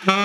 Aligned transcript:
Sziasztok! 0.00 0.20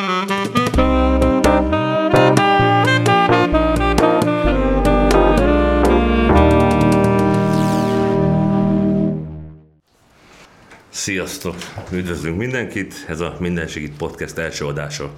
Üdvözlünk 11.91 12.37
mindenkit! 12.37 13.05
Ez 13.07 13.19
a 13.19 13.35
Minden 13.39 13.67
Segít 13.67 13.97
Podcast 13.97 14.37
első 14.37 14.65
adása. 14.65 15.11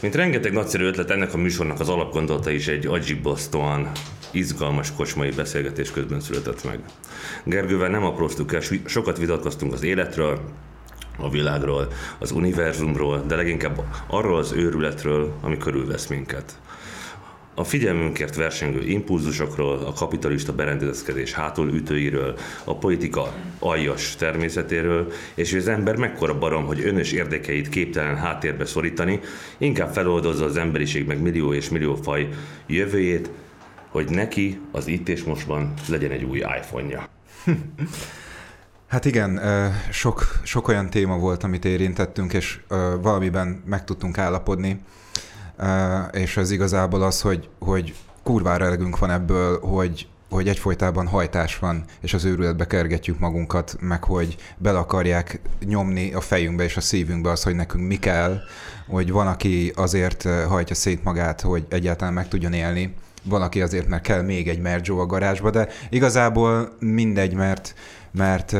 Mint 0.00 0.14
rengeteg 0.14 0.52
nagyszerű 0.52 0.84
ötlet, 0.84 1.10
ennek 1.10 1.34
a 1.34 1.36
műsornak 1.36 1.80
az 1.80 1.88
alapgondolata 1.88 2.50
is 2.50 2.66
egy 2.66 2.86
agyibasztóan 2.86 3.90
izgalmas 4.30 4.92
kocsmai 4.92 5.30
beszélgetés 5.30 5.90
közben 5.90 6.20
született 6.20 6.64
meg. 6.64 6.80
Gergővel 7.44 7.90
nem 7.90 8.04
apróztuk 8.04 8.52
el, 8.52 8.60
sokat 8.84 9.18
vitatkoztunk 9.18 9.72
az 9.72 9.82
életről, 9.82 10.40
a 11.16 11.30
világról, 11.30 11.88
az 12.18 12.30
univerzumról, 12.30 13.24
de 13.26 13.36
leginkább 13.36 13.84
arról 14.06 14.36
az 14.36 14.52
őrületről, 14.52 15.32
ami 15.40 15.56
körülvesz 15.56 16.06
minket. 16.06 16.58
A 17.58 17.64
figyelmünkért 17.64 18.36
versengő 18.36 18.82
impulzusokról, 18.82 19.78
a 19.78 19.92
kapitalista 19.92 20.52
berendezkedés 20.52 21.32
hátulütőiről, 21.32 22.38
a 22.64 22.76
politika 22.76 23.32
aljas 23.58 24.16
természetéről, 24.16 25.12
és 25.34 25.50
hogy 25.50 25.60
az 25.60 25.68
ember 25.68 25.96
mekkora 25.96 26.38
barom, 26.38 26.64
hogy 26.66 26.84
önös 26.84 27.12
érdekeit 27.12 27.68
képtelen 27.68 28.16
háttérbe 28.16 28.64
szorítani, 28.64 29.20
inkább 29.58 29.92
feloldozza 29.92 30.44
az 30.44 30.56
emberiség 30.56 31.06
meg 31.06 31.22
millió 31.22 31.52
és 31.52 31.68
millió 31.68 31.94
faj 31.94 32.28
jövőjét, 32.66 33.30
hogy 33.88 34.10
neki 34.10 34.60
az 34.72 34.86
itt 34.86 35.08
és 35.08 35.22
mostban 35.22 35.74
legyen 35.88 36.10
egy 36.10 36.24
új 36.24 36.38
iPhone-ja. 36.38 37.08
Hát 38.86 39.04
igen, 39.04 39.40
sok, 39.90 40.40
sok 40.42 40.68
olyan 40.68 40.90
téma 40.90 41.16
volt, 41.16 41.42
amit 41.42 41.64
érintettünk, 41.64 42.32
és 42.32 42.60
valamiben 43.00 43.62
meg 43.66 43.84
tudtunk 43.84 44.18
állapodni, 44.18 44.80
és 46.12 46.36
ez 46.36 46.50
igazából 46.50 47.02
az, 47.02 47.20
hogy, 47.20 47.48
hogy 47.58 47.94
kurvára 48.22 48.64
elegünk 48.64 48.98
van 48.98 49.10
ebből, 49.10 49.60
hogy, 49.60 50.08
hogy 50.30 50.48
egyfolytában 50.48 51.06
hajtás 51.06 51.58
van, 51.58 51.84
és 52.00 52.14
az 52.14 52.24
őrületbe 52.24 52.66
kergetjük 52.66 53.18
magunkat, 53.18 53.76
meg 53.80 54.04
hogy 54.04 54.36
bele 54.56 54.78
akarják 54.78 55.40
nyomni 55.64 56.12
a 56.12 56.20
fejünkbe 56.20 56.64
és 56.64 56.76
a 56.76 56.80
szívünkbe 56.80 57.30
az, 57.30 57.42
hogy 57.42 57.54
nekünk 57.54 57.86
mi 57.86 57.96
kell, 57.96 58.38
hogy 58.88 59.10
van, 59.10 59.26
aki 59.26 59.72
azért 59.76 60.22
hajtja 60.48 60.74
szét 60.74 61.04
magát, 61.04 61.40
hogy 61.40 61.66
egyáltalán 61.68 62.14
meg 62.14 62.28
tudjon 62.28 62.52
élni, 62.52 62.94
van, 63.28 63.42
aki 63.42 63.62
azért, 63.62 63.88
mert 63.88 64.02
kell 64.02 64.22
még 64.22 64.48
egy 64.48 64.60
Merjo 64.60 64.98
a 64.98 65.06
garázsba, 65.06 65.50
de 65.50 65.68
igazából 65.90 66.76
mindegy, 66.78 67.34
mert 67.34 67.74
mert 68.16 68.56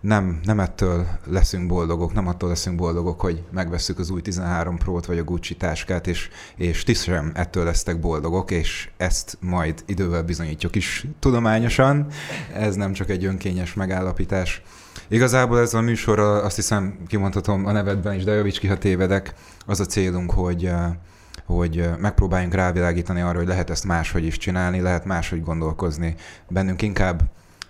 nem, 0.00 0.40
nem 0.44 0.60
ettől 0.60 1.06
leszünk 1.26 1.66
boldogok, 1.66 2.12
nem 2.12 2.26
attól 2.26 2.48
leszünk 2.48 2.76
boldogok, 2.76 3.20
hogy 3.20 3.42
megveszük 3.50 3.98
az 3.98 4.10
új 4.10 4.20
13 4.20 4.76
Pro-t 4.78 5.06
vagy 5.06 5.18
a 5.18 5.24
Gucci 5.24 5.56
táskát, 5.56 6.06
és, 6.06 6.28
és 6.56 6.82
ti 6.82 6.94
sem 6.94 7.32
ettől 7.34 7.64
lesztek 7.64 8.00
boldogok, 8.00 8.50
és 8.50 8.90
ezt 8.96 9.38
majd 9.40 9.82
idővel 9.86 10.22
bizonyítjuk 10.22 10.76
is 10.76 11.06
tudományosan. 11.18 12.06
Ez 12.54 12.74
nem 12.74 12.92
csak 12.92 13.10
egy 13.10 13.24
önkényes 13.24 13.74
megállapítás. 13.74 14.62
Igazából 15.08 15.60
ez 15.60 15.74
a 15.74 15.80
műsor, 15.80 16.18
azt 16.18 16.56
hiszem 16.56 16.98
kimondhatom 17.06 17.66
a 17.66 17.72
nevedben 17.72 18.14
is, 18.14 18.24
de 18.24 18.32
javíts 18.32 18.58
ki, 18.58 18.66
ha 18.66 18.78
tévedek, 18.78 19.34
az 19.66 19.80
a 19.80 19.86
célunk, 19.86 20.30
hogy 20.30 20.70
hogy 21.46 21.90
megpróbáljunk 21.98 22.54
rávilágítani 22.54 23.20
arra, 23.20 23.38
hogy 23.38 23.46
lehet 23.46 23.70
ezt 23.70 23.84
máshogy 23.84 24.24
is 24.24 24.36
csinálni, 24.36 24.80
lehet 24.80 25.04
máshogy 25.04 25.42
gondolkozni. 25.42 26.14
Bennünk 26.48 26.82
inkább 26.82 27.22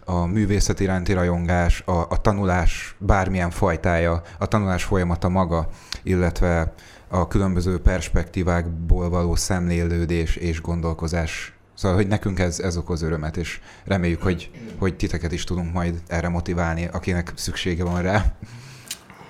a 0.05 0.27
művészet 0.27 0.81
iránti 0.81 1.13
rajongás, 1.13 1.83
a, 1.87 1.93
a 1.93 2.21
tanulás 2.21 2.97
bármilyen 2.99 3.51
fajtája, 3.51 4.23
a 4.39 4.47
tanulás 4.47 4.85
folyamata 4.85 5.29
maga, 5.29 5.69
illetve 6.03 6.75
a 7.09 7.29
különböző 7.29 7.79
perspektívákból 7.79 9.09
való 9.09 9.35
szemlélődés 9.35 10.37
és 10.37 10.61
gondolkozás. 10.61 11.53
Szóval, 11.75 11.97
hogy 11.97 12.07
nekünk 12.07 12.39
ez, 12.39 12.61
ez 12.61 12.77
okoz 12.77 13.03
örömet, 13.03 13.37
és 13.37 13.61
reméljük, 13.85 14.23
hogy, 14.23 14.51
hogy 14.79 14.97
titeket 14.97 15.33
is 15.33 15.45
tudunk 15.45 15.73
majd 15.73 16.03
erre 16.07 16.29
motiválni, 16.29 16.89
akinek 16.93 17.33
szüksége 17.35 17.85
van 17.85 18.03
rá. 18.03 18.25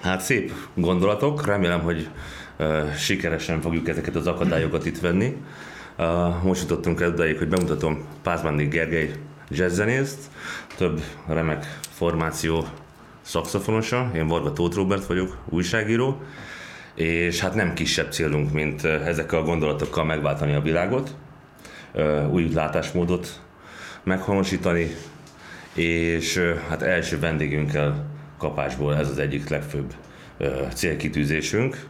Hát 0.02 0.20
szép 0.20 0.52
gondolatok, 0.74 1.46
remélem, 1.46 1.80
hogy 1.80 2.08
uh, 2.58 2.92
sikeresen 2.94 3.60
fogjuk 3.60 3.88
ezeket 3.88 4.16
az 4.16 4.26
akadályokat 4.26 4.86
itt 4.86 5.00
venni. 5.00 5.36
Uh, 5.98 6.42
most 6.42 6.60
jutottunk 6.60 7.00
el 7.00 7.08
odaig, 7.08 7.38
hogy 7.38 7.48
bemutatom 7.48 8.04
Pázmándi 8.22 8.64
Gergely 8.64 9.12
jazzzenészt, 9.54 10.19
több 10.76 11.03
remek 11.26 11.78
formáció 11.91 12.66
szakszofonosa, 13.20 14.10
én 14.15 14.26
Varga 14.26 14.53
Tóth 14.53 14.76
Robert 14.76 15.06
vagyok, 15.06 15.38
újságíró, 15.48 16.22
és 16.94 17.41
hát 17.41 17.54
nem 17.54 17.75
kisebb 17.75 18.12
célunk, 18.12 18.53
mint 18.53 18.84
ezekkel 18.84 19.38
a 19.38 19.44
gondolatokkal 19.44 20.04
megváltani 20.04 20.54
a 20.54 20.60
világot, 20.60 21.14
új 22.31 22.50
látásmódot 22.53 23.41
meghonosítani, 24.03 24.94
és 25.75 26.54
hát 26.69 26.82
első 26.82 27.19
vendégünkkel 27.19 28.06
kapásból 28.38 28.97
ez 28.97 29.09
az 29.09 29.19
egyik 29.19 29.48
legfőbb 29.48 29.94
célkitűzésünk. 30.75 31.87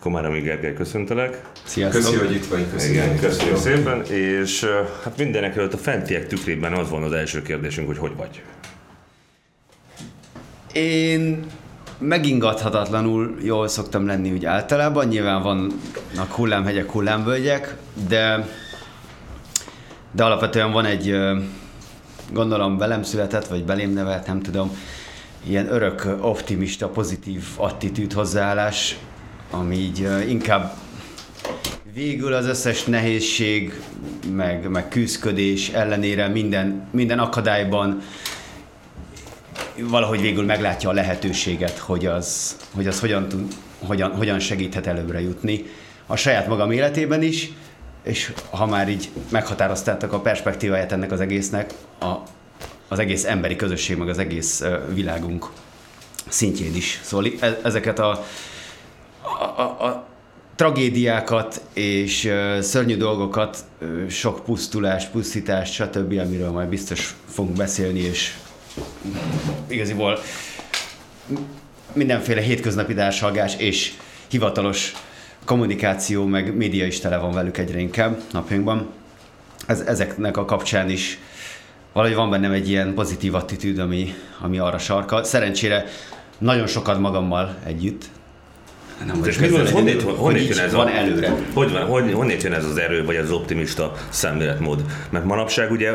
Komáromi 0.00 0.40
Gergely, 0.40 0.74
köszöntelek. 0.74 1.42
Sziasztok. 1.64 2.00
Köszönjük, 2.02 2.26
hogy 2.26 2.34
itt 2.34 2.46
vagy. 2.46 2.66
Köszönjük. 2.72 3.04
Igen, 3.04 3.18
köszönjük 3.18 3.56
szépen, 3.56 4.04
és 4.04 4.66
hát 5.04 5.16
mindenek 5.18 5.56
előtt 5.56 5.72
a 5.72 5.78
fentiek 5.78 6.26
tükrében 6.26 6.72
az 6.72 6.90
van 6.90 7.02
az 7.02 7.12
első 7.12 7.42
kérdésünk, 7.42 7.86
hogy 7.86 7.98
hogy 7.98 8.16
vagy? 8.16 8.42
Én 10.72 11.44
megingathatatlanul 11.98 13.36
jól 13.42 13.68
szoktam 13.68 14.06
lenni 14.06 14.32
úgy 14.32 14.44
általában, 14.44 15.06
nyilván 15.06 15.42
vannak 15.42 16.32
hullámhegyek, 16.32 16.90
hullámvölgyek, 16.90 17.76
de, 18.08 18.48
de 20.12 20.24
alapvetően 20.24 20.72
van 20.72 20.84
egy, 20.84 21.16
gondolom 22.32 22.78
velem 22.78 23.02
született, 23.02 23.46
vagy 23.46 23.64
belém 23.64 23.92
nevelt, 23.92 24.26
nem 24.26 24.42
tudom, 24.42 24.76
ilyen 25.46 25.72
örök 25.72 26.16
optimista, 26.20 26.88
pozitív 26.88 27.44
attitűd 27.56 28.12
hozzáállás, 28.12 28.98
ami 29.50 29.76
így 29.76 30.08
inkább 30.28 30.74
végül 31.94 32.32
az 32.32 32.46
összes 32.46 32.84
nehézség, 32.84 33.80
meg, 34.32 34.68
meg 34.68 34.88
küzdködés 34.88 35.68
ellenére 35.68 36.28
minden, 36.28 36.88
minden 36.90 37.18
akadályban 37.18 38.02
valahogy 39.76 40.20
végül 40.20 40.44
meglátja 40.44 40.88
a 40.88 40.92
lehetőséget, 40.92 41.78
hogy 41.78 42.06
az, 42.06 42.56
hogy 42.74 42.86
az 42.86 43.00
hogyan, 43.00 43.26
hogyan, 43.78 44.10
hogyan 44.10 44.38
segíthet 44.38 44.86
előbbre 44.86 45.20
jutni 45.20 45.64
a 46.06 46.16
saját 46.16 46.46
magam 46.46 46.70
életében 46.70 47.22
is, 47.22 47.52
és 48.02 48.32
ha 48.50 48.66
már 48.66 48.88
így 48.88 49.08
meghatároztátok 49.28 50.12
a 50.12 50.20
perspektíváját 50.20 50.92
ennek 50.92 51.12
az 51.12 51.20
egésznek, 51.20 51.72
a, 52.00 52.14
az 52.88 52.98
egész 52.98 53.24
emberi 53.24 53.56
közösség, 53.56 53.96
meg 53.96 54.08
az 54.08 54.18
egész 54.18 54.62
világunk 54.94 55.50
szintjén 56.28 56.74
is. 56.74 57.00
Szóval 57.02 57.30
e, 57.40 57.58
ezeket 57.62 57.98
a 57.98 58.24
a, 59.40 59.86
a 59.86 60.06
tragédiákat 60.56 61.62
és 61.72 62.32
szörnyű 62.60 62.96
dolgokat, 62.96 63.64
sok 64.08 64.44
pusztulást, 64.44 65.10
pusztítást, 65.10 65.72
stb., 65.72 66.18
amiről 66.18 66.50
majd 66.50 66.68
biztos 66.68 67.14
fogunk 67.28 67.56
beszélni, 67.56 68.00
és 68.00 68.34
igaziból 69.68 70.18
mindenféle 71.92 72.40
hétköznapi 72.40 72.94
társalgás 72.94 73.56
és 73.56 73.92
hivatalos 74.28 74.92
kommunikáció, 75.44 76.24
meg 76.24 76.56
média 76.56 76.86
is 76.86 77.00
tele 77.00 77.16
van 77.16 77.32
velük 77.32 77.58
egyre 77.58 77.78
inkább 77.78 78.20
napjainkban. 78.32 78.88
Ez, 79.66 79.80
ezeknek 79.80 80.36
a 80.36 80.44
kapcsán 80.44 80.90
is 80.90 81.18
valahogy 81.92 82.16
van 82.16 82.30
bennem 82.30 82.52
egy 82.52 82.68
ilyen 82.68 82.94
pozitív 82.94 83.34
attitűd, 83.34 83.78
ami, 83.78 84.14
ami 84.40 84.58
arra 84.58 84.78
sarkal. 84.78 85.24
Szerencsére 85.24 85.84
nagyon 86.38 86.66
sokat 86.66 86.98
magammal 86.98 87.56
együtt, 87.64 88.04
nem 89.06 89.24
és 89.24 89.38
mit 89.38 89.50
mondod, 89.50 89.70
honnét, 89.70 90.02
honnét 90.02 90.48
jön 90.48 90.58
ez 90.58 90.72
van 90.72 90.86
a, 90.86 90.90
előre? 90.90 91.32
Hogy 91.52 91.72
van, 91.72 92.12
honnét 92.12 92.42
jön 92.42 92.52
ez 92.52 92.64
az 92.64 92.76
erő, 92.76 93.04
vagy 93.04 93.16
az 93.16 93.30
optimista 93.30 93.92
szemléletmód? 94.08 94.84
Mert 95.10 95.24
manapság 95.24 95.70
ugye 95.70 95.90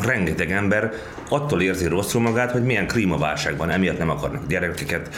rengeteg 0.00 0.50
ember 0.50 0.92
attól 1.28 1.62
érzi 1.62 1.86
rosszul 1.86 2.20
magát, 2.20 2.50
hogy 2.50 2.62
milyen 2.62 2.86
klímaválságban, 2.86 3.70
emiatt 3.70 3.98
nem 3.98 4.10
akarnak 4.10 4.46
gyerekeket, 4.48 5.14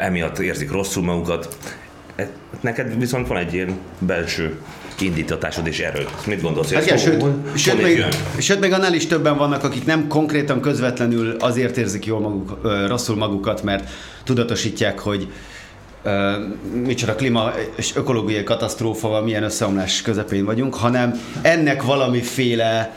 emiatt 0.00 0.38
érzik 0.38 0.70
rosszul 0.70 1.04
magukat. 1.04 1.56
E, 2.16 2.28
neked 2.60 2.98
viszont 2.98 3.26
van 3.26 3.36
egy 3.36 3.54
ilyen 3.54 3.78
belső 3.98 4.58
indítatásod 5.00 5.66
és 5.66 5.78
erő. 5.78 6.04
Mit 6.26 6.42
gondolsz? 6.42 6.72
Hát 6.72 6.84
igen, 6.84 6.96
sőt, 6.96 7.24
sőt, 7.54 7.82
még, 7.82 8.04
sőt, 8.38 8.60
még 8.60 8.72
annál 8.72 8.94
is 8.94 9.06
többen 9.06 9.36
vannak, 9.36 9.64
akik 9.64 9.84
nem 9.84 10.06
konkrétan 10.06 10.60
közvetlenül 10.60 11.36
azért 11.38 11.76
érzik 11.76 12.06
jól 12.06 12.20
maguk, 12.20 12.58
rosszul 12.86 13.16
magukat, 13.16 13.62
mert 13.62 13.90
tudatosítják, 14.24 14.98
hogy 14.98 15.28
micsoda 16.84 17.14
klíma 17.14 17.52
és 17.76 17.96
ökológiai 17.96 18.42
katasztrófa, 18.42 19.22
milyen 19.22 19.42
összeomlás 19.42 20.02
közepén 20.02 20.44
vagyunk, 20.44 20.74
hanem 20.74 21.20
ennek 21.42 21.82
valamiféle 21.82 22.94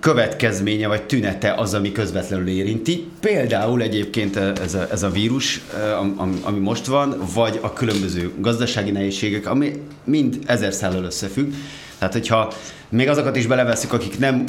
következménye 0.00 0.86
vagy 0.86 1.02
tünete 1.02 1.52
az, 1.52 1.74
ami 1.74 1.92
közvetlenül 1.92 2.48
érinti. 2.48 3.10
Például 3.20 3.82
egyébként 3.82 4.36
ez 4.36 4.74
a, 4.74 4.86
ez 4.90 5.02
a 5.02 5.10
vírus, 5.10 5.60
ami 6.42 6.58
most 6.58 6.86
van, 6.86 7.16
vagy 7.34 7.58
a 7.62 7.72
különböző 7.72 8.32
gazdasági 8.38 8.90
nehézségek, 8.90 9.46
ami 9.46 9.82
mind 10.04 10.38
ezer 10.46 10.72
szállal 10.72 11.04
összefügg. 11.04 11.52
Tehát, 11.98 12.12
hogyha 12.12 12.52
még 12.88 13.08
azokat 13.08 13.36
is 13.36 13.46
beleveszünk, 13.46 13.92
akik 13.92 14.18
nem 14.18 14.44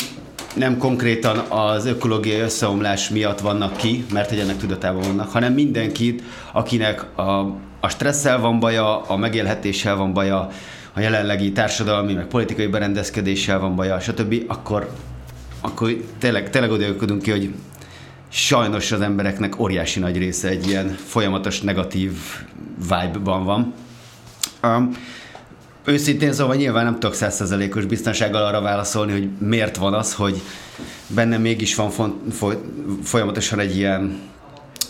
nem 0.55 0.77
konkrétan 0.77 1.37
az 1.37 1.85
ökológiai 1.85 2.39
összeomlás 2.39 3.09
miatt 3.09 3.39
vannak 3.39 3.77
ki, 3.77 4.05
mert 4.13 4.29
hogy 4.29 4.39
ennek 4.39 4.57
tudatában 4.57 5.01
vannak, 5.01 5.29
hanem 5.31 5.53
mindenkit, 5.53 6.23
akinek 6.51 7.17
a, 7.17 7.21
a 7.79 7.89
stresszel 7.89 8.39
van 8.39 8.59
baja, 8.59 9.01
a 9.01 9.17
megélhetéssel 9.17 9.95
van 9.95 10.13
baja, 10.13 10.49
a 10.93 10.99
jelenlegi 10.99 11.51
társadalmi, 11.51 12.13
meg 12.13 12.25
politikai 12.25 12.67
berendezkedéssel 12.67 13.59
van 13.59 13.75
baja, 13.75 13.99
stb., 13.99 14.43
akkor, 14.47 14.89
akkor 15.61 16.03
tényleg, 16.17 16.49
tényleg 16.49 16.71
oda 16.71 17.17
ki, 17.21 17.31
hogy 17.31 17.53
sajnos 18.29 18.91
az 18.91 19.01
embereknek 19.01 19.59
óriási 19.59 19.99
nagy 19.99 20.17
része 20.17 20.47
egy 20.47 20.67
ilyen 20.67 20.95
folyamatos 21.05 21.61
negatív 21.61 22.11
vibe-ban 22.77 23.43
van. 23.43 23.73
Um, 24.63 24.91
őszintén 25.89 26.33
szóval 26.33 26.55
nyilván 26.55 26.83
nem 26.83 26.93
tudok 26.93 27.15
százszerzelékos 27.15 27.85
biztonsággal 27.85 28.45
arra 28.45 28.61
válaszolni, 28.61 29.11
hogy 29.11 29.29
miért 29.39 29.77
van 29.77 29.93
az, 29.93 30.13
hogy 30.13 30.41
bennem 31.07 31.41
mégis 31.41 31.75
van 31.75 31.89
font, 31.89 32.33
folyamatosan 33.03 33.59
egy 33.59 33.77
ilyen 33.77 34.19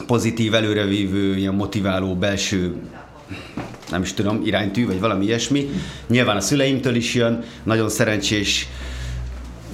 pozitív, 0.07 0.53
előrevívő, 0.53 1.35
ilyen 1.35 1.53
motiváló 1.53 2.15
belső 2.15 2.75
nem 3.89 4.01
is 4.01 4.13
tudom, 4.13 4.41
iránytű, 4.45 4.85
vagy 4.85 4.99
valami 4.99 5.25
ilyesmi. 5.25 5.69
Nyilván 6.07 6.37
a 6.37 6.41
szüleimtől 6.41 6.95
is 6.95 7.13
jön, 7.13 7.43
nagyon 7.63 7.89
szerencsés 7.89 8.67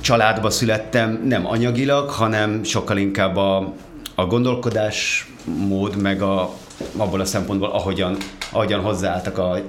családba 0.01 0.50
születtem, 0.50 1.24
nem 1.27 1.48
anyagilag, 1.48 2.10
hanem 2.10 2.63
sokkal 2.63 2.98
inkább 2.98 3.36
a, 3.36 3.74
a 4.16 4.25
gondolkodás 4.25 5.27
mód, 5.44 6.01
meg 6.01 6.22
a, 6.22 6.54
abból 6.98 7.19
a 7.19 7.25
szempontból, 7.25 7.69
ahogyan, 7.69 8.18
ahogyan 8.51 8.81
hozzáálltak 8.81 9.38
a, 9.38 9.60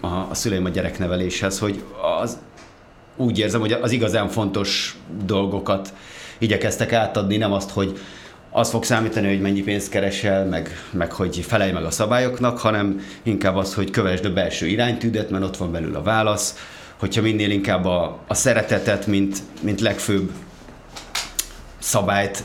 a, 0.00 0.06
a 0.06 0.34
szüleim 0.34 0.64
a 0.64 0.68
gyerekneveléshez, 0.68 1.58
hogy 1.58 1.84
az, 2.22 2.38
úgy 3.16 3.38
érzem, 3.38 3.60
hogy 3.60 3.72
az 3.72 3.90
igazán 3.90 4.28
fontos 4.28 4.96
dolgokat 5.24 5.92
igyekeztek 6.38 6.92
átadni, 6.92 7.36
nem 7.36 7.52
azt, 7.52 7.70
hogy 7.70 7.98
az 8.50 8.70
fog 8.70 8.84
számítani, 8.84 9.28
hogy 9.28 9.40
mennyi 9.40 9.62
pénzt 9.62 9.90
keresel, 9.90 10.44
meg, 10.44 10.70
meg 10.90 11.12
hogy 11.12 11.38
felelj 11.38 11.72
meg 11.72 11.84
a 11.84 11.90
szabályoknak, 11.90 12.58
hanem 12.58 13.00
inkább 13.22 13.56
az, 13.56 13.74
hogy 13.74 13.90
kövesd 13.90 14.24
a 14.24 14.32
belső 14.32 14.66
iránytűdet, 14.66 15.30
mert 15.30 15.44
ott 15.44 15.56
van 15.56 15.72
belül 15.72 15.96
a 15.96 16.02
válasz, 16.02 16.54
hogyha 16.96 17.22
minél 17.22 17.50
inkább 17.50 17.84
a, 17.84 18.18
a 18.26 18.34
szeretetet, 18.34 19.06
mint, 19.06 19.38
mint 19.60 19.80
legfőbb 19.80 20.30
szabályt 21.78 22.44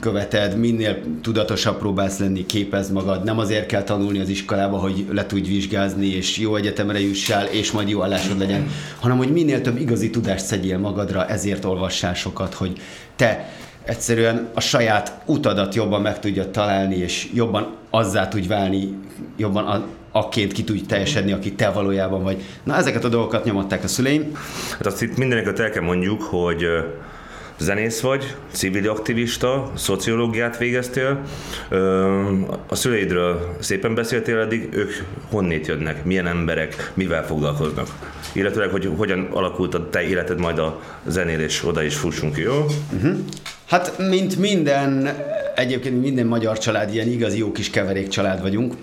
követed, 0.00 0.58
minél 0.58 1.02
tudatosabb 1.22 1.78
próbálsz 1.78 2.18
lenni, 2.18 2.46
képezd 2.46 2.92
magad. 2.92 3.24
Nem 3.24 3.38
azért 3.38 3.66
kell 3.66 3.82
tanulni 3.82 4.18
az 4.18 4.28
iskolába, 4.28 4.76
hogy 4.76 5.06
le 5.12 5.26
tudj 5.26 5.48
vizsgázni, 5.48 6.06
és 6.06 6.38
jó 6.38 6.56
egyetemre 6.56 7.00
jussál, 7.00 7.46
és 7.46 7.70
majd 7.70 7.88
jó 7.88 8.02
állásod 8.02 8.38
legyen, 8.38 8.68
hanem 9.00 9.16
hogy 9.16 9.32
minél 9.32 9.60
több 9.60 9.80
igazi 9.80 10.10
tudást 10.10 10.44
szedjél 10.44 10.78
magadra, 10.78 11.26
ezért 11.26 11.64
olvassál 11.64 12.14
sokat, 12.14 12.54
hogy 12.54 12.80
te 13.16 13.48
egyszerűen 13.84 14.48
a 14.54 14.60
saját 14.60 15.22
utadat 15.26 15.74
jobban 15.74 16.02
meg 16.02 16.20
tudja 16.20 16.50
találni, 16.50 16.96
és 16.96 17.28
jobban 17.34 17.76
azzá 17.90 18.28
tudj 18.28 18.46
válni, 18.46 18.94
jobban 19.36 19.66
a, 19.66 19.86
akként 20.12 20.52
ki 20.52 20.64
tudj 20.64 20.80
teljesedni, 20.80 21.32
aki 21.32 21.52
te 21.52 21.70
valójában 21.70 22.22
vagy. 22.22 22.42
Na, 22.62 22.76
ezeket 22.76 23.04
a 23.04 23.08
dolgokat 23.08 23.44
nyomatták 23.44 23.84
a 23.84 23.88
szüleim. 23.88 24.36
Hát 24.70 24.86
azt 24.86 25.02
itt 25.02 25.16
mindeneket 25.16 25.58
el 25.58 25.70
kell 25.70 25.82
mondjuk, 25.82 26.22
hogy 26.22 26.64
zenész 27.62 28.00
vagy, 28.00 28.34
civil 28.52 28.90
aktivista, 28.90 29.72
szociológiát 29.76 30.58
végeztél. 30.58 31.20
A 32.68 32.74
szüleidről 32.74 33.56
szépen 33.60 33.94
beszéltél 33.94 34.38
eddig, 34.38 34.68
ők 34.72 34.92
honnét 35.30 35.66
jönnek, 35.66 36.04
milyen 36.04 36.26
emberek, 36.26 36.90
mivel 36.94 37.26
foglalkoznak? 37.26 37.86
Illetőleg, 38.32 38.70
hogy 38.70 38.90
hogyan 38.96 39.28
alakult 39.32 39.74
a 39.74 39.88
te 39.90 40.02
életed 40.02 40.40
majd 40.40 40.58
a 40.58 40.80
zenélés, 41.06 41.64
oda 41.64 41.82
is 41.82 41.96
fussunk, 41.96 42.36
jó? 42.36 42.66
Uh-huh. 42.92 43.16
Hát, 43.68 43.98
mint 44.08 44.38
minden, 44.38 45.16
egyébként 45.54 46.00
minden 46.00 46.26
magyar 46.26 46.58
család, 46.58 46.94
ilyen 46.94 47.08
igazi 47.08 47.38
jó 47.38 47.52
kis 47.52 47.70
keverék 47.70 48.08
család 48.08 48.40
vagyunk. 48.40 48.74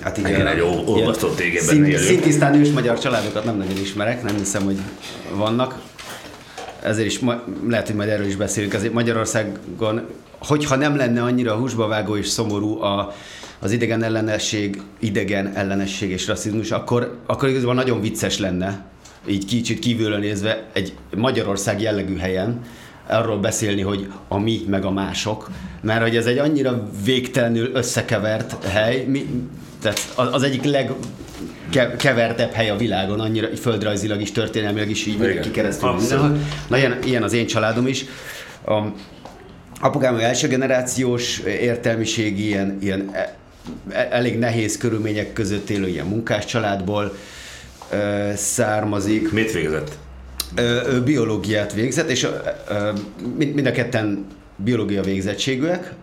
Hát 0.00 0.16
igen, 0.16 0.46
egy 0.46 0.60
olvasztott 0.60 1.36
téged 1.36 1.66
benne 1.66 1.98
Szintisztán 1.98 2.54
ős 2.54 2.70
magyar 2.70 2.98
családokat 2.98 3.44
nem 3.44 3.56
nagyon 3.56 3.76
ismerek, 3.76 4.22
nem 4.22 4.36
hiszem, 4.36 4.64
hogy 4.64 4.76
vannak. 5.34 5.80
Ezért 6.82 7.06
is, 7.06 7.18
ma, 7.18 7.42
lehet, 7.68 7.86
hogy 7.86 7.96
majd 7.96 8.08
erről 8.08 8.26
is 8.26 8.36
beszélünk, 8.36 8.74
azért 8.74 8.92
Magyarországon, 8.92 10.02
hogyha 10.38 10.76
nem 10.76 10.96
lenne 10.96 11.22
annyira 11.22 11.54
húsba 11.54 11.86
vágó 11.86 12.16
és 12.16 12.26
szomorú 12.26 12.80
a, 12.80 13.14
az 13.58 13.72
idegen 13.72 14.02
ellenesség, 14.02 14.82
idegen 14.98 15.52
ellenesség 15.54 16.10
és 16.10 16.26
rasszizmus, 16.26 16.70
akkor, 16.70 17.18
akkor 17.26 17.48
igazából 17.48 17.74
nagyon 17.74 18.00
vicces 18.00 18.38
lenne, 18.38 18.86
így 19.26 19.44
kicsit 19.44 19.78
kívülről 19.78 20.18
nézve, 20.18 20.66
egy 20.72 20.92
Magyarország 21.16 21.80
jellegű 21.80 22.16
helyen, 22.16 22.60
arról 23.08 23.38
beszélni, 23.38 23.80
hogy 23.80 24.12
a 24.28 24.38
mi, 24.38 24.60
meg 24.68 24.84
a 24.84 24.90
mások, 24.90 25.50
mert 25.80 26.02
hogy 26.02 26.16
ez 26.16 26.26
egy 26.26 26.38
annyira 26.38 26.88
végtelenül 27.04 27.70
összekevert 27.72 28.64
hely, 28.64 29.04
mi, 29.04 29.26
tehát 29.82 30.12
az 30.14 30.42
egyik 30.42 30.64
leg 30.64 30.92
kevertebb 31.96 32.52
hely 32.52 32.70
a 32.70 32.76
világon, 32.76 33.20
annyira 33.20 33.48
földrajzilag 33.56 34.20
is, 34.20 34.32
történelmileg 34.32 34.90
is 34.90 35.06
így 35.06 35.18
mindenki 35.18 35.50
keresztül. 35.50 35.90
Na, 36.68 36.76
ilyen, 36.76 36.98
ilyen 37.04 37.22
az 37.22 37.32
én 37.32 37.46
családom 37.46 37.86
is. 37.86 38.04
A, 38.66 38.82
apukám 39.80 40.16
első 40.16 40.48
generációs 40.48 41.38
értelmiségi, 41.38 42.44
ilyen, 42.46 42.78
ilyen 42.80 43.10
e, 43.12 43.36
e, 43.90 44.08
elég 44.10 44.38
nehéz 44.38 44.76
körülmények 44.76 45.32
között 45.32 45.70
élő 45.70 45.88
ilyen 45.88 46.06
munkás 46.06 46.44
családból 46.44 47.16
ö, 47.90 48.30
származik. 48.36 49.32
Mit 49.32 49.52
végzett? 49.52 49.98
Ő 50.86 51.02
biológiát 51.02 51.72
végzett, 51.72 52.10
és 52.10 52.28
mind 53.36 53.66
a 53.66 53.72
ketten 53.72 54.26
biológia 54.64 55.02
végzettségűek, 55.02 55.94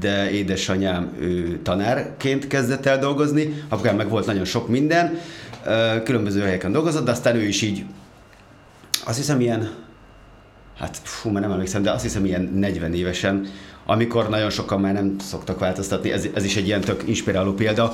de 0.00 0.30
édesanyám 0.30 1.12
ő 1.18 1.58
tanárként 1.62 2.46
kezdett 2.46 2.86
el 2.86 2.98
dolgozni, 2.98 3.62
apukám 3.68 3.96
meg 3.96 4.08
volt 4.08 4.26
nagyon 4.26 4.44
sok 4.44 4.68
minden, 4.68 5.18
különböző 6.04 6.40
helyeken 6.40 6.72
dolgozott, 6.72 7.04
de 7.04 7.10
aztán 7.10 7.36
ő 7.36 7.42
is 7.42 7.62
így, 7.62 7.84
azt 9.04 9.16
hiszem 9.16 9.40
ilyen, 9.40 9.70
hát 10.78 11.00
fú, 11.02 11.30
már 11.30 11.42
nem 11.42 11.52
emlékszem, 11.52 11.82
de 11.82 11.90
azt 11.90 12.02
hiszem 12.02 12.24
ilyen 12.24 12.42
40 12.54 12.94
évesen, 12.94 13.46
amikor 13.86 14.28
nagyon 14.28 14.50
sokan 14.50 14.80
már 14.80 14.92
nem 14.92 15.16
szoktak 15.18 15.58
változtatni, 15.58 16.12
ez, 16.12 16.26
ez 16.34 16.44
is 16.44 16.56
egy 16.56 16.66
ilyen 16.66 16.80
tök 16.80 17.02
inspiráló 17.06 17.52
példa, 17.52 17.92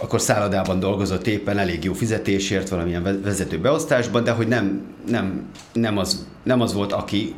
akkor 0.00 0.20
szállodában 0.20 0.80
dolgozott 0.80 1.26
éppen 1.26 1.58
elég 1.58 1.84
jó 1.84 1.92
fizetésért, 1.92 2.68
valamilyen 2.68 3.20
vezető 3.22 3.58
beosztásban, 3.58 4.24
de 4.24 4.30
hogy 4.30 4.48
nem, 4.48 4.82
nem, 5.08 5.44
nem, 5.72 5.98
az, 5.98 6.26
nem 6.42 6.60
az 6.60 6.72
volt, 6.72 6.92
aki, 6.92 7.34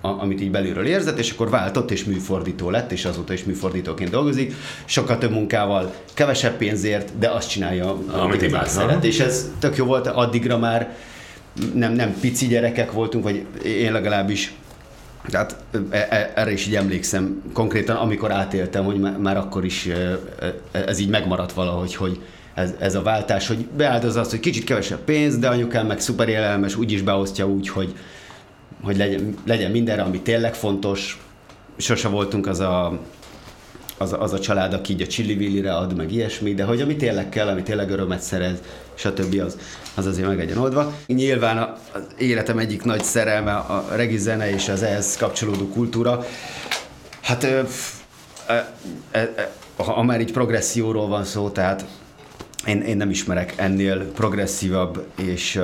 a, 0.00 0.08
amit 0.08 0.40
így 0.40 0.50
belülről 0.50 0.86
érzett, 0.86 1.18
és 1.18 1.30
akkor 1.30 1.50
váltott, 1.50 1.90
és 1.90 2.04
műfordító 2.04 2.70
lett, 2.70 2.92
és 2.92 3.04
azóta 3.04 3.32
is 3.32 3.44
műfordítóként 3.44 4.10
dolgozik. 4.10 4.54
Sokkal 4.84 5.18
több 5.18 5.30
munkával, 5.30 5.94
kevesebb 6.14 6.56
pénzért, 6.56 7.18
de 7.18 7.28
azt 7.28 7.50
csinálja, 7.50 7.98
amit 8.12 8.42
igazán 8.42 8.66
szeret. 8.66 9.04
És 9.04 9.20
ez 9.20 9.50
tök 9.58 9.76
jó 9.76 9.84
volt, 9.84 10.06
addigra 10.06 10.58
már 10.58 10.96
nem, 11.74 11.92
nem 11.92 12.14
pici 12.20 12.46
gyerekek 12.46 12.92
voltunk, 12.92 13.24
vagy 13.24 13.44
én 13.64 13.92
legalábbis 13.92 14.54
tehát 15.28 15.56
e, 15.90 16.06
e, 16.10 16.32
erre 16.34 16.52
is 16.52 16.66
így 16.66 16.76
emlékszem 16.76 17.42
konkrétan, 17.52 17.96
amikor 17.96 18.32
átéltem, 18.32 18.84
hogy 18.84 19.00
már 19.18 19.36
akkor 19.36 19.64
is 19.64 19.88
ez 20.70 20.98
így 20.98 21.08
megmaradt 21.08 21.52
valahogy, 21.52 21.94
hogy 21.94 22.20
ez, 22.54 22.74
ez 22.78 22.94
a 22.94 23.02
váltás, 23.02 23.46
hogy 23.46 23.66
beáldoz 23.76 24.16
azt, 24.16 24.30
hogy 24.30 24.40
kicsit 24.40 24.64
kevesebb 24.64 24.98
pénz, 24.98 25.38
de 25.38 25.48
anyukám 25.48 25.86
meg 25.86 26.00
szuper 26.00 26.28
élelmes, 26.28 26.76
úgyis 26.76 27.02
beosztja 27.02 27.48
úgy, 27.48 27.68
hogy, 27.68 27.94
hogy 28.82 28.96
legyen, 28.96 29.34
legyen 29.46 29.70
mindenre, 29.70 30.02
ami 30.02 30.20
tényleg 30.20 30.54
fontos. 30.54 31.22
Sose 31.76 32.08
voltunk 32.08 32.46
az 32.46 32.60
a 32.60 33.00
az, 34.00 34.16
az 34.18 34.32
a 34.32 34.38
család, 34.38 34.72
aki 34.72 34.92
így 34.92 35.02
a 35.02 35.06
Chili 35.06 35.66
ad, 35.66 35.96
meg 35.96 36.12
ilyesmi, 36.12 36.54
de 36.54 36.64
hogy 36.64 36.80
ami 36.80 36.96
tényleg 36.96 37.28
kell, 37.28 37.48
ami 37.48 37.62
tényleg 37.62 37.90
örömet 37.90 38.20
szerez, 38.20 38.58
stb. 38.94 39.40
az, 39.40 39.58
az 39.94 40.06
azért 40.06 40.26
meg 40.26 40.36
legyen 40.36 40.58
oldva. 40.58 40.92
Nyilván 41.06 41.58
az 41.92 42.02
életem 42.18 42.58
egyik 42.58 42.82
nagy 42.82 43.02
szerelme 43.02 43.54
a 43.54 43.86
regi 43.94 44.16
zene 44.16 44.50
és 44.50 44.68
az 44.68 44.82
ehhez 44.82 45.16
kapcsolódó 45.16 45.68
kultúra. 45.68 46.24
Hát 47.20 47.46
ha 49.76 50.02
már 50.02 50.20
így 50.20 50.32
progresszióról 50.32 51.08
van 51.08 51.24
szó, 51.24 51.48
tehát 51.48 51.84
én, 52.66 52.80
én 52.80 52.96
nem 52.96 53.10
ismerek 53.10 53.52
ennél 53.56 54.04
progresszívabb 54.04 55.06
és 55.16 55.60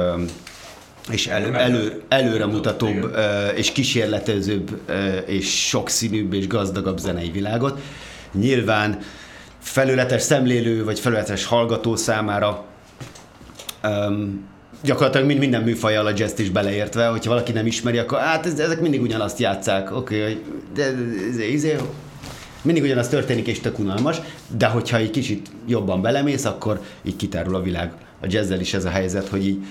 és 1.11 1.27
elő, 1.27 1.55
elő, 1.55 2.03
előremutatóbb 2.09 3.17
és 3.55 3.73
kísérletezőbb 3.73 4.81
és 5.27 5.67
sokszínűbb 5.69 6.33
és 6.33 6.47
gazdagabb 6.47 6.99
zenei 6.99 7.31
világot. 7.31 7.81
Nyilván 8.33 8.99
felületes 9.59 10.23
szemlélő 10.23 10.85
vagy 10.85 11.01
felületes 11.01 11.45
hallgató 11.45 11.97
számára 11.97 12.65
um, 13.85 14.45
gyakorlatilag 14.83 15.27
mind, 15.27 15.39
minden 15.39 15.63
műfajjal 15.63 16.07
a 16.07 16.13
jazz 16.17 16.39
is 16.39 16.51
beleértve, 16.51 17.07
hogyha 17.07 17.31
valaki 17.31 17.53
nem 17.53 17.67
ismeri, 17.67 17.99
akkor 17.99 18.19
hát 18.19 18.47
ezek 18.47 18.81
mindig 18.81 19.03
ugyanazt 19.03 19.39
játszák, 19.39 19.97
oké, 19.97 20.21
okay, 20.21 20.43
de 20.75 20.85
ez, 20.85 20.95
ez, 21.39 21.65
ez, 21.65 21.81
mindig 22.63 22.83
ugyanaz 22.83 23.09
történik 23.09 23.47
és 23.47 23.61
tök 23.61 23.79
unalmas, 23.79 24.17
de 24.57 24.67
hogyha 24.67 24.97
egy 24.97 25.11
kicsit 25.11 25.51
jobban 25.67 26.03
belemész, 26.03 26.45
akkor 26.45 26.81
így 27.03 27.17
kitárul 27.17 27.55
a 27.55 27.63
világ. 27.63 27.93
A 28.21 28.27
jazzzel 28.29 28.61
is 28.61 28.75
ez 28.75 28.85
a 28.85 28.89
helyzet, 28.89 29.29
hogy 29.29 29.47
így 29.47 29.65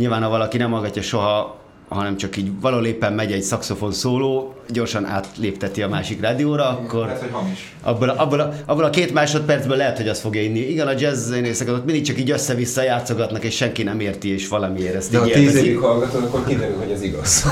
nyilván 0.00 0.22
ha 0.22 0.28
valaki 0.28 0.56
nem 0.56 0.70
hallgatja 0.70 1.02
soha 1.02 1.58
hanem 1.88 2.16
csak 2.16 2.36
így 2.36 2.50
valahol 2.60 2.86
éppen 2.86 3.12
megy 3.12 3.32
egy 3.32 3.42
szakszofon 3.42 3.92
szóló, 3.92 4.54
gyorsan 4.68 5.06
átlépteti 5.06 5.82
a 5.82 5.88
másik 5.88 6.20
rádióra, 6.20 6.68
akkor 6.68 7.04
lehet, 7.04 7.20
hogy 7.20 7.30
hamis. 7.32 7.74
Abból, 7.82 8.08
a, 8.08 8.22
abból, 8.22 8.40
a, 8.40 8.52
abból 8.66 8.84
a 8.84 8.90
két 8.90 9.12
másodpercből 9.12 9.76
lehet, 9.76 9.96
hogy 9.96 10.08
azt 10.08 10.20
fogja 10.20 10.42
inni. 10.42 10.70
Igen, 10.70 10.86
a 10.86 10.92
jazz 10.98 11.28
zenészek 11.28 11.68
ott 11.68 11.84
mindig 11.84 12.04
csak 12.04 12.18
így 12.18 12.30
össze-vissza 12.30 12.82
játszogatnak, 12.82 13.44
és 13.44 13.54
senki 13.54 13.82
nem 13.82 14.00
érti, 14.00 14.32
és 14.32 14.48
valamiért 14.48 14.94
ezt 14.94 15.10
De 15.10 15.18
ha 15.18 15.24
tíz 15.24 15.54
évig 15.54 15.78
hallgatod, 15.78 16.22
akkor 16.22 16.44
kiderül, 16.46 16.76
hogy 16.76 16.90
ez 16.90 17.02
igaz. 17.02 17.42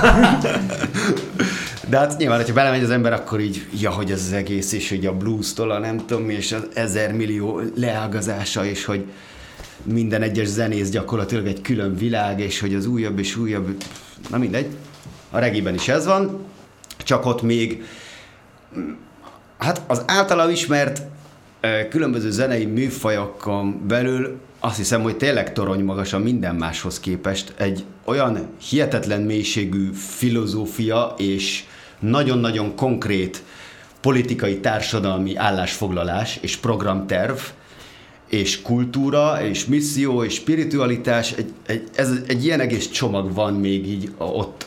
De 1.88 1.98
hát 1.98 2.18
nyilván, 2.18 2.38
hogyha 2.38 2.54
belemegy 2.54 2.82
az 2.82 2.90
ember, 2.90 3.12
akkor 3.12 3.40
így, 3.40 3.66
ja, 3.80 3.90
hogy 3.90 4.10
ez 4.10 4.22
az 4.26 4.32
egész, 4.32 4.72
és 4.72 4.88
hogy 4.88 5.06
a 5.06 5.12
blues-tól 5.12 5.70
a 5.70 5.78
nem 5.78 6.06
tudom, 6.06 6.30
és 6.30 6.52
az 6.52 6.62
ezer 6.74 7.12
millió 7.12 7.60
leágazása, 7.76 8.64
és 8.64 8.84
hogy 8.84 9.04
minden 9.82 10.22
egyes 10.22 10.46
zenész 10.46 10.90
gyakorlatilag 10.90 11.46
egy 11.46 11.60
külön 11.60 11.96
világ, 11.96 12.40
és 12.40 12.60
hogy 12.60 12.74
az 12.74 12.86
újabb 12.86 13.18
és 13.18 13.36
újabb, 13.36 13.76
na 14.30 14.38
mindegy. 14.38 14.66
A 15.30 15.38
regiben 15.38 15.74
is 15.74 15.88
ez 15.88 16.06
van, 16.06 16.44
csak 17.04 17.26
ott 17.26 17.42
még, 17.42 17.84
hát 19.58 19.82
az 19.86 20.02
általam 20.06 20.50
ismert 20.50 21.02
különböző 21.90 22.30
zenei 22.30 22.64
műfajokon 22.64 23.86
belül 23.86 24.40
azt 24.60 24.76
hiszem, 24.76 25.02
hogy 25.02 25.16
tényleg 25.16 25.52
torony 25.52 25.84
magasan 25.84 26.20
minden 26.20 26.54
máshoz 26.54 27.00
képest 27.00 27.52
egy 27.56 27.84
olyan 28.04 28.46
hihetetlen 28.68 29.20
mélységű 29.20 29.90
filozófia 29.92 31.14
és 31.18 31.64
nagyon-nagyon 31.98 32.76
konkrét 32.76 33.42
politikai, 34.00 34.60
társadalmi 34.60 35.36
állásfoglalás 35.36 36.38
és 36.40 36.56
programterv, 36.56 37.38
és 38.28 38.62
kultúra, 38.62 39.42
és 39.42 39.64
misszió, 39.64 40.24
és 40.24 40.34
spiritualitás, 40.34 41.32
egy, 41.32 41.52
egy, 41.66 41.82
ez 41.94 42.10
egy 42.26 42.44
ilyen 42.44 42.60
egész 42.60 42.88
csomag 42.88 43.34
van 43.34 43.54
még 43.54 43.88
így 43.88 44.10
ott 44.16 44.66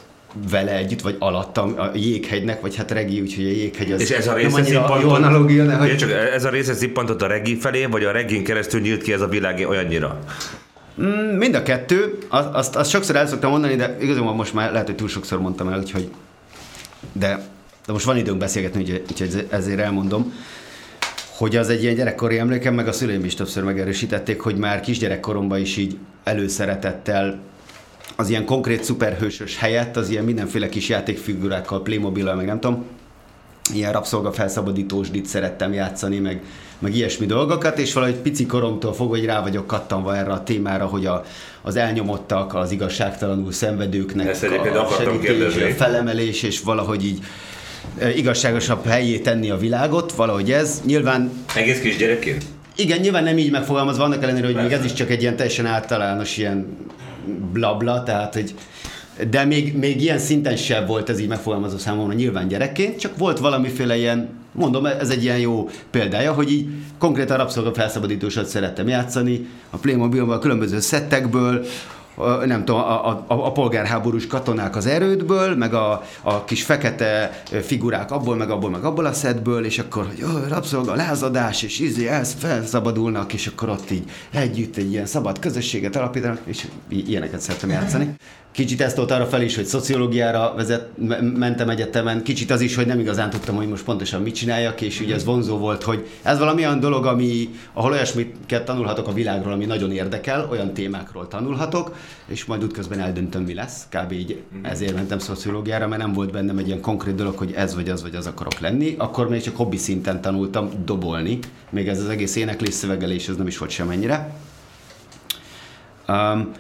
vele 0.49 0.75
együtt, 0.75 1.01
vagy 1.01 1.15
alattam 1.19 1.73
a 1.77 1.89
jéghegynek, 1.93 2.61
vagy 2.61 2.75
hát 2.75 2.91
regi, 2.91 3.21
úgyhogy 3.21 3.45
a 3.45 3.49
jéghegy 3.49 3.91
az 3.91 4.01
és 4.01 4.09
ez 4.09 4.27
a 4.27 4.35
nem 4.35 4.53
annyira 4.53 4.99
jó 5.01 5.09
analogia, 5.09 5.65
de 5.65 5.75
hogy... 5.75 5.97
Csak 5.97 6.11
ez 6.11 6.45
a 6.45 6.49
része 6.49 6.73
szippantott 6.73 7.21
a 7.21 7.27
regi 7.27 7.55
felé, 7.55 7.85
vagy 7.85 8.03
a 8.03 8.11
regin 8.11 8.43
keresztül 8.43 8.81
nyílt 8.81 9.01
ki 9.01 9.13
ez 9.13 9.21
a 9.21 9.27
világ 9.27 9.65
olyannyira? 9.67 10.19
Mm, 11.01 11.37
mind 11.37 11.55
a 11.55 11.63
kettő, 11.63 12.17
azt, 12.27 12.47
azt, 12.53 12.75
azt 12.75 12.89
sokszor 12.89 13.15
el 13.15 13.27
szoktam 13.27 13.51
mondani, 13.51 13.75
de 13.75 13.97
igazából 13.99 14.33
most 14.33 14.53
már 14.53 14.71
lehet, 14.71 14.87
hogy 14.87 14.95
túl 14.95 15.07
sokszor 15.07 15.39
mondtam 15.39 15.67
el, 15.67 15.79
úgyhogy 15.79 16.09
de, 17.11 17.47
de 17.85 17.91
most 17.91 18.05
van 18.05 18.17
időnk 18.17 18.37
beszélgetni, 18.37 19.01
úgyhogy 19.09 19.47
ezért 19.49 19.79
elmondom 19.79 20.33
hogy 21.41 21.55
az 21.55 21.69
egy 21.69 21.83
ilyen 21.83 21.95
gyerekkori 21.95 22.37
emlékem, 22.37 22.73
meg 22.73 22.87
a 22.87 22.91
szüleim 22.91 23.25
is 23.25 23.35
többször 23.35 23.63
megerősítették, 23.63 24.41
hogy 24.41 24.55
már 24.55 24.79
kisgyerekkoromban 24.79 25.59
is 25.59 25.77
így 25.77 25.97
előszeretettel 26.23 27.39
az 28.15 28.29
ilyen 28.29 28.45
konkrét 28.45 28.83
szuperhősös 28.83 29.57
helyett 29.57 29.97
az 29.97 30.09
ilyen 30.09 30.23
mindenféle 30.23 30.69
kis 30.69 30.89
játékfigurákkal, 30.89 31.81
playmobil 31.81 32.35
meg 32.35 32.45
nem 32.45 32.59
tudom, 32.59 32.85
ilyen 33.73 33.91
rabszolga 33.91 34.31
felszabadítósdit 34.31 35.25
szerettem 35.25 35.73
játszani, 35.73 36.19
meg, 36.19 36.43
meg 36.79 36.95
ilyesmi 36.95 37.25
dolgokat, 37.25 37.79
és 37.79 37.93
valahogy 37.93 38.15
pici 38.15 38.45
koromtól 38.45 38.93
fogva, 38.93 39.15
hogy 39.15 39.25
rá 39.25 39.41
vagyok 39.41 39.67
kattanva 39.67 40.17
erre 40.17 40.31
a 40.31 40.43
témára, 40.43 40.85
hogy 40.85 41.05
a, 41.05 41.23
az 41.61 41.75
elnyomottak, 41.75 42.53
az 42.53 42.71
igazságtalanul 42.71 43.51
szenvedőknek 43.51 44.27
Ezt 44.27 44.43
a 44.43 44.87
segítés, 44.97 45.55
a 45.55 45.73
felemelés, 45.75 46.43
és 46.43 46.61
valahogy 46.61 47.05
így 47.05 47.19
igazságosabb 48.15 48.85
helyé 48.85 49.19
tenni 49.19 49.49
a 49.49 49.57
világot, 49.57 50.11
valahogy 50.11 50.51
ez. 50.51 50.81
Nyilván... 50.85 51.31
Egész 51.55 51.79
kis 51.79 51.97
gyerekként? 51.97 52.43
Igen, 52.75 52.99
nyilván 52.99 53.23
nem 53.23 53.37
így 53.37 53.51
megfogalmazva, 53.51 54.03
annak 54.03 54.23
ellenére, 54.23 54.45
hogy 54.45 54.55
Persze. 54.55 54.69
még 54.69 54.79
ez 54.79 54.85
is 54.85 54.93
csak 54.93 55.09
egy 55.09 55.21
ilyen 55.21 55.35
teljesen 55.35 55.65
általános 55.65 56.37
ilyen 56.37 56.77
blabla, 57.51 58.03
tehát 58.03 58.33
hogy 58.33 58.53
de 59.29 59.45
még, 59.45 59.77
még 59.77 60.01
ilyen 60.01 60.19
szinten 60.19 60.55
sem 60.55 60.85
volt 60.85 61.09
ez 61.09 61.19
így 61.19 61.27
megfogalmazva 61.27 61.77
számomra 61.77 62.13
nyilván 62.13 62.47
gyerekként, 62.47 62.99
csak 62.99 63.17
volt 63.17 63.39
valamiféle 63.39 63.97
ilyen, 63.97 64.29
mondom, 64.51 64.85
ez 64.85 65.09
egy 65.09 65.23
ilyen 65.23 65.39
jó 65.39 65.69
példája, 65.91 66.33
hogy 66.33 66.51
így 66.51 66.67
konkrétan 66.97 67.37
rabszolga 67.37 67.73
felszabadítósat 67.73 68.45
szerettem 68.45 68.87
játszani, 68.87 69.47
a 69.69 69.77
Playmobilban 69.77 70.37
a 70.37 70.39
különböző 70.39 70.79
szettekből, 70.79 71.65
nem 72.45 72.65
tudom, 72.65 72.81
a, 72.81 73.07
a, 73.09 73.25
a 73.27 73.51
polgárháborús 73.51 74.27
katonák 74.27 74.75
az 74.75 74.85
erődből, 74.85 75.55
meg 75.55 75.73
a, 75.73 76.03
a 76.21 76.43
kis 76.43 76.63
fekete 76.63 77.43
figurák 77.61 78.11
abból, 78.11 78.35
meg 78.35 78.49
abból, 78.49 78.69
meg 78.69 78.83
abból 78.83 79.05
a 79.05 79.13
szedből, 79.13 79.65
és 79.65 79.79
akkor, 79.79 80.05
hogy 80.07 80.23
oh, 80.23 80.47
rabszolga, 80.47 80.95
lázadás, 80.95 81.63
és 81.63 81.79
izé, 81.79 82.07
ez 82.07 82.35
felszabadulnak, 82.39 83.33
és 83.33 83.47
akkor 83.47 83.69
ott 83.69 83.91
így 83.91 84.09
együtt 84.31 84.75
egy 84.75 84.91
ilyen 84.91 85.05
szabad 85.05 85.39
közösséget 85.39 85.95
alapítanak, 85.95 86.39
és 86.45 86.67
ilyeneket 86.89 87.39
szeretem 87.39 87.69
játszani. 87.69 88.15
Kicsit 88.51 88.81
ezt 88.81 88.95
volt 88.95 89.11
arra 89.11 89.25
fel 89.25 89.41
is, 89.41 89.55
hogy 89.55 89.65
szociológiára 89.65 90.53
vezet, 90.55 90.89
mentem 91.37 91.69
egyetemen, 91.69 92.23
kicsit 92.23 92.51
az 92.51 92.61
is, 92.61 92.75
hogy 92.75 92.85
nem 92.85 92.99
igazán 92.99 93.29
tudtam, 93.29 93.55
hogy 93.55 93.67
most 93.67 93.83
pontosan 93.83 94.21
mit 94.21 94.35
csináljak, 94.35 94.81
és 94.81 94.99
ugye 94.99 95.15
ez 95.15 95.25
vonzó 95.25 95.57
volt, 95.57 95.83
hogy 95.83 96.07
ez 96.21 96.39
valami 96.39 96.61
olyan 96.61 96.79
dolog, 96.79 97.05
ami, 97.05 97.49
ahol 97.73 97.91
olyasmiket 97.91 98.65
tanulhatok 98.65 99.07
a 99.07 99.13
világról, 99.13 99.53
ami 99.53 99.65
nagyon 99.65 99.91
érdekel, 99.91 100.47
olyan 100.51 100.73
témákról 100.73 101.27
tanulhatok, 101.27 101.95
és 102.25 102.45
majd 102.45 102.63
útközben 102.63 102.99
eldöntöm, 102.99 103.43
mi 103.43 103.53
lesz. 103.53 103.87
Kb. 103.89 104.11
így 104.11 104.41
ezért 104.61 104.95
mentem 104.95 105.19
szociológiára, 105.19 105.87
mert 105.87 106.01
nem 106.01 106.13
volt 106.13 106.31
bennem 106.31 106.57
egy 106.57 106.67
ilyen 106.67 106.81
konkrét 106.81 107.15
dolog, 107.15 107.37
hogy 107.37 107.51
ez 107.55 107.75
vagy 107.75 107.89
az 107.89 108.01
vagy 108.01 108.15
az 108.15 108.27
akarok 108.27 108.59
lenni. 108.59 108.95
Akkor 108.97 109.29
még 109.29 109.41
csak 109.41 109.55
hobbi 109.55 109.77
szinten 109.77 110.21
tanultam 110.21 110.69
dobolni, 110.85 111.39
még 111.69 111.87
ez 111.87 111.99
az 111.99 112.09
egész 112.09 112.35
éneklés, 112.35 112.73
szövegelés, 112.73 113.27
ez 113.27 113.35
nem 113.35 113.47
is 113.47 113.57
volt 113.57 113.71
semennyire. 113.71 114.35
Um, 116.07 116.51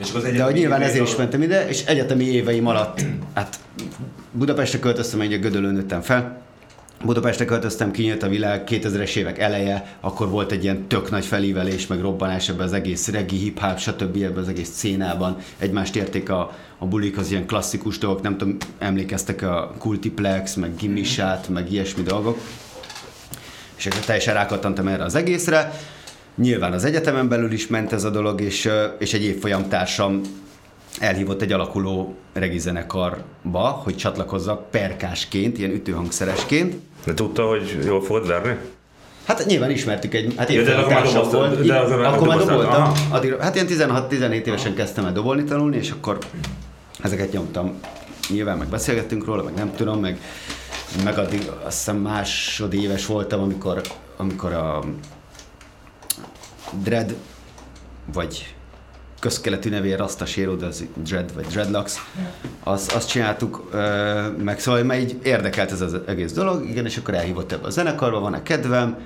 és 0.00 0.12
az 0.14 0.22
De 0.22 0.42
hogy 0.42 0.54
nyilván 0.54 0.82
ezért 0.82 1.06
is 1.06 1.16
mentem 1.16 1.42
ide, 1.42 1.68
és 1.68 1.84
egyetemi 1.84 2.24
éveim 2.24 2.66
alatt, 2.66 3.00
hát 3.34 3.58
Budapestre 4.32 4.78
költöztem, 4.78 5.20
egy 5.20 5.40
Gödöllőn 5.40 5.74
nőttem 5.74 6.00
fel, 6.00 6.42
Budapestre 7.04 7.44
költöztem, 7.44 7.90
kinyílt 7.90 8.22
a 8.22 8.28
világ 8.28 8.62
2000-es 8.66 9.16
évek 9.16 9.38
eleje, 9.38 9.96
akkor 10.00 10.28
volt 10.28 10.52
egy 10.52 10.62
ilyen 10.62 10.88
tök 10.88 11.10
nagy 11.10 11.26
felívelés, 11.26 11.86
meg 11.86 12.00
robbanás 12.00 12.48
ebbe 12.48 12.62
az 12.62 12.72
egész 12.72 13.08
regi, 13.08 13.36
hip-hop, 13.36 13.78
stb. 13.78 14.22
ebbe 14.22 14.40
az 14.40 14.48
egész 14.48 14.68
szcénában. 14.68 15.36
Egymást 15.58 15.96
érték 15.96 16.30
a, 16.30 16.56
a 16.78 16.86
bulik, 16.86 17.18
az 17.18 17.30
ilyen 17.30 17.46
klasszikus 17.46 17.98
dolgok, 17.98 18.22
nem 18.22 18.36
tudom, 18.36 18.56
emlékeztek 18.78 19.42
a 19.42 19.74
Kultiplex, 19.78 20.54
meg 20.54 20.76
Gimmisát, 20.76 21.48
meg 21.48 21.72
ilyesmi 21.72 22.02
dolgok. 22.02 22.38
És 23.76 23.86
akkor 23.86 24.00
teljesen 24.00 24.34
rákattantam 24.34 24.88
erre 24.88 25.04
az 25.04 25.14
egészre. 25.14 25.72
Nyilván 26.34 26.72
az 26.72 26.84
egyetemen 26.84 27.28
belül 27.28 27.52
is 27.52 27.66
ment 27.66 27.92
ez 27.92 28.04
a 28.04 28.10
dolog, 28.10 28.40
és, 28.40 28.70
és 28.98 29.12
egy 29.12 29.24
évfolyam 29.24 29.68
társam 29.68 30.20
elhívott 30.98 31.42
egy 31.42 31.52
alakuló 31.52 32.14
regizenekarba, 32.32 33.60
hogy 33.84 33.96
csatlakozzak 33.96 34.70
perkásként, 34.70 35.58
ilyen 35.58 35.70
ütőhangszeresként. 35.70 36.74
De 37.04 37.14
tudta, 37.14 37.46
hogy 37.46 37.78
jól 37.84 38.02
fogod 38.02 38.26
verni? 38.26 38.56
Hát 39.24 39.46
nyilván 39.46 39.70
ismertük 39.70 40.14
egy, 40.14 40.34
hát 40.36 40.50
én 40.50 40.66
ja, 40.66 40.86
társam 40.86 41.30
volt. 41.30 41.66
De 41.66 41.78
az 41.78 41.90
akkor 41.90 42.28
már 42.28 42.38
doboltam. 42.38 42.92
Addig, 43.10 43.36
hát 43.36 43.54
ilyen 43.54 43.66
16-17 44.10 44.46
évesen 44.46 44.74
kezdtem 44.74 45.04
el 45.04 45.12
dobolni 45.12 45.44
tanulni, 45.44 45.76
és 45.76 45.90
akkor 45.90 46.18
ezeket 47.02 47.32
nyomtam. 47.32 47.80
Nyilván 48.28 48.58
meg 48.58 48.68
beszélgettünk 48.68 49.24
róla, 49.24 49.42
meg 49.42 49.54
nem 49.54 49.74
tudom, 49.74 50.00
meg, 50.00 50.20
meg 51.04 51.18
addig 51.18 51.50
azt 51.64 51.76
hiszem 51.76 51.96
másodéves 51.96 53.06
voltam, 53.06 53.40
amikor, 53.40 53.80
amikor 54.16 54.52
a 54.52 54.84
Dread, 56.82 57.14
vagy 58.12 58.54
közkeletű 59.20 59.70
nevé 59.70 59.92
Rasta 59.94 60.26
Sérod, 60.26 60.62
az 60.62 60.84
Dread 60.94 61.34
vagy 61.34 61.46
Dreadlocks, 61.46 61.94
azt, 62.62 62.92
azt 62.92 63.08
csináltuk 63.08 63.70
meg, 64.38 64.60
szóval 64.60 64.82
már 64.82 65.00
így 65.00 65.18
érdekelt 65.22 65.72
ez 65.72 65.80
az 65.80 65.96
egész 66.06 66.32
dolog, 66.32 66.68
igen, 66.68 66.86
és 66.86 66.96
akkor 66.96 67.14
elhívott 67.14 67.52
ebbe 67.52 67.66
a 67.66 67.70
zenekarba, 67.70 68.20
van-e 68.20 68.42
kedvem, 68.42 68.98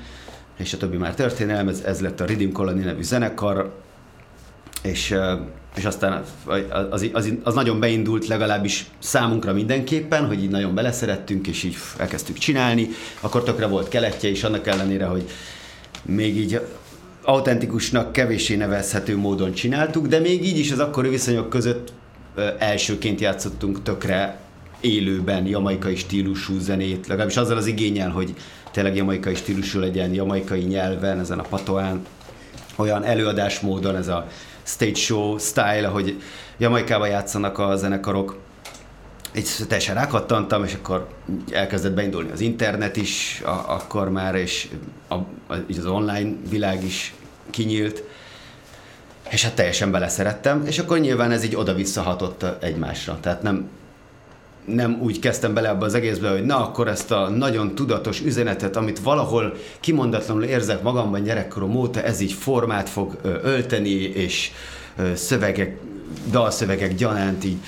és 0.57 0.73
a 0.73 0.77
többi 0.77 0.97
már 0.97 1.15
történelem, 1.15 1.69
ez, 1.69 1.81
ez 1.81 2.01
lett 2.01 2.21
a 2.21 2.25
Rhythm 2.25 2.53
Colony 2.53 2.85
nevű 2.85 3.03
zenekar, 3.03 3.73
és, 4.83 5.15
és 5.77 5.85
aztán 5.85 6.25
az, 6.91 7.11
az, 7.13 7.33
az 7.43 7.55
nagyon 7.55 7.81
beindult 7.81 8.27
legalábbis 8.27 8.87
számunkra 8.99 9.53
mindenképpen, 9.53 10.27
hogy 10.27 10.43
így 10.43 10.51
nagyon 10.51 10.75
beleszerettünk, 10.75 11.47
és 11.47 11.63
így 11.63 11.77
elkezdtük 11.99 12.39
csinálni, 12.39 12.89
akkor 13.21 13.43
tökre 13.43 13.67
volt 13.67 13.89
keletje, 13.89 14.31
és 14.31 14.45
annak 14.45 14.67
ellenére, 14.67 15.05
hogy 15.05 15.31
még 16.03 16.37
így 16.37 16.61
autentikusnak 17.25 18.13
kevéssé 18.13 18.57
nevezhető 18.57 19.17
módon 19.17 19.53
csináltuk, 19.53 20.07
de 20.07 20.19
még 20.19 20.45
így 20.45 20.59
is 20.59 20.73
az 20.73 20.79
akkori 20.79 21.09
viszonyok 21.09 21.49
között 21.49 21.93
elsőként 22.59 23.21
játszottunk 23.21 23.83
tökre 23.83 24.39
élőben 24.81 25.47
jamaikai 25.47 25.97
stílusú 25.97 26.59
zenét, 26.59 27.07
legalábbis 27.07 27.37
azzal 27.37 27.57
az 27.57 27.67
igényel, 27.67 28.11
hogy 28.11 28.35
tényleg 28.71 28.97
jamaikai 28.97 29.35
stílusú 29.35 29.81
legyen, 29.81 30.15
jamaikai 30.15 30.61
nyelven, 30.61 31.19
ezen 31.19 31.39
a 31.39 31.43
patoán, 31.43 32.07
olyan 32.77 33.05
előadásmódon, 33.05 33.97
ez 33.97 34.09
a 34.09 34.27
stage 34.63 34.95
show 34.95 35.39
style, 35.39 35.87
hogy 35.87 36.23
Jamaikában 36.59 37.09
játszanak 37.09 37.59
a 37.59 37.77
zenekarok. 37.77 38.39
Egy 39.35 39.49
teljesen 39.69 39.95
rákattantam, 39.95 40.65
és 40.65 40.75
akkor 40.75 41.09
elkezdett 41.51 41.93
beindulni 41.93 42.31
az 42.31 42.41
internet 42.41 42.97
is, 42.97 43.43
a, 43.45 43.65
akkor 43.73 44.11
már, 44.11 44.35
és 44.35 44.69
a, 45.09 45.15
a, 45.15 45.57
az 45.79 45.87
online 45.87 46.31
világ 46.49 46.85
is 46.85 47.15
kinyílt, 47.51 48.03
és 49.31 49.45
hát 49.45 49.55
teljesen 49.55 49.91
beleszerettem, 49.91 50.67
és 50.67 50.79
akkor 50.79 50.99
nyilván 50.99 51.31
ez 51.31 51.45
így 51.45 51.57
oda-vissza 51.57 52.03
hatott 52.03 52.45
egymásra. 52.61 53.19
Tehát 53.21 53.43
nem, 53.43 53.69
nem 54.65 54.99
úgy 55.01 55.19
kezdtem 55.19 55.55
bele 55.55 55.69
abba 55.69 55.85
az 55.85 55.95
egészbe, 55.95 56.31
hogy 56.31 56.45
na 56.45 56.67
akkor 56.67 56.89
ezt 56.89 57.11
a 57.11 57.29
nagyon 57.29 57.75
tudatos 57.75 58.21
üzenetet, 58.21 58.77
amit 58.77 58.99
valahol 58.99 59.57
kimondatlanul 59.81 60.45
érzek 60.45 60.83
magamban 60.83 61.23
gyerekkorom 61.23 61.75
óta, 61.77 62.03
ez 62.03 62.21
így 62.21 62.33
formát 62.33 62.89
fog 62.89 63.19
ölteni, 63.23 63.95
és 63.95 64.51
szövegek, 65.15 65.77
dalszövegek 66.31 66.95
gyanánt 66.95 67.45
így 67.45 67.59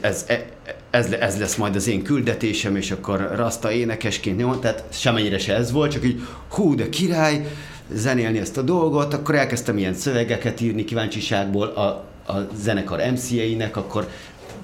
ez, 0.00 0.24
e, 0.28 0.46
ez, 0.90 1.12
ez 1.12 1.38
lesz 1.38 1.56
majd 1.56 1.76
az 1.76 1.88
én 1.88 2.02
küldetésem, 2.02 2.76
és 2.76 2.90
akkor 2.90 3.32
rasta 3.36 3.72
énekesként 3.72 4.36
nyomom, 4.36 4.60
tehát 4.60 4.84
semennyire 4.90 5.38
se 5.38 5.54
ez 5.54 5.72
volt, 5.72 5.90
csak 5.90 6.04
így 6.04 6.20
hú, 6.48 6.74
de 6.74 6.88
király, 6.88 7.46
zenélni 7.92 8.38
ezt 8.38 8.56
a 8.56 8.62
dolgot, 8.62 9.14
akkor 9.14 9.34
elkezdtem 9.34 9.78
ilyen 9.78 9.94
szövegeket 9.94 10.60
írni 10.60 10.84
kíváncsiságból 10.84 11.66
a, 11.66 12.04
a 12.32 12.46
zenekar 12.54 13.00
MC-einek, 13.12 13.76
akkor 13.76 14.08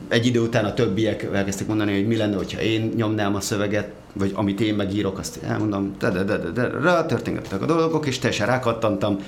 egy 0.09 0.27
idő 0.27 0.41
után 0.41 0.65
a 0.65 0.75
többiek 0.75 1.23
elkezdtek 1.23 1.67
mondani, 1.67 1.95
hogy 1.95 2.07
mi 2.07 2.17
lenne, 2.17 2.37
hogyha 2.37 2.61
én 2.61 2.93
nyomnám 2.97 3.35
a 3.35 3.41
szöveget, 3.41 3.91
vagy 4.13 4.33
amit 4.35 4.61
én 4.61 4.75
megírok, 4.75 5.19
azt 5.19 5.39
elmondom, 5.43 5.95
de 5.99 6.11
de 6.11 6.23
de 6.23 6.37
de 6.37 6.51
de, 6.51 6.69
de 6.69 7.05
történgettek 7.05 7.63
a 7.63 7.67
dolgok, 7.67 8.07
és 8.07 8.19
teljesen 8.19 8.47
rákattantam, 8.47 9.19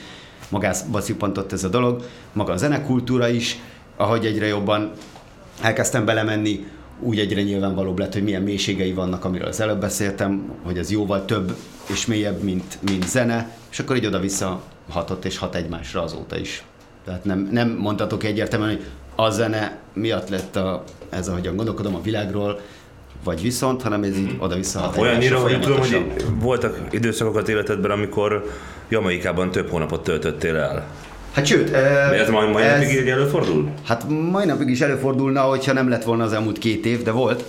magába 0.48 1.00
szippantott 1.00 1.52
ez 1.52 1.64
a 1.64 1.68
dolog, 1.68 2.02
maga 2.32 2.52
a 2.52 2.56
zenekultúra 2.56 3.28
is, 3.28 3.58
ahogy 3.96 4.26
egyre 4.26 4.46
jobban 4.46 4.92
elkezdtem 5.60 6.04
belemenni, 6.04 6.66
úgy 7.00 7.18
egyre 7.18 7.42
nyilvánvalóbb 7.42 7.98
lett, 7.98 8.12
hogy 8.12 8.22
milyen 8.22 8.42
mélységei 8.42 8.92
vannak, 8.92 9.24
amiről 9.24 9.48
az 9.48 9.60
előbb 9.60 9.80
beszéltem, 9.80 10.52
hogy 10.62 10.78
ez 10.78 10.90
jóval 10.90 11.24
több 11.24 11.56
és 11.90 12.06
mélyebb, 12.06 12.42
mint, 12.42 12.78
mint 12.90 13.08
zene, 13.08 13.50
és 13.70 13.78
akkor 13.78 13.96
így 13.96 14.06
oda-vissza 14.06 14.62
hatott 14.88 15.24
és 15.24 15.38
hat 15.38 15.54
egymásra 15.54 16.02
azóta 16.02 16.38
is. 16.38 16.64
Tehát 17.04 17.24
nem, 17.24 17.48
nem 17.52 17.70
mondhatok 17.70 18.24
egyértelműen, 18.24 18.70
hogy 18.70 18.84
a 19.14 19.30
zene 19.30 19.78
miatt 19.92 20.28
lett 20.28 20.56
a, 20.56 20.84
ez, 21.10 21.28
ahogyan 21.28 21.56
gondolkodom 21.56 21.94
a 21.94 22.00
világról, 22.00 22.60
vagy 23.24 23.42
viszont, 23.42 23.82
hanem 23.82 24.02
ez 24.02 24.16
így 24.16 24.36
oda-vissza 24.38 24.80
hat 24.80 24.96
Olyannyira, 24.96 25.38
hogy 25.38 25.60
tudom, 25.60 25.78
hogy 25.78 26.24
voltak 26.40 26.80
időszakokat 26.90 27.48
életedben, 27.48 27.90
amikor 27.90 28.50
Jamaikában 28.88 29.50
több 29.50 29.70
hónapot 29.70 30.02
töltöttél 30.02 30.56
el. 30.56 30.86
Hát 31.32 31.46
sőt... 31.46 31.70
De 31.70 31.78
ez 32.20 32.30
majd, 32.30 32.50
majd 32.50 32.66
ez, 32.66 32.82
napig 32.82 33.08
előfordul? 33.08 33.70
Hát 33.84 34.08
majd 34.08 34.46
napig 34.46 34.68
is 34.68 34.80
előfordulna, 34.80 35.40
hogyha 35.40 35.72
nem 35.72 35.88
lett 35.88 36.04
volna 36.04 36.24
az 36.24 36.32
elmúlt 36.32 36.58
két 36.58 36.86
év, 36.86 37.02
de 37.02 37.10
volt. 37.10 37.44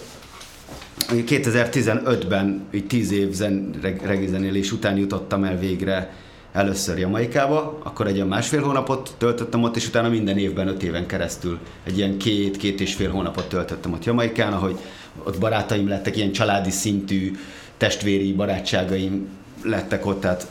2015-ben, 1.09 2.67
így 2.71 2.87
tíz 2.87 3.11
év 3.11 3.31
zen, 3.31 3.73
regizenélés 4.03 4.71
után 4.71 4.97
jutottam 4.97 5.43
el 5.43 5.57
végre 5.57 6.13
először 6.53 6.97
Jamaikába, 6.97 7.79
akkor 7.83 8.07
egy 8.07 8.15
ilyen 8.15 8.27
másfél 8.27 8.61
hónapot 8.61 9.13
töltöttem 9.17 9.63
ott, 9.63 9.75
és 9.75 9.87
utána 9.87 10.09
minden 10.09 10.37
évben 10.37 10.67
öt 10.67 10.83
éven 10.83 11.05
keresztül 11.05 11.59
egy 11.83 11.97
ilyen 11.97 12.17
két, 12.17 12.57
két 12.57 12.81
és 12.81 12.93
fél 12.93 13.09
hónapot 13.09 13.49
töltöttem 13.49 13.93
ott 13.93 14.05
Jamaikán, 14.05 14.53
ahogy 14.53 14.77
ott 15.23 15.39
barátaim 15.39 15.87
lettek, 15.87 16.17
ilyen 16.17 16.31
családi 16.31 16.69
szintű 16.69 17.35
testvéri 17.77 18.33
barátságaim 18.33 19.27
lettek 19.63 20.05
ott, 20.05 20.21
tehát 20.21 20.47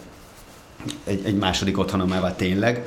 egy, 1.04 1.20
egy 1.24 1.36
második 1.36 1.78
otthonom 1.78 2.08
vált 2.08 2.36
tényleg. 2.36 2.86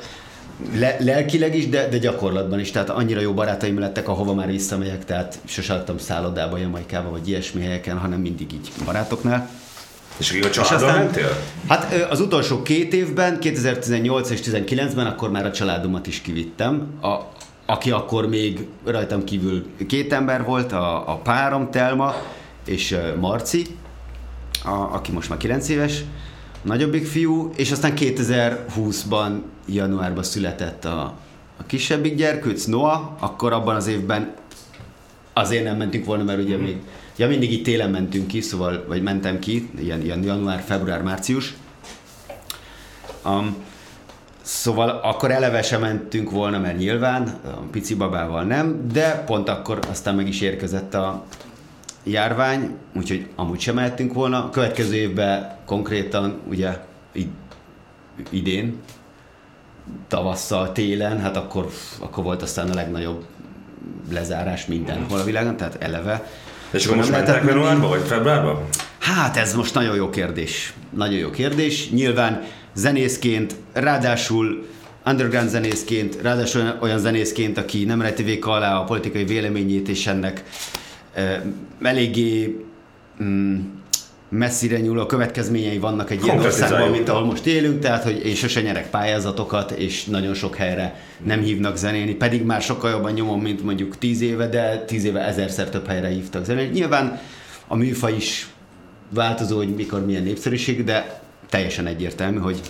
Le, 0.74 0.96
lelkileg 0.98 1.56
is, 1.56 1.68
de, 1.68 1.88
de 1.88 1.98
gyakorlatban 1.98 2.60
is, 2.60 2.70
tehát 2.70 2.90
annyira 2.90 3.20
jó 3.20 3.34
barátaim 3.34 3.78
lettek, 3.78 4.08
ahova 4.08 4.34
már 4.34 4.46
visszamegyek, 4.46 5.04
tehát 5.04 5.38
sosem 5.44 5.76
adtam 5.76 5.98
szállodába, 5.98 6.56
Jamaikába, 6.56 7.10
vagy 7.10 7.28
ilyesmi 7.28 7.62
helyeken, 7.62 7.98
hanem 7.98 8.20
mindig 8.20 8.52
így 8.52 8.72
barátoknál. 8.84 9.50
És 10.16 10.40
a 10.42 10.50
családdal 10.50 10.92
mentél? 10.92 11.36
Hát 11.68 11.94
az 12.10 12.20
utolsó 12.20 12.62
két 12.62 12.92
évben, 12.92 13.38
2018 13.38 14.30
és 14.30 14.40
2019-ben 14.44 15.06
akkor 15.06 15.30
már 15.30 15.46
a 15.46 15.50
családomat 15.50 16.06
is 16.06 16.20
kivittem. 16.20 16.98
A, 17.02 17.18
aki 17.66 17.90
akkor 17.90 18.28
még 18.28 18.66
rajtam 18.84 19.24
kívül 19.24 19.66
két 19.88 20.12
ember 20.12 20.44
volt, 20.44 20.72
a, 20.72 21.12
a 21.12 21.16
párom 21.16 21.70
Telma 21.70 22.14
és 22.64 22.96
Marci, 23.20 23.66
a, 24.64 24.94
aki 24.94 25.12
most 25.12 25.28
már 25.28 25.38
9 25.38 25.68
éves, 25.68 26.04
nagyobbik 26.62 27.06
fiú, 27.06 27.50
és 27.56 27.70
aztán 27.72 27.92
2020-ban 27.96 29.30
januárban 29.66 30.22
született 30.22 30.84
a, 30.84 31.00
a 31.56 31.66
kisebbik 31.66 32.14
gyerkőc, 32.14 32.64
Noah, 32.64 33.22
akkor 33.22 33.52
abban 33.52 33.76
az 33.76 33.86
évben 33.86 34.34
azért 35.32 35.64
nem 35.64 35.76
mentünk 35.76 36.04
volna, 36.04 36.24
mert 36.24 36.42
ugye 36.42 36.56
még 36.56 36.76
Ja, 37.16 37.28
mindig 37.28 37.52
itt 37.52 37.64
télen 37.64 37.90
mentünk 37.90 38.26
ki, 38.26 38.40
szóval, 38.40 38.84
vagy 38.88 39.02
mentem 39.02 39.38
ki, 39.38 39.70
ilyen, 39.78 40.02
ilyen 40.02 40.22
január, 40.22 40.60
február, 40.60 41.02
március. 41.02 41.54
Um, 43.24 43.56
szóval 44.42 44.88
akkor 44.88 45.30
eleve 45.30 45.62
sem 45.62 45.80
mentünk 45.80 46.30
volna, 46.30 46.58
mert 46.58 46.78
nyilván 46.78 47.40
a 47.44 47.48
pici 47.70 47.94
babával 47.94 48.42
nem, 48.42 48.88
de 48.92 49.22
pont 49.26 49.48
akkor 49.48 49.78
aztán 49.90 50.14
meg 50.14 50.28
is 50.28 50.40
érkezett 50.40 50.94
a 50.94 51.24
járvány, 52.04 52.76
úgyhogy 52.96 53.28
amúgy 53.36 53.60
sem 53.60 53.74
mehettünk 53.74 54.12
volna. 54.12 54.44
A 54.44 54.50
következő 54.50 54.94
évben 54.94 55.56
konkrétan, 55.66 56.40
ugye 56.48 56.78
idén, 58.30 58.80
tavasszal, 60.08 60.72
télen, 60.72 61.20
hát 61.20 61.36
akkor, 61.36 61.68
akkor 61.98 62.24
volt 62.24 62.42
aztán 62.42 62.70
a 62.70 62.74
legnagyobb 62.74 63.24
lezárás 64.10 64.66
mindenhol 64.66 65.18
a 65.18 65.24
világon, 65.24 65.56
tehát 65.56 65.82
eleve 65.82 66.26
és 66.72 66.84
akkor 66.84 66.96
most 66.96 67.10
mentek 67.10 67.44
januárba, 67.46 67.88
vagy 67.88 68.02
februárba? 68.06 68.68
Hát 68.98 69.36
ez 69.36 69.54
most 69.54 69.74
nagyon 69.74 69.96
jó 69.96 70.10
kérdés. 70.10 70.72
Nagyon 70.90 71.18
jó 71.18 71.30
kérdés. 71.30 71.90
Nyilván 71.90 72.42
zenészként, 72.74 73.54
ráadásul 73.72 74.66
underground 75.06 75.48
zenészként, 75.48 76.16
ráadásul 76.22 76.76
olyan 76.80 76.98
zenészként, 76.98 77.58
aki 77.58 77.84
nem 77.84 78.00
rejti 78.02 78.38
alá 78.42 78.76
a 78.76 78.84
politikai 78.84 79.24
véleményét, 79.24 79.88
és 79.88 80.06
ennek 80.06 80.44
eléggé 81.82 82.64
mm, 83.22 83.58
messzire 84.28 84.78
nyúló 84.78 85.06
következményei 85.06 85.78
vannak 85.78 86.10
egy 86.10 86.24
ilyen 86.24 86.38
országban, 86.38 86.90
mint 86.90 87.08
ahol 87.08 87.24
most 87.24 87.46
élünk, 87.46 87.80
tehát 87.80 88.02
hogy 88.02 88.26
én 88.26 88.34
sose 88.34 88.60
nyerek 88.60 88.90
pályázatokat, 88.90 89.70
és 89.70 90.04
nagyon 90.04 90.34
sok 90.34 90.56
helyre 90.56 91.00
nem 91.24 91.40
hívnak 91.40 91.76
zenélni, 91.76 92.14
pedig 92.14 92.42
már 92.42 92.62
sokkal 92.62 92.90
jobban 92.90 93.12
nyomom, 93.12 93.40
mint 93.40 93.64
mondjuk 93.64 93.98
tíz 93.98 94.20
éve, 94.20 94.48
de 94.48 94.84
tíz 94.84 95.04
éve 95.04 95.20
ezerszer 95.20 95.68
több 95.68 95.86
helyre 95.86 96.08
hívtak 96.08 96.44
zenélni. 96.44 96.72
Nyilván 96.72 97.20
a 97.66 97.76
műfa 97.76 98.10
is 98.10 98.48
változó, 99.14 99.56
hogy 99.56 99.74
mikor 99.74 100.06
milyen 100.06 100.22
népszerűség, 100.22 100.84
de 100.84 101.20
teljesen 101.48 101.86
egyértelmű, 101.86 102.38
hogy, 102.38 102.60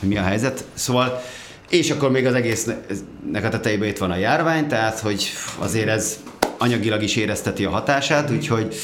hogy 0.00 0.08
mi 0.08 0.16
a 0.16 0.22
helyzet. 0.22 0.64
Szóval, 0.74 1.22
és 1.68 1.90
akkor 1.90 2.10
még 2.10 2.26
az 2.26 2.34
egésznek 2.34 3.44
a 3.44 3.48
tetejében 3.48 3.88
itt 3.88 3.98
van 3.98 4.10
a 4.10 4.16
járvány, 4.16 4.66
tehát 4.68 4.98
hogy 4.98 5.30
azért 5.58 5.88
ez 5.88 6.18
anyagilag 6.58 7.02
is 7.02 7.16
érezteti 7.16 7.64
a 7.64 7.70
hatását, 7.70 8.30
úgyhogy 8.30 8.74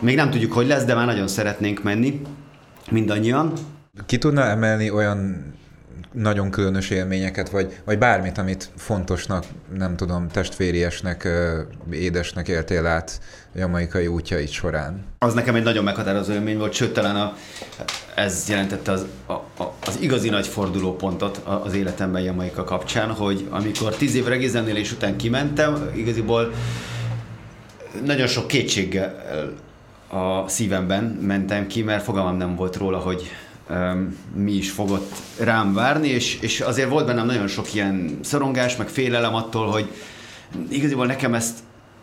még 0.00 0.16
nem 0.16 0.30
tudjuk, 0.30 0.52
hogy 0.52 0.66
lesz, 0.66 0.84
de 0.84 0.94
már 0.94 1.06
nagyon 1.06 1.28
szeretnénk 1.28 1.82
menni, 1.82 2.20
mindannyian. 2.90 3.52
Ki 4.06 4.18
tudna 4.18 4.42
emelni 4.42 4.90
olyan 4.90 5.52
nagyon 6.14 6.50
különös 6.50 6.90
élményeket, 6.90 7.50
vagy, 7.50 7.78
vagy 7.84 7.98
bármit, 7.98 8.38
amit 8.38 8.70
fontosnak, 8.76 9.44
nem 9.76 9.96
tudom, 9.96 10.28
testvériesnek, 10.28 11.28
édesnek 11.90 12.48
éltél 12.48 12.86
át 12.86 13.20
jamaikai 13.54 14.06
útjait 14.06 14.50
során? 14.50 15.04
Az 15.18 15.34
nekem 15.34 15.54
egy 15.54 15.62
nagyon 15.62 15.84
meghatározó 15.84 16.32
élmény 16.32 16.58
volt, 16.58 16.72
sőt 16.72 16.92
talán 16.92 17.16
a, 17.16 17.36
ez 18.14 18.44
jelentette 18.48 18.92
az, 18.92 19.06
a, 19.26 19.32
a, 19.32 19.74
az 19.86 19.98
igazi 20.00 20.28
nagy 20.28 20.46
fordulópontot 20.46 21.36
az 21.64 21.74
életemben 21.74 22.22
Jamaika 22.22 22.64
kapcsán, 22.64 23.10
hogy 23.10 23.46
amikor 23.50 23.96
tíz 23.96 24.14
év 24.14 24.26
regizenélés 24.26 24.92
után 24.92 25.16
kimentem, 25.16 25.90
igaziból 25.94 26.52
nagyon 28.04 28.26
sok 28.26 28.46
kétséggel 28.46 29.22
a 30.08 30.48
szívemben 30.48 31.04
mentem 31.04 31.66
ki, 31.66 31.82
mert 31.82 32.04
fogalmam 32.04 32.36
nem 32.36 32.56
volt 32.56 32.76
róla, 32.76 32.98
hogy 32.98 33.30
um, 33.70 34.16
mi 34.34 34.52
is 34.52 34.70
fogott 34.70 35.12
rám 35.38 35.74
várni, 35.74 36.08
és, 36.08 36.38
és 36.40 36.60
azért 36.60 36.88
volt 36.88 37.06
bennem 37.06 37.26
nagyon 37.26 37.46
sok 37.46 37.74
ilyen 37.74 38.18
szorongás, 38.22 38.76
meg 38.76 38.88
félelem 38.88 39.34
attól, 39.34 39.66
hogy 39.66 39.90
igaziból 40.68 41.06
nekem 41.06 41.34
ezt, 41.34 41.58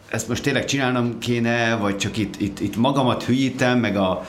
ezt 0.10 0.28
most 0.28 0.44
tényleg 0.44 0.66
csinálnom 0.66 1.20
kéne, 1.20 1.76
vagy 1.76 1.98
csak 1.98 2.18
itt, 2.18 2.42
itt, 2.42 2.60
itt 2.60 2.76
magamat 2.76 3.24
hülyítem, 3.24 3.80
meg 3.80 3.96
a 3.96 4.26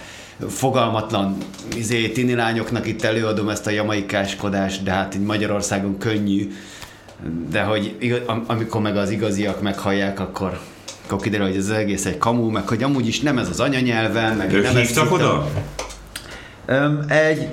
fogalmatlan 0.48 1.37
izé, 1.77 2.09
tini 2.09 2.35
lányoknak 2.35 2.87
itt 2.87 3.03
előadom 3.03 3.48
ezt 3.48 3.66
a 3.66 3.70
jamaikáskodást, 3.70 4.83
de 4.83 4.90
hát 4.90 5.14
így 5.14 5.20
Magyarországon 5.20 5.98
könnyű, 5.98 6.53
de 7.51 7.62
hogy 7.62 8.18
amikor 8.46 8.81
meg 8.81 8.96
az 8.96 9.11
igaziak 9.11 9.62
meghallják, 9.62 10.20
akkor, 10.20 10.61
akkor 11.12 11.25
kiderül, 11.25 11.46
hogy 11.46 11.57
ez 11.57 11.64
az 11.64 11.70
egész 11.70 12.07
egy 12.07 12.18
kamu, 12.18 12.51
meg 12.51 12.68
hogy 12.68 12.83
amúgy 12.83 13.07
is 13.07 13.20
nem 13.20 13.38
ez 13.38 13.48
az 13.48 13.61
anyanyelven, 13.61 14.37
meg 14.37 14.53
Ők 14.53 14.62
nem 14.62 14.77
hívtak 14.77 15.12
oda? 15.12 15.51
egy, 17.09 17.48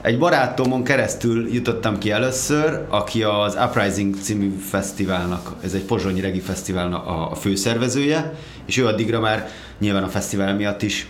egy 0.00 0.18
barátomon 0.18 0.84
keresztül 0.84 1.52
jutottam 1.52 1.98
ki 1.98 2.10
először, 2.10 2.84
aki 2.88 3.22
az 3.22 3.58
Uprising 3.64 4.14
című 4.20 4.56
fesztiválnak, 4.70 5.54
ez 5.64 5.72
egy 5.72 5.82
pozsonyi 5.82 6.20
regi 6.20 6.40
fesztiválnak 6.40 7.06
a, 7.06 7.30
a 7.30 7.34
főszervezője, 7.34 8.34
és 8.66 8.76
ő 8.76 8.86
addigra 8.86 9.20
már 9.20 9.48
nyilván 9.78 10.02
a 10.02 10.08
fesztivál 10.08 10.54
miatt 10.54 10.82
is 10.82 11.08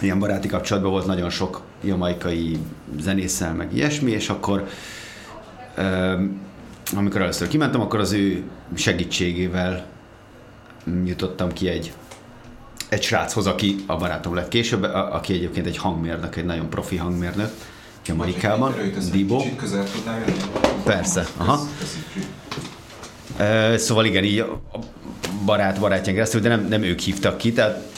ilyen 0.00 0.18
baráti 0.18 0.48
kapcsolatban 0.48 0.90
volt 0.90 1.06
nagyon 1.06 1.30
sok 1.30 1.62
jamaikai 1.84 2.58
zenésszel, 3.00 3.54
meg 3.54 3.74
ilyesmi, 3.74 4.10
és 4.10 4.28
akkor 4.28 4.66
amikor 6.96 7.20
először 7.20 7.48
kimentem, 7.48 7.80
akkor 7.80 8.00
az 8.00 8.12
ő 8.12 8.42
segítségével 8.74 9.86
jutottam 11.04 11.52
ki 11.52 11.68
egy 11.68 11.92
egy 12.90 13.02
sráchoz, 13.02 13.46
aki 13.46 13.76
a 13.86 13.96
barátom 13.96 14.34
lett 14.34 14.48
később, 14.48 14.82
a, 14.82 15.14
aki 15.14 15.32
egyébként 15.32 15.66
egy 15.66 15.76
hangmérnök, 15.76 16.36
egy 16.36 16.44
nagyon 16.44 16.70
profi 16.70 16.96
hangmérnök, 16.96 17.50
Jamaikában, 18.06 18.74
Dibo. 19.12 19.42
Persze, 20.84 21.26
aha. 21.36 21.60
Uh, 23.38 23.76
szóval 23.76 24.04
igen, 24.04 24.24
így 24.24 24.38
a 24.38 24.60
barát 25.44 25.80
barátján 25.80 26.14
keresztül, 26.14 26.40
de 26.40 26.48
nem, 26.48 26.66
nem 26.68 26.82
ők 26.82 26.98
hívtak 26.98 27.38
ki, 27.38 27.52
tehát 27.52 27.88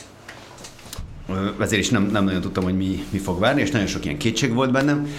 ezért 1.61 1.83
is 1.83 1.89
nem, 1.89 2.03
nem 2.03 2.25
nagyon 2.25 2.41
tudtam, 2.41 2.65
hogy 2.65 2.77
mi, 2.77 3.05
mi 3.11 3.19
fog 3.19 3.39
várni, 3.39 3.61
és 3.61 3.71
nagyon 3.71 3.87
sok 3.87 4.05
ilyen 4.05 4.19
kétség 4.19 4.55
volt 4.55 4.71
bennem. 4.71 5.15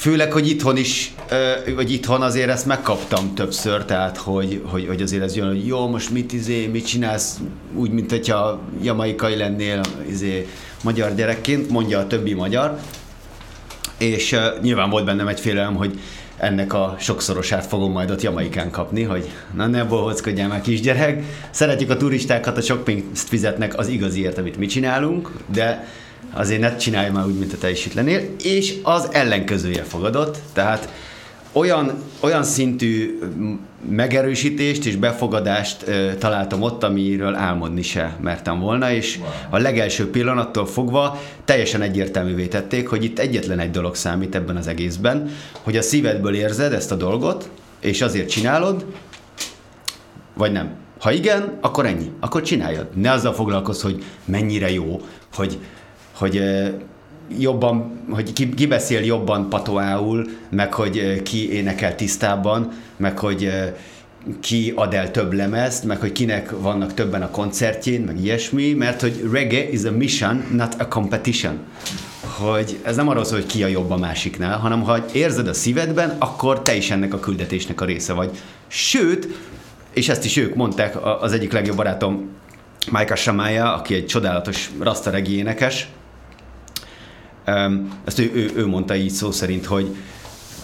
Főleg, 0.00 0.32
hogy 0.32 0.48
itthon 0.48 0.76
is, 0.76 1.14
vagy 1.74 1.92
itthon 1.92 2.22
azért 2.22 2.48
ezt 2.48 2.66
megkaptam 2.66 3.34
többször, 3.34 3.84
tehát 3.84 4.16
hogy, 4.16 4.62
hogy, 4.64 4.86
hogy 4.86 5.02
azért 5.02 5.22
ez 5.22 5.36
jön, 5.36 5.48
hogy 5.48 5.66
jó, 5.66 5.88
most 5.88 6.10
mit 6.10 6.32
izé, 6.32 6.66
mit 6.66 6.86
csinálsz, 6.86 7.40
úgy, 7.74 7.90
mint 7.90 8.10
hogyha 8.10 8.60
jamaikai 8.82 9.36
lennél 9.36 9.80
izé, 10.08 10.48
magyar 10.82 11.14
gyerekként, 11.14 11.70
mondja 11.70 11.98
a 11.98 12.06
többi 12.06 12.34
magyar. 12.34 12.78
És 13.98 14.32
uh, 14.32 14.62
nyilván 14.62 14.90
volt 14.90 15.04
bennem 15.04 15.28
egy 15.28 15.40
félelem, 15.40 15.74
hogy 15.74 16.00
ennek 16.36 16.72
a 16.72 16.96
sokszorosát 16.98 17.66
fogom 17.66 17.92
majd 17.92 18.10
ott 18.10 18.22
Jamaikán 18.22 18.70
kapni, 18.70 19.02
hogy 19.02 19.30
na 19.54 19.66
ne 19.66 19.84
bohockodjál 19.84 20.48
már 20.48 20.60
kisgyerek. 20.60 21.22
Szeretjük 21.50 21.90
a 21.90 21.96
turistákat, 21.96 22.56
a 22.56 22.60
sok 22.62 22.84
pénzt 22.84 23.28
fizetnek 23.28 23.78
az 23.78 23.88
igaziért, 23.88 24.38
amit 24.38 24.56
mi 24.56 24.66
csinálunk, 24.66 25.32
de 25.52 25.88
azért 26.32 26.60
ne 26.60 26.76
csinálj 26.76 27.10
már 27.10 27.26
úgy, 27.26 27.38
mint 27.38 27.52
a 27.52 27.58
te 27.58 27.70
is 27.70 27.86
itt 27.86 27.94
lennél, 27.94 28.20
és 28.42 28.74
az 28.82 29.08
ellenkezője 29.12 29.82
fogadott, 29.82 30.38
tehát 30.52 30.88
olyan, 31.52 32.02
olyan 32.20 32.42
szintű 32.42 33.18
megerősítést 33.88 34.86
és 34.86 34.96
befogadást 34.96 35.82
ö, 35.86 36.14
találtam 36.18 36.62
ott, 36.62 36.84
amiről 36.84 37.34
álmodni 37.34 37.82
se 37.82 38.16
mertem 38.20 38.60
volna, 38.60 38.92
és 38.92 39.16
wow. 39.18 39.28
a 39.50 39.58
legelső 39.58 40.10
pillanattól 40.10 40.66
fogva 40.66 41.20
teljesen 41.44 41.82
egyértelművé 41.82 42.46
tették, 42.46 42.88
hogy 42.88 43.04
itt 43.04 43.18
egyetlen 43.18 43.58
egy 43.58 43.70
dolog 43.70 43.94
számít 43.94 44.34
ebben 44.34 44.56
az 44.56 44.66
egészben, 44.66 45.30
hogy 45.62 45.76
a 45.76 45.82
szívedből 45.82 46.34
érzed 46.34 46.72
ezt 46.72 46.92
a 46.92 46.96
dolgot, 46.96 47.50
és 47.80 48.00
azért 48.00 48.30
csinálod, 48.30 48.86
vagy 50.34 50.52
nem. 50.52 50.70
Ha 51.00 51.12
igen, 51.12 51.58
akkor 51.60 51.86
ennyi. 51.86 52.10
Akkor 52.20 52.42
csináljad. 52.42 52.86
Ne 52.94 53.10
azzal 53.10 53.32
foglalkozz, 53.32 53.82
hogy 53.82 54.04
mennyire 54.24 54.70
jó, 54.72 55.00
hogy 55.34 55.58
hogy 56.20 56.42
jobban, 57.38 58.00
hogy 58.10 58.32
ki, 58.32 58.54
ki 58.54 58.66
beszél 58.66 59.00
jobban 59.04 59.48
patoául, 59.48 60.26
meg 60.50 60.74
hogy 60.74 61.22
ki 61.22 61.52
énekel 61.52 61.94
tisztában, 61.94 62.72
meg 62.96 63.18
hogy 63.18 63.50
ki 64.40 64.72
ad 64.76 64.94
el 64.94 65.10
több 65.10 65.32
lemezt, 65.32 65.84
meg 65.84 66.00
hogy 66.00 66.12
kinek 66.12 66.50
vannak 66.60 66.94
többen 66.94 67.22
a 67.22 67.30
koncertjén, 67.30 68.00
meg 68.00 68.20
ilyesmi, 68.20 68.72
mert 68.72 69.00
hogy 69.00 69.28
reggae 69.32 69.70
is 69.70 69.84
a 69.84 69.90
mission, 69.90 70.44
not 70.52 70.74
a 70.78 70.88
competition. 70.88 71.58
Hogy 72.38 72.78
ez 72.82 72.96
nem 72.96 73.08
arról 73.08 73.24
szól, 73.24 73.38
hogy 73.38 73.46
ki 73.46 73.62
a 73.62 73.66
jobb 73.66 73.90
a 73.90 73.96
másiknál, 73.96 74.58
hanem 74.58 74.82
ha 74.82 75.04
érzed 75.12 75.48
a 75.48 75.54
szívedben, 75.54 76.16
akkor 76.18 76.62
te 76.62 76.74
is 76.74 76.90
ennek 76.90 77.14
a 77.14 77.20
küldetésnek 77.20 77.80
a 77.80 77.84
része 77.84 78.12
vagy. 78.12 78.30
Sőt, 78.66 79.28
és 79.92 80.08
ezt 80.08 80.24
is 80.24 80.36
ők 80.36 80.54
mondták, 80.54 80.96
az 81.20 81.32
egyik 81.32 81.52
legjobb 81.52 81.76
barátom 81.76 82.28
Micah 82.90 83.16
Shamaya, 83.16 83.74
aki 83.74 83.94
egy 83.94 84.06
csodálatos 84.06 84.70
rasta 84.78 85.18
énekes, 85.18 85.88
ezt 88.04 88.18
ő, 88.18 88.30
ő, 88.34 88.50
ő 88.56 88.66
mondta 88.66 88.94
így 88.94 89.10
szó 89.10 89.30
szerint, 89.30 89.66
hogy 89.66 89.96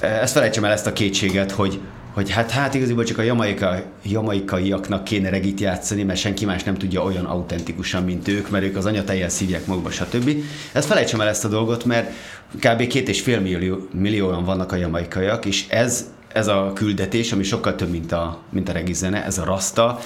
ezt 0.01 0.33
felejtsem 0.33 0.64
el 0.64 0.72
ezt 0.72 0.87
a 0.87 0.92
kétséget, 0.92 1.51
hogy, 1.51 1.81
hogy 2.12 2.31
hát, 2.31 2.51
hát 2.51 2.75
igazából 2.75 3.05
csak 3.05 3.18
a 3.18 3.22
jamaika, 3.22 3.83
jamaikaiaknak 4.03 5.05
kéne 5.05 5.31
regit 5.31 5.61
játszani, 5.61 6.03
mert 6.03 6.18
senki 6.18 6.44
más 6.44 6.62
nem 6.62 6.75
tudja 6.75 7.03
olyan 7.03 7.25
autentikusan, 7.25 8.03
mint 8.03 8.29
ők, 8.29 8.51
mert 8.51 8.64
ők 8.64 8.77
az 8.77 8.87
anyateljel 8.87 9.29
szívják 9.29 9.66
magukba, 9.66 9.90
stb. 9.90 10.31
Ezt 10.72 10.88
felejtsem 10.88 11.20
el 11.20 11.29
ezt 11.29 11.44
a 11.44 11.49
dolgot, 11.49 11.85
mert 11.85 12.12
kb. 12.61 12.87
két 12.87 13.09
és 13.09 13.20
fél 13.20 13.40
millió, 13.40 13.88
millióan 13.92 14.44
vannak 14.44 14.72
a 14.72 14.77
jamaikaiak, 14.77 15.44
és 15.44 15.64
ez, 15.68 16.11
ez 16.33 16.46
a 16.46 16.72
küldetés, 16.75 17.33
ami 17.33 17.42
sokkal 17.42 17.75
több, 17.75 17.90
mint 17.90 18.12
a, 18.12 18.38
mint 18.51 18.68
a 18.68 18.72
regizene, 18.72 19.25
ez 19.25 19.38
a 19.38 19.44
rasta, 19.44 19.99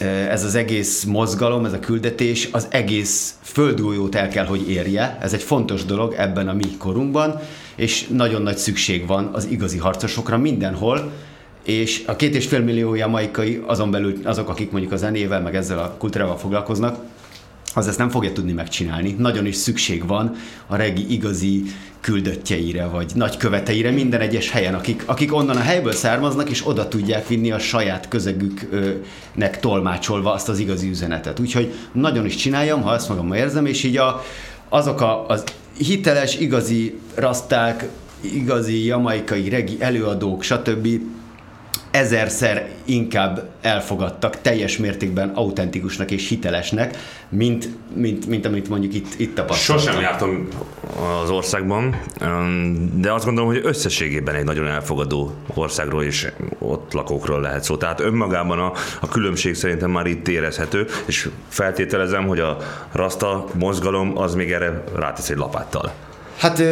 ez 0.00 0.44
az 0.44 0.54
egész 0.54 1.04
mozgalom, 1.04 1.64
ez 1.64 1.72
a 1.72 1.78
küldetés 1.78 2.48
az 2.52 2.66
egész 2.70 3.34
földújót 3.42 4.14
el 4.14 4.28
kell, 4.28 4.44
hogy 4.44 4.70
érje. 4.70 5.18
Ez 5.20 5.32
egy 5.32 5.42
fontos 5.42 5.84
dolog 5.84 6.14
ebben 6.16 6.48
a 6.48 6.52
mi 6.52 6.76
korunkban, 6.78 7.40
és 7.76 8.06
nagyon 8.06 8.42
nagy 8.42 8.56
szükség 8.56 9.06
van 9.06 9.30
az 9.32 9.46
igazi 9.50 9.78
harcosokra 9.78 10.38
mindenhol, 10.38 11.12
és 11.64 12.02
a 12.06 12.16
két 12.16 12.34
és 12.34 12.46
fél 12.46 12.60
millió 12.60 12.94
jamaikai, 12.94 13.62
azon 13.66 13.90
belül 13.90 14.18
azok, 14.24 14.48
akik 14.48 14.70
mondjuk 14.70 14.92
a 14.92 14.96
zenével, 14.96 15.40
meg 15.40 15.56
ezzel 15.56 15.78
a 15.78 15.94
kultúrával 15.98 16.36
foglalkoznak, 16.36 16.98
az 17.74 17.88
ezt 17.88 17.98
nem 17.98 18.08
fogja 18.08 18.32
tudni 18.32 18.52
megcsinálni. 18.52 19.14
Nagyon 19.18 19.46
is 19.46 19.56
szükség 19.56 20.06
van 20.06 20.34
a 20.66 20.76
regi 20.76 21.12
igazi 21.12 21.62
küldöttjeire, 22.00 22.86
vagy 22.86 23.12
nagyköveteire 23.14 23.90
minden 23.90 24.20
egyes 24.20 24.50
helyen, 24.50 24.74
akik, 24.74 25.02
akik 25.06 25.34
onnan 25.34 25.56
a 25.56 25.60
helyből 25.60 25.92
származnak, 25.92 26.50
és 26.50 26.66
oda 26.66 26.88
tudják 26.88 27.28
vinni 27.28 27.50
a 27.50 27.58
saját 27.58 28.08
közegüknek 28.08 29.60
tolmácsolva 29.60 30.32
azt 30.32 30.48
az 30.48 30.58
igazi 30.58 30.88
üzenetet. 30.88 31.40
Úgyhogy 31.40 31.72
nagyon 31.92 32.26
is 32.26 32.34
csináljam, 32.34 32.82
ha 32.82 32.94
ezt 32.94 33.08
magam 33.08 33.32
érzem, 33.32 33.66
és 33.66 33.82
így 33.82 33.96
a, 33.96 34.24
azok 34.68 35.00
a, 35.00 35.28
az 35.28 35.44
hiteles, 35.78 36.38
igazi 36.38 36.98
raszták, 37.14 37.88
igazi 38.20 38.84
jamaikai 38.84 39.48
regi 39.48 39.76
előadók, 39.78 40.42
stb 40.42 40.88
ezerszer 41.94 42.68
inkább 42.84 43.48
elfogadtak 43.60 44.40
teljes 44.40 44.76
mértékben 44.76 45.28
autentikusnak 45.28 46.10
és 46.10 46.28
hitelesnek, 46.28 46.96
mint, 47.28 47.68
mint, 47.94 48.26
mint 48.26 48.46
amit 48.46 48.68
mondjuk 48.68 48.94
itt, 48.94 49.14
itt 49.16 49.34
tapasztaltam. 49.34 49.86
Sosem 49.86 50.00
jártam 50.00 50.48
az 51.22 51.30
országban, 51.30 52.00
de 52.94 53.12
azt 53.12 53.24
gondolom, 53.24 53.50
hogy 53.50 53.60
összességében 53.64 54.34
egy 54.34 54.44
nagyon 54.44 54.66
elfogadó 54.66 55.34
országról 55.54 56.02
és 56.02 56.28
ott 56.58 56.92
lakókról 56.92 57.40
lehet 57.40 57.64
szó. 57.64 57.76
Tehát 57.76 58.00
önmagában 58.00 58.58
a, 58.58 58.72
a 59.00 59.08
különbség 59.08 59.54
szerintem 59.54 59.90
már 59.90 60.06
itt 60.06 60.28
érezhető, 60.28 60.86
és 61.06 61.28
feltételezem, 61.48 62.26
hogy 62.26 62.40
a 62.40 62.56
rasta 62.92 63.46
mozgalom 63.54 64.18
az 64.18 64.34
még 64.34 64.52
erre 64.52 64.84
rátesz 64.96 65.30
egy 65.30 65.36
lapáttal. 65.36 65.92
Hát 66.36 66.62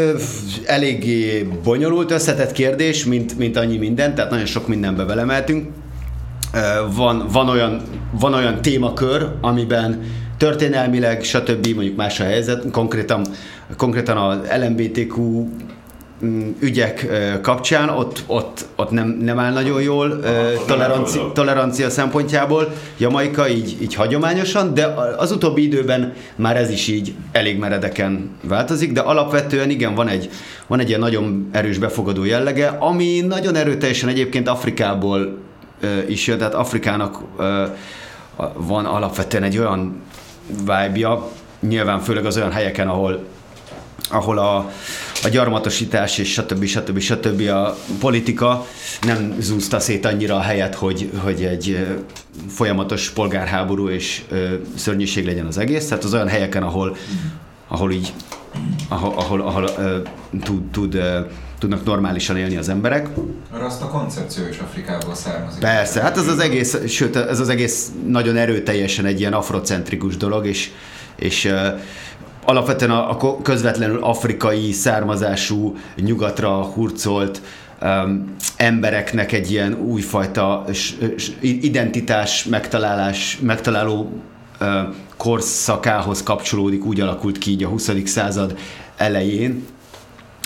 eléggé 0.67 1.43
bonyolult, 1.65 2.11
összetett 2.11 2.53
kérdés, 2.53 3.05
mint, 3.05 3.39
mint 3.39 3.57
annyi 3.57 3.77
minden, 3.77 4.15
tehát 4.15 4.31
nagyon 4.31 4.47
sok 4.47 4.69
mindenbe 4.69 5.05
belemeltünk. 5.05 5.69
Van, 6.95 7.27
van, 7.33 7.49
olyan, 7.49 7.83
van 8.21 8.35
olyan 8.35 8.63
témakör, 8.63 9.29
amiben 9.41 10.01
történelmileg, 10.37 11.23
stb. 11.23 11.67
mondjuk 11.75 11.97
más 11.97 12.21
a 12.21 12.25
helyzet, 12.25 12.71
konkrétan, 12.71 13.27
konkrétan 13.77 14.17
az 14.17 14.39
LMBTQ 14.63 15.47
ügyek 16.59 17.07
kapcsán, 17.43 17.89
ott, 17.89 18.23
ott, 18.27 18.67
ott 18.77 18.91
nem, 18.91 19.09
nem 19.09 19.39
áll 19.39 19.53
nagyon 19.53 19.83
jól 19.83 20.21
tolerancia, 20.67 21.33
tolerancia 21.33 21.91
szempontjából. 21.91 22.73
Jamaika 22.99 23.49
így, 23.49 23.77
így 23.83 23.95
hagyományosan, 23.95 24.75
de 24.75 24.95
az 25.17 25.33
utóbbi 25.33 25.63
időben 25.63 26.13
már 26.37 26.57
ez 26.57 26.71
is 26.71 26.89
így 26.89 27.15
elég 27.33 27.59
meredeken 27.59 28.31
változik, 28.43 28.93
de 28.93 29.01
alapvetően 29.01 29.71
igen, 29.71 29.95
van 29.95 30.09
egy, 30.09 30.31
van 30.67 30.81
egy 30.81 30.89
ilyen 30.89 31.01
nagyon 31.01 31.49
erős 31.53 31.79
befogadó 31.79 32.25
jellege, 32.25 32.69
ami 32.69 33.21
nagyon 33.21 33.55
erőteljesen 33.55 34.09
egyébként 34.09 34.49
Afrikából 34.49 35.39
is 36.09 36.27
jön, 36.27 36.39
tehát 36.39 36.55
Afrikának 36.55 37.19
van 38.55 38.85
alapvetően 38.85 39.43
egy 39.43 39.59
olyan 39.59 40.03
vibe 40.59 41.19
nyilván 41.61 42.01
főleg 42.01 42.25
az 42.25 42.37
olyan 42.37 42.53
helyeken, 42.53 42.89
ahol 42.89 43.25
ahol 44.13 44.39
a, 44.39 44.71
a 45.25 45.29
gyarmatosítás 45.29 46.19
és 46.19 46.33
stb. 46.33 46.65
stb. 46.65 46.99
stb. 46.99 47.49
a 47.49 47.77
politika 48.01 48.67
nem 49.01 49.37
zúzta 49.41 49.81
szét 49.81 50.05
annyira 50.07 50.37
a 50.37 50.41
helyet, 50.41 50.75
hogy, 50.75 51.11
hogy 51.19 51.45
egy 51.45 51.87
folyamatos 52.49 53.11
polgárháború 53.11 53.89
és 53.89 54.23
szörnyűség 54.75 55.27
legyen 55.27 55.47
az 55.47 55.59
egész. 55.59 55.89
Tehát 55.89 56.05
az 56.05 56.15
olyan 56.15 56.29
helyeken, 56.29 56.63
ahol, 56.63 56.97
ahol 57.69 57.93
így 57.93 58.13
ahol, 58.89 59.15
ahol, 59.17 59.41
ahol 59.41 59.65
uh, 59.65 60.41
tud, 60.43 60.71
tud, 60.71 60.95
uh, 60.95 61.03
tudnak 61.59 61.85
normálisan 61.85 62.37
élni 62.37 62.57
az 62.57 62.69
emberek. 62.69 63.09
Arra 63.51 63.65
azt 63.65 63.83
a 63.83 63.89
koncepció 63.89 64.49
is 64.49 64.59
Afrikából 64.59 65.15
származik. 65.15 65.61
Persze, 65.61 66.01
hát 66.01 66.17
ez 66.17 66.29
az 66.29 66.39
egész, 66.39 66.87
sőt, 66.87 67.17
ez 67.17 67.41
az 67.41 67.49
egész 67.49 67.91
nagyon 68.07 68.37
erőteljesen 68.37 69.05
egy 69.05 69.21
ilyen 69.21 69.33
afrocentrikus 69.33 70.17
dolog, 70.17 70.47
és, 70.47 70.71
és 71.17 71.45
uh, 71.45 71.81
alapvetően 72.45 72.91
a, 72.91 73.11
a 73.11 73.43
közvetlenül 73.43 74.03
afrikai 74.03 74.73
származású, 74.73 75.77
nyugatra 75.97 76.63
hurcolt 76.63 77.43
um, 77.83 78.35
embereknek 78.57 79.33
egy 79.33 79.51
ilyen 79.51 79.75
újfajta 79.75 80.65
identitás 81.41 82.45
megtalálás, 82.45 83.39
megtaláló 83.43 84.13
uh, 84.61 84.69
korszakához 85.17 86.23
kapcsolódik, 86.23 86.85
úgy 86.85 87.01
alakult 87.01 87.39
ki 87.39 87.51
így 87.51 87.65
a 87.65 87.69
20. 87.69 87.91
század 88.05 88.59
elején, 88.97 89.65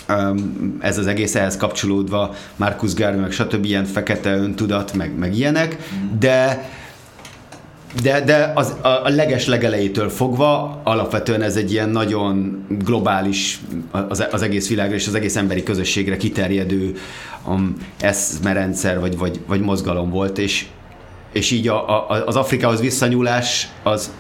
um, 0.09 0.77
ez 0.81 0.99
az 0.99 1.07
egész 1.07 1.35
ehhez 1.35 1.57
kapcsolódva, 1.57 2.35
Marcus 2.57 2.95
Garvey, 2.95 3.21
meg 3.21 3.31
stb. 3.31 3.65
ilyen 3.65 3.85
fekete 3.85 4.37
öntudat, 4.37 4.93
meg, 4.95 5.19
meg 5.19 5.37
ilyenek, 5.37 5.77
de 6.19 6.69
de, 8.03 8.21
de 8.21 8.53
az, 8.55 8.75
a, 8.81 8.89
a 8.89 9.09
leges 9.09 9.47
legelejétől 9.47 10.09
fogva 10.09 10.81
alapvetően 10.85 11.43
ez 11.43 11.57
egy 11.57 11.73
ilyen 11.73 11.89
nagyon 11.89 12.65
globális, 12.69 13.61
az, 13.91 14.25
az 14.31 14.43
egész 14.43 14.69
világra 14.69 14.95
és 14.95 15.07
az 15.07 15.15
egész 15.15 15.37
emberi 15.37 15.63
közösségre 15.63 16.17
kiterjedő 16.17 16.97
um, 17.47 17.77
eszmerendszer 18.01 19.01
vagy, 19.01 19.19
vagy, 19.19 19.41
vagy 19.47 19.61
mozgalom 19.61 20.11
volt, 20.11 20.39
és, 20.39 20.67
és 21.33 21.51
így 21.51 21.69
a, 21.69 22.09
a, 22.11 22.27
az 22.27 22.37
Afrikához 22.37 22.81
visszanyúlás 22.81 23.69
az 23.83 24.11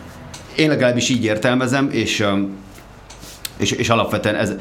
én 0.56 0.68
legalábbis 0.68 1.08
így 1.08 1.24
értelmezem, 1.24 1.90
és, 1.90 2.20
um, 2.20 2.56
és, 3.56 3.70
és 3.70 3.88
alapvetően 3.88 4.34
ez 4.34 4.52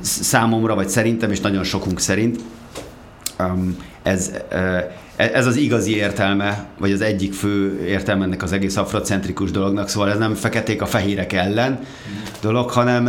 számomra, 0.00 0.74
vagy 0.74 0.88
szerintem, 0.88 1.30
és 1.30 1.40
nagyon 1.40 1.64
sokunk 1.64 2.00
szerint 2.00 2.40
um, 3.38 3.76
ez, 4.08 4.32
uh, 4.52 4.82
ez 5.16 5.46
az 5.46 5.56
igazi 5.56 5.96
értelme, 5.96 6.66
vagy 6.78 6.92
az 6.92 7.00
egyik 7.00 7.32
fő 7.32 7.84
értelme 7.86 8.24
ennek 8.24 8.42
az 8.42 8.52
egész 8.52 8.76
afrocentrikus 8.76 9.50
dolognak, 9.50 9.88
szóval 9.88 10.10
ez 10.10 10.18
nem 10.18 10.34
feketék 10.34 10.82
a 10.82 10.86
fehérek 10.86 11.32
ellen 11.32 11.78
dolog, 12.40 12.70
hanem 12.70 13.08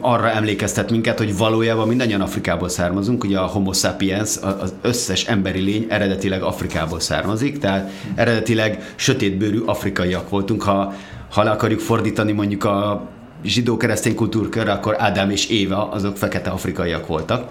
arra 0.00 0.30
emlékeztet 0.30 0.90
minket, 0.90 1.18
hogy 1.18 1.36
valójában 1.36 1.88
mindannyian 1.88 2.20
Afrikából 2.20 2.68
származunk, 2.68 3.24
ugye 3.24 3.38
a 3.38 3.46
homo 3.46 3.72
sapiens, 3.72 4.36
az 4.60 4.74
összes 4.82 5.24
emberi 5.24 5.60
lény 5.60 5.86
eredetileg 5.88 6.42
Afrikából 6.42 7.00
származik, 7.00 7.58
tehát 7.58 7.90
eredetileg 8.14 8.92
sötétbőrű 8.96 9.60
afrikaiak 9.64 10.28
voltunk, 10.28 10.62
ha, 10.62 10.94
ha 11.30 11.42
le 11.42 11.50
akarjuk 11.50 11.80
fordítani 11.80 12.32
mondjuk 12.32 12.64
a 12.64 13.08
zsidó-keresztény 13.44 14.14
kultúrkörre, 14.14 14.72
akkor 14.72 14.96
Ádám 14.98 15.30
és 15.30 15.48
Éva 15.48 15.90
azok 15.90 16.16
fekete 16.16 16.50
afrikaiak 16.50 17.06
voltak. 17.06 17.48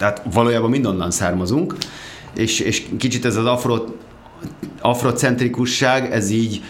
Tehát 0.00 0.22
valójában 0.32 0.70
mindonnan 0.70 1.10
származunk, 1.10 1.74
és, 2.34 2.60
és 2.60 2.86
kicsit 2.98 3.24
ez 3.24 3.36
az 3.36 3.46
afro, 3.46 3.84
afrocentrikusság, 4.80 6.12
ez 6.12 6.30
így, 6.30 6.62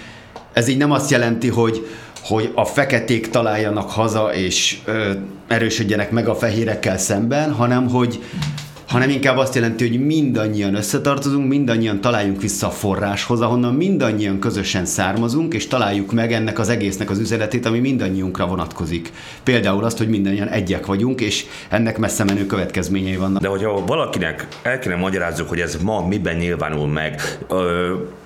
ez 0.52 0.68
így 0.68 0.76
nem 0.76 0.90
azt 0.90 1.10
jelenti, 1.10 1.48
hogy, 1.48 1.86
hogy 2.22 2.52
a 2.54 2.64
feketék 2.64 3.30
találjanak 3.30 3.90
haza 3.90 4.34
és 4.34 4.78
ö, 4.84 5.12
erősödjenek 5.48 6.10
meg 6.10 6.28
a 6.28 6.34
fehérekkel 6.34 6.98
szemben, 6.98 7.52
hanem 7.52 7.88
hogy 7.88 8.22
hanem 8.90 9.08
inkább 9.08 9.36
azt 9.36 9.54
jelenti, 9.54 9.88
hogy 9.88 10.04
mindannyian 10.04 10.74
összetartozunk, 10.74 11.48
mindannyian 11.48 12.00
találjunk 12.00 12.40
vissza 12.40 12.66
a 12.66 12.70
forráshoz, 12.70 13.40
ahonnan 13.40 13.74
mindannyian 13.74 14.38
közösen 14.38 14.84
származunk, 14.84 15.54
és 15.54 15.66
találjuk 15.66 16.12
meg 16.12 16.32
ennek 16.32 16.58
az 16.58 16.68
egésznek 16.68 17.10
az 17.10 17.18
üzenetét, 17.18 17.66
ami 17.66 17.78
mindannyiunkra 17.78 18.46
vonatkozik. 18.46 19.12
Például 19.42 19.84
azt, 19.84 19.98
hogy 19.98 20.08
mindannyian 20.08 20.48
egyek 20.48 20.86
vagyunk, 20.86 21.20
és 21.20 21.44
ennek 21.68 21.98
messze 21.98 22.24
menő 22.24 22.46
következményei 22.46 23.16
vannak. 23.16 23.42
De 23.42 23.48
hogyha 23.48 23.84
valakinek 23.86 24.46
el 24.62 24.78
kéne 24.78 24.96
magyarázzuk, 24.96 25.48
hogy 25.48 25.60
ez 25.60 25.76
ma 25.82 26.06
miben 26.06 26.36
nyilvánul 26.36 26.88
meg, 26.88 27.38
ö- 27.48 28.18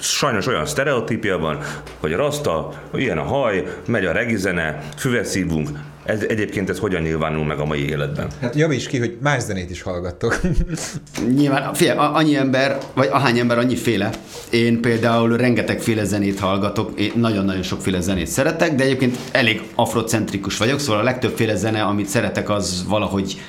sajnos 0.00 0.46
olyan 0.46 0.66
sztereotípia 0.66 1.38
van, 1.38 1.58
hogy 2.00 2.12
rasta, 2.12 2.72
ilyen 2.94 3.18
a 3.18 3.22
haj, 3.22 3.64
megy 3.86 4.04
a 4.04 4.12
regizene, 4.12 4.78
füvet 4.96 5.24
szívunk, 5.24 5.68
ez, 6.04 6.22
egyébként 6.28 6.70
ez 6.70 6.78
hogyan 6.78 7.02
nyilvánul 7.02 7.44
meg 7.44 7.58
a 7.58 7.64
mai 7.64 7.88
életben? 7.88 8.28
Hát 8.40 8.54
javíts 8.54 8.86
ki, 8.86 8.98
hogy 8.98 9.16
más 9.20 9.42
zenét 9.42 9.70
is 9.70 9.82
hallgattok. 9.82 10.40
Nyilván, 11.36 11.74
fél, 11.74 11.98
annyi 11.98 12.36
ember, 12.36 12.78
vagy 12.94 13.08
ahány 13.12 13.38
ember, 13.38 13.58
annyi 13.58 13.76
féle. 13.76 14.10
Én 14.50 14.80
például 14.80 15.36
rengetegféle 15.36 16.04
zenét 16.04 16.38
hallgatok, 16.38 17.00
én 17.00 17.12
nagyon-nagyon 17.14 17.62
sokféle 17.62 18.00
zenét 18.00 18.26
szeretek, 18.26 18.74
de 18.74 18.84
egyébként 18.84 19.16
elég 19.32 19.62
afrocentrikus 19.74 20.56
vagyok, 20.56 20.80
szóval 20.80 21.00
a 21.00 21.04
legtöbbféle 21.04 21.54
zene, 21.56 21.82
amit 21.82 22.06
szeretek, 22.06 22.50
az 22.50 22.84
valahogy 22.88 23.40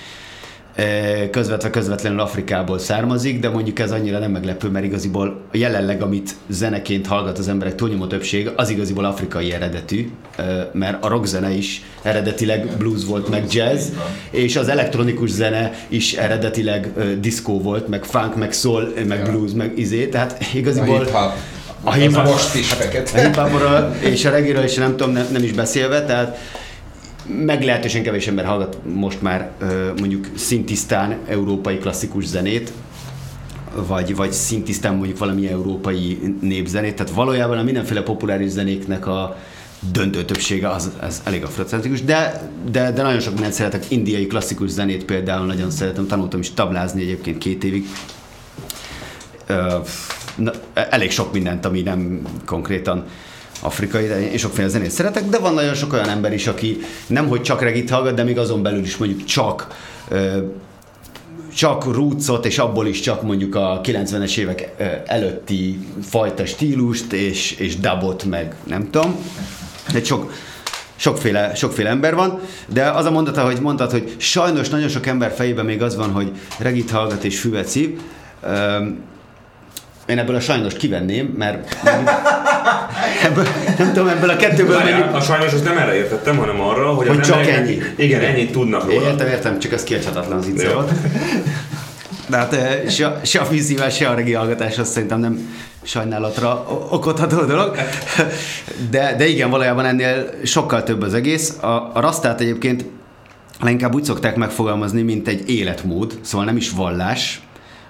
közvetve 1.31 1.69
közvetlenül 1.69 2.19
Afrikából 2.19 2.79
származik, 2.79 3.39
de 3.39 3.49
mondjuk 3.49 3.79
ez 3.79 3.91
annyira 3.91 4.19
nem 4.19 4.31
meglepő, 4.31 4.69
mert 4.69 4.86
igaziból 4.86 5.41
jelenleg, 5.51 6.01
amit 6.01 6.36
zeneként 6.47 7.07
hallgat 7.07 7.38
az 7.38 7.47
emberek 7.47 7.75
túlnyomó 7.75 8.05
többség, 8.05 8.49
az 8.55 8.69
igaziból 8.69 9.05
afrikai 9.05 9.53
eredetű, 9.53 10.09
mert 10.71 11.03
a 11.03 11.07
rockzene 11.07 11.51
is 11.51 11.81
eredetileg 12.01 12.67
blues 12.77 13.05
volt, 13.05 13.29
meg 13.29 13.53
jazz, 13.53 13.89
és 14.29 14.55
az 14.55 14.67
elektronikus 14.67 15.29
zene 15.29 15.71
is 15.88 16.13
eredetileg 16.13 16.91
diszkó 17.19 17.62
volt, 17.62 17.88
meg 17.88 18.03
funk, 18.03 18.36
meg 18.36 18.51
soul, 18.51 18.93
meg 19.07 19.23
blues, 19.23 19.51
meg 19.51 19.71
izé, 19.75 20.07
tehát 20.07 20.45
igaziból... 20.53 21.07
A 21.86 21.93
hip-hop, 21.93 22.25
most 22.25 22.55
is 22.55 22.71
A 22.71 23.17
hip 23.17 23.39
és 23.99 24.25
a 24.25 24.29
reggae 24.29 24.63
is 24.63 24.75
nem 24.75 24.95
tudom, 24.95 25.13
nem, 25.13 25.25
nem 25.31 25.43
is 25.43 25.51
beszélve, 25.51 26.05
tehát 26.05 26.38
meglehetősen 27.27 28.03
kevés 28.03 28.27
ember 28.27 28.45
hallgat 28.45 28.77
most 28.93 29.21
már 29.21 29.51
mondjuk 29.97 30.27
szintisztán 30.36 31.17
európai 31.27 31.77
klasszikus 31.77 32.25
zenét, 32.25 32.73
vagy, 33.75 34.15
vagy 34.15 34.31
szintisztán 34.31 34.95
mondjuk 34.95 35.17
valami 35.17 35.47
európai 35.47 36.36
népzenét, 36.41 36.95
tehát 36.95 37.13
valójában 37.13 37.57
a 37.57 37.63
mindenféle 37.63 38.01
populáris 38.01 38.49
zenéknek 38.49 39.07
a 39.07 39.38
döntő 39.91 40.25
többsége 40.25 40.69
az, 40.69 40.91
az 41.01 41.21
elég 41.23 41.43
afrocentrikus, 41.43 42.01
de, 42.03 42.49
de, 42.71 42.91
de 42.91 43.01
nagyon 43.01 43.19
sok 43.19 43.33
mindent 43.33 43.53
szeretek, 43.53 43.91
indiai 43.91 44.27
klasszikus 44.27 44.69
zenét 44.69 45.05
például 45.05 45.45
nagyon 45.45 45.71
szeretem, 45.71 46.07
tanultam 46.07 46.39
is 46.39 46.53
tablázni 46.53 47.01
egyébként 47.01 47.38
két 47.38 47.63
évig. 47.63 47.86
na, 50.36 50.51
elég 50.73 51.12
sok 51.12 51.33
mindent, 51.33 51.65
ami 51.65 51.81
nem 51.81 52.21
konkrétan 52.45 53.05
afrikai, 53.63 54.06
én 54.06 54.38
sokféle 54.38 54.67
zenét 54.67 54.91
szeretek, 54.91 55.30
de 55.30 55.39
van 55.39 55.54
nagyon 55.54 55.73
sok 55.73 55.93
olyan 55.93 56.10
ember 56.10 56.34
is, 56.34 56.47
aki 56.47 56.78
nem 57.08 57.28
hogy 57.28 57.41
csak 57.41 57.62
regit 57.62 57.89
hallgat, 57.89 58.15
de 58.15 58.23
még 58.23 58.38
azon 58.38 58.62
belül 58.62 58.84
is 58.84 58.97
mondjuk 58.97 59.23
csak 59.23 59.67
csak 61.56 61.93
rootsot, 61.93 62.45
és 62.45 62.58
abból 62.58 62.88
is 62.88 62.99
csak 62.99 63.21
mondjuk 63.21 63.56
a 63.56 63.82
90-es 63.84 64.38
évek 64.38 64.69
előtti 65.06 65.88
fajta 66.02 66.45
stílust, 66.45 67.13
és, 67.13 67.52
és 67.52 67.80
dubot, 67.80 68.23
meg 68.23 68.56
nem 68.63 68.89
tudom. 68.89 69.15
De 69.93 70.04
sok, 70.04 70.32
sokféle, 70.95 71.56
sokféle 71.56 71.89
ember 71.89 72.15
van, 72.15 72.39
de 72.67 72.89
az 72.89 73.06
a 73.06 73.12
mondata, 73.12 73.45
hogy 73.45 73.62
mondtad, 73.62 73.91
hogy 73.91 74.15
sajnos 74.17 74.69
nagyon 74.69 74.89
sok 74.89 75.06
ember 75.06 75.32
fejében 75.32 75.65
még 75.65 75.82
az 75.82 75.95
van, 75.95 76.12
hogy 76.12 76.32
regit 76.60 76.91
hallgat 76.91 77.23
és 77.23 77.39
füvet 77.39 77.67
szív. 77.67 77.99
Én 80.06 80.18
ebből 80.18 80.36
a 80.36 80.39
sajnos 80.39 80.74
kivenném, 80.74 81.34
mert 81.38 81.76
ebből, 83.24 83.48
nem 83.78 83.94
tudom, 83.94 84.08
ebből 84.08 84.30
a 84.30 84.36
kettőből 84.36 84.76
Várjál, 84.76 84.98
mondjuk... 85.00 85.22
A 85.22 85.22
sajnos 85.22 85.54
azt 85.54 85.63
nem 85.63 85.78
erre 85.78 85.96
értettem, 85.96 86.38
hanem 86.38 86.62
arra, 86.62 86.94
hogy, 86.94 87.08
hogy 87.08 87.22
csak 87.22 87.48
ennyi. 87.48 87.78
Igen, 87.96 88.22
ennyit 88.22 88.52
tudnak 88.52 88.86
róla. 88.86 89.08
Értem, 89.08 89.28
értem, 89.28 89.60
csak 89.60 89.72
ez 89.72 89.84
kiadhatatlan 89.84 90.38
az 90.38 90.48
így 90.48 90.68
De 92.28 92.38
hát 92.38 92.54
eh, 92.54 92.89
se, 92.89 93.20
se 93.24 93.39
a 93.39 93.46
fűszívvel, 93.46 93.89
se 93.89 94.10
a 94.10 94.13
regi 94.13 94.34
hallgatás 94.34 94.78
az 94.78 94.89
szerintem 94.89 95.20
nem 95.20 95.56
sajnálatra 95.84 96.66
okodható 96.89 97.46
dolog. 97.46 97.76
De, 98.89 99.16
de 99.18 99.28
igen, 99.28 99.50
valójában 99.50 99.86
ennél 99.86 100.30
sokkal 100.44 100.84
több 100.84 101.02
az 101.02 101.13
egész. 101.13 101.58
A, 101.62 101.92
a 101.94 102.00
rasztát 102.00 102.42
egyébként 102.42 102.86
inkább 103.66 103.94
úgy 103.94 104.04
szokták 104.04 104.36
megfogalmazni, 104.36 105.02
mint 105.02 105.28
egy 105.28 105.50
életmód, 105.50 106.18
szóval 106.22 106.46
nem 106.46 106.58
is 106.58 106.70
vallás, 106.70 107.42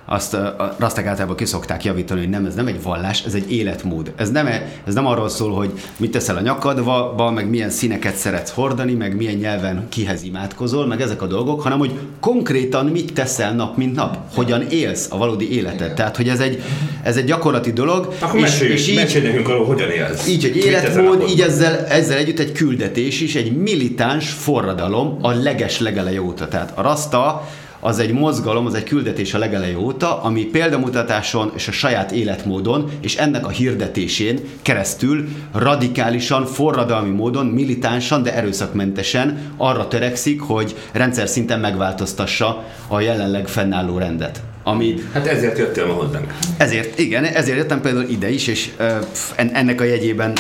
azt 0.06 0.34
a 0.34 0.76
raszták 0.80 1.06
általában 1.06 1.36
ki 1.36 1.46
szokták 1.46 1.84
javítani, 1.84 2.20
hogy 2.20 2.30
nem, 2.30 2.46
ez 2.46 2.56
nem 2.56 2.68
egy 2.68 2.82
vallás, 2.84 3.24
ez 3.26 3.34
egy 3.34 3.52
életmód. 3.52 4.14
Ez 4.16 4.32
nem, 4.32 4.48
ez 4.88 4.94
nem 4.94 5.06
arról 5.06 5.30
szól, 5.30 5.54
hogy 5.54 5.72
mit 5.98 6.12
teszel 6.12 6.36
a 6.36 6.42
nyakadba, 6.42 7.32
meg 7.32 7.50
milyen 7.50 7.70
színeket 7.70 8.16
szeretsz 8.16 8.52
hordani, 8.52 8.94
meg 8.94 9.16
milyen 9.16 9.36
nyelven 9.36 9.88
kihez 9.90 10.24
imádkozol, 10.24 10.88
meg 10.88 11.02
ezek 11.02 11.22
a 11.22 11.28
dolgok, 11.28 11.62
hanem 11.62 11.78
hogy 11.78 11.92
konkrétan 12.20 12.86
mit 12.86 13.14
teszel 13.14 13.54
nap, 13.56 13.78
mint 13.78 13.96
nap, 13.96 14.18
hogyan 14.34 14.62
élsz 14.70 15.08
a 15.10 15.18
valódi 15.18 15.56
életed. 15.56 15.94
Tehát, 15.94 16.16
hogy 16.16 16.30
ez 16.30 16.40
egy, 16.40 16.62
ez 17.04 17.18
egy 17.18 17.26
gyakorlati 17.26 17.72
dolog. 17.74 18.14
Akkor 18.20 18.40
és, 18.40 18.42
mesélj, 18.42 18.72
és 18.72 18.88
így, 18.88 18.96
mesélj 18.96 19.28
nekünk 19.28 19.48
arról, 19.48 19.66
hogyan 19.66 19.90
élsz. 19.90 20.28
Így, 20.28 20.42
hogy 20.42 20.56
életmód, 20.56 21.26
így 21.30 21.42
ezzel, 21.42 21.86
ezzel 21.86 22.18
együtt 22.18 22.40
egy 22.40 22.52
küldetés 22.52 23.22
is, 23.22 23.36
egy 23.36 23.58
militáns 23.58 24.30
forradalom 24.30 25.18
a 25.22 25.32
leges 25.32 25.80
legeleje 25.80 26.22
óta. 26.22 26.48
Tehát 26.48 26.72
a 26.76 26.82
raszta 26.82 27.48
az 27.84 28.00
egy 28.00 28.14
mozgalom, 28.14 28.66
az 28.66 28.74
egy 28.74 28.84
küldetés 28.84 29.34
a 29.34 29.38
legelejé 29.38 29.74
óta, 29.74 30.22
ami 30.22 30.46
példamutatáson 30.46 31.52
és 31.56 31.68
a 31.68 31.72
saját 31.72 32.12
életmódon 32.12 32.92
és 33.02 33.16
ennek 33.16 33.46
a 33.46 33.50
hirdetésén 33.50 34.40
keresztül 34.62 35.28
radikálisan, 35.54 36.46
forradalmi 36.46 37.10
módon, 37.10 37.46
militánsan, 37.46 38.24
de 38.24 38.36
erőszakmentesen 38.36 39.54
arra 39.58 39.88
törekszik, 39.88 40.42
hogy 40.42 40.76
rendszer 40.92 41.28
szinten 41.28 41.60
megváltoztassa 41.60 42.64
a 42.88 43.00
jelenleg 43.00 43.48
fennálló 43.48 43.98
rendet. 43.98 44.42
Ami, 44.64 44.96
hát 45.14 45.28
ezért 45.28 45.58
jöttél 45.58 45.86
ma 45.86 45.94
hozzánk. 45.94 46.34
Ezért, 46.58 47.00
igen, 47.00 47.24
ezért 47.24 47.58
jöttem 47.58 47.82
például 47.82 48.10
ide 48.10 48.30
is, 48.30 48.48
és 48.48 48.70
uh, 48.80 48.88
ennek 49.36 49.82
a 49.82 49.84
jegyében 49.84 50.34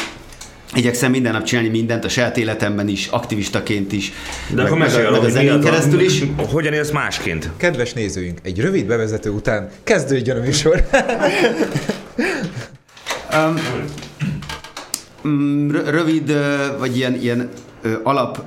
Igyekszem 0.75 1.11
minden 1.11 1.31
nap 1.31 1.43
csinálni 1.43 1.69
mindent, 1.69 2.05
a 2.05 2.09
saját 2.09 2.37
életemben 2.37 2.87
is, 2.87 3.07
aktivistaként 3.07 3.91
is. 3.91 4.11
De 4.49 4.55
meg, 4.55 4.65
akkor 4.65 4.77
mesélj 4.77 5.09
meg, 5.09 5.33
meg 5.33 5.47
az 5.47 5.63
keresztül 5.63 5.99
is. 5.99 6.23
Hogyan 6.51 6.73
élsz 6.73 6.91
másként? 6.91 7.49
Kedves 7.57 7.93
nézőink, 7.93 8.39
egy 8.43 8.59
rövid 8.59 8.85
bevezető 8.85 9.29
után 9.29 9.69
kezdődjön 9.83 10.37
a 10.37 10.39
műsor. 10.39 10.83
um, 15.23 15.71
rövid, 15.71 16.33
vagy 16.79 16.97
ilyen, 16.97 17.15
ilyen 17.21 17.49
alap 18.03 18.43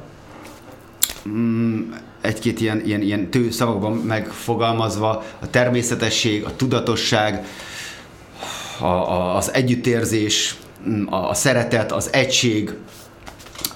um, 1.25 1.95
egy-két 2.21 2.61
ilyen, 2.61 2.83
ilyen, 2.85 3.03
ilyen 3.03 3.31
tő 3.31 3.51
szavakban 3.51 3.93
megfogalmazva, 3.93 5.25
a 5.41 5.51
természetesség, 5.51 6.45
a 6.45 6.57
tudatosság, 6.57 7.45
a, 8.81 8.85
a, 8.85 9.37
az 9.37 9.53
együttérzés, 9.55 10.57
a, 11.11 11.35
szeretet, 11.35 11.92
az 11.92 12.12
egység, 12.12 12.75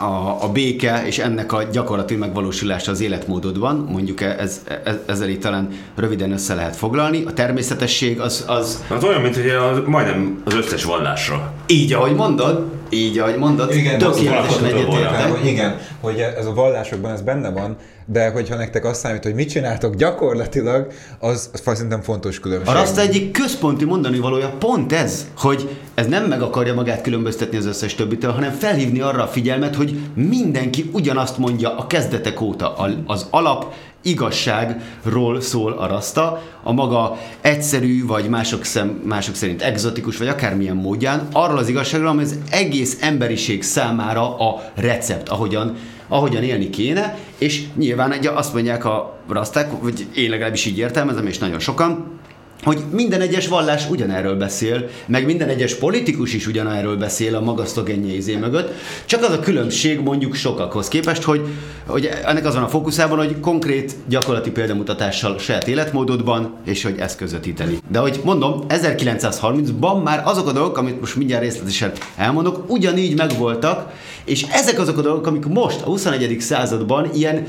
a, 0.01 0.43
a 0.43 0.49
béke 0.53 1.07
és 1.07 1.19
ennek 1.19 1.53
a 1.53 1.63
gyakorlati 1.63 2.15
megvalósulása 2.15 2.91
az 2.91 3.01
életmódodban, 3.01 3.77
mondjuk 3.91 4.21
e, 4.21 4.37
ez, 4.39 4.61
ez, 4.85 4.95
ezzel 5.07 5.29
itt 5.29 5.41
talán 5.41 5.69
röviden 5.97 6.33
össze 6.33 6.55
lehet 6.55 6.77
foglalni. 6.77 7.25
A 7.27 7.33
természetesség 7.33 8.21
az... 8.21 8.45
az 8.47 8.85
hát 8.89 9.03
olyan, 9.03 9.21
mint 9.21 9.35
hogy 9.35 9.49
az, 9.49 9.79
majdnem 9.87 10.43
az 10.45 10.55
összes 10.55 10.85
vallásra. 10.85 11.53
Így, 11.67 11.93
ahogy 11.93 12.15
mondod, 12.15 12.65
így, 12.91 13.19
ahogy 13.19 13.37
mondod, 13.37 13.75
igen, 13.75 13.99
tökéletesen 13.99 14.65
egyetértek. 14.65 15.45
Igen, 15.45 15.77
hogy 16.01 16.19
ez 16.39 16.47
a 16.47 16.55
vallásokban 16.55 17.13
ez 17.13 17.21
benne 17.21 17.51
van, 17.51 17.77
de 18.07 18.31
hogyha 18.31 18.57
nektek 18.57 18.85
azt 18.85 19.01
számít, 19.01 19.23
hogy 19.23 19.35
mit 19.35 19.49
csináltok 19.49 19.95
gyakorlatilag, 19.95 20.87
az, 21.19 21.51
az 21.53 21.61
szerintem 21.65 22.01
fontos 22.01 22.41
különbség. 22.41 22.77
Azt 22.77 22.99
egyik 22.99 23.31
központi 23.31 23.85
mondani 23.85 24.19
valója 24.19 24.49
pont 24.59 24.93
ez, 24.93 25.27
hogy 25.37 25.69
ez 25.95 26.07
nem 26.07 26.25
meg 26.25 26.43
akarja 26.43 26.75
magát 26.75 27.03
különböztetni 27.03 27.57
az 27.57 27.67
összes 27.67 27.95
többitől, 27.95 28.33
hanem 28.33 28.53
felhívni 28.53 29.01
arra 29.01 29.23
a 29.23 29.27
figyelmet, 29.27 29.75
hogy 29.75 29.90
mindenki 30.15 30.91
ugyanazt 30.93 31.39
mondja 31.39 31.77
a 31.79 31.87
kezdetek 31.87 32.41
óta. 32.41 32.75
Az 33.07 33.27
alap 33.31 33.75
igazságról 34.03 35.41
szól 35.41 35.73
a 35.73 35.87
raszta, 35.87 36.43
a 36.63 36.73
maga 36.73 37.19
egyszerű, 37.41 38.07
vagy 38.07 38.29
mások, 38.29 38.65
szem, 38.65 38.89
mások 39.05 39.35
szerint 39.35 39.63
egzotikus, 39.63 40.17
vagy 40.17 40.29
akármilyen 40.29 40.77
módján, 40.77 41.29
arról 41.33 41.59
az 41.59 41.69
igazságról, 41.69 42.09
ami 42.09 42.23
az 42.23 42.39
egész 42.51 42.99
emberiség 43.01 43.63
számára 43.63 44.37
a 44.39 44.63
recept, 44.75 45.29
ahogyan 45.29 45.77
ahogyan 46.13 46.43
élni 46.43 46.71
kéne, 46.71 47.19
és 47.39 47.63
nyilván 47.77 48.13
ugye 48.19 48.31
azt 48.31 48.53
mondják 48.53 48.85
a 48.85 49.19
raszták, 49.29 49.71
vagy 49.81 50.07
én 50.15 50.31
legalábbis 50.31 50.67
így 50.67 50.79
értelmezem, 50.79 51.27
és 51.27 51.39
nagyon 51.39 51.59
sokan, 51.59 52.19
hogy 52.63 52.83
minden 52.91 53.21
egyes 53.21 53.49
vallás 53.49 53.89
ugyanerről 53.91 54.37
beszél, 54.37 54.89
meg 55.07 55.25
minden 55.27 55.49
egyes 55.49 55.75
politikus 55.75 56.35
is 56.35 56.47
ugyanerről 56.47 56.97
beszél 56.97 57.37
a 57.37 57.41
magasztogenye 57.41 58.13
izé 58.13 58.37
mögött, 58.37 58.73
csak 59.05 59.23
az 59.23 59.31
a 59.31 59.41
különbség 59.41 60.01
mondjuk 60.01 60.35
sokakhoz 60.35 60.89
képest, 60.89 61.23
hogy, 61.23 61.47
hogy 61.87 62.11
ennek 62.25 62.47
azon 62.47 62.63
a 62.63 62.69
fókuszában, 62.69 63.19
hogy 63.19 63.41
konkrét 63.41 63.95
gyakorlati 64.09 64.51
példamutatással 64.51 65.39
saját 65.39 65.69
életmódodban, 65.69 66.55
és 66.65 66.83
hogy 66.83 66.99
ezt 66.99 67.17
közvetíteni. 67.17 67.79
De 67.91 67.99
hogy 67.99 68.21
mondom, 68.25 68.65
1930-ban 68.69 70.03
már 70.03 70.23
azok 70.25 70.49
a 70.49 70.53
dolgok, 70.53 70.79
amit 70.79 71.01
most 71.01 71.17
mindjárt 71.17 71.43
részletesen 71.43 71.93
elmondok, 72.17 72.65
ugyanígy 72.67 73.17
megvoltak, 73.17 73.93
és 74.25 74.47
ezek 74.53 74.79
azok 74.79 74.99
a 74.99 75.03
dolgok, 75.03 75.27
amik 75.27 75.47
most 75.47 75.81
a 75.81 75.85
21. 75.85 76.37
században 76.41 77.11
ilyen 77.15 77.47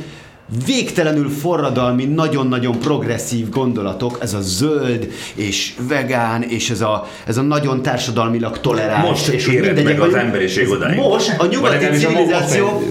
végtelenül 0.66 1.30
forradalmi, 1.30 2.06
nagyon-nagyon 2.06 2.80
progresszív 2.80 3.50
gondolatok, 3.50 4.18
ez 4.22 4.34
a 4.34 4.42
zöld 4.42 5.12
és 5.36 5.74
vegán, 5.88 6.44
és 6.44 6.70
ez 6.70 6.82
a, 6.82 7.08
ez 7.26 7.38
a 7.38 7.42
nagyon 7.42 7.82
társadalmilag 7.82 8.60
toleráns. 8.60 9.08
Most 9.08 9.28
és 9.28 9.48
éred 9.48 9.84
meg 9.84 10.00
az 10.00 10.14
emberiség 10.14 10.70
odáig. 10.70 11.00
Most 11.00 11.34
a 11.38 11.46
nyugati 11.46 11.86
civilizáció... 11.86 12.82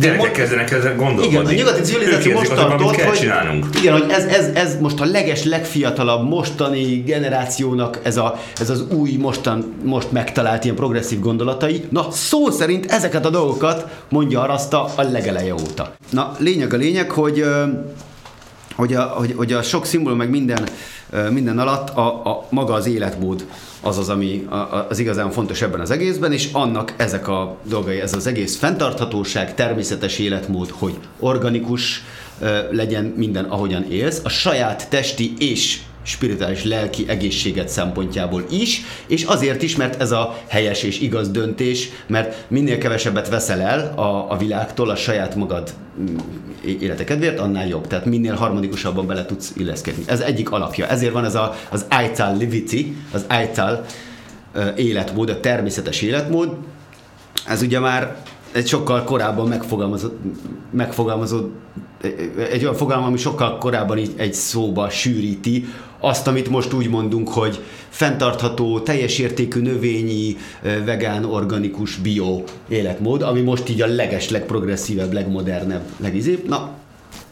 Gyerekek 0.00 0.32
kezdenek 0.32 0.70
ezzel 0.70 0.96
gondolkodni. 0.96 1.32
Igen, 1.32 1.46
a 1.46 1.52
nyugati 1.52 1.80
civilizáció 1.80 2.32
most 2.32 2.54
tartott, 2.54 3.00
hogy, 3.00 3.18
csinálnunk. 3.18 3.66
Igen, 3.80 3.92
hogy 3.92 4.10
ez, 4.10 4.24
ez, 4.24 4.46
ez 4.54 4.76
most 4.80 5.00
a 5.00 5.04
leges, 5.04 5.44
legfiatalabb 5.44 6.28
mostani 6.28 7.02
generációnak 7.06 7.98
ez, 8.02 8.16
a, 8.16 8.38
ez 8.60 8.70
az 8.70 8.84
új, 8.90 9.16
mostan, 9.16 9.74
most 9.84 10.12
megtalált 10.12 10.64
ilyen 10.64 10.76
progresszív 10.76 11.20
gondolatai. 11.20 11.84
Na, 11.90 12.10
szó 12.10 12.50
szerint 12.50 12.86
ezeket 12.86 13.24
a 13.24 13.30
dolgokat 13.30 13.86
mondja 14.08 14.40
Araszta 14.40 14.84
a 14.96 15.02
legeleje 15.02 15.52
óta. 15.52 15.94
Na, 16.10 16.36
lényeg 16.38 16.72
a 16.72 16.76
lényeg, 16.76 16.92
lényeg, 16.92 17.10
hogy, 17.10 17.44
hogy, 18.74 18.94
a, 18.94 19.02
hogy, 19.02 19.34
hogy 19.36 19.52
a 19.52 19.62
sok 19.62 19.86
szimbólum 19.86 20.18
meg 20.18 20.30
minden, 20.30 20.68
minden 21.30 21.58
alatt 21.58 21.88
a, 21.90 22.06
a 22.06 22.46
maga 22.50 22.74
az 22.74 22.86
életmód 22.86 23.46
az 23.82 23.98
az, 23.98 24.08
ami 24.08 24.48
az 24.88 24.98
igazán 24.98 25.30
fontos 25.30 25.62
ebben 25.62 25.80
az 25.80 25.90
egészben, 25.90 26.32
és 26.32 26.48
annak 26.52 26.94
ezek 26.96 27.28
a 27.28 27.56
dolgai, 27.62 28.00
ez 28.00 28.14
az 28.14 28.26
egész 28.26 28.56
fenntarthatóság, 28.56 29.54
természetes 29.54 30.18
életmód, 30.18 30.70
hogy 30.70 30.94
organikus 31.18 32.02
legyen 32.70 33.04
minden, 33.04 33.44
ahogyan 33.44 33.90
élsz, 33.90 34.20
a 34.24 34.28
saját 34.28 34.88
testi 34.88 35.34
és 35.38 35.80
spirituális 36.02 36.64
lelki 36.64 37.04
egészséget 37.08 37.68
szempontjából 37.68 38.44
is, 38.50 38.82
és 39.06 39.24
azért 39.24 39.62
is, 39.62 39.76
mert 39.76 40.00
ez 40.00 40.10
a 40.10 40.36
helyes 40.48 40.82
és 40.82 41.00
igaz 41.00 41.30
döntés, 41.30 41.88
mert 42.06 42.44
minél 42.48 42.78
kevesebbet 42.78 43.28
veszel 43.28 43.60
el 43.60 43.92
a, 43.96 44.30
a 44.32 44.36
világtól 44.36 44.90
a 44.90 44.96
saját 44.96 45.34
magad 45.34 45.74
mm, 46.00 46.16
élete 46.64 47.04
kedvéért, 47.04 47.38
annál 47.38 47.66
jobb. 47.66 47.86
Tehát 47.86 48.04
minél 48.04 48.34
harmonikusabban 48.34 49.06
bele 49.06 49.24
tudsz 49.24 49.52
illeszkedni. 49.56 50.02
Ez 50.06 50.20
egyik 50.20 50.50
alapja. 50.50 50.86
Ezért 50.86 51.12
van 51.12 51.24
ez 51.24 51.34
a, 51.34 51.54
az 51.70 51.86
Aital 51.90 52.36
Liviti, 52.36 52.96
az 53.12 53.24
Aital 53.28 53.84
életmód, 54.76 55.28
a 55.28 55.40
természetes 55.40 56.02
életmód. 56.02 56.56
Ez 57.46 57.62
ugye 57.62 57.78
már 57.78 58.16
egy 58.52 58.66
sokkal 58.66 59.04
korábban 59.04 59.48
megfogalmazott, 59.48 60.18
megfogalmazott 60.70 61.54
egy 62.50 62.62
olyan 62.62 62.74
fogalom, 62.74 63.04
ami 63.04 63.16
sokkal 63.16 63.58
korábban 63.58 63.98
egy 64.16 64.34
szóba 64.34 64.90
sűríti 64.90 65.66
azt, 66.02 66.26
amit 66.26 66.48
most 66.48 66.72
úgy 66.72 66.88
mondunk, 66.88 67.28
hogy 67.28 67.60
fenntartható, 67.88 68.80
teljes 68.80 69.18
értékű 69.18 69.60
növényi, 69.60 70.36
vegán, 70.84 71.24
organikus, 71.24 71.96
bio 71.96 72.42
életmód, 72.68 73.22
ami 73.22 73.40
most 73.40 73.68
így 73.68 73.82
a 73.82 73.86
leges, 73.86 74.30
legprogresszívebb, 74.30 75.12
legmodernebb, 75.12 75.82
legizébb. 75.96 76.48
Na, 76.48 76.70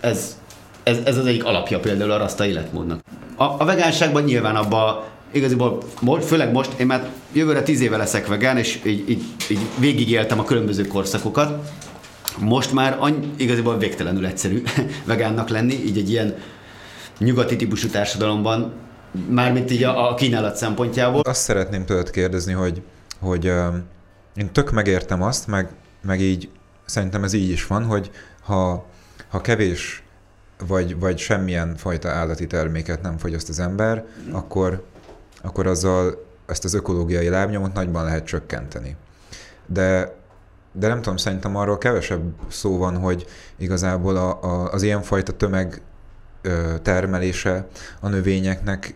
ez, 0.01 0.39
ez, 0.83 0.99
ez 1.05 1.17
az 1.17 1.27
egyik 1.27 1.45
alapja 1.45 1.81
például 1.81 2.11
a 2.11 2.45
életmódnak. 2.45 3.01
A, 3.37 3.45
a 3.45 3.65
vegánságban 3.65 4.23
nyilván 4.23 4.57
abba 4.57 5.09
igaziból, 5.33 5.83
főleg 6.21 6.53
most, 6.53 6.71
én 6.79 6.87
már 6.87 7.09
jövőre 7.33 7.63
tíz 7.63 7.81
éve 7.81 7.97
leszek 7.97 8.27
vegán, 8.27 8.57
és 8.57 8.81
így, 8.87 9.11
így, 9.11 9.23
így 9.51 9.61
végigéltem 9.79 10.39
a 10.39 10.45
különböző 10.45 10.87
korszakokat. 10.87 11.71
Most 12.39 12.73
már 12.73 12.97
annyi, 12.99 13.31
igaziból 13.37 13.79
végtelenül 13.79 14.27
egyszerű 14.27 14.63
vegánnak 15.05 15.49
lenni, 15.49 15.75
így 15.75 15.99
egy 15.99 16.11
ilyen 16.11 16.35
nyugati 17.25 17.57
típusú 17.57 17.89
társadalomban, 17.89 18.73
mármint 19.29 19.71
így 19.71 19.83
a, 19.83 20.11
a 20.11 20.15
kínálat 20.15 20.57
szempontjából. 20.57 21.21
Azt 21.21 21.41
szeretném 21.41 21.85
tőled 21.85 22.11
kérdezni, 22.11 22.53
hogy, 22.53 22.83
hogy 23.21 23.49
uh, 23.49 23.75
én 24.35 24.53
tök 24.53 24.71
megértem 24.71 25.23
azt, 25.23 25.47
meg, 25.47 25.69
meg 26.03 26.21
így 26.21 26.51
szerintem 26.85 27.25
ez 27.25 27.33
így 27.33 27.51
is 27.51 27.67
van, 27.67 27.85
hogy 27.85 28.11
ha, 28.43 28.85
ha 29.29 29.41
kevés 29.41 30.03
vagy, 30.67 30.99
vagy 30.99 31.19
semmilyen 31.19 31.77
fajta 31.77 32.09
állati 32.09 32.47
terméket 32.47 33.03
nem 33.03 33.19
fogyaszt 33.19 33.49
az 33.49 33.61
ember, 33.61 34.05
mm. 34.29 34.35
akkor, 34.35 34.85
akkor 35.43 35.67
azzal 35.67 36.27
ezt 36.47 36.65
az 36.65 36.75
ökológiai 36.75 37.29
lábnyomot 37.29 37.73
nagyban 37.73 38.05
lehet 38.05 38.25
csökkenteni. 38.25 38.97
De 39.67 40.19
de 40.73 40.89
nem 40.89 40.97
tudom, 40.97 41.17
szerintem 41.17 41.57
arról 41.57 41.79
kevesebb 41.79 42.23
szó 42.49 42.79
van, 42.79 42.97
hogy 42.99 43.27
igazából 43.57 44.17
a, 44.17 44.43
a, 44.43 44.73
az 44.73 44.83
ilyenfajta 44.83 45.33
tömeg 45.33 45.83
termelése 46.83 47.67
a 48.01 48.09
növényeknek 48.09 48.95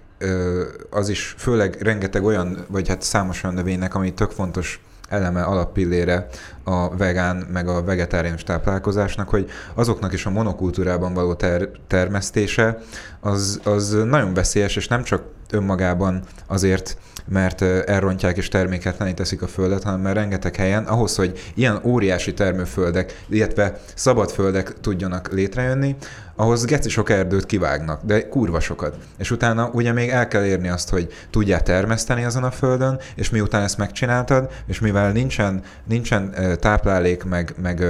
az 0.90 1.08
is 1.08 1.34
főleg 1.38 1.82
rengeteg 1.82 2.24
olyan, 2.24 2.64
vagy 2.68 2.88
hát 2.88 3.02
számos 3.02 3.42
olyan 3.42 3.56
növénynek, 3.56 3.94
ami 3.94 4.14
tök 4.14 4.30
fontos 4.30 4.80
eleme, 5.08 5.42
alappillére 5.42 6.28
a 6.64 6.96
vegán 6.96 7.36
meg 7.36 7.68
a 7.68 7.82
vegetáriánus 7.82 8.42
táplálkozásnak, 8.42 9.28
hogy 9.28 9.50
azoknak 9.74 10.12
is 10.12 10.26
a 10.26 10.30
monokultúrában 10.30 11.14
való 11.14 11.34
ter- 11.34 11.68
termesztése 11.86 12.78
az, 13.20 13.60
az 13.64 13.90
nagyon 14.04 14.34
veszélyes, 14.34 14.76
és 14.76 14.88
nem 14.88 15.02
csak 15.02 15.22
önmagában 15.50 16.22
azért, 16.46 16.96
mert 17.28 17.62
elrontják 17.62 18.36
és 18.36 18.48
terméketlené 18.48 19.12
teszik 19.12 19.42
a 19.42 19.46
földet, 19.46 19.82
hanem 19.82 20.00
mert 20.00 20.16
rengeteg 20.16 20.56
helyen, 20.56 20.84
ahhoz, 20.84 21.16
hogy 21.16 21.52
ilyen 21.54 21.80
óriási 21.84 22.34
termőföldek, 22.34 23.24
illetve 23.28 23.80
szabad 23.94 24.30
földek 24.30 24.80
tudjanak 24.80 25.32
létrejönni, 25.32 25.96
ahhoz 26.36 26.64
geci 26.64 26.88
sok 26.88 27.10
erdőt 27.10 27.46
kivágnak, 27.46 28.00
de 28.04 28.28
kurva 28.28 28.60
sokat. 28.60 28.96
És 29.18 29.30
utána 29.30 29.70
ugye 29.72 29.92
még 29.92 30.08
el 30.08 30.28
kell 30.28 30.44
érni 30.44 30.68
azt, 30.68 30.88
hogy 30.88 31.12
tudják 31.30 31.62
termeszteni 31.62 32.24
azon 32.24 32.44
a 32.44 32.50
földön, 32.50 33.00
és 33.14 33.30
miután 33.30 33.62
ezt 33.62 33.78
megcsináltad, 33.78 34.50
és 34.66 34.80
mivel 34.80 35.12
nincsen, 35.12 35.62
nincsen 35.84 36.34
táplálék, 36.60 37.24
meg, 37.24 37.54
meg 37.62 37.84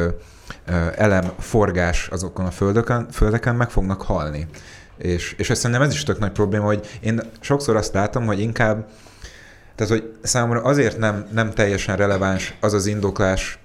elem, 0.97 1.33
forgás 1.39 2.09
azokon 2.09 2.47
a 2.47 2.51
földöken, 2.51 3.09
földeken, 3.11 3.55
meg 3.55 3.71
fognak 3.71 4.03
halni. 4.03 4.47
És, 4.99 5.35
és 5.39 5.51
ezt 5.51 5.61
szerintem 5.61 5.87
ez 5.87 5.95
is 5.95 6.03
tök 6.03 6.19
nagy 6.19 6.33
probléma, 6.33 6.65
hogy 6.65 6.99
én 7.01 7.21
sokszor 7.41 7.77
azt 7.77 7.95
látom, 7.95 8.27
hogy 8.27 8.41
inkább, 8.41 8.87
tehát 9.75 9.93
hogy 9.93 10.13
számomra 10.23 10.63
azért 10.63 10.99
nem, 10.99 11.27
nem 11.33 11.51
teljesen 11.51 11.97
releváns 11.97 12.57
az 12.61 12.73
az 12.73 12.87
indoklás, 12.87 13.59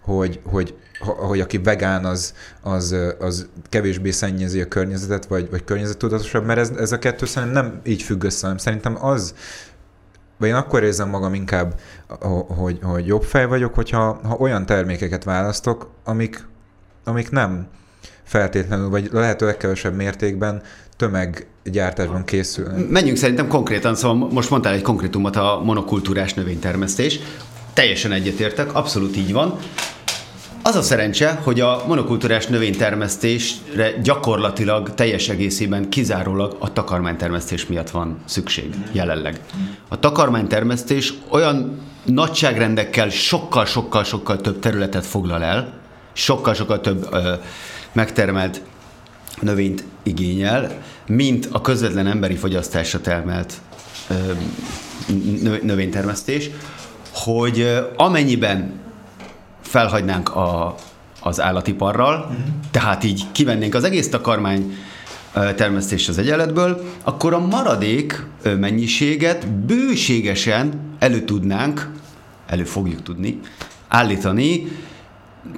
hogy, 0.00 0.40
hogy, 0.44 0.74
hogy 1.00 1.40
aki 1.40 1.58
vegán, 1.58 2.04
az, 2.04 2.34
az, 2.62 2.96
az 3.18 3.48
kevésbé 3.68 4.10
szennyezi 4.10 4.60
a 4.60 4.68
környezetet, 4.68 5.26
vagy, 5.26 5.50
vagy 5.50 5.64
környezettudatosabb, 5.64 6.44
mert 6.44 6.58
ez, 6.58 6.70
ez 6.70 6.92
a 6.92 6.98
kettő 6.98 7.26
szerintem 7.26 7.64
nem 7.64 7.80
így 7.84 8.02
függ 8.02 8.24
össze, 8.24 8.40
hanem 8.42 8.56
szerintem 8.58 9.04
az, 9.04 9.34
vagy 10.38 10.48
én 10.48 10.54
akkor 10.54 10.82
érzem 10.82 11.08
magam 11.08 11.34
inkább, 11.34 11.80
hogy, 12.48 12.78
hogy 12.82 13.06
jobb 13.06 13.22
fej 13.22 13.46
vagyok, 13.46 13.74
hogyha 13.74 14.20
ha 14.22 14.36
olyan 14.38 14.66
termékeket 14.66 15.24
választok, 15.24 15.90
amik, 16.04 16.46
amik 17.04 17.30
nem 17.30 17.66
feltétlenül, 18.24 18.88
vagy 18.88 19.08
lehető 19.12 19.46
legkevesebb 19.46 19.94
mértékben 19.94 20.62
tömeggyártásban 20.96 22.24
készül. 22.24 22.68
Menjünk 22.88 23.16
szerintem 23.16 23.48
konkrétan, 23.48 23.94
szóval 23.94 24.28
most 24.30 24.50
mondtál 24.50 24.72
egy 24.72 24.82
konkrétumot 24.82 25.36
a 25.36 25.60
monokultúrás 25.64 26.34
növénytermesztés. 26.34 27.18
Teljesen 27.72 28.12
egyetértek, 28.12 28.74
abszolút 28.74 29.16
így 29.16 29.32
van. 29.32 29.58
Az 30.64 30.76
a 30.76 30.82
szerencse, 30.82 31.40
hogy 31.42 31.60
a 31.60 31.82
monokultúrás 31.86 32.46
növénytermesztésre 32.46 33.90
gyakorlatilag 34.02 34.94
teljes 34.94 35.28
egészében 35.28 35.88
kizárólag 35.88 36.56
a 36.58 36.72
takarmánytermesztés 36.72 37.66
miatt 37.66 37.90
van 37.90 38.18
szükség 38.24 38.74
jelenleg. 38.92 39.40
A 39.88 39.98
takarmánytermesztés 39.98 41.12
olyan 41.28 41.80
nagyságrendekkel 42.04 43.08
sokkal-sokkal-sokkal 43.08 44.40
több 44.40 44.58
területet 44.58 45.06
foglal 45.06 45.42
el, 45.42 45.72
sokkal-sokkal 46.12 46.80
több 46.80 47.06
ö, 47.12 47.32
megtermelt 47.92 48.62
növényt 49.40 49.84
igényel, 50.02 50.82
mint 51.06 51.48
a 51.52 51.60
közvetlen 51.60 52.06
emberi 52.06 52.34
fogyasztásra 52.34 53.00
termelt 53.00 53.60
növénytermesztés, 55.62 56.50
hogy 57.12 57.80
amennyiben 57.96 58.72
felhagynánk 59.60 60.34
a, 60.34 60.74
az 61.20 61.40
állatiparral, 61.40 62.18
uh-huh. 62.18 62.36
tehát 62.70 63.04
így 63.04 63.22
kivennénk 63.32 63.74
az 63.74 63.84
egész 63.84 64.08
takarmány 64.08 64.76
termesztést 65.32 66.08
az 66.08 66.18
egyenletből, 66.18 66.82
akkor 67.02 67.34
a 67.34 67.38
maradék 67.38 68.26
mennyiséget 68.42 69.48
bőségesen 69.48 70.80
elő 70.98 71.24
tudnánk, 71.24 71.90
elő 72.46 72.64
fogjuk 72.64 73.02
tudni, 73.02 73.40
állítani 73.88 74.66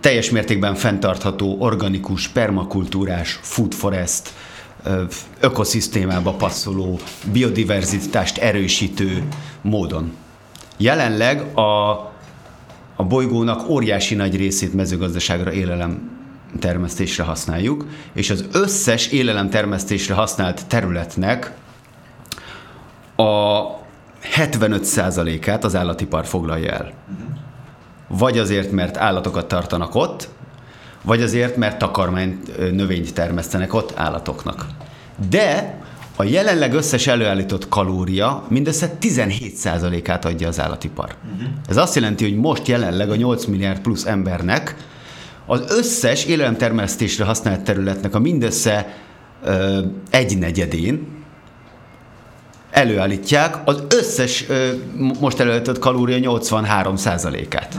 teljes 0.00 0.30
mértékben 0.30 0.74
fenntartható, 0.74 1.56
organikus, 1.58 2.28
permakultúrás, 2.28 3.38
food 3.42 3.72
forest, 3.74 4.32
ökoszisztémába 5.40 6.32
passzoló, 6.32 6.98
biodiverzitást 7.32 8.38
erősítő 8.38 9.22
módon. 9.62 10.12
Jelenleg 10.76 11.56
a, 11.56 11.90
a 12.96 13.04
bolygónak 13.04 13.68
óriási 13.68 14.14
nagy 14.14 14.36
részét 14.36 14.74
mezőgazdaságra 14.74 15.52
élelem 15.52 16.10
termesztésre 16.58 17.22
használjuk, 17.22 17.86
és 18.12 18.30
az 18.30 18.44
összes 18.52 19.06
élelem 19.06 19.50
termesztésre 19.50 20.14
használt 20.14 20.66
területnek 20.66 21.52
a 23.16 23.62
75%-át 24.36 25.64
az 25.64 25.74
állatipar 25.76 26.26
foglalja 26.26 26.72
el. 26.72 26.92
Vagy 28.18 28.38
azért, 28.38 28.70
mert 28.70 28.96
állatokat 28.96 29.46
tartanak 29.46 29.94
ott, 29.94 30.28
vagy 31.02 31.22
azért, 31.22 31.56
mert 31.56 31.78
takarmány 31.78 32.40
növényt 32.72 33.14
termesztenek 33.14 33.74
ott 33.74 33.92
állatoknak. 33.96 34.66
De 35.30 35.78
a 36.16 36.24
jelenleg 36.24 36.72
összes 36.72 37.06
előállított 37.06 37.68
kalória 37.68 38.44
mindössze 38.48 38.98
17%-át 39.00 40.24
adja 40.24 40.48
az 40.48 40.60
állatipar. 40.60 41.14
Uh-huh. 41.34 41.48
Ez 41.68 41.76
azt 41.76 41.94
jelenti, 41.94 42.24
hogy 42.24 42.36
most 42.36 42.68
jelenleg 42.68 43.10
a 43.10 43.16
8 43.16 43.44
milliárd 43.44 43.80
plusz 43.80 44.06
embernek 44.06 44.76
az 45.46 45.64
összes 45.68 46.24
élelemtermesztésre 46.24 47.24
használt 47.24 47.60
területnek 47.60 48.14
a 48.14 48.18
mindössze 48.18 48.94
ö, 49.44 49.80
egy 50.10 50.38
negyedén 50.38 51.06
előállítják 52.74 53.56
az 53.64 53.82
összes 53.88 54.48
ö, 54.48 54.68
most 55.20 55.40
előállított 55.40 55.78
kalória 55.78 56.18
83 56.18 56.94
át 57.04 57.78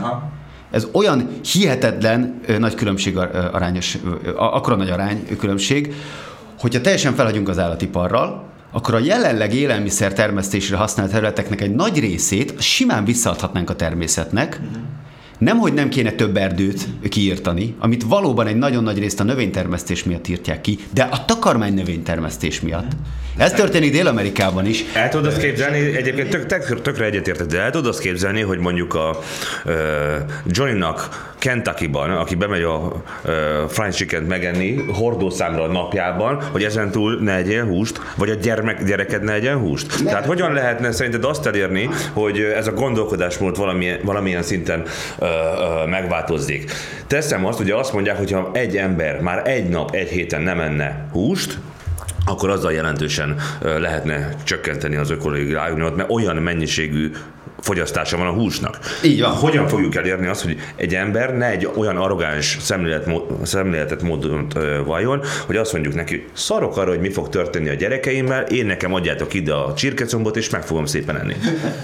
Ez 0.72 0.88
olyan 0.91 1.30
hihetetlen 1.52 2.39
ö, 2.46 2.58
nagy 2.58 2.76
különbség 2.76 3.18
arányos, 3.18 3.98
ö, 4.24 4.30
akkora 4.36 4.76
nagy 4.76 4.89
arány 4.89 5.38
különbség, 5.38 5.93
hogyha 6.60 6.82
teljesen 6.82 7.14
felhagyunk 7.14 7.50
az 7.50 7.60
állatiparral, 7.60 8.43
akkor 8.72 8.93
a 8.93 9.00
jelenleg 9.00 9.54
élelmiszer 9.54 10.14
termesztésre 10.14 10.78
használt 10.78 11.12
területeknek 11.12 11.62
egy 11.62 11.76
nagy 11.76 12.00
részét 12.00 12.62
simán 12.62 13.06
visszaadhatnánk 13.06 13.70
a 13.70 13.76
természetnek, 13.76 14.60
uh-huh 14.64 14.84
nem, 15.38 15.58
hogy 15.58 15.74
nem 15.74 15.89
kéne 15.89 16.12
több 16.12 16.38
erdőt 16.38 16.88
kiírtani, 17.10 17.76
amit 17.80 18.04
valóban 18.04 18.48
egy 18.48 18.56
nagyon 18.56 18.84
nagy 18.84 19.00
részt 19.00 19.20
a 19.20 19.24
növénytermesztés 19.24 20.04
miatt 20.04 20.28
írtják 20.28 20.62
ki, 20.62 20.80
de 20.93 21.04
a 21.04 21.26
takarmány 21.26 21.74
növénytermesztés 21.74 22.62
miatt. 22.62 22.91
Ez 23.38 23.52
történik 23.52 23.92
Dél-Amerikában 23.92 24.66
is. 24.66 24.84
El 24.94 25.10
tudod 25.10 25.26
azt 25.26 25.38
képzelni, 25.38 25.96
egyébként 25.96 26.30
tök, 26.30 26.46
tök, 26.46 26.82
tökre 26.82 27.06
egyetértek, 27.06 27.48
de 27.48 27.60
el 27.60 27.72
tudod 27.72 27.88
azt 27.88 28.00
képzelni, 28.00 28.42
hogy 28.42 28.60
mondjuk 28.60 28.94
a 28.94 29.20
uh, 29.66 29.74
Johnny-nak 30.46 31.34
Kentucky-ban, 31.40 32.12
aki 32.12 32.36
bemegy 32.36 32.62
a 32.62 32.76
uh, 32.76 33.32
fried 33.70 33.94
chicken 33.94 34.24
megenni 34.24 34.76
hordószámra 34.94 35.64
a 35.64 35.68
napjában, 35.68 36.42
hogy 36.52 36.64
ezen 36.64 36.92
túl 36.92 37.18
ne 37.22 37.36
egyél 37.36 37.66
húst, 37.66 38.02
vagy 38.16 38.30
a 38.30 38.34
gyermek, 38.34 38.84
gyereked 38.84 39.24
ne 39.24 39.34
egyen 39.34 39.58
húst. 39.58 40.04
Ne. 40.04 40.10
Tehát 40.10 40.26
hogyan 40.26 40.54
lehetne 40.54 40.92
szerinted 40.92 41.24
azt 41.24 41.46
elérni, 41.46 41.90
hogy 42.14 42.40
ez 42.40 42.68
a 42.68 42.72
gondolkodásmód 42.74 43.58
valamilyen, 43.58 44.00
valamilyen 44.04 44.44
szinten 44.44 44.80
uh, 44.80 45.28
uh, 45.28 45.90
megváltozik? 45.90 46.72
Teszem 47.08 47.46
azt, 47.46 47.60
ugye 47.60 47.76
azt 47.76 47.94
mondják, 47.94 48.18
hogy 48.18 48.32
ha 48.32 48.50
egy 48.54 48.78
ember 48.78 49.20
már 49.20 49.48
egy 49.48 49.70
nap, 49.70 49.96
egy 49.96 50.10
héten 50.10 50.42
nem 50.42 50.60
enne 50.60 51.08
húst, 51.12 51.58
akkor 52.26 52.50
azzal 52.50 52.74
jelentősen 52.74 53.36
lehetne 53.62 54.36
csökkenteni 54.44 54.96
az 54.96 55.10
ökológiai 55.10 55.54
rájúnyomat, 55.54 55.96
mert 55.96 56.12
olyan 56.12 56.36
mennyiségű 56.36 57.12
fogyasztása 57.60 58.18
van 58.18 58.28
a 58.28 58.32
húsnak. 58.32 58.80
Így 59.04 59.22
van. 59.22 59.32
Hogyan 59.32 59.68
fogjuk 59.68 59.96
elérni 59.96 60.28
azt, 60.28 60.42
hogy 60.42 60.58
egy 60.76 60.96
ember 60.96 61.38
ne 61.38 61.46
egy 61.46 61.70
olyan 61.76 61.98
arrogáns 61.98 62.58
szemlélet, 62.62 63.10
szemléletet 63.44 64.02
módon 64.02 64.48
vajon, 64.86 65.22
hogy 65.46 65.56
azt 65.56 65.74
mondjuk 65.74 65.96
neki, 65.96 66.26
szarok 66.34 66.78
arra, 66.78 66.90
hogy 66.90 67.00
mi 67.00 67.10
fog 67.10 67.30
történni 67.30 67.70
a 67.70 67.74
gyerekeimmel, 67.74 68.42
én 68.42 68.66
nekem 68.66 68.94
adjátok 68.94 69.34
ide 69.34 69.54
a 69.54 69.74
csirkecombot, 69.74 70.38
és 70.38 70.50
meg 70.50 70.64
fogom 70.64 70.86
szépen 70.86 71.18
enni. 71.18 71.36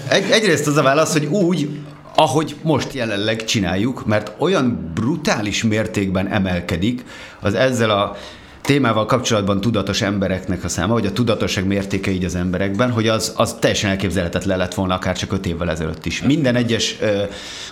Egy, 0.08 0.30
egyrészt 0.30 0.66
az 0.66 0.76
a 0.76 0.82
válasz, 0.82 1.12
hogy 1.12 1.24
úgy, 1.24 1.68
ahogy 2.14 2.56
most 2.62 2.92
jelenleg 2.92 3.44
csináljuk, 3.44 4.06
mert 4.06 4.32
olyan 4.38 4.92
brutális 4.94 5.62
mértékben 5.62 6.28
emelkedik 6.28 7.04
az 7.40 7.54
ezzel 7.54 7.90
a 7.90 8.16
témával 8.62 9.06
kapcsolatban 9.06 9.60
tudatos 9.60 10.02
embereknek 10.02 10.64
a 10.64 10.68
száma, 10.68 10.92
vagy 10.92 11.06
a 11.06 11.12
tudatosság 11.12 11.66
mértéke 11.66 12.10
így 12.10 12.24
az 12.24 12.34
emberekben, 12.34 12.90
hogy 12.90 13.08
az, 13.08 13.32
az 13.36 13.56
teljesen 13.60 13.90
elképzelhetetlen 13.90 14.58
lett 14.58 14.74
volna 14.74 14.94
akár 14.94 15.16
csak 15.16 15.32
öt 15.32 15.46
évvel 15.46 15.70
ezelőtt 15.70 16.06
is. 16.06 16.22
Minden 16.22 16.54
egyes 16.54 16.96
ö, 17.00 17.22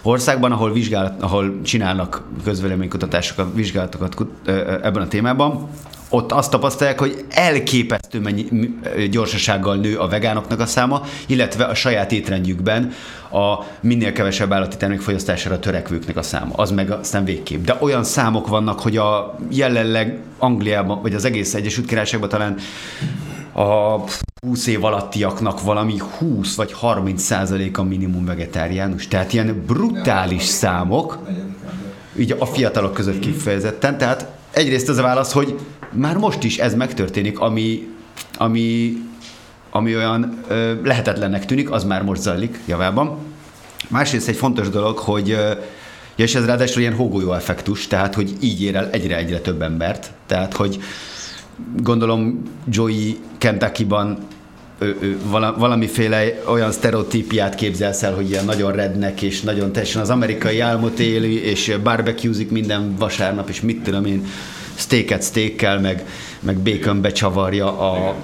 országban, 0.03 0.53
ahol, 0.53 0.73
vizsgálat, 0.73 1.23
ahol 1.23 1.61
csinálnak 1.63 2.23
közvéleménykutatásokat, 2.45 3.55
vizsgálatokat 3.55 4.17
ö, 4.45 4.53
ebben 4.83 5.03
a 5.03 5.09
témában, 5.09 5.69
ott 6.11 6.33
azt 6.33 6.51
tapasztalják, 6.51 6.99
hogy 6.99 7.25
elképesztő 7.29 8.21
mennyi 8.21 8.49
gyorsasággal 9.11 9.77
nő 9.77 9.97
a 9.97 10.09
vegánoknak 10.09 10.61
a 10.61 10.67
száma, 10.67 11.03
illetve 11.27 11.65
a 11.65 11.75
saját 11.75 12.13
étrendjükben 12.13 12.93
a 13.33 13.65
minél 13.81 14.13
kevesebb 14.13 14.53
állati 14.53 14.77
termék 14.77 15.01
fogyasztására 15.01 15.59
törekvőknek 15.59 16.17
a 16.17 16.23
száma. 16.23 16.55
Az 16.55 16.71
meg 16.71 16.91
aztán 16.91 17.25
végképp. 17.25 17.65
De 17.65 17.77
olyan 17.81 18.05
számok 18.05 18.49
vannak, 18.49 18.81
hogy 18.81 18.97
a 18.97 19.39
jelenleg 19.51 20.19
Angliában, 20.39 21.03
vagy 21.03 21.15
az 21.15 21.25
egész 21.25 21.55
Egyesült 21.55 21.87
Királyságban 21.87 22.29
talán 22.29 22.57
a 23.53 23.99
20 24.47 24.67
év 24.67 24.85
alattiaknak 24.85 25.63
valami 25.63 25.99
20 26.19 26.55
vagy 26.55 26.73
30 26.73 27.23
százalék 27.23 27.79
a 27.79 27.83
minimum 27.83 28.25
vegetáriánus. 28.25 29.09
Tehát 29.09 29.33
ilyen 29.33 29.65
brutális 29.67 30.43
számok, 30.43 31.19
így 32.19 32.37
a 32.39 32.47
fiatalok 32.47 32.95
között 32.95 33.19
kifejezetten. 33.19 33.99
Tehát 33.99 34.27
egyrészt 34.51 34.89
az 34.89 34.99
a 34.99 35.03
válasz, 35.03 35.33
hogy 35.33 35.59
már 35.91 36.17
most 36.17 36.43
is 36.43 36.59
ez 36.59 36.75
megtörténik, 36.75 37.39
ami, 37.39 37.89
ami, 38.37 38.97
ami 39.71 39.97
olyan 39.97 40.39
ö, 40.49 40.75
lehetetlennek 40.85 41.47
tűnik, 41.47 41.71
az 41.71 41.85
már 41.85 42.03
most 42.03 42.21
zajlik 42.21 42.59
javában. 42.67 43.19
Másrészt 43.89 44.29
egy 44.29 44.37
fontos 44.37 44.69
dolog, 44.69 44.99
hogy 44.99 45.31
ö, 45.31 45.53
és 46.17 46.35
ez 46.35 46.45
ráadásul 46.45 46.81
ilyen 46.81 46.95
hógolyó 46.95 47.33
effektus, 47.33 47.87
tehát 47.87 48.15
hogy 48.15 48.33
így 48.41 48.63
ér 48.63 48.77
el 48.77 48.91
egyre-egyre 48.91 49.39
több 49.39 49.63
embert. 49.63 50.11
Tehát, 50.27 50.55
hogy 50.55 50.79
gondolom 51.77 52.43
Joey 52.69 53.19
Kentucky-ban 53.39 54.19
ő, 54.79 54.97
ő, 55.01 55.19
valamiféle 55.57 56.43
olyan 56.47 56.73
sztereotípiát 56.73 57.55
képzelsz 57.55 58.03
el, 58.03 58.15
hogy 58.15 58.31
ilyen 58.31 58.45
nagyon 58.45 58.73
rednek, 58.73 59.23
és 59.23 59.41
nagyon 59.41 59.73
teljesen 59.73 60.03
az 60.03 60.11
amerikai 60.11 60.61
álmot 60.61 60.99
éli, 60.99 61.45
és 61.45 61.77
barbecuezik 61.83 62.51
minden 62.51 62.97
vasárnap, 62.99 63.49
és 63.49 63.61
mit 63.61 63.83
tudom 63.83 64.05
én, 64.05 64.27
steaket 64.81 65.23
steakkel, 65.23 65.81
meg, 65.81 66.05
meg 66.41 66.59
bacon 66.59 67.01
becsavarja 67.01 67.79
a 67.79 68.15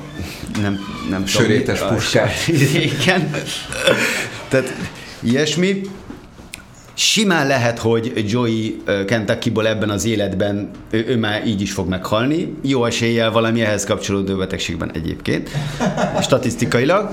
nem, 0.60 0.78
nem 1.10 1.26
Sörétes 1.26 1.78
tudom, 1.78 1.94
puskát. 1.94 2.32
Igen. 3.00 3.30
Tehát 4.48 4.74
ilyesmi. 5.22 5.80
Simán 6.98 7.46
lehet, 7.46 7.78
hogy 7.78 8.24
Joey 8.26 8.82
Kentuckyból 9.06 9.66
ebben 9.66 9.90
az 9.90 10.04
életben 10.04 10.70
ő, 10.90 11.04
ő 11.08 11.16
már 11.16 11.46
így 11.46 11.60
is 11.60 11.72
fog 11.72 11.88
meghalni. 11.88 12.54
Jó 12.62 12.84
eséllyel 12.84 13.30
valami 13.30 13.62
ehhez 13.62 13.84
kapcsolódó 13.84 14.36
betegségben 14.36 14.90
egyébként, 14.92 15.50
statisztikailag. 16.22 17.10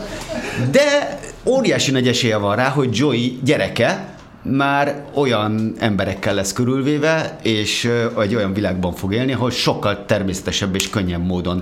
De 0.72 1.20
óriási 1.46 1.92
nagy 1.92 2.08
esélye 2.08 2.38
van 2.38 2.56
rá, 2.56 2.70
hogy 2.70 2.98
Joey 2.98 3.40
gyereke 3.44 4.13
már 4.44 5.04
olyan 5.14 5.74
emberekkel 5.80 6.34
lesz 6.34 6.54
körülvéve, 6.54 7.40
és 7.42 7.90
egy 8.20 8.36
olyan 8.36 8.54
világban 8.54 8.94
fog 8.94 9.14
élni, 9.14 9.34
ahol 9.34 9.52
sokkal 9.52 10.06
természetesebb 10.06 10.76
és 10.76 10.90
könnyebb 10.90 11.26
módon 11.26 11.62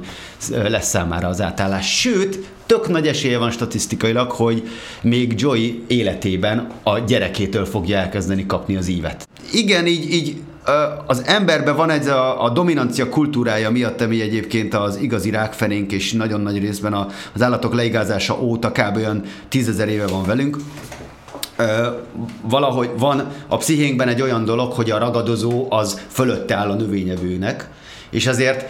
lesz 0.50 0.90
számára 0.90 1.28
az 1.28 1.42
átállás. 1.42 2.00
Sőt, 2.00 2.50
tök 2.66 2.88
nagy 2.88 3.08
esélye 3.08 3.38
van 3.38 3.52
statisztikailag, 3.52 4.32
hogy 4.32 4.68
még 5.02 5.34
Joy 5.40 5.84
életében 5.88 6.72
a 6.84 7.00
gyerekétől 7.00 7.66
fogja 7.66 7.98
elkezdeni 7.98 8.46
kapni 8.46 8.76
az 8.76 8.88
ívet. 8.88 9.28
Igen, 9.52 9.88
így, 9.88 10.14
így 10.14 10.42
az 11.06 11.24
emberben 11.26 11.76
van 11.76 11.90
ez 11.90 12.08
a, 12.08 12.44
a 12.44 12.50
dominancia 12.50 13.10
kultúrája 13.10 13.70
miatt, 13.70 14.02
ami 14.02 14.22
egyébként 14.22 14.74
az 14.74 14.98
igazi 14.98 15.30
rákfenénk, 15.30 15.92
és 15.92 16.12
nagyon 16.14 16.42
nagy 16.42 16.60
részben 16.60 16.94
az 17.34 17.42
állatok 17.42 17.74
leigázása 17.74 18.42
óta 18.42 18.72
kb. 18.72 18.96
olyan 18.96 19.24
tízezer 19.50 19.90
éve 19.90 20.08
van 20.08 20.24
velünk, 20.26 20.58
valahogy 22.42 22.90
van 22.98 23.28
a 23.48 23.58
pszichénkben 23.58 24.08
egy 24.08 24.22
olyan 24.22 24.46
dolog, 24.46 24.72
hogy 24.72 24.92
a 24.92 24.98
ragadozó 24.98 25.66
az 25.70 26.02
fölötte 26.08 26.56
áll 26.56 26.70
a 26.70 26.76
növényevőnek, 26.76 27.70
és 28.10 28.28
ezért 28.28 28.70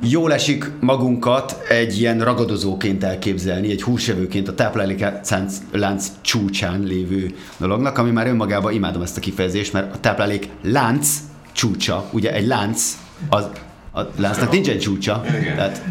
jól 0.00 0.32
esik 0.32 0.70
magunkat 0.80 1.62
egy 1.68 2.00
ilyen 2.00 2.20
ragadozóként 2.20 3.04
elképzelni, 3.04 3.70
egy 3.70 3.82
húsevőként 3.82 4.48
a 4.48 4.54
tápláléklánc 4.54 5.56
lánc 5.72 6.06
csúcsán 6.20 6.82
lévő 6.82 7.34
dolognak, 7.56 7.98
ami 7.98 8.10
már 8.10 8.26
önmagában 8.26 8.72
imádom 8.72 9.02
ezt 9.02 9.16
a 9.16 9.20
kifejezést, 9.20 9.72
mert 9.72 9.94
a 9.94 10.00
táplálék 10.00 10.48
lánc 10.62 11.08
csúcsa, 11.52 12.08
ugye 12.12 12.32
egy 12.32 12.46
lánc, 12.46 12.98
az, 13.28 13.46
a 13.94 14.00
láncnak 14.16 14.50
nincsen 14.50 14.78
csúcsa, 14.78 15.20
tehát 15.56 15.82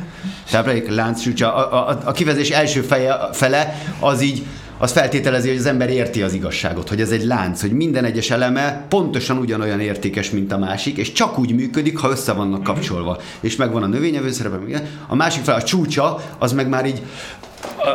táplálék 0.52 0.90
lánc 0.90 1.22
csúcsa, 1.22 1.56
a, 1.56 1.90
a, 1.90 2.00
a 2.04 2.12
kifejezés 2.12 2.50
első 2.50 2.82
feje, 2.82 3.16
fele 3.32 3.76
az 4.00 4.22
így 4.22 4.46
az 4.82 4.92
feltételezi, 4.92 5.48
hogy 5.48 5.58
az 5.58 5.66
ember 5.66 5.90
érti 5.90 6.22
az 6.22 6.34
igazságot, 6.34 6.90
hogy 6.90 7.02
ez 7.02 7.12
egy 7.12 7.24
lánc, 7.24 7.62
hogy 7.62 7.72
minden 7.72 8.04
egyes 8.04 8.30
eleme 8.30 8.86
pontosan 8.90 9.38
ugyanolyan 9.38 9.80
értékes, 9.80 10.30
mint 10.30 10.52
a 10.52 10.58
másik, 10.58 10.98
és 10.98 11.12
csak 11.12 11.40
úgy 11.40 11.56
működik, 11.56 11.98
ha 11.98 12.10
össze 12.10 12.34
vannak 12.34 12.64
kapcsolva. 12.64 13.18
És 13.40 13.56
megvan 13.56 13.84
a 13.84 13.88
növényevő 13.88 14.32
szerepe, 14.32 14.84
a 15.08 15.16
másik 15.16 15.44
fel 15.44 15.56
a 15.56 15.64
csúcsa, 15.64 16.24
az 16.38 16.52
meg 16.52 16.70
már 16.70 16.86
így 16.86 17.02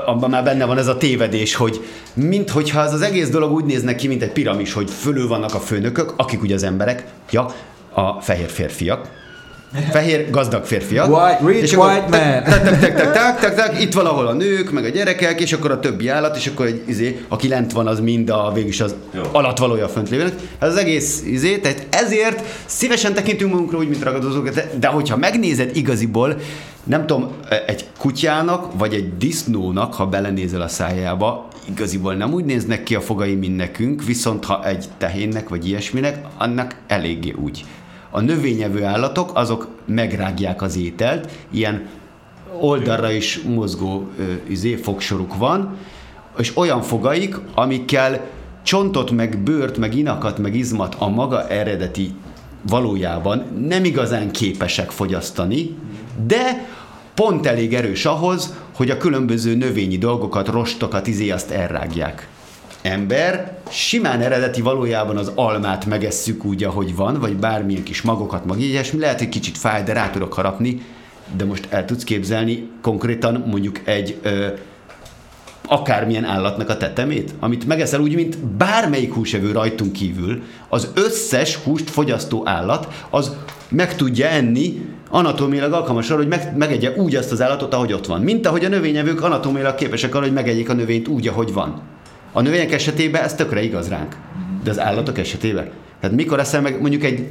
abban 0.07 0.31
már 0.31 0.45
benne 0.45 0.65
van 0.65 0.79
ez 0.79 0.87
a 0.87 0.97
tévedés, 0.97 1.55
hogy 1.55 1.85
minthogyha 2.15 2.83
ez 2.83 2.93
az 2.93 3.03
egész 3.03 3.29
dolog 3.29 3.53
úgy 3.53 3.65
nézne 3.65 3.95
ki, 3.95 4.09
mint 4.09 4.23
egy 4.23 4.33
piramis, 4.33 4.73
hogy 4.73 4.91
fölül 4.91 5.29
vannak 5.29 5.55
a 5.55 5.61
főnökök, 5.61 6.13
akik 6.17 6.43
ugye 6.43 6.55
az 6.55 6.63
emberek, 6.63 7.05
ja, 7.31 7.55
a 7.93 8.21
fehér 8.21 8.51
férfiak, 8.51 9.09
fehér 9.91 10.31
gazdag 10.31 10.65
férfiak. 10.65 11.09
White, 11.09 11.39
rich 11.47 11.63
és 11.63 11.77
white 11.77 12.07
man. 12.09 12.43
Tak, 12.45 12.63
tak, 12.63 12.79
tak, 12.79 12.95
tak, 12.95 13.13
tak, 13.13 13.41
tak, 13.41 13.55
tak, 13.55 13.81
itt 13.81 13.93
valahol 13.93 14.27
a 14.27 14.33
nők, 14.33 14.71
meg 14.71 14.85
a 14.85 14.89
gyerekek, 14.89 15.41
és 15.41 15.53
akkor 15.53 15.71
a 15.71 15.81
többi 15.81 16.09
állat, 16.09 16.37
és 16.37 16.47
akkor 16.47 16.67
egy, 16.67 16.83
izé, 16.87 17.25
aki 17.29 17.49
lent 17.49 17.73
van, 17.73 17.87
az 17.87 18.01
mind 18.01 18.31
a 18.31 18.51
végülis 18.55 18.81
az 18.81 18.95
Jó. 19.15 19.23
alatt 19.33 19.59
valója 19.59 19.89
fönt 19.89 20.11
lévőnek. 20.11 20.35
Ez 20.59 20.69
az 20.69 20.77
egész 20.77 21.23
izé, 21.27 21.59
tehát 21.59 21.87
ezért 21.91 22.43
szívesen 22.67 23.15
tekintünk 23.15 23.53
magunkra 23.53 23.79
úgy, 23.79 23.89
mint 23.89 24.03
ragadozók, 24.03 24.49
de, 24.49 24.71
de 24.81 24.87
hogyha 24.87 25.17
megnézed 25.17 25.77
igaziból, 25.77 26.37
nem 26.85 27.07
tudom, 27.07 27.33
egy 27.67 27.85
kutyának, 27.99 28.79
vagy 28.79 28.95
egy 28.95 29.17
disznónak, 29.17 29.95
ha 29.95 30.07
belenézel 30.07 30.61
a 30.61 30.69
szájába, 30.69 31.49
igaziból 31.69 32.15
nem 32.15 32.33
úgy 32.33 32.45
néznek 32.45 32.83
ki 32.83 32.95
a 32.95 33.01
fogai, 33.01 33.35
mint 33.35 33.57
nekünk, 33.57 34.05
viszont 34.05 34.45
ha 34.45 34.67
egy 34.67 34.85
tehénnek, 34.99 35.49
vagy 35.49 35.69
ilyesminek, 35.69 36.19
annak 36.39 36.75
eléggé 36.87 37.35
úgy. 37.43 37.65
A 38.17 38.21
növényevő 38.21 38.85
állatok, 38.85 39.31
azok 39.35 39.69
megrágják 39.87 40.63
az 40.63 40.77
ételt, 40.77 41.31
ilyen 41.51 41.87
oldalra 42.61 43.11
is 43.11 43.41
mozgó 43.43 44.09
izé, 44.49 44.75
fogsoruk 44.75 45.37
van, 45.37 45.77
és 46.39 46.57
olyan 46.57 46.83
fogaik, 46.83 47.37
amikkel 47.55 48.27
csontot, 48.63 49.11
meg 49.11 49.39
bőrt, 49.39 49.79
meg 49.79 49.95
inakat, 49.95 50.39
meg 50.39 50.55
izmat 50.55 50.97
a 50.99 51.09
maga 51.09 51.49
eredeti 51.49 52.15
valójában 52.69 53.45
nem 53.69 53.85
igazán 53.85 54.31
képesek 54.31 54.91
fogyasztani, 54.91 55.77
de 56.27 56.69
pont 57.15 57.47
elég 57.47 57.75
erős 57.75 58.05
ahhoz, 58.05 58.55
hogy 58.75 58.91
a 58.91 58.97
különböző 58.97 59.55
növényi 59.55 59.99
dolgokat, 59.99 60.49
rostokat, 60.49 61.07
izé 61.07 61.31
azt 61.31 61.51
elrágják 61.51 62.29
ember, 62.87 63.59
simán 63.71 64.21
eredeti 64.21 64.61
valójában 64.61 65.17
az 65.17 65.33
almát 65.35 65.87
megesszük 65.87 66.45
úgy, 66.45 66.65
ahogy 66.65 66.97
van, 66.97 67.21
vagy 67.21 67.37
bármilyen 67.37 67.83
kis 67.83 68.03
magokat, 68.03 68.45
mag 68.45 68.61
ilyesmi, 68.61 69.01
lehet, 69.01 69.19
hogy 69.19 69.29
kicsit 69.29 69.59
fáj, 69.59 69.83
de 69.83 69.93
rá 69.93 70.11
tudok 70.11 70.33
harapni, 70.33 70.81
de 71.37 71.45
most 71.45 71.67
el 71.71 71.85
tudsz 71.85 72.05
képzelni 72.05 72.69
konkrétan 72.83 73.45
mondjuk 73.47 73.81
egy 73.85 74.17
ö, 74.23 74.47
akármilyen 75.69 76.25
állatnak 76.25 76.69
a 76.69 76.77
tetemét, 76.77 77.35
amit 77.41 77.67
megeszel 77.67 78.01
úgy, 78.01 78.15
mint 78.15 78.39
bármelyik 78.39 79.13
húsevő 79.13 79.53
rajtunk 79.53 79.93
kívül, 79.93 80.43
az 80.69 80.91
összes 80.95 81.57
húst 81.57 81.91
fogyasztó 81.91 82.43
állat, 82.45 83.07
az 83.11 83.37
meg 83.69 83.97
tudja 83.97 84.27
enni 84.27 84.81
anatómiailag 85.11 85.73
alkalmas 85.73 86.11
arra, 86.11 86.19
hogy 86.19 86.29
meg, 86.29 86.57
megegye 86.57 86.93
úgy 86.97 87.15
azt 87.15 87.33
az 87.33 87.43
állatot, 87.43 87.75
ahogy 87.75 87.93
ott 87.93 88.07
van. 88.07 88.21
Mint 88.21 88.47
ahogy 88.47 88.65
a 88.65 88.69
növényevők 88.69 89.23
anatómiailag 89.23 89.75
képesek 89.75 90.15
arra, 90.15 90.25
hogy 90.25 90.35
megegyék 90.35 90.69
a 90.69 90.73
növényt 90.75 91.09
úgy, 91.09 91.29
ahogy 91.29 91.53
van. 91.53 91.83
A 92.37 92.41
növények 92.41 92.73
esetében 92.73 93.23
ez 93.23 93.35
tökre 93.35 93.63
igaz 93.63 93.89
ránk. 93.89 94.17
De 94.65 94.71
az 94.71 94.81
állatok 94.81 95.19
esetében? 95.19 95.71
Tehát 96.01 96.17
mikor 96.17 96.39
eszel 96.39 96.61
meg 96.61 96.81
mondjuk 96.81 97.05
egy 97.05 97.29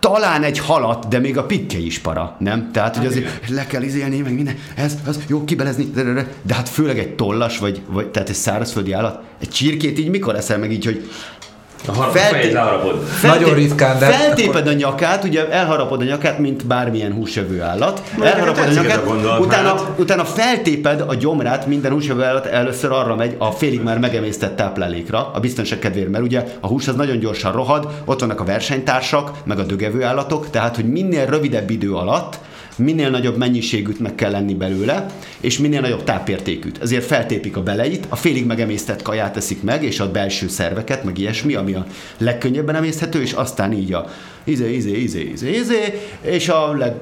talán 0.00 0.42
egy 0.42 0.58
halat, 0.58 1.08
de 1.08 1.18
még 1.18 1.38
a 1.38 1.44
pikke 1.44 1.78
is 1.78 1.98
para, 1.98 2.36
nem? 2.38 2.72
Tehát, 2.72 2.96
hogy 2.96 3.06
azért 3.06 3.48
le 3.48 3.66
kell 3.66 3.82
izélni, 3.82 4.20
meg 4.20 4.34
minden, 4.34 4.56
ez, 4.76 4.96
az, 5.06 5.18
jó, 5.26 5.44
kibelezni, 5.44 5.90
de 6.42 6.54
hát 6.54 6.68
főleg 6.68 6.98
egy 6.98 7.14
tollas, 7.14 7.58
vagy, 7.58 7.82
vagy 7.86 8.08
tehát 8.08 8.28
egy 8.28 8.34
szárazföldi 8.34 8.92
állat, 8.92 9.22
egy 9.40 9.48
csirkét 9.48 9.98
így 9.98 10.10
mikor 10.10 10.36
eszel 10.36 10.58
meg 10.58 10.72
így, 10.72 10.84
hogy 10.84 11.10
a 11.86 11.92
Felté- 11.92 12.52
Nagyon 13.22 13.54
ritkán, 13.54 13.98
de... 13.98 14.06
Feltéped 14.06 14.66
a 14.66 14.72
nyakát, 14.72 15.24
ugye 15.24 15.50
elharapod 15.50 16.00
a 16.00 16.04
nyakát, 16.04 16.38
mint 16.38 16.66
bármilyen 16.66 17.12
húsevő 17.12 17.62
állat. 17.62 18.02
elharapod 18.22 18.68
a 18.68 18.70
nyakát, 18.70 19.02
a 19.06 19.38
utána, 19.40 19.94
utána 19.96 20.24
feltéped 20.24 21.04
a 21.06 21.14
gyomrát, 21.14 21.66
minden 21.66 21.92
húsevő 21.92 22.22
állat 22.22 22.46
először 22.46 22.92
arra 22.92 23.16
megy 23.16 23.34
a 23.38 23.50
félig 23.50 23.82
már 23.82 23.98
megemésztett 23.98 24.56
táplálékra, 24.56 25.30
a 25.34 25.40
biztonság 25.40 25.78
kedvéért, 25.78 26.10
mert 26.10 26.24
ugye 26.24 26.44
a 26.60 26.66
hús 26.66 26.88
az 26.88 26.94
nagyon 26.94 27.18
gyorsan 27.18 27.52
rohad, 27.52 27.88
ott 28.04 28.20
vannak 28.20 28.40
a 28.40 28.44
versenytársak, 28.44 29.30
meg 29.44 29.58
a 29.58 29.62
dögevő 29.62 30.04
állatok, 30.04 30.50
tehát 30.50 30.76
hogy 30.76 30.88
minél 30.90 31.26
rövidebb 31.26 31.70
idő 31.70 31.92
alatt 31.94 32.38
minél 32.76 33.10
nagyobb 33.10 33.36
mennyiségűt 33.36 33.98
meg 33.98 34.14
kell 34.14 34.30
lenni 34.30 34.54
belőle, 34.54 35.06
és 35.40 35.58
minél 35.58 35.80
nagyobb 35.80 36.04
tápértékűt. 36.04 36.78
Ezért 36.82 37.04
feltépik 37.04 37.56
a 37.56 37.62
beleit, 37.62 38.06
a 38.08 38.16
félig 38.16 38.46
megemésztett 38.46 39.02
kaját 39.02 39.32
teszik 39.32 39.62
meg, 39.62 39.84
és 39.84 40.00
a 40.00 40.10
belső 40.10 40.48
szerveket, 40.48 41.04
meg 41.04 41.18
ilyesmi, 41.18 41.54
ami 41.54 41.74
a 41.74 41.86
legkönnyebben 42.18 42.74
emészthető, 42.74 43.20
és 43.20 43.32
aztán 43.32 43.72
így 43.72 43.92
a 43.92 44.06
izé, 44.44 44.74
izé, 44.74 44.90
izé, 44.90 45.30
izé, 45.32 45.50
izé, 45.50 46.00
és 46.20 46.48
a 46.48 46.72
leg, 46.72 46.94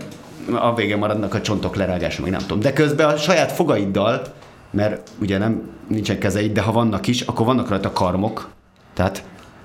a 0.52 0.74
végén 0.74 0.98
maradnak 0.98 1.34
a 1.34 1.40
csontok 1.40 1.76
lerágása, 1.76 2.22
meg 2.22 2.30
nem 2.30 2.40
tudom. 2.40 2.60
De 2.60 2.72
közben 2.72 3.08
a 3.08 3.16
saját 3.16 3.52
fogaiddal, 3.52 4.22
mert 4.70 5.10
ugye 5.20 5.38
nem 5.38 5.62
nincsen 5.88 6.18
kezeid, 6.18 6.52
de 6.52 6.60
ha 6.60 6.72
vannak 6.72 7.06
is, 7.06 7.20
akkor 7.20 7.46
vannak 7.46 7.68
rajta 7.68 7.92
karmok. 7.92 8.48
Tehát 8.94 9.24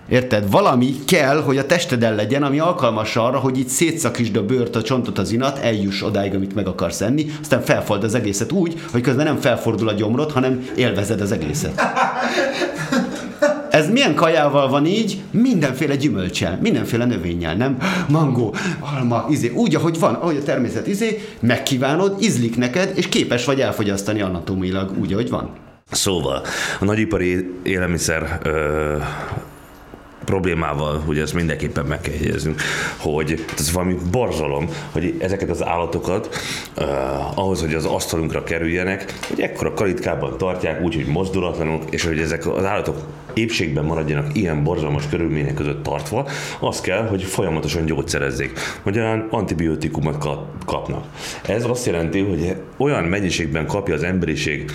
Érted? 0.09 0.51
Valami 0.51 0.95
kell, 1.05 1.41
hogy 1.41 1.57
a 1.57 1.65
testeden 1.65 2.15
legyen, 2.15 2.43
ami 2.43 2.59
alkalmas 2.59 3.15
arra, 3.15 3.37
hogy 3.37 3.59
itt 3.59 3.67
szétszakítsd 3.67 4.35
a 4.35 4.45
bőrt, 4.45 4.75
a 4.75 4.81
csontot, 4.81 5.17
az 5.17 5.31
inat, 5.31 5.57
eljuss 5.57 6.01
odáig, 6.01 6.35
amit 6.35 6.55
meg 6.55 6.67
akarsz 6.67 7.01
enni, 7.01 7.25
aztán 7.41 7.61
felfold 7.61 8.03
az 8.03 8.15
egészet 8.15 8.51
úgy, 8.51 8.81
hogy 8.91 9.01
közben 9.01 9.25
nem 9.25 9.39
felfordul 9.39 9.87
a 9.87 9.93
gyomrod, 9.93 10.31
hanem 10.31 10.67
élvezed 10.75 11.21
az 11.21 11.31
egészet. 11.31 11.81
Ez 13.69 13.89
milyen 13.89 14.15
kajával 14.15 14.69
van 14.69 14.85
így? 14.85 15.21
Mindenféle 15.31 15.95
gyümölcsel, 15.95 16.59
mindenféle 16.61 17.05
növényel, 17.05 17.55
nem? 17.55 17.77
Mangó, 18.09 18.55
alma, 18.79 19.25
izé, 19.29 19.49
úgy, 19.49 19.75
ahogy 19.75 19.99
van, 19.99 20.13
ahogy 20.13 20.37
a 20.37 20.43
természet 20.43 20.87
izé, 20.87 21.19
megkívánod, 21.39 22.15
ízlik 22.21 22.57
neked, 22.57 22.91
és 22.95 23.07
képes 23.07 23.45
vagy 23.45 23.61
elfogyasztani 23.61 24.21
anatómilag 24.21 24.91
úgy, 24.99 25.13
ahogy 25.13 25.29
van. 25.29 25.49
Szóval 25.91 26.41
a 26.79 26.85
nagyipari 26.85 27.53
élelmiszer 27.63 28.39
ö, 28.43 28.97
problémával, 30.25 30.99
hogy 31.05 31.19
ezt 31.19 31.33
mindenképpen 31.33 31.85
meg 31.85 32.01
kell 32.01 32.13
jegyeznünk, 32.13 32.61
hogy 32.97 33.45
ez 33.57 33.71
valami 33.71 33.97
borzalom, 34.11 34.69
hogy 34.91 35.15
ezeket 35.19 35.49
az 35.49 35.65
állatokat 35.65 36.35
uh, 36.77 37.39
ahhoz, 37.39 37.61
hogy 37.61 37.73
az 37.73 37.85
asztalunkra 37.85 38.43
kerüljenek, 38.43 39.13
hogy 39.27 39.41
ekkora 39.41 39.73
kalitkában 39.73 40.37
tartják, 40.37 40.81
úgy, 40.81 40.95
hogy 40.95 41.05
mozdulatlanok, 41.05 41.83
és 41.89 42.05
hogy 42.05 42.19
ezek 42.19 42.47
az 42.47 42.65
állatok 42.65 42.97
épségben 43.33 43.85
maradjanak 43.85 44.35
ilyen 44.37 44.63
borzalmas 44.63 45.07
körülmények 45.09 45.53
között 45.53 45.83
tartva, 45.83 46.27
az 46.59 46.81
kell, 46.81 47.07
hogy 47.07 47.23
folyamatosan 47.23 47.85
gyógyszerezzék, 47.85 48.59
olyan 48.85 49.27
antibiotikumot 49.29 50.27
kapnak. 50.65 51.05
Ez 51.47 51.65
azt 51.65 51.85
jelenti, 51.85 52.19
hogy 52.19 52.55
olyan 52.77 53.03
mennyiségben 53.03 53.65
kapja 53.65 53.93
az 53.93 54.03
emberiség 54.03 54.71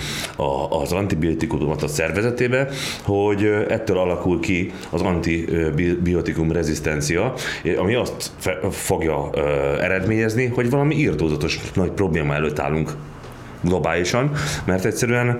az 0.68 0.92
antibiotikumot 0.92 1.82
a 1.82 1.88
szervezetébe, 1.88 2.68
hogy 3.02 3.44
ettől 3.68 3.98
alakul 3.98 4.40
ki 4.40 4.72
az 4.90 5.00
antibiotikum 5.00 6.52
rezisztencia, 6.52 7.34
ami 7.78 7.94
azt 7.94 8.30
fogja 8.70 9.30
eredményezni, 9.80 10.46
hogy 10.46 10.70
valami 10.70 10.94
írtózatos 10.94 11.60
nagy 11.74 11.90
probléma 11.90 12.34
előtt 12.34 12.58
állunk 12.58 12.92
globálisan, 13.60 14.32
mert 14.64 14.84
egyszerűen 14.84 15.36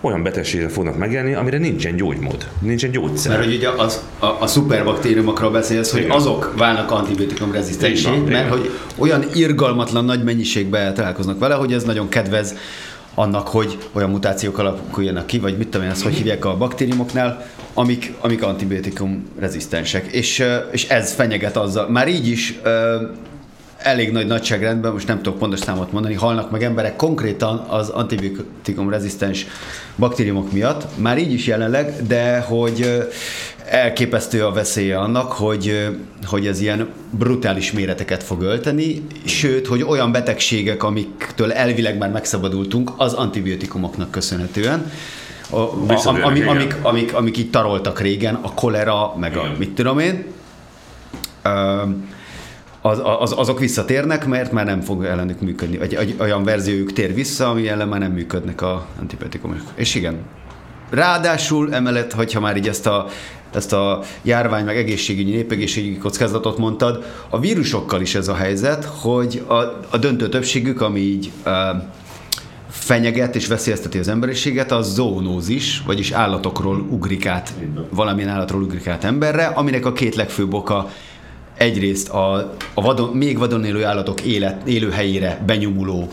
olyan 0.00 0.22
betegségek 0.22 0.70
fognak 0.70 0.98
megjelenni, 0.98 1.34
amire 1.34 1.58
nincsen 1.58 1.96
gyógymód, 1.96 2.48
nincsen 2.60 2.90
gyógyszer. 2.90 3.32
Mert 3.32 3.44
hogy 3.44 3.54
ugye 3.54 3.68
az, 3.68 4.02
a, 4.18 4.26
a 4.26 4.46
szuperbaktériumokról 4.46 5.50
beszélsz, 5.50 5.90
hogy 5.90 6.00
igen. 6.00 6.16
azok 6.16 6.54
válnak 6.56 6.90
antibiotikum 6.90 7.52
rezisztensé, 7.52 8.08
mert 8.10 8.28
igen. 8.28 8.48
hogy 8.48 8.70
olyan 8.96 9.24
irgalmatlan 9.34 10.04
nagy 10.04 10.24
mennyiségben 10.24 10.94
találkoznak 10.94 11.38
vele, 11.38 11.54
hogy 11.54 11.72
ez 11.72 11.84
nagyon 11.84 12.08
kedvez 12.08 12.54
annak, 13.14 13.48
hogy 13.48 13.78
olyan 13.92 14.10
mutációk 14.10 14.58
alakuljanak 14.58 15.26
ki, 15.26 15.38
vagy 15.38 15.56
mit 15.56 15.68
tudom 15.68 15.86
én, 15.86 15.92
ezt 15.92 16.02
hogy 16.02 16.14
hívják 16.14 16.44
a 16.44 16.56
baktériumoknál, 16.56 17.46
amik, 17.74 18.12
amik 18.20 18.42
antibiotikum 18.42 19.28
rezisztensek. 19.38 20.06
És, 20.12 20.44
és 20.72 20.88
ez 20.88 21.12
fenyeget 21.12 21.56
azzal. 21.56 21.88
Már 21.88 22.08
így 22.08 22.28
is 22.28 22.60
elég 23.78 24.12
nagy 24.12 24.26
nagyságrendben, 24.26 24.92
most 24.92 25.06
nem 25.06 25.22
tudok 25.22 25.38
pontos 25.38 25.58
számot 25.58 25.92
mondani, 25.92 26.14
halnak 26.14 26.50
meg 26.50 26.62
emberek 26.62 26.96
konkrétan 26.96 27.58
az 27.58 27.88
antibiotikum 27.88 28.90
rezisztens 28.90 29.46
baktériumok 29.96 30.52
miatt, 30.52 30.84
már 30.96 31.18
így 31.18 31.32
is 31.32 31.46
jelenleg, 31.46 32.06
de 32.06 32.40
hogy 32.40 33.08
elképesztő 33.70 34.44
a 34.44 34.52
veszélye 34.52 34.98
annak, 34.98 35.32
hogy, 35.32 35.88
hogy 36.24 36.46
ez 36.46 36.60
ilyen 36.60 36.88
brutális 37.10 37.72
méreteket 37.72 38.22
fog 38.22 38.42
ölteni, 38.42 39.06
sőt, 39.24 39.66
hogy 39.66 39.82
olyan 39.82 40.12
betegségek, 40.12 40.82
amiktől 40.82 41.52
elvileg 41.52 41.98
már 41.98 42.10
megszabadultunk, 42.10 42.90
az 42.96 43.12
antibiotikumoknak 43.12 44.10
köszönhetően, 44.10 44.90
a, 45.50 45.56
a, 45.56 46.18
ami, 46.22 46.42
amik, 46.42 46.76
amik, 46.82 47.14
amik 47.14 47.38
így 47.38 47.50
taroltak 47.50 48.00
régen, 48.00 48.34
a 48.34 48.54
kolera, 48.54 49.14
meg 49.16 49.36
a 49.36 49.54
mit 49.58 49.70
tudom 49.70 49.98
én, 49.98 50.24
az, 52.80 53.00
az, 53.18 53.34
azok 53.36 53.58
visszatérnek, 53.58 54.26
mert 54.26 54.52
már 54.52 54.64
nem 54.64 54.80
fog 54.80 55.04
ellenük 55.04 55.40
működni. 55.40 55.78
Vagy 55.78 55.94
egy 55.94 56.16
olyan 56.18 56.44
verziójuk 56.44 56.92
tér 56.92 57.14
vissza, 57.14 57.48
ami 57.48 57.68
ellen 57.68 57.88
már 57.88 58.00
nem 58.00 58.12
működnek 58.12 58.62
a 58.62 58.86
antibiotikumok. 58.98 59.60
És 59.74 59.94
igen, 59.94 60.16
Ráadásul 60.90 61.74
emellett, 61.74 62.12
hogyha 62.12 62.40
már 62.40 62.56
így 62.56 62.68
ezt 62.68 62.86
a, 62.86 63.06
ezt 63.54 63.72
a 63.72 64.02
járvány, 64.22 64.64
meg 64.64 64.76
egészségügyi, 64.76 65.30
népegészségügyi 65.30 65.98
kockázatot 65.98 66.58
mondtad, 66.58 67.04
a 67.28 67.40
vírusokkal 67.40 68.00
is 68.00 68.14
ez 68.14 68.28
a 68.28 68.34
helyzet, 68.34 68.84
hogy 68.84 69.42
a, 69.46 69.54
a 69.90 69.96
döntő 70.00 70.28
többségük, 70.28 70.80
ami 70.80 71.00
így 71.00 71.32
uh, 71.46 71.52
fenyeget 72.68 73.36
és 73.36 73.46
veszélyezteti 73.46 73.98
az 73.98 74.08
emberiséget, 74.08 74.72
az 74.72 74.94
zoonózis, 74.94 75.82
vagyis 75.86 76.10
állatokról 76.10 76.86
ugrik 76.90 77.26
át, 77.26 77.52
valamilyen 77.90 78.30
állatról 78.30 78.62
ugrik 78.62 78.86
át 78.86 79.04
emberre, 79.04 79.46
aminek 79.46 79.86
a 79.86 79.92
két 79.92 80.14
legfőbb 80.14 80.54
oka 80.54 80.90
egyrészt 81.58 82.08
a, 82.08 82.54
a 82.74 82.80
vadon, 82.80 83.16
még 83.16 83.38
vadon 83.38 83.64
élő 83.64 83.84
állatok 83.84 84.20
élet, 84.20 84.68
élőhelyére 84.68 85.42
benyomuló 85.46 86.08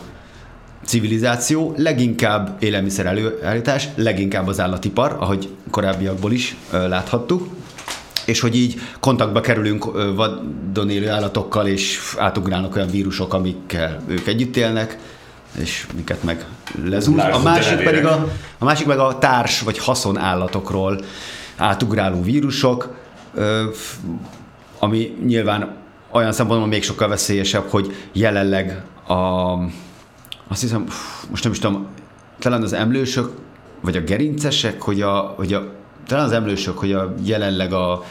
civilizáció, 0.84 1.74
leginkább 1.76 2.56
élelmiszer 2.58 3.06
előállítás, 3.06 3.88
leginkább 3.94 4.46
az 4.48 4.60
állatipar, 4.60 5.16
ahogy 5.20 5.48
korábbiakból 5.70 6.32
is 6.32 6.56
ö, 6.72 6.88
láthattuk, 6.88 7.48
és 8.24 8.40
hogy 8.40 8.56
így 8.56 8.80
kontaktba 9.00 9.40
kerülünk 9.40 9.86
ö, 9.94 10.14
vadon 10.14 10.90
élő 10.90 11.08
állatokkal, 11.08 11.66
és 11.66 12.14
átugrálnak 12.18 12.76
olyan 12.76 12.88
vírusok, 12.88 13.34
amikkel 13.34 14.02
ők 14.06 14.26
együtt 14.26 14.56
élnek, 14.56 14.98
és 15.60 15.86
miket 15.96 16.22
meg 16.22 16.44
lezúz. 16.84 17.18
A 17.18 17.40
másik 17.42 17.82
pedig 17.82 18.04
a, 18.04 18.28
a 18.58 18.64
másik 18.64 18.86
meg 18.86 18.98
a 18.98 19.18
társ 19.18 19.60
vagy 19.60 19.78
haszon 19.78 20.18
állatokról 20.18 21.00
átugráló 21.56 22.22
vírusok, 22.22 22.94
ö, 23.34 23.64
ami 24.78 25.16
nyilván 25.26 25.76
olyan 26.10 26.32
szempontból 26.32 26.68
még 26.68 26.82
sokkal 26.82 27.08
veszélyesebb, 27.08 27.68
hogy 27.68 27.94
jelenleg 28.12 28.82
a, 29.06 29.14
azt 30.48 30.60
hiszem, 30.60 30.86
most 31.30 31.42
nem 31.42 31.52
is 31.52 31.58
tudom, 31.58 31.86
talán 32.38 32.62
az 32.62 32.72
emlősök, 32.72 33.30
vagy 33.80 33.96
a 33.96 34.00
gerincesek, 34.00 34.82
hogy 34.82 35.00
a, 35.00 35.34
hogy 35.36 35.52
a 35.52 35.72
talán 36.06 36.24
az 36.24 36.32
emlősök, 36.32 36.78
hogy 36.78 36.92
a 36.92 37.14
jelenleg 37.24 37.72
a, 37.72 38.04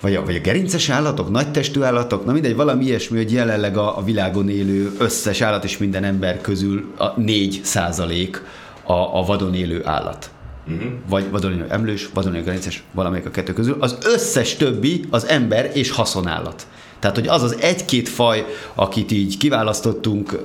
vagy 0.00 0.14
a, 0.14 0.24
vagy 0.24 0.36
a 0.36 0.40
gerinces 0.40 0.88
állatok, 0.88 1.30
nagy 1.30 1.50
testű 1.50 1.82
állatok, 1.82 2.24
na 2.24 2.32
mindegy, 2.32 2.56
valami 2.56 2.84
ilyesmi, 2.84 3.16
hogy 3.16 3.32
jelenleg 3.32 3.76
a, 3.76 3.98
a 3.98 4.02
világon 4.02 4.48
élő 4.48 4.92
összes 4.98 5.40
állat 5.40 5.64
és 5.64 5.78
minden 5.78 6.04
ember 6.04 6.40
közül 6.40 6.92
a 6.96 7.20
4 7.20 7.60
százalék 7.62 8.42
a, 8.84 8.92
a 8.92 9.22
vadon 9.22 9.54
élő 9.54 9.86
állat 9.86 10.30
uh-huh. 10.76 10.92
vagy 11.08 11.30
vadonélő 11.30 11.66
emlős, 11.68 12.08
vadonélő 12.14 12.44
gerinces, 12.44 12.82
valamelyik 12.92 13.26
a 13.26 13.30
kettő 13.30 13.52
közül, 13.52 13.76
az 13.80 13.98
összes 14.04 14.56
többi 14.56 15.04
az 15.10 15.26
ember 15.26 15.70
és 15.74 15.90
haszonállat. 15.90 16.66
Tehát, 16.98 17.16
hogy 17.16 17.28
az 17.28 17.42
az 17.42 17.56
egy-két 17.60 18.08
faj, 18.08 18.46
akit 18.74 19.12
így 19.12 19.36
kiválasztottunk, 19.36 20.42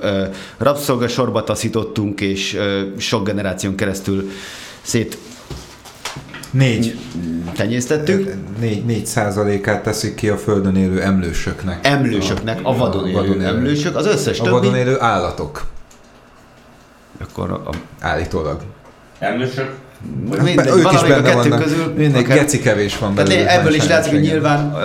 rabszolgasorba 0.56 1.44
taszítottunk, 1.44 2.20
és 2.20 2.58
sok 2.98 3.26
generáción 3.26 3.74
keresztül 3.74 4.30
szét 4.82 5.18
Négy. 6.50 6.98
Tenyésztettük. 7.54 8.34
Négy, 8.60 8.84
négy 8.84 9.06
százalékát 9.06 9.82
teszik 9.82 10.14
ki 10.14 10.28
a 10.28 10.36
földön 10.36 10.76
élő 10.76 11.02
emlősöknek. 11.02 11.86
Emlősöknek, 11.86 12.60
a, 12.62 12.68
a 12.68 12.76
vadon 12.76 13.06
élő, 13.06 13.14
vadon 13.14 13.34
élő 13.34 13.46
emlősök, 13.46 13.96
az 13.96 14.06
összes 14.06 14.40
a 14.40 14.42
többi. 14.42 14.56
A 14.56 14.58
vadon 14.58 14.76
élő 14.76 15.00
állatok. 15.00 15.64
Akkor 17.20 17.50
a... 17.50 17.70
Állítólag. 18.00 18.60
Emlősök? 19.18 19.74
Mindegy, 20.42 20.66
ők 20.66 20.92
is 20.92 21.00
benne 21.00 21.14
a 21.14 21.22
kettő 21.22 21.48
vannak. 21.48 21.62
közül. 21.62 21.92
Mindegy, 21.96 22.24
akár... 22.24 22.36
geci 22.36 22.58
kevés 22.58 22.98
van 22.98 23.14
belőle. 23.14 23.44
Tehát 23.44 23.60
ebből 23.60 23.74
is 23.74 23.86
látszik, 23.86 24.12
hogy 24.12 24.20
nyilván 24.20 24.76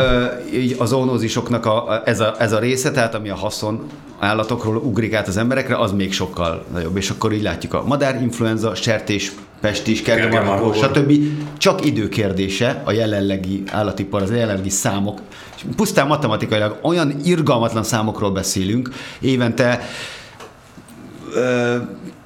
így 0.53 0.75
a 0.79 0.85
zoonózisoknak 0.85 1.65
a, 1.65 1.89
a, 1.89 2.01
ez, 2.05 2.19
a, 2.19 2.35
ez 2.39 2.51
a 2.51 2.59
része, 2.59 2.91
tehát 2.91 3.15
ami 3.15 3.29
a 3.29 3.35
haszon 3.35 3.83
állatokról 4.19 4.75
ugrik 4.75 5.13
át 5.13 5.27
az 5.27 5.37
emberekre, 5.37 5.77
az 5.77 5.91
még 5.91 6.13
sokkal 6.13 6.65
nagyobb. 6.73 6.97
És 6.97 7.09
akkor 7.09 7.33
így 7.33 7.41
látjuk 7.41 7.73
a 7.73 7.83
madárinfluenza, 7.85 8.75
sertés, 8.75 9.31
pestis, 9.61 10.01
kergemarkó, 10.01 10.73
stb. 10.73 11.13
Csak 11.57 11.85
időkérdése 11.85 12.81
a 12.85 12.91
jelenlegi 12.91 13.63
állatipar, 13.71 14.21
az 14.21 14.31
jelenlegi 14.31 14.69
számok. 14.69 15.19
És 15.55 15.63
pusztán 15.75 16.07
matematikailag 16.07 16.79
olyan 16.81 17.15
irgalmatlan 17.23 17.83
számokról 17.83 18.31
beszélünk, 18.31 18.89
évente 19.19 19.81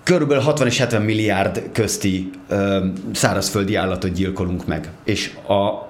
körülbelül 0.05 0.43
60 0.43 0.67
és 0.67 0.77
70 0.77 1.01
milliárd 1.01 1.63
közti 1.71 2.29
ö, 2.49 2.85
szárazföldi 3.13 3.75
állatot 3.75 4.13
gyilkolunk 4.13 4.65
meg. 4.65 4.89
És 5.03 5.33
a 5.47 5.85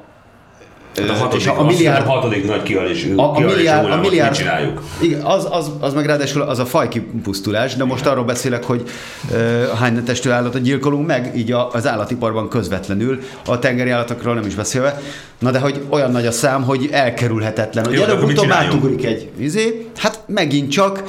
Hát 0.96 1.10
a 1.10 1.14
hatodik, 1.14 1.42
és 1.42 1.48
a, 1.48 1.60
a 1.60 1.64
milliárd... 1.64 2.08
a 2.08 2.10
hatodik 2.10 2.46
nagy 2.46 2.64
kihalés, 2.64 3.08
a, 3.16 3.36
a 3.36 3.40
milliárd, 3.40 3.92
a 3.92 3.96
milliárd, 3.96 4.30
mit 4.30 4.40
csináljuk? 4.40 4.84
Igen, 5.02 5.22
az, 5.22 5.48
az, 5.52 5.72
az 5.80 5.94
meg 5.94 6.06
ráadásul 6.06 6.42
az 6.42 6.60
a 6.60 6.66
fajkipusztulás, 6.66 7.76
de 7.76 7.84
most 7.84 8.06
arról 8.06 8.24
beszélek, 8.24 8.64
hogy 8.64 8.84
uh, 9.32 9.68
hány 9.80 10.04
testű 10.04 10.30
állatot 10.30 10.62
gyilkolunk 10.62 11.08
meg, 11.08 11.32
így 11.36 11.52
a, 11.52 11.70
az 11.72 11.88
állatiparban 11.88 12.50
közvetlenül, 12.50 13.20
a 13.46 13.60
tengeri 13.60 13.90
állatokról 13.90 14.34
nem 14.34 14.46
is 14.46 14.56
beszélve. 14.56 15.02
Na 15.40 15.52
de 15.52 15.60
hogy 15.60 15.86
olyan 15.90 16.12
nagy 16.12 16.26
a 16.26 16.32
szám, 16.32 16.64
hogy 16.64 16.90
elkerülhetetlen, 16.92 17.86
hogy 17.86 17.96
előbb-utóbb 17.96 18.52
átugrik 18.52 19.06
egy 19.06 19.30
izé, 19.38 19.90
hát 19.98 20.24
megint 20.28 20.72
csak 20.72 21.04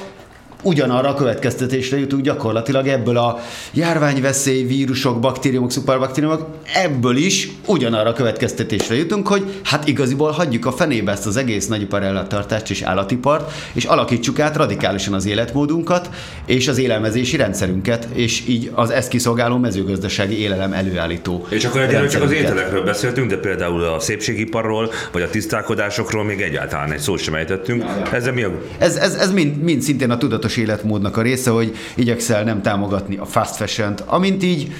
ugyanarra 0.67 1.09
a 1.09 1.15
következtetésre 1.15 1.99
jutunk 1.99 2.23
gyakorlatilag 2.23 2.87
ebből 2.87 3.17
a 3.17 3.39
járványveszély, 3.73 4.63
vírusok, 4.63 5.21
baktériumok, 5.21 5.71
szuperbaktériumok, 5.71 6.47
ebből 6.75 7.17
is 7.17 7.49
ugyanarra 7.67 8.09
a 8.09 8.13
következtetésre 8.13 8.97
jutunk, 8.97 9.29
hogy 9.29 9.61
hát 9.63 9.89
igaziból 9.89 10.31
hagyjuk 10.31 10.67
a 10.67 10.73
fenébe 10.73 11.13
ezt 11.13 11.27
az 11.27 11.37
egész 11.37 11.67
nagyipar 11.67 12.03
ellentartást 12.03 12.71
és 12.71 12.83
állatipart, 12.83 13.53
és 13.73 13.85
alakítsuk 13.85 14.39
át 14.39 14.57
radikálisan 14.57 15.15
az 15.15 15.27
életmódunkat 15.27 16.11
és 16.47 16.69
az 16.69 16.79
élelmezési 16.79 17.37
rendszerünket, 17.37 18.09
és 18.13 18.43
így 18.49 18.71
az 18.75 18.91
ezt 18.91 19.09
kiszolgáló 19.09 19.57
mezőgazdasági 19.57 20.41
élelem 20.41 20.73
előállító 20.73 21.47
És 21.49 21.65
akkor 21.65 21.81
egyelőre 21.81 22.09
csak 22.09 22.23
az 22.23 22.33
ételekről 22.33 22.85
beszéltünk, 22.85 23.31
de 23.31 23.37
például 23.37 23.85
a 23.85 24.01
szépségiparról, 24.01 24.91
vagy 25.13 25.23
a 25.23 25.31
tisztálkodásokról 25.31 26.25
még 26.25 26.41
egyáltalán 26.41 26.93
egy 26.93 26.99
szót 26.99 27.19
sem 27.19 27.35
ejtettünk. 27.35 27.85
Ezzel 28.13 28.33
mi 28.33 28.43
a... 28.43 28.51
Ez, 28.79 28.97
ez, 28.97 29.15
ez 29.15 29.33
mind, 29.33 29.63
mind 29.63 29.83
szintén 29.83 30.11
a 30.11 30.17
tudatos 30.17 30.56
életmódnak 30.57 31.17
a 31.17 31.23
része, 31.23 31.51
hogy 31.51 31.77
igyekszel 31.95 32.45
nem 32.45 32.63
támogatni 32.63 33.17
a 33.17 33.25
fast 33.25 33.57
fashion-t, 33.57 34.01
amint 34.07 34.43
így 34.43 34.73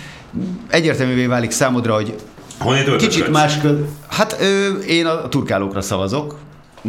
egyértelművé 0.69 1.27
válik 1.27 1.51
számodra, 1.51 1.95
hogy 1.95 2.15
Honnét 2.59 2.97
kicsit 2.97 3.31
más 3.31 3.61
kö... 3.61 3.79
Hát 4.09 4.37
ö, 4.41 4.79
én 4.79 5.07
a 5.07 5.29
turkálókra 5.29 5.81
szavazok. 5.81 6.39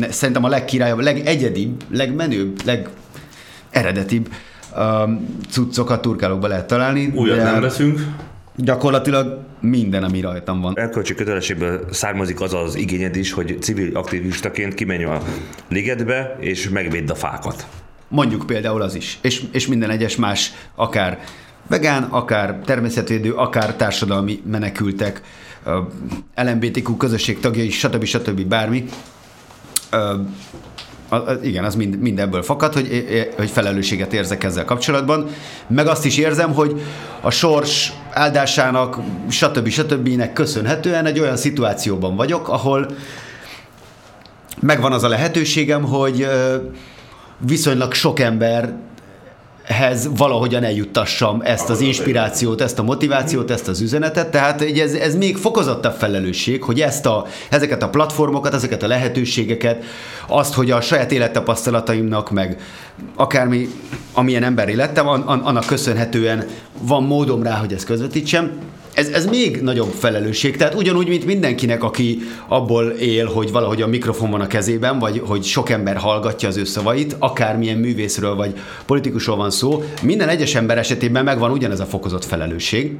Szerintem 0.09 0.43
a 0.43 0.47
legkirályabb, 0.47 0.99
legegyedibb, 0.99 1.83
legmenőbb, 1.91 2.61
legeredetibb 2.65 4.29
um, 4.77 5.37
cuccokat 5.49 6.01
turkálókba 6.01 6.47
lehet 6.47 6.67
találni. 6.67 7.11
Újat 7.15 7.37
nem 7.37 7.61
veszünk. 7.61 7.99
Gyakorlatilag 8.55 9.39
minden, 9.59 10.03
ami 10.03 10.21
rajtam 10.21 10.61
van. 10.61 10.73
Elkölcsi 10.77 11.15
kötelességből 11.15 11.85
származik 11.91 12.41
az 12.41 12.53
az 12.53 12.75
igényed 12.75 13.15
is, 13.15 13.31
hogy 13.31 13.57
civil 13.61 13.95
aktivistaként 13.95 14.73
kimenj 14.73 15.03
a 15.03 15.21
ligetbe, 15.69 16.37
és 16.39 16.69
megvédd 16.69 17.09
a 17.09 17.15
fákat. 17.15 17.67
Mondjuk 18.07 18.45
például 18.45 18.81
az 18.81 18.95
is. 18.95 19.17
És, 19.21 19.43
és 19.51 19.67
minden 19.67 19.89
egyes 19.89 20.15
más, 20.15 20.51
akár 20.75 21.19
vegán, 21.67 22.03
akár 22.03 22.59
természetvédő, 22.65 23.33
akár 23.33 23.75
társadalmi 23.75 24.41
menekültek, 24.45 25.21
LMBTQ 26.35 26.97
közösség 26.97 27.39
tagjai, 27.39 27.69
stb. 27.69 28.03
stb. 28.03 28.41
bármi. 28.41 28.85
Igen, 31.41 31.63
az 31.63 31.75
mind, 31.75 31.99
mind 31.99 32.19
ebből 32.19 32.41
fakad, 32.41 32.73
hogy, 32.73 33.05
hogy 33.35 33.49
felelősséget 33.49 34.13
érzek 34.13 34.43
ezzel 34.43 34.65
kapcsolatban. 34.65 35.29
Meg 35.67 35.87
azt 35.87 36.05
is 36.05 36.17
érzem, 36.17 36.53
hogy 36.53 36.81
a 37.21 37.29
sors 37.29 37.93
áldásának, 38.11 38.99
stb. 39.29 39.67
stb. 39.67 40.33
köszönhetően 40.33 41.05
egy 41.05 41.19
olyan 41.19 41.37
szituációban 41.37 42.15
vagyok, 42.15 42.49
ahol 42.49 42.87
megvan 44.59 44.91
az 44.91 45.03
a 45.03 45.07
lehetőségem, 45.07 45.83
hogy 45.83 46.27
viszonylag 47.37 47.93
sok 47.93 48.19
emberhez 48.19 50.09
valahogyan 50.17 50.63
eljuttassam 50.63 51.41
ezt 51.43 51.69
az 51.69 51.81
inspirációt, 51.81 52.61
ezt 52.61 52.79
a 52.79 52.83
motivációt, 52.83 53.51
ezt 53.51 53.67
az 53.67 53.81
üzenetet, 53.81 54.31
tehát 54.31 54.61
ez, 54.61 54.93
ez 54.93 55.15
még 55.15 55.37
fokozottabb 55.37 55.93
felelősség, 55.93 56.63
hogy 56.63 56.81
ezt 56.81 57.05
a, 57.05 57.25
ezeket 57.49 57.83
a 57.83 57.89
platformokat, 57.89 58.53
ezeket 58.53 58.83
a 58.83 58.87
lehetőségeket, 58.87 59.83
azt, 60.27 60.53
hogy 60.53 60.71
a 60.71 60.81
saját 60.81 61.11
élettapasztalataimnak, 61.11 62.31
meg 62.31 62.61
akármi, 63.15 63.69
amilyen 64.13 64.43
emberi 64.43 64.75
lettem, 64.75 65.07
an, 65.07 65.21
an, 65.21 65.39
annak 65.39 65.65
köszönhetően 65.65 66.45
van 66.81 67.03
módom 67.03 67.43
rá, 67.43 67.55
hogy 67.55 67.73
ezt 67.73 67.85
közvetítsem, 67.85 68.51
ez, 68.97 69.07
ez 69.07 69.25
még 69.25 69.61
nagyobb 69.61 69.93
felelősség. 69.93 70.57
Tehát 70.57 70.75
ugyanúgy, 70.75 71.07
mint 71.07 71.25
mindenkinek, 71.25 71.83
aki 71.83 72.19
abból 72.47 72.85
él, 72.89 73.25
hogy 73.25 73.51
valahogy 73.51 73.81
a 73.81 73.87
mikrofon 73.87 74.31
van 74.31 74.41
a 74.41 74.47
kezében, 74.47 74.99
vagy 74.99 75.21
hogy 75.25 75.43
sok 75.43 75.69
ember 75.69 75.95
hallgatja 75.95 76.47
az 76.47 76.57
ő 76.57 76.63
szavait, 76.63 77.15
akármilyen 77.19 77.77
művészről 77.77 78.35
vagy 78.35 78.53
politikusról 78.85 79.35
van 79.35 79.51
szó, 79.51 79.83
minden 80.01 80.29
egyes 80.29 80.55
ember 80.55 80.77
esetében 80.77 81.23
megvan 81.23 81.51
ugyanez 81.51 81.79
a 81.79 81.85
fokozott 81.85 82.25
felelősség. 82.25 82.95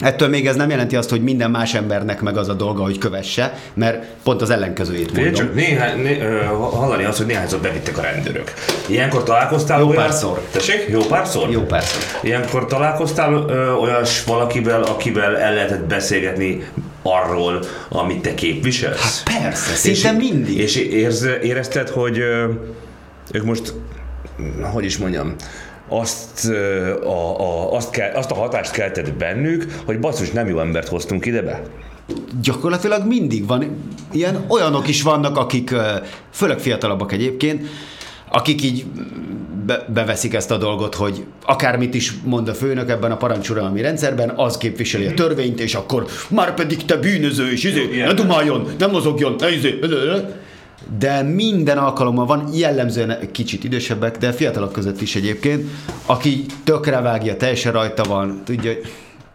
Ettől 0.00 0.28
még 0.28 0.46
ez 0.46 0.56
nem 0.56 0.70
jelenti 0.70 0.96
azt, 0.96 1.10
hogy 1.10 1.22
minden 1.22 1.50
más 1.50 1.74
embernek 1.74 2.20
meg 2.20 2.36
az 2.36 2.48
a 2.48 2.54
dolga, 2.54 2.82
hogy 2.82 2.98
kövesse, 2.98 3.58
mert 3.74 4.04
pont 4.22 4.42
az 4.42 4.50
ellenkezőjét 4.50 5.12
mondom. 5.12 5.32
csak, 5.32 5.54
néhány, 5.54 6.02
né, 6.02 6.20
ö, 6.20 6.44
hallani 6.54 7.04
azt, 7.04 7.18
hogy 7.18 7.26
néhányszor 7.26 7.60
bevittek 7.60 7.98
a 7.98 8.02
rendőrök. 8.02 8.52
Ilyenkor 8.86 9.22
találkoztál 9.22 9.78
Jó 9.78 9.88
olyan... 9.88 10.02
párszor. 10.02 10.40
Tessék? 10.50 10.86
Jó 10.88 11.00
párszor? 11.00 11.50
Jó 11.50 11.60
persze. 11.62 11.98
Ilyenkor 12.22 12.66
találkoztál 12.66 13.32
ö, 13.32 13.72
olyas 13.72 14.24
valakivel, 14.24 14.82
akivel 14.82 15.38
el 15.38 15.54
lehetett 15.54 15.84
beszélgetni 15.84 16.64
arról, 17.02 17.62
amit 17.88 18.22
te 18.22 18.34
képviselsz? 18.34 19.22
Hát 19.24 19.40
persze, 19.42 19.74
szinte 19.74 20.12
mindig. 20.12 20.58
És 20.58 20.76
érz, 20.76 21.26
érezted, 21.42 21.88
hogy 21.88 22.18
ö, 22.18 22.44
ők 23.32 23.44
most, 23.44 23.74
hogy 24.72 24.84
is 24.84 24.98
mondjam, 24.98 25.34
azt, 26.00 26.48
a, 27.04 27.40
a, 27.40 27.72
azt, 27.74 27.90
kell, 27.90 28.12
azt 28.14 28.30
a 28.30 28.34
hatást 28.34 28.70
keltett 28.70 29.12
bennük, 29.12 29.66
hogy 29.84 29.98
basszus, 29.98 30.30
nem 30.30 30.48
jó 30.48 30.60
embert 30.60 30.88
hoztunk 30.88 31.26
ide 31.26 31.42
be. 31.42 31.62
Gyakorlatilag 32.42 33.06
mindig 33.06 33.46
van. 33.46 33.76
Ilyen 34.12 34.44
olyanok 34.48 34.88
is 34.88 35.02
vannak, 35.02 35.36
akik, 35.36 35.74
főleg 36.30 36.58
fiatalabbak 36.58 37.12
egyébként, 37.12 37.66
akik 38.30 38.62
így 38.62 38.84
be, 39.66 39.86
beveszik 39.94 40.34
ezt 40.34 40.50
a 40.50 40.56
dolgot, 40.56 40.94
hogy 40.94 41.24
akármit 41.44 41.94
is 41.94 42.12
mond 42.24 42.48
a 42.48 42.54
főnök 42.54 42.90
ebben 42.90 43.10
a 43.10 43.16
parancsuralmi 43.16 43.80
rendszerben, 43.80 44.32
az 44.36 44.56
képviseli 44.56 45.06
a 45.06 45.14
törvényt, 45.14 45.60
és 45.60 45.74
akkor 45.74 46.06
már 46.28 46.54
pedig 46.54 46.84
te 46.84 46.96
bűnöző, 46.96 47.52
és 47.52 47.64
izé, 47.64 48.02
ne 48.04 48.12
dumáljon, 48.12 48.68
ne 48.78 48.86
mozogjon, 48.86 49.34
ne 49.38 49.54
izé, 49.54 49.78
de 50.98 51.22
minden 51.22 51.78
alkalommal 51.78 52.26
van, 52.26 52.48
jellemzően 52.52 53.18
kicsit 53.32 53.64
idősebbek, 53.64 54.18
de 54.18 54.32
fiatalok 54.32 54.72
között 54.72 55.00
is 55.00 55.16
egyébként, 55.16 55.70
aki 56.06 56.46
tökre 56.64 57.00
vágja, 57.00 57.36
teljesen 57.36 57.72
rajta 57.72 58.02
van, 58.02 58.42
tudja, 58.44 58.72
hogy 58.72 58.92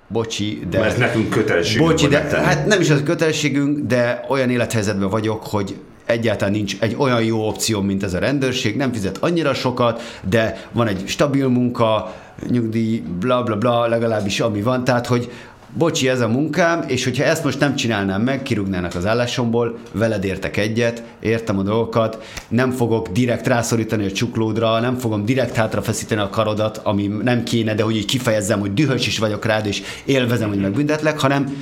bocsi, 0.07 0.61
de... 0.69 0.79
Mert 0.79 0.97
nekünk 0.97 1.29
kötelességünk 1.29 1.89
Bocsi, 1.89 2.07
de 2.07 2.17
megtenni. 2.17 2.45
hát 2.45 2.65
nem 2.65 2.81
is 2.81 2.89
az 2.89 3.01
kötelességünk, 3.03 3.87
de 3.87 4.25
olyan 4.29 4.49
élethelyzetben 4.49 5.09
vagyok, 5.09 5.45
hogy 5.45 5.75
egyáltalán 6.05 6.53
nincs 6.53 6.75
egy 6.79 6.95
olyan 6.97 7.23
jó 7.23 7.47
opció, 7.47 7.81
mint 7.81 8.03
ez 8.03 8.13
a 8.13 8.19
rendőrség, 8.19 8.75
nem 8.75 8.93
fizet 8.93 9.17
annyira 9.17 9.53
sokat, 9.53 10.01
de 10.29 10.67
van 10.71 10.87
egy 10.87 11.03
stabil 11.05 11.47
munka, 11.47 12.15
nyugdíj, 12.49 13.03
bla 13.19 13.43
bla 13.43 13.57
bla, 13.57 13.87
legalábbis 13.87 14.39
ami 14.39 14.61
van, 14.61 14.83
tehát 14.83 15.07
hogy 15.07 15.31
bocsi, 15.73 16.09
ez 16.09 16.21
a 16.21 16.27
munkám, 16.27 16.83
és 16.87 17.03
hogyha 17.03 17.23
ezt 17.23 17.43
most 17.43 17.59
nem 17.59 17.75
csinálnám 17.75 18.21
meg, 18.21 18.43
kirúgnának 18.43 18.95
az 18.95 19.05
állásomból, 19.05 19.77
veled 19.91 20.23
értek 20.23 20.57
egyet, 20.57 21.03
értem 21.19 21.59
a 21.59 21.63
dolgokat, 21.63 22.23
nem 22.47 22.71
fogok 22.71 23.07
direkt 23.07 23.47
rászorítani 23.47 24.05
a 24.05 24.11
csuklódra, 24.11 24.79
nem 24.79 24.95
fogom 24.95 25.25
direkt 25.25 25.55
hátrafeszíteni 25.55 26.21
a 26.21 26.29
karodat, 26.29 26.77
ami 26.83 27.07
nem 27.07 27.43
kéne, 27.43 27.75
de 27.75 27.83
hogy 27.83 27.95
így 27.95 28.05
kifejezzem, 28.05 28.59
hogy 28.59 28.73
dühös 28.73 29.07
is 29.07 29.17
vagyok 29.17 29.45
rád, 29.45 29.65
és 29.65 29.81
élvezem, 30.05 30.49
hogy 30.49 30.59
megbüntetlek, 30.59 31.19
hanem 31.19 31.55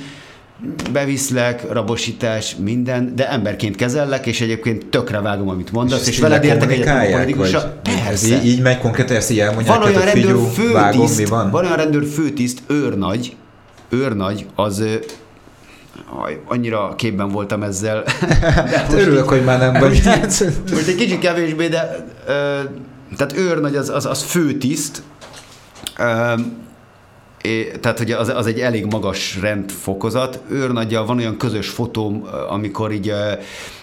beviszlek, 0.92 1.72
rabosítás, 1.72 2.56
minden, 2.64 3.12
de 3.14 3.30
emberként 3.30 3.76
kezellek, 3.76 4.26
és 4.26 4.40
egyébként 4.40 4.86
tökre 4.86 5.20
vágom, 5.20 5.48
amit 5.48 5.72
mondasz, 5.72 6.00
és, 6.00 6.08
és 6.08 6.18
veled 6.18 6.44
értek 6.44 6.72
egyet 6.72 7.08
a 7.08 7.10
politikussal. 7.10 7.80
Ez 7.84 8.04
Persze. 8.04 8.36
így, 8.36 8.46
így 8.46 8.60
megy 8.60 8.78
konkrétan, 8.78 9.16
ezt 9.16 9.30
így 9.30 9.38
elmondják, 9.38 9.78
Van 9.78 9.88
olyan 9.88 10.04
rendőr 10.04 10.36
figyú, 10.52 10.72
vágom, 10.72 11.00
mi 11.00 11.06
főtiszt, 11.06 11.28
van? 11.28 11.50
van 11.50 11.64
olyan 11.64 11.76
rendőr 11.76 12.04
főtiszt, 12.04 12.62
őrnagy, 12.66 13.36
őrnagy, 13.88 14.46
az 14.54 14.84
aj, 16.22 16.40
annyira 16.44 16.94
képben 16.96 17.28
voltam 17.28 17.62
ezzel. 17.62 18.04
Hát 18.74 18.92
örülök, 18.92 19.28
hogy 19.28 19.44
már 19.44 19.58
nem 19.58 19.72
vagy. 19.72 20.02
most 20.72 20.88
egy 20.88 20.94
kicsit 20.94 21.18
kevésbé, 21.18 21.68
de 21.68 22.06
ö, 22.26 22.60
tehát 23.16 23.36
őrnagy 23.36 23.76
az, 23.76 23.88
az, 23.88 24.06
az 24.06 24.22
főtiszt, 24.22 25.02
ö, 25.98 26.32
É, 27.42 27.70
tehát, 27.80 27.98
hogy 27.98 28.10
az, 28.10 28.28
az 28.28 28.46
egy 28.46 28.60
elég 28.60 28.84
magas 28.86 29.38
rendfokozat. 29.40 30.40
Őrnagyjal 30.50 31.06
van 31.06 31.18
olyan 31.18 31.36
közös 31.36 31.68
fotóm, 31.68 32.28
amikor 32.48 32.92
így 32.92 33.12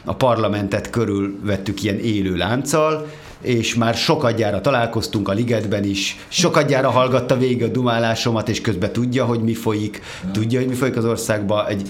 a 0.06 0.14
parlamentet 0.14 0.90
körülvettük 0.90 1.84
ilyen 1.84 2.00
élő 2.00 2.36
lánccal, 2.36 3.08
és 3.44 3.76
már 3.76 3.96
sokadjára 3.96 4.62
találkoztunk 4.62 5.28
a 5.28 5.32
ligetben 5.32 5.84
is, 5.84 6.18
sokadjára 6.28 6.90
hallgatta 6.90 7.38
végig 7.38 7.64
a 7.64 7.68
dumálásomat, 7.68 8.50
és 8.50 8.62
közben 8.62 8.92
tudja, 8.92 9.26
hogy 9.26 9.40
mi 9.40 9.54
folyik, 9.54 10.02
tudja, 10.32 10.60
hogy 10.60 10.68
mi 10.68 10.76
folyik 10.76 10.98
az 10.98 11.06
országban. 11.06 11.68
Egy 11.68 11.90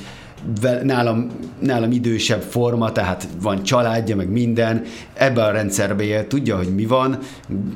nálam, 0.84 1.28
nálam 1.60 1.92
idősebb 1.92 2.42
forma, 2.42 2.92
tehát 2.92 3.28
van 3.42 3.64
családja, 3.64 4.16
meg 4.16 4.30
minden, 4.30 4.84
ebbe 5.14 5.44
a 5.44 5.52
rendszerbe 5.52 6.04
él, 6.04 6.28
tudja, 6.28 6.58
hogy 6.58 6.76
mi 6.76 6.86
van, 6.86 7.18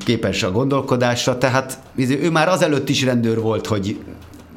képes 0.04 0.42
a 0.42 0.50
gondolkodásra, 0.50 1.38
tehát 1.38 1.78
izé, 1.96 2.18
ő 2.22 2.30
már 2.30 2.48
azelőtt 2.48 2.88
is 2.88 3.04
rendőr 3.04 3.40
volt, 3.40 3.66
hogy 3.66 3.98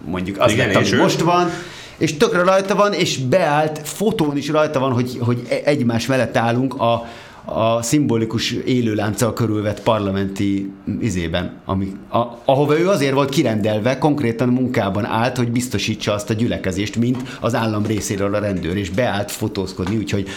mondjuk 0.05 0.39
az 0.39 0.51
Igen, 0.51 0.67
lett, 0.67 0.75
ami 0.75 0.93
ő? 0.93 0.97
most 0.97 1.21
van, 1.21 1.49
és 1.97 2.17
tökre 2.17 2.43
rajta 2.43 2.75
van, 2.75 2.93
és 2.93 3.17
beállt, 3.17 3.81
fotón 3.83 4.37
is 4.37 4.49
rajta 4.49 4.79
van, 4.79 4.91
hogy, 4.91 5.17
hogy 5.19 5.41
e- 5.49 5.61
egymás 5.63 6.05
mellett 6.05 6.37
állunk 6.37 6.79
a, 6.79 7.05
a 7.45 7.81
szimbolikus 7.81 8.51
élőlánccal 8.51 9.33
körülvett 9.33 9.81
parlamenti 9.81 10.71
izében, 10.99 11.53
ami, 11.65 11.91
a, 12.09 12.19
ahova 12.45 12.79
ő 12.79 12.89
azért 12.89 13.13
volt 13.13 13.29
kirendelve, 13.29 13.97
konkrétan 13.97 14.49
munkában 14.49 15.05
állt, 15.05 15.37
hogy 15.37 15.51
biztosítsa 15.51 16.13
azt 16.13 16.29
a 16.29 16.33
gyülekezést, 16.33 16.95
mint 16.95 17.37
az 17.39 17.55
állam 17.55 17.85
részéről 17.85 18.35
a 18.35 18.39
rendőr, 18.39 18.77
és 18.77 18.89
beállt 18.89 19.31
fotózkodni, 19.31 19.97
úgyhogy 19.97 20.27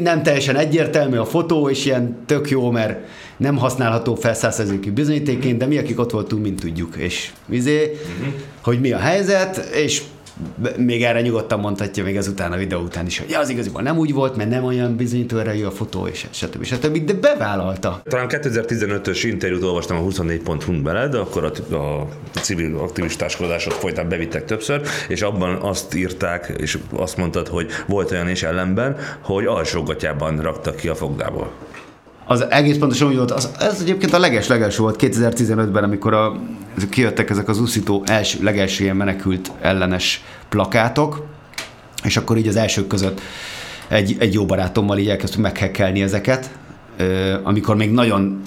nem 0.00 0.22
teljesen 0.22 0.56
egyértelmű 0.56 1.16
a 1.16 1.24
fotó, 1.24 1.68
és 1.68 1.84
ilyen 1.84 2.16
tök 2.26 2.50
jó, 2.50 2.70
mert 2.70 2.98
nem 3.36 3.56
használható 3.56 4.14
fel 4.14 4.34
bizonyítéként, 4.94 5.58
de 5.58 5.66
mi, 5.66 5.78
akik 5.78 5.98
ott 5.98 6.10
voltunk, 6.10 6.42
mind 6.42 6.58
tudjuk, 6.60 6.96
és 6.96 7.32
vizé, 7.46 7.82
uh-huh. 7.82 8.34
hogy 8.60 8.80
mi 8.80 8.92
a 8.92 8.98
helyzet, 8.98 9.56
és 9.74 10.02
még 10.76 11.02
erre 11.02 11.20
nyugodtan 11.20 11.60
mondhatja 11.60 12.04
még 12.04 12.16
ezután 12.16 12.52
a 12.52 12.56
videó 12.56 12.80
után 12.80 13.06
is, 13.06 13.18
hogy 13.18 13.30
ja, 13.30 13.38
az 13.38 13.48
igaziból 13.48 13.82
nem 13.82 13.98
úgy 13.98 14.12
volt, 14.12 14.36
mert 14.36 14.50
nem 14.50 14.64
olyan 14.64 14.96
bizonyító 14.96 15.38
erejű 15.38 15.64
a 15.64 15.70
fotó, 15.70 16.06
és 16.06 16.26
stb. 16.30 16.64
stb. 16.64 17.04
De 17.04 17.12
bevállalta. 17.12 18.00
Talán 18.04 18.26
2015-ös 18.30 19.20
interjút 19.22 19.62
olvastam 19.62 19.96
a 19.96 20.00
24.hu 20.00 20.82
beled, 20.82 21.14
akkor 21.14 21.52
a, 21.70 21.74
a 21.74 22.08
civil 22.40 22.76
aktivistáskodásot 22.78 23.72
folytán 23.72 24.08
bevittek 24.08 24.44
többször, 24.44 24.80
és 25.08 25.22
abban 25.22 25.56
azt 25.56 25.94
írták, 25.94 26.52
és 26.56 26.78
azt 26.92 27.16
mondtad, 27.16 27.48
hogy 27.48 27.70
volt 27.86 28.10
olyan 28.10 28.28
is 28.28 28.42
ellenben, 28.42 28.96
hogy 29.20 29.46
alsógatjában 29.46 30.40
raktak 30.40 30.76
ki 30.76 30.88
a 30.88 30.94
fogdából. 30.94 31.52
Az 32.28 32.50
egész 32.50 32.76
pontosan 32.78 33.08
úgy 33.08 33.16
volt, 33.16 33.30
az, 33.30 33.50
ez 33.58 33.80
egyébként 33.80 34.12
a 34.12 34.18
leges 34.18 34.46
legelső 34.46 34.82
volt 34.82 34.96
2015-ben, 35.02 35.84
amikor 35.84 36.14
a, 36.14 36.36
kijöttek 36.90 37.30
ezek 37.30 37.48
az 37.48 37.60
uszító 37.60 38.02
első, 38.06 38.42
legelső 38.42 38.84
ilyen 38.84 38.96
menekült 38.96 39.52
ellenes 39.60 40.24
plakátok, 40.48 41.26
és 42.04 42.16
akkor 42.16 42.36
így 42.36 42.48
az 42.48 42.56
elsők 42.56 42.86
között 42.86 43.20
egy, 43.88 44.16
egy 44.18 44.34
jó 44.34 44.46
barátommal 44.46 44.98
így 44.98 45.08
elkezdtük 45.08 45.40
meghekkelni 45.40 46.02
ezeket, 46.02 46.50
amikor 47.42 47.76
még 47.76 47.90
nagyon 47.90 48.42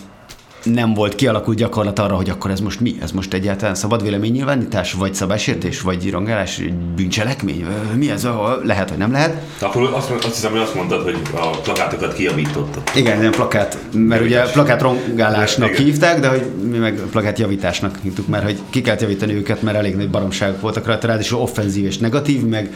nem 0.63 0.93
volt 0.93 1.15
kialakult 1.15 1.57
gyakorlat 1.57 1.99
arra, 1.99 2.15
hogy 2.15 2.29
akkor 2.29 2.51
ez 2.51 2.59
most 2.59 2.79
mi? 2.79 2.95
Ez 3.01 3.11
most 3.11 3.33
egyáltalán 3.33 3.75
szabad 3.75 4.03
véleménynyilvánítás, 4.03 4.93
vagy 4.93 5.13
szabásértés, 5.13 5.81
vagy 5.81 6.09
rangálás, 6.11 6.61
bűncselekmény? 6.95 7.65
Mi 7.95 8.09
ez? 8.11 8.27
Lehet, 8.63 8.89
hogy 8.89 8.97
nem 8.97 9.11
lehet. 9.11 9.43
Akkor 9.61 9.83
azt, 9.93 10.11
azt 10.11 10.23
hiszem, 10.23 10.51
hogy 10.51 10.59
azt 10.59 10.75
mondtad, 10.75 11.03
hogy 11.03 11.17
a 11.33 11.47
plakátokat 11.47 12.13
kiavítottad. 12.13 12.81
Igen, 12.95 13.21
nem 13.21 13.31
plakát, 13.31 13.77
mert 13.91 14.21
ugye 14.21 14.41
plakát 14.41 14.81
rongálásnak 14.81 15.69
Igen. 15.69 15.83
hívták, 15.83 16.19
de 16.19 16.27
hogy 16.27 16.45
mi 16.69 16.77
meg 16.77 17.01
plakát 17.11 17.39
javításnak 17.39 17.97
hívtuk, 18.01 18.27
mert 18.27 18.43
hogy 18.43 18.59
ki 18.69 18.81
kellett 18.81 19.01
javítani 19.01 19.33
őket, 19.33 19.61
mert 19.61 19.77
elég 19.77 19.95
nagy 19.95 20.09
baromságok 20.09 20.61
voltak 20.61 20.85
rajta, 20.85 21.07
ráadásul 21.07 21.39
offenzív 21.39 21.85
és 21.85 21.97
negatív, 21.97 22.45
meg 22.45 22.73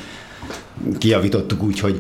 kijavítottuk 0.97 1.63
úgy, 1.63 1.79
hogy 1.79 1.97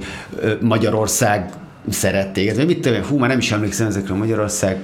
Magyarország 0.61 1.53
szerették. 1.89 2.55
Vagy 2.55 2.65
mit 2.65 2.79
tudom, 2.79 3.03
hú, 3.03 3.17
már 3.17 3.29
nem 3.29 3.37
is 3.37 3.51
emlékszem 3.51 3.87
ezekről 3.87 4.17
Magyarország 4.17 4.77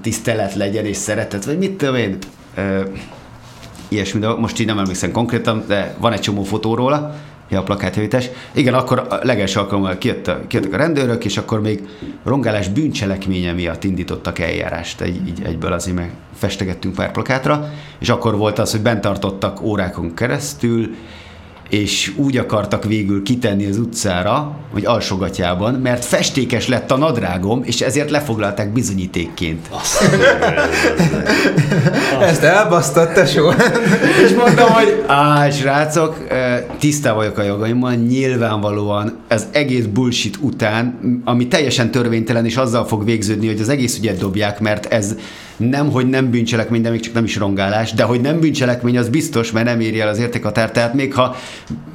tisztelet 0.00 0.54
legyen 0.54 0.84
és 0.84 0.96
szeretet, 0.96 1.44
vagy 1.44 1.58
mit 1.58 1.72
tudom 1.72 1.94
én, 1.94 2.18
ö, 2.54 2.82
ilyesmi, 3.88 4.20
de 4.20 4.28
most 4.28 4.60
így 4.60 4.66
nem 4.66 4.78
emlékszem 4.78 5.12
konkrétan, 5.12 5.64
de 5.66 5.94
van 5.98 6.12
egy 6.12 6.20
csomó 6.20 6.42
fotó 6.42 6.74
róla, 6.74 7.14
ja, 7.50 7.58
a 7.58 7.62
plakátjavítás. 7.62 8.28
Igen, 8.52 8.74
akkor 8.74 9.06
a 9.08 9.18
legelső 9.22 9.60
alkalommal 9.60 9.98
kijött, 9.98 10.30
kijöttek 10.46 10.72
a 10.72 10.76
rendőrök, 10.76 11.24
és 11.24 11.36
akkor 11.36 11.60
még 11.60 11.88
rongálás 12.24 12.68
bűncselekménye 12.68 13.52
miatt 13.52 13.84
indítottak 13.84 14.38
eljárást, 14.38 15.00
egy, 15.00 15.28
így 15.28 15.42
egyből 15.44 15.72
azért 15.72 15.96
meg 15.96 16.10
festegettünk 16.34 16.94
pár 16.94 17.12
plakátra, 17.12 17.70
és 17.98 18.08
akkor 18.08 18.36
volt 18.36 18.58
az, 18.58 18.70
hogy 18.70 18.80
bent 18.80 19.00
tartottak 19.00 19.62
órákon 19.62 20.14
keresztül, 20.14 20.94
és 21.70 22.12
úgy 22.16 22.36
akartak 22.36 22.84
végül 22.84 23.22
kitenni 23.22 23.66
az 23.66 23.78
utcára, 23.78 24.56
hogy 24.72 24.84
alsogatjában, 24.84 25.74
mert 25.74 26.04
festékes 26.04 26.68
lett 26.68 26.90
a 26.90 26.96
nadrágom, 26.96 27.62
és 27.64 27.80
ezért 27.80 28.10
lefoglalták 28.10 28.72
bizonyítékként. 28.72 29.68
Ezt 32.20 32.42
elbasztott, 32.42 33.12
tesó. 33.12 33.50
és 34.24 34.30
mondtam, 34.36 34.70
hogy 34.70 35.02
á, 35.06 35.50
srácok, 35.50 36.26
tisztá 36.78 37.12
vagyok 37.12 37.38
a 37.38 37.42
jogaimmal, 37.42 37.94
nyilvánvalóan 37.94 39.18
ez 39.28 39.46
egész 39.52 39.84
bullshit 39.84 40.36
után, 40.40 40.98
ami 41.24 41.48
teljesen 41.48 41.90
törvénytelen, 41.90 42.44
és 42.44 42.56
azzal 42.56 42.86
fog 42.86 43.04
végződni, 43.04 43.46
hogy 43.46 43.60
az 43.60 43.68
egész 43.68 43.98
ügyet 43.98 44.18
dobják, 44.18 44.60
mert 44.60 44.86
ez 44.86 45.14
nem, 45.68 45.90
hogy 45.90 46.08
nem 46.08 46.30
bűncselekmény, 46.30 46.82
de 46.82 46.90
még 46.90 47.00
csak 47.00 47.14
nem 47.14 47.24
is 47.24 47.36
rongálás, 47.36 47.92
de 47.92 48.02
hogy 48.02 48.20
nem 48.20 48.40
bűncselekmény, 48.40 48.98
az 48.98 49.08
biztos, 49.08 49.52
mert 49.52 49.66
nem 49.66 49.80
éri 49.80 50.00
el 50.00 50.08
az 50.08 50.18
értékhatárt. 50.18 50.72
Tehát 50.72 50.94
még 50.94 51.14
ha 51.14 51.36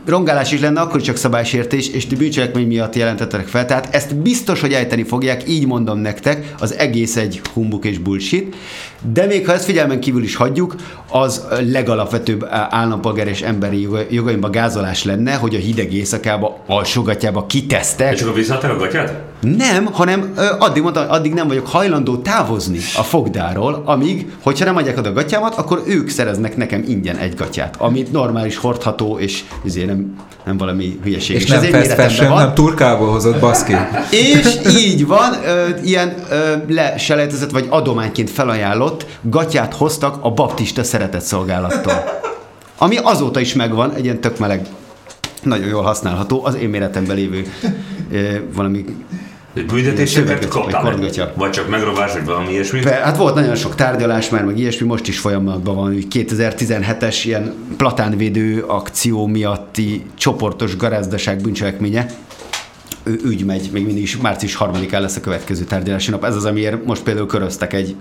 rongálás 0.05 0.51
is 0.51 0.59
lenne, 0.59 0.81
akkor 0.81 1.01
csak 1.01 1.15
szabálysértés, 1.15 1.89
és 1.89 2.07
ti 2.07 2.15
bűncselekmény 2.15 2.67
miatt 2.67 2.95
jelentettek 2.95 3.47
fel. 3.47 3.65
Tehát 3.65 3.95
ezt 3.95 4.15
biztos, 4.15 4.61
hogy 4.61 4.73
ejteni 4.73 5.03
fogják, 5.03 5.49
így 5.49 5.67
mondom 5.67 5.99
nektek, 5.99 6.53
az 6.59 6.73
egész 6.77 7.15
egy 7.15 7.41
humbuk 7.53 7.85
és 7.85 7.97
bullshit. 7.97 8.55
De 9.13 9.25
még 9.25 9.45
ha 9.45 9.53
ezt 9.53 9.65
figyelmen 9.65 9.99
kívül 9.99 10.23
is 10.23 10.35
hagyjuk, 10.35 10.75
az 11.11 11.47
legalapvetőbb 11.71 12.47
állampolgár 12.69 13.27
és 13.27 13.41
emberi 13.41 13.87
jogaimba 14.09 14.49
gázolás 14.49 15.03
lenne, 15.03 15.33
hogy 15.33 15.55
a 15.55 15.57
hideg 15.57 15.93
éjszakába, 15.93 16.57
alsógatjába 16.67 17.45
kitesztek. 17.45 18.13
És 18.13 18.21
akkor 18.21 18.35
visszaadták 18.35 18.71
a 18.71 18.77
gatyát? 18.77 19.13
Nem, 19.57 19.85
hanem 19.85 20.33
addig 20.59 20.81
mondtam, 20.81 21.05
addig 21.09 21.33
nem 21.33 21.47
vagyok 21.47 21.67
hajlandó 21.67 22.17
távozni 22.17 22.77
a 22.95 23.03
fogdáról, 23.03 23.81
amíg, 23.85 24.31
hogyha 24.41 24.65
nem 24.65 24.75
adják 24.75 24.97
oda 24.97 25.09
a 25.09 25.13
gatyámat, 25.13 25.55
akkor 25.55 25.83
ők 25.87 26.09
szereznek 26.09 26.57
nekem 26.57 26.83
ingyen 26.87 27.17
egy 27.17 27.33
gatyát, 27.35 27.75
amit 27.77 28.11
normális, 28.11 28.57
hordható, 28.57 29.19
és 29.19 29.43
azért 29.65 29.87
nem, 29.87 30.15
nem 30.45 30.57
valami 30.57 30.99
hülyeség. 31.03 31.35
És, 31.35 31.43
és 31.43 31.49
nem 31.49 31.63
fast 31.63 31.93
fashion, 31.93 32.29
van. 32.29 32.43
nem 32.43 32.53
turkából 32.53 33.11
hozott 33.11 33.39
baszki. 33.39 33.75
És 34.09 34.59
így 34.77 35.07
van, 35.07 35.33
ö, 35.45 35.65
ilyen 35.83 36.15
ö, 36.29 36.53
leselejtezett 36.67 37.51
vagy 37.51 37.65
adományként 37.69 38.29
felajánlott 38.29 38.94
gatyát 39.21 39.73
hoztak 39.73 40.17
a 40.21 40.31
baptista 40.31 40.83
szeretett 40.83 41.21
szolgálattól. 41.21 42.03
Ami 42.77 42.97
azóta 42.97 43.39
is 43.39 43.53
megvan, 43.53 43.93
egy 43.93 44.03
ilyen 44.03 44.21
tök 44.21 44.37
meleg, 44.39 44.67
nagyon 45.43 45.67
jól 45.67 45.83
használható, 45.83 46.45
az 46.45 46.55
én 46.55 46.69
méretemben 46.69 47.15
lévő 47.15 47.45
ö, 48.11 48.35
valami 48.53 48.85
Büntetéseket 49.67 50.47
kaptál? 50.47 50.97
Vagy 51.35 51.49
csak 51.49 51.69
megrobás, 51.69 52.13
vagy 52.13 52.25
valami 52.25 52.51
ilyesmi? 52.51 52.83
Hát 52.83 53.17
volt 53.17 53.35
nagyon 53.35 53.55
sok 53.55 53.75
tárgyalás 53.75 54.29
már, 54.29 54.43
meg 54.43 54.57
ilyesmi, 54.57 54.87
most 54.87 55.07
is 55.07 55.19
folyamatban 55.19 55.75
van, 55.75 55.93
hogy 55.93 56.07
2017-es 56.09 57.21
ilyen 57.23 57.53
platánvédő 57.77 58.63
akció 58.67 59.27
miatti 59.27 60.05
csoportos 60.15 60.77
garázdaság 60.77 61.41
bűncselekménye 61.41 62.05
ügy 63.23 63.45
megy, 63.45 63.69
még 63.71 63.85
mindig 63.85 64.03
is 64.03 64.17
március 64.17 64.57
3-án 64.59 64.99
lesz 64.99 65.15
a 65.15 65.19
következő 65.19 65.63
tárgyalási 65.63 66.11
nap. 66.11 66.25
Ez 66.25 66.35
az, 66.35 66.45
amiért 66.45 66.85
most 66.85 67.03
például 67.03 67.25
köröztek 67.25 67.73
egy, 67.73 67.95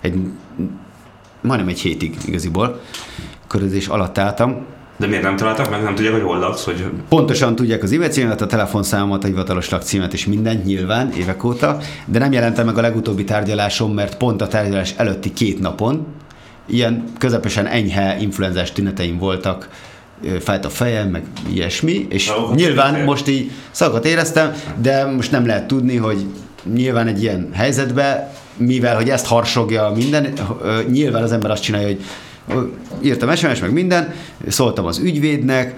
egy 0.00 0.14
majdnem 1.40 1.68
egy 1.68 1.80
hétig 1.80 2.16
igaziból 2.26 2.80
körözés 3.46 3.86
alatt 3.86 4.18
álltam. 4.18 4.66
De 4.96 5.06
miért 5.06 5.22
nem 5.22 5.36
találtak 5.36 5.70
meg? 5.70 5.82
Nem 5.82 5.94
tudják, 5.94 6.14
hogy 6.14 6.22
hol 6.22 6.38
laksz? 6.38 6.64
Hogy... 6.64 6.84
Pontosan 7.08 7.54
tudják 7.54 7.82
az 7.82 7.92
e-mail 7.92 8.30
a 8.30 8.46
telefonszámomat, 8.46 9.24
a 9.24 9.26
hivatalos 9.26 9.68
lakcímet 9.68 10.12
és 10.12 10.26
mindent 10.26 10.64
nyilván 10.64 11.12
évek 11.12 11.44
óta, 11.44 11.78
de 12.06 12.18
nem 12.18 12.32
jelentem 12.32 12.66
meg 12.66 12.78
a 12.78 12.80
legutóbbi 12.80 13.24
tárgyalásom, 13.24 13.94
mert 13.94 14.16
pont 14.16 14.40
a 14.42 14.46
tárgyalás 14.46 14.94
előtti 14.96 15.32
két 15.32 15.60
napon 15.60 16.06
ilyen 16.66 17.04
közepesen 17.18 17.66
enyhe 17.66 18.16
influenzás 18.20 18.72
tüneteim 18.72 19.18
voltak, 19.18 19.68
fájt 20.40 20.64
a 20.64 20.68
fejem, 20.68 21.08
meg 21.08 21.22
ilyesmi, 21.52 22.06
és 22.08 22.28
Na, 22.28 22.54
nyilván 22.54 22.96
ér. 22.96 23.04
most 23.04 23.28
így 23.28 23.50
szakadt 23.70 24.04
éreztem, 24.04 24.52
de 24.80 25.04
most 25.04 25.30
nem 25.30 25.46
lehet 25.46 25.66
tudni, 25.66 25.96
hogy 25.96 26.26
nyilván 26.74 27.06
egy 27.06 27.22
ilyen 27.22 27.48
helyzetben, 27.52 28.28
mivel 28.58 28.96
hogy 28.96 29.10
ezt 29.10 29.26
harsogja 29.26 29.92
minden, 29.96 30.32
nyilván 30.90 31.22
az 31.22 31.32
ember 31.32 31.50
azt 31.50 31.62
csinálja, 31.62 31.86
hogy 31.86 32.00
írtam 33.02 33.34
SMS, 33.34 33.60
meg 33.60 33.72
minden, 33.72 34.14
szóltam 34.48 34.84
az 34.84 34.98
ügyvédnek, 34.98 35.74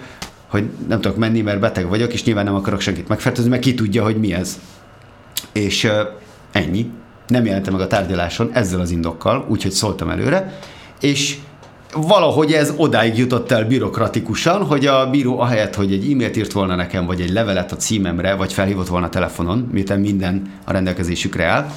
hogy 0.47 0.65
nem 0.89 1.01
tudok 1.01 1.17
menni, 1.17 1.41
mert 1.41 1.61
beteg 1.61 1.89
vagyok, 1.89 2.13
és 2.13 2.25
nyilván 2.25 2.45
nem 2.45 2.55
akarok 2.55 2.81
senkit 2.81 3.09
megfertőzni, 3.09 3.51
mert 3.51 3.63
ki 3.63 3.75
tudja, 3.75 4.03
hogy 4.03 4.17
mi 4.17 4.33
ez. 4.33 4.59
És 5.53 5.91
ennyi. 6.53 6.91
Nem 7.27 7.47
jelentem 7.47 7.73
meg 7.73 7.83
a 7.83 7.87
tárgyaláson 7.87 8.51
ezzel 8.53 8.81
az 8.81 8.91
indokkal, 8.91 9.47
úgyhogy 9.49 9.71
szóltam 9.71 10.11
előre, 10.11 10.59
és 11.01 11.37
valahogy 11.95 12.53
ez 12.53 12.73
odáig 12.77 13.19
jutott 13.19 13.51
el 13.51 13.65
bürokratikusan, 13.65 14.65
hogy 14.65 14.87
a 14.87 15.11
bíró 15.11 15.41
ahelyett, 15.41 15.75
hogy 15.75 15.93
egy 15.93 16.13
e-mailt 16.13 16.37
írt 16.37 16.53
volna 16.53 16.75
nekem, 16.75 17.07
vagy 17.07 17.21
egy 17.21 17.33
levelet 17.33 17.73
a 17.73 17.77
címemre, 17.77 18.35
vagy 18.35 18.53
felhívott 18.53 18.89
volna 18.89 19.09
telefonon, 19.09 19.69
miután 19.73 20.01
minden 20.01 20.53
a 20.65 20.73
rendelkezésükre 20.73 21.45
áll, 21.45 21.71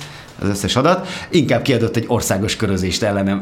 az 0.43 0.49
összes 0.49 0.75
adat, 0.75 1.07
inkább 1.29 1.61
kiadott 1.61 1.95
egy 1.95 2.05
országos 2.07 2.55
körözést 2.55 3.03
ellenem. 3.03 3.41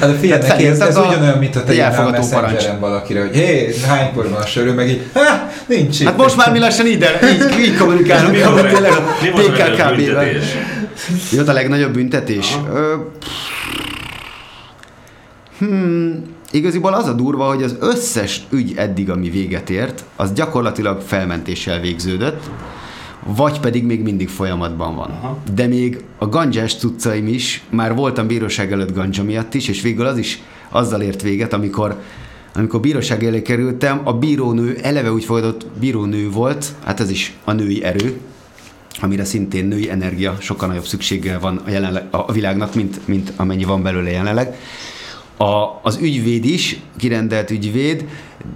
Hát 0.00 0.10
a 0.10 0.12
figyelj, 0.12 0.46
neki 0.46 0.66
ez, 0.66 0.80
ez 0.80 0.96
ugyanolyan, 0.96 1.38
mint 1.38 1.56
a 1.56 1.64
te 1.64 1.86
a 1.86 2.10
messengeren 2.10 2.80
valakire, 2.80 3.20
hogy 3.20 3.34
hé, 3.34 3.74
hánykor 3.86 4.28
van 4.30 4.40
a 4.40 4.46
sörő, 4.46 4.72
meg 4.72 4.88
így, 4.88 5.02
há, 5.14 5.50
nincs 5.66 6.02
Hát 6.02 6.16
most 6.16 6.36
már 6.36 6.52
mi 6.52 6.58
lassan 6.58 6.86
ide, 6.86 7.20
így, 7.32 7.58
így 7.60 7.76
kommunikálunk, 7.76 8.32
mi 8.32 8.42
volt 8.42 8.68
tényleg 8.72 8.92
a 8.92 9.00
PKKB-ben. 9.20 10.26
Mi 11.30 11.36
volt 11.36 11.48
a 11.48 11.52
legnagyobb 11.52 11.92
büntetés? 11.92 12.56
Hmm, 15.58 16.36
igaziból 16.50 16.94
az 16.94 17.06
a 17.06 17.12
durva, 17.12 17.44
hogy 17.44 17.62
az 17.62 17.76
összes 17.80 18.40
ügy 18.50 18.74
eddig, 18.76 19.10
ami 19.10 19.30
véget 19.30 19.70
ért, 19.70 20.04
az 20.16 20.32
gyakorlatilag 20.32 21.00
felmentéssel 21.06 21.80
végződött, 21.80 22.50
vagy 23.36 23.60
pedig 23.60 23.84
még 23.84 24.02
mindig 24.02 24.28
folyamatban 24.28 24.94
van. 24.94 25.10
Aha. 25.10 25.38
De 25.54 25.66
még 25.66 26.04
a 26.18 26.26
gandzsás 26.26 26.74
cuccaim 26.74 27.26
is, 27.26 27.64
már 27.70 27.94
voltam 27.94 28.26
bíróság 28.26 28.72
előtt 28.72 28.94
ganja 28.94 29.22
miatt 29.22 29.54
is, 29.54 29.68
és 29.68 29.82
végül 29.82 30.06
az 30.06 30.18
is 30.18 30.42
azzal 30.68 31.00
ért 31.00 31.22
véget, 31.22 31.52
amikor 31.52 32.00
amikor 32.54 32.80
bíróság 32.80 33.24
elé 33.24 33.42
kerültem, 33.42 34.00
a 34.04 34.12
bírónő 34.12 34.78
eleve 34.82 35.12
úgy 35.12 35.24
fogadott 35.24 35.66
bírónő 35.80 36.30
volt, 36.30 36.74
hát 36.84 37.00
ez 37.00 37.10
is 37.10 37.36
a 37.44 37.52
női 37.52 37.84
erő, 37.84 38.20
amire 39.00 39.24
szintén 39.24 39.66
női 39.66 39.90
energia 39.90 40.36
sokkal 40.40 40.68
nagyobb 40.68 40.86
szüksége 40.86 41.38
van 41.38 41.56
a, 41.66 41.70
jelenleg, 41.70 42.06
a 42.10 42.32
világnak, 42.32 42.74
mint, 42.74 43.06
mint 43.06 43.32
amennyi 43.36 43.64
van 43.64 43.82
belőle 43.82 44.10
jelenleg. 44.10 44.56
A, 45.36 45.80
az 45.82 45.98
ügyvéd 46.00 46.44
is, 46.44 46.80
kirendelt 46.96 47.50
ügyvéd, 47.50 48.08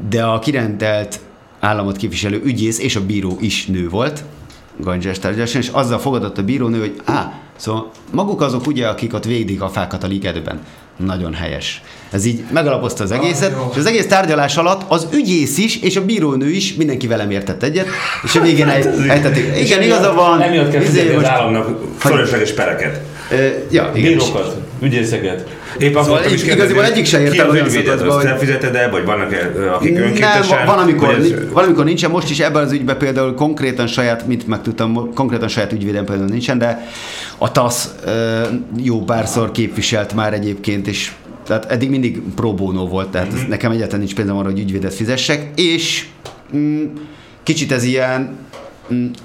de 0.08 0.24
a 0.24 0.38
kirendelt 0.38 1.20
államot 1.60 1.96
képviselő 1.96 2.40
ügyész 2.44 2.78
és 2.78 2.96
a 2.96 3.06
bíró 3.06 3.36
is 3.40 3.66
nő 3.66 3.88
volt, 3.88 4.24
Gandzsás 4.82 5.18
tárgyaláson, 5.18 5.60
és 5.60 5.68
azzal 5.68 5.98
fogadott 5.98 6.38
a 6.38 6.42
bírónő, 6.42 6.78
hogy 6.78 7.00
á, 7.04 7.32
szóval 7.56 7.90
maguk 8.10 8.40
azok 8.40 8.66
ugye, 8.66 8.88
akik 8.88 9.14
ott 9.14 9.24
végdik 9.24 9.62
a 9.62 9.68
fákat 9.68 10.04
a 10.04 10.06
ligetben. 10.06 10.60
Nagyon 10.96 11.34
helyes. 11.34 11.82
Ez 12.10 12.24
így 12.24 12.44
megalapozta 12.52 13.02
az 13.04 13.10
egészet, 13.10 13.54
ah, 13.54 13.68
és 13.72 13.78
az 13.78 13.86
egész 13.86 14.06
tárgyalás 14.06 14.56
alatt 14.56 14.82
az 14.88 15.06
ügyész 15.12 15.58
is, 15.58 15.76
és 15.76 15.96
a 15.96 16.04
bírónő 16.04 16.50
is 16.50 16.74
mindenki 16.74 17.06
velem 17.06 17.30
értett 17.30 17.62
egyet, 17.62 17.86
és 18.24 18.34
a 18.34 18.40
végén 18.40 18.68
ejtették. 18.68 19.60
Igen, 19.60 19.82
igaza 19.82 20.12
van. 20.12 20.40
Emiatt 20.40 20.70
kell 20.70 20.82
izé, 20.82 21.14
az 21.14 21.24
államnak 21.24 21.80
fölösleges 21.98 22.52
pereket. 22.52 23.00
Ja, 23.70 23.92
igen. 23.94 24.12
Bírókat, 24.12 24.56
ügyészeket. 24.82 25.48
Épp 25.78 25.94
szóval 25.94 26.24
így, 26.30 26.46
igazából 26.46 26.84
egyik 26.84 27.04
se 27.04 27.20
értem 27.20 27.50
olyan 27.50 27.68
szakaszba, 27.68 28.12
hogy... 28.12 28.28
fizeted 28.38 28.74
el, 28.74 28.90
vagy 28.90 29.04
vannak 29.04 29.52
akik 29.74 29.98
önkéntesen? 29.98 30.56
Nem, 30.56 30.66
van 30.66 30.78
amikor, 30.78 31.08
ez... 31.08 31.52
van, 31.52 31.64
amikor 31.64 31.84
nincsen, 31.84 32.10
most 32.10 32.30
is 32.30 32.40
ebben 32.40 32.62
az 32.62 32.72
ügyben 32.72 32.98
például 32.98 33.34
konkrétan 33.34 33.86
saját, 33.86 34.26
mint 34.26 34.46
megtudtam, 34.46 35.14
konkrétan 35.14 35.48
saját 35.48 35.72
ügyvédem 35.72 36.04
például 36.04 36.28
nincsen, 36.28 36.58
de 36.58 36.88
a 37.38 37.52
TASZ 37.52 37.94
jó 38.76 39.02
párszor 39.02 39.50
képviselt 39.50 40.14
már 40.14 40.34
egyébként, 40.34 40.86
és 40.86 41.12
tehát 41.46 41.70
eddig 41.70 41.90
mindig 41.90 42.20
pro 42.36 42.54
bono 42.54 42.86
volt, 42.86 43.08
tehát 43.08 43.32
mm-hmm. 43.32 43.48
nekem 43.48 43.70
egyáltalán 43.70 44.00
nincs 44.00 44.14
pénzem 44.14 44.36
arra, 44.36 44.50
hogy 44.50 44.58
ügyvédet 44.58 44.94
fizessek, 44.94 45.50
és 45.54 46.06
mm, 46.56 46.84
kicsit 47.42 47.72
ez 47.72 47.84
ilyen 47.84 48.36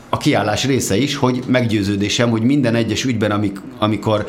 a 0.09 0.17
kiállás 0.17 0.65
része 0.65 0.97
is, 0.97 1.15
hogy 1.15 1.43
meggyőződésem, 1.47 2.29
hogy 2.29 2.41
minden 2.41 2.75
egyes 2.75 3.05
ügyben, 3.05 3.31
amik, 3.31 3.61
amikor 3.79 4.27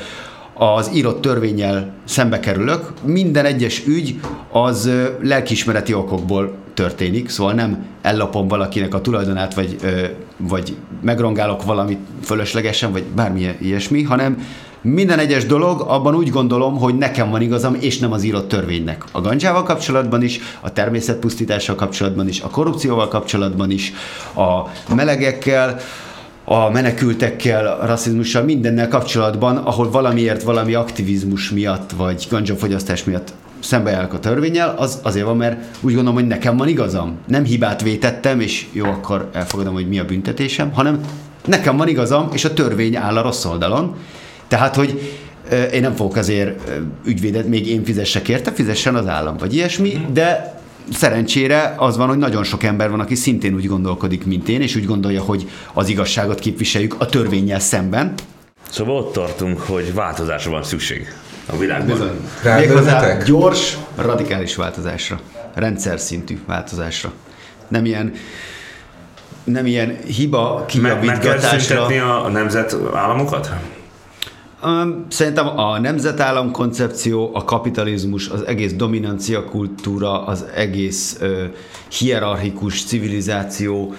az 0.54 0.90
írott 0.94 1.20
törvényel 1.20 1.94
szembe 2.04 2.40
kerülök, 2.40 2.92
minden 3.04 3.44
egyes 3.44 3.86
ügy 3.86 4.20
az 4.52 4.90
lelkismereti 5.22 5.94
okokból 5.94 6.54
történik, 6.74 7.28
szóval 7.28 7.52
nem 7.52 7.86
ellopom 8.02 8.48
valakinek 8.48 8.94
a 8.94 9.00
tulajdonát, 9.00 9.54
vagy, 9.54 9.76
vagy 10.36 10.76
megrongálok 11.02 11.64
valamit 11.64 11.98
fölöslegesen, 12.22 12.92
vagy 12.92 13.04
bármilyen 13.04 13.56
ilyesmi, 13.60 14.02
hanem 14.02 14.42
minden 14.82 15.18
egyes 15.18 15.46
dolog, 15.46 15.80
abban 15.80 16.14
úgy 16.14 16.30
gondolom, 16.30 16.78
hogy 16.78 16.94
nekem 16.94 17.30
van 17.30 17.40
igazam, 17.40 17.76
és 17.80 17.98
nem 17.98 18.12
az 18.12 18.22
írott 18.22 18.48
törvénynek. 18.48 19.04
A 19.12 19.20
gancsával 19.20 19.62
kapcsolatban 19.62 20.22
is, 20.22 20.40
a 20.60 20.72
természetpusztítással 20.72 21.74
kapcsolatban 21.74 22.28
is, 22.28 22.40
a 22.40 22.48
korrupcióval 22.48 23.08
kapcsolatban 23.08 23.70
is, 23.70 23.92
a 24.88 24.94
melegekkel, 24.94 25.80
a 26.44 26.70
menekültekkel, 26.70 27.66
a 27.66 27.86
rasszizmussal, 27.86 28.42
mindennel 28.42 28.88
kapcsolatban, 28.88 29.56
ahol 29.56 29.90
valamiért 29.90 30.42
valami 30.42 30.74
aktivizmus 30.74 31.50
miatt, 31.50 31.90
vagy 31.90 32.26
gangyafogyasztás 32.30 33.04
miatt 33.04 33.32
szembeállok 33.60 34.12
a 34.12 34.18
törvényel, 34.18 34.74
az 34.78 35.00
azért 35.02 35.26
van, 35.26 35.36
mert 35.36 35.60
úgy 35.80 35.94
gondolom, 35.94 36.14
hogy 36.14 36.26
nekem 36.26 36.56
van 36.56 36.68
igazam. 36.68 37.18
Nem 37.26 37.44
hibát 37.44 37.82
vétettem, 37.82 38.40
és 38.40 38.66
jó, 38.72 38.84
akkor 38.84 39.30
elfogadom, 39.32 39.74
hogy 39.74 39.88
mi 39.88 39.98
a 39.98 40.04
büntetésem, 40.04 40.72
hanem 40.72 41.00
nekem 41.44 41.76
van 41.76 41.88
igazam, 41.88 42.28
és 42.32 42.44
a 42.44 42.52
törvény 42.52 42.96
áll 42.96 43.16
a 43.16 43.22
rossz 43.22 43.44
oldalon. 43.44 43.96
Tehát, 44.48 44.74
hogy 44.74 45.18
én 45.72 45.80
nem 45.80 45.94
fogok 45.94 46.16
azért 46.16 46.70
ügyvédet, 47.04 47.46
még 47.46 47.68
én 47.68 47.84
fizessek 47.84 48.28
érte, 48.28 48.52
fizessen 48.52 48.94
az 48.94 49.06
állam, 49.06 49.36
vagy 49.36 49.54
ilyesmi, 49.54 50.06
de 50.12 50.60
szerencsére 50.92 51.74
az 51.76 51.96
van, 51.96 52.08
hogy 52.08 52.18
nagyon 52.18 52.44
sok 52.44 52.62
ember 52.62 52.90
van, 52.90 53.00
aki 53.00 53.14
szintén 53.14 53.54
úgy 53.54 53.66
gondolkodik, 53.66 54.26
mint 54.26 54.48
én, 54.48 54.60
és 54.60 54.76
úgy 54.76 54.84
gondolja, 54.84 55.22
hogy 55.22 55.48
az 55.72 55.88
igazságot 55.88 56.38
képviseljük 56.38 56.94
a 56.98 57.06
törvényel 57.06 57.60
szemben. 57.60 58.14
Szóval 58.70 58.96
ott 58.96 59.12
tartunk, 59.12 59.60
hogy 59.60 59.94
változásra 59.94 60.50
van 60.50 60.62
szükség 60.62 61.14
a 61.46 61.56
világban. 61.56 61.86
Bizony. 61.86 62.56
Méghozzá 62.56 63.22
gyors, 63.22 63.76
radikális 63.96 64.56
változásra. 64.56 65.20
Rendszer 65.54 66.00
szintű 66.00 66.38
változásra. 66.46 67.12
Nem 67.68 67.84
ilyen 67.84 68.12
nem 69.44 69.66
ilyen 69.66 69.98
hiba 70.06 70.64
kijavítgatásra. 70.66 71.80
Meg, 71.80 71.88
meg 71.88 71.98
kell 71.98 72.08
a 72.08 72.28
nemzetállamokat? 72.28 73.50
Szerintem 75.08 75.58
a 75.58 75.78
nemzetállam 75.78 76.50
koncepció, 76.50 77.30
a 77.34 77.44
kapitalizmus, 77.44 78.28
az 78.28 78.46
egész 78.46 78.72
dominancia 78.72 79.44
kultúra, 79.44 80.24
az 80.24 80.44
egész 80.54 81.16
ö, 81.20 81.44
hierarchikus 81.98 82.84
civilizáció, 82.84 83.94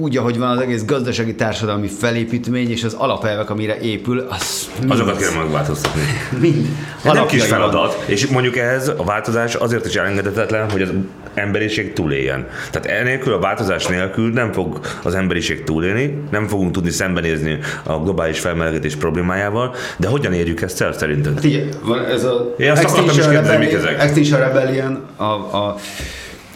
úgy, 0.00 0.16
ahogy 0.16 0.38
van 0.38 0.48
az 0.48 0.60
egész 0.60 0.84
gazdasági 0.84 1.34
társadalmi 1.34 1.86
felépítmény 1.86 2.70
és 2.70 2.84
az 2.84 2.92
alapelvek, 2.92 3.50
amire 3.50 3.80
épül, 3.80 4.26
az 4.30 4.70
Azokat 4.88 5.16
kell 5.16 5.32
megváltoztatni. 5.42 6.02
Mind. 6.40 6.68
nem 7.02 7.26
kis 7.26 7.44
feladat, 7.44 7.94
van. 7.94 8.04
és 8.06 8.26
mondjuk 8.26 8.56
ehhez 8.56 8.88
a 8.88 9.04
változás 9.04 9.54
azért 9.54 9.86
is 9.86 9.94
elengedhetetlen, 9.94 10.70
hogy 10.70 10.82
az 10.82 10.90
emberiség 11.34 11.92
túléljen. 11.92 12.46
Tehát 12.70 13.00
enélkül, 13.00 13.32
a 13.32 13.38
változás 13.38 13.86
nélkül 13.86 14.32
nem 14.32 14.52
fog 14.52 14.80
az 15.02 15.14
emberiség 15.14 15.64
túlélni, 15.64 16.18
nem 16.30 16.46
fogunk 16.46 16.72
tudni 16.72 16.90
szembenézni 16.90 17.58
a 17.82 17.98
globális 17.98 18.40
felmelegedés 18.40 18.96
problémájával, 18.96 19.74
de 19.96 20.08
hogyan 20.08 20.32
érjük 20.32 20.62
ezt 20.62 20.82
el 20.82 20.92
szerinted? 20.92 21.32
Hát 21.42 21.76
van 21.82 22.04
ez 22.04 22.24
a 22.24 22.54
Én 22.58 22.70
azt 22.70 22.84
akartam 22.84 23.18
is 23.18 23.28
kérdezni, 23.28 23.56
mik 23.56 23.72
ezek. 23.72 24.02
Extinction 24.02 24.40
Rebellion, 24.40 25.04
a, 25.16 25.24
a 25.24 25.76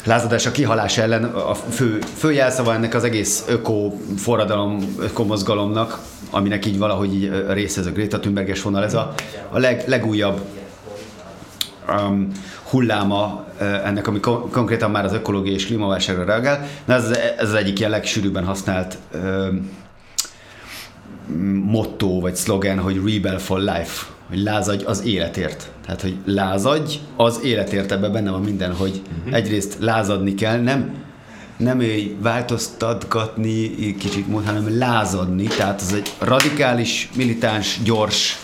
lázadás 0.05 0.47
a 0.47 0.51
kihalás 0.51 0.99
ellen 0.99 1.25
a 1.25 1.55
fő, 1.55 1.99
fő 2.17 2.33
jelszava 2.33 2.75
ennek 2.75 2.95
az 2.95 3.05
egész 3.05 3.45
öko 3.49 3.93
forradalom, 4.17 4.97
ökomozgalomnak, 5.01 5.99
aminek 6.31 6.67
így 6.67 6.79
valahogy 6.79 7.15
így 7.15 7.33
része 7.49 7.81
ez 7.81 7.87
a 7.87 7.91
Greta 7.91 8.21
Thunberges 8.21 8.63
vonal, 8.63 8.85
ez 8.85 8.95
a, 8.95 9.15
a 9.51 9.59
leg, 9.59 9.83
legújabb 9.87 10.41
um, 11.89 12.29
hulláma 12.63 13.45
ennek, 13.85 14.07
ami 14.07 14.21
kon- 14.21 14.51
konkrétan 14.51 14.91
már 14.91 15.05
az 15.05 15.13
ökológiai 15.13 15.55
és 15.55 15.67
klímaválságra 15.67 16.25
reagál. 16.25 16.67
Na 16.85 16.95
ez, 16.95 17.11
ez 17.39 17.49
az 17.49 17.55
egyik 17.55 17.79
ilyen 17.79 17.91
legsűrűbben 17.91 18.45
használt 18.45 18.99
um, 19.15 19.71
motto 21.65 22.21
vagy 22.21 22.35
szlogen, 22.35 22.79
hogy 22.79 23.01
Rebel 23.05 23.39
for 23.39 23.59
Life, 23.59 24.07
hogy 24.29 24.43
lázadj 24.43 24.85
az 24.85 25.05
életért. 25.05 25.71
Tehát, 25.85 26.01
hogy 26.03 26.17
lázadj 26.25 26.99
az 27.17 27.41
életért, 27.45 27.93
ebben 27.93 28.13
benne 28.13 28.31
van 28.31 28.43
minden, 28.43 28.75
hogy 28.75 29.03
uh-huh. 29.19 29.35
egyrészt 29.35 29.77
lázadni 29.81 30.35
kell, 30.35 30.61
nem 30.61 31.07
nem 31.57 31.81
ő 31.81 32.17
változtatgatni 32.21 33.77
kicsit 33.97 34.29
múlt, 34.29 34.47
hanem 34.47 34.79
lázadni, 34.79 35.45
tehát 35.45 35.81
ez 35.81 35.93
egy 35.93 36.13
radikális, 36.19 37.11
militáns, 37.17 37.81
gyors 37.85 38.39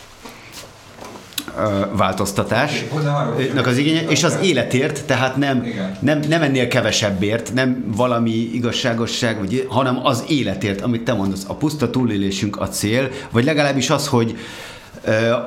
változtatásnak 1.93 3.67
az 3.67 3.77
igénye, 3.77 4.03
és 4.09 4.25
az 4.25 4.39
életért, 4.43 5.05
tehát 5.05 5.37
nem, 5.37 5.67
nem, 6.01 6.21
nem 6.29 6.43
ennél 6.43 6.69
kevesebbért, 6.69 7.53
nem 7.55 7.85
valami 7.97 8.31
igazságosság, 8.31 9.39
vagy, 9.39 9.67
hanem 9.69 10.01
az 10.07 10.25
életért, 10.29 10.81
amit 10.81 11.05
te 11.05 11.13
mondasz. 11.13 11.45
A 11.47 11.55
puszta 11.55 11.91
túlélésünk 11.91 12.61
a 12.61 12.69
cél, 12.69 13.09
vagy 13.31 13.45
legalábbis 13.45 13.91
az, 13.91 14.07
hogy 14.07 14.37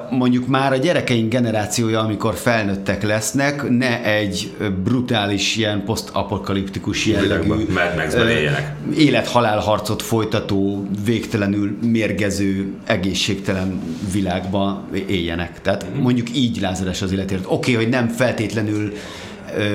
mondjuk 0.10 0.48
már 0.48 0.72
a 0.72 0.78
gyerekeink 0.78 1.32
generációja, 1.32 2.00
amikor 2.00 2.36
felnőttek 2.36 3.04
lesznek, 3.04 3.70
ne 3.70 4.04
egy 4.04 4.56
brutális, 4.84 5.56
ilyen 5.56 5.84
posztapokaliptikus 5.84 7.06
jellegű 7.06 7.66
élet-halál 8.98 9.60
harcot 9.60 10.02
folytató, 10.02 10.88
végtelenül 11.06 11.78
mérgező, 11.82 12.74
egészségtelen 12.86 13.82
világban 14.14 14.84
éljenek. 15.08 15.62
Tehát 15.62 15.86
mhm. 15.90 16.02
mondjuk 16.02 16.36
így 16.36 16.60
lázadás 16.62 17.02
az 17.02 17.12
életért. 17.12 17.44
Oké, 17.46 17.72
okay, 17.72 17.84
hogy 17.84 17.94
nem 17.94 18.08
feltétlenül 18.08 18.94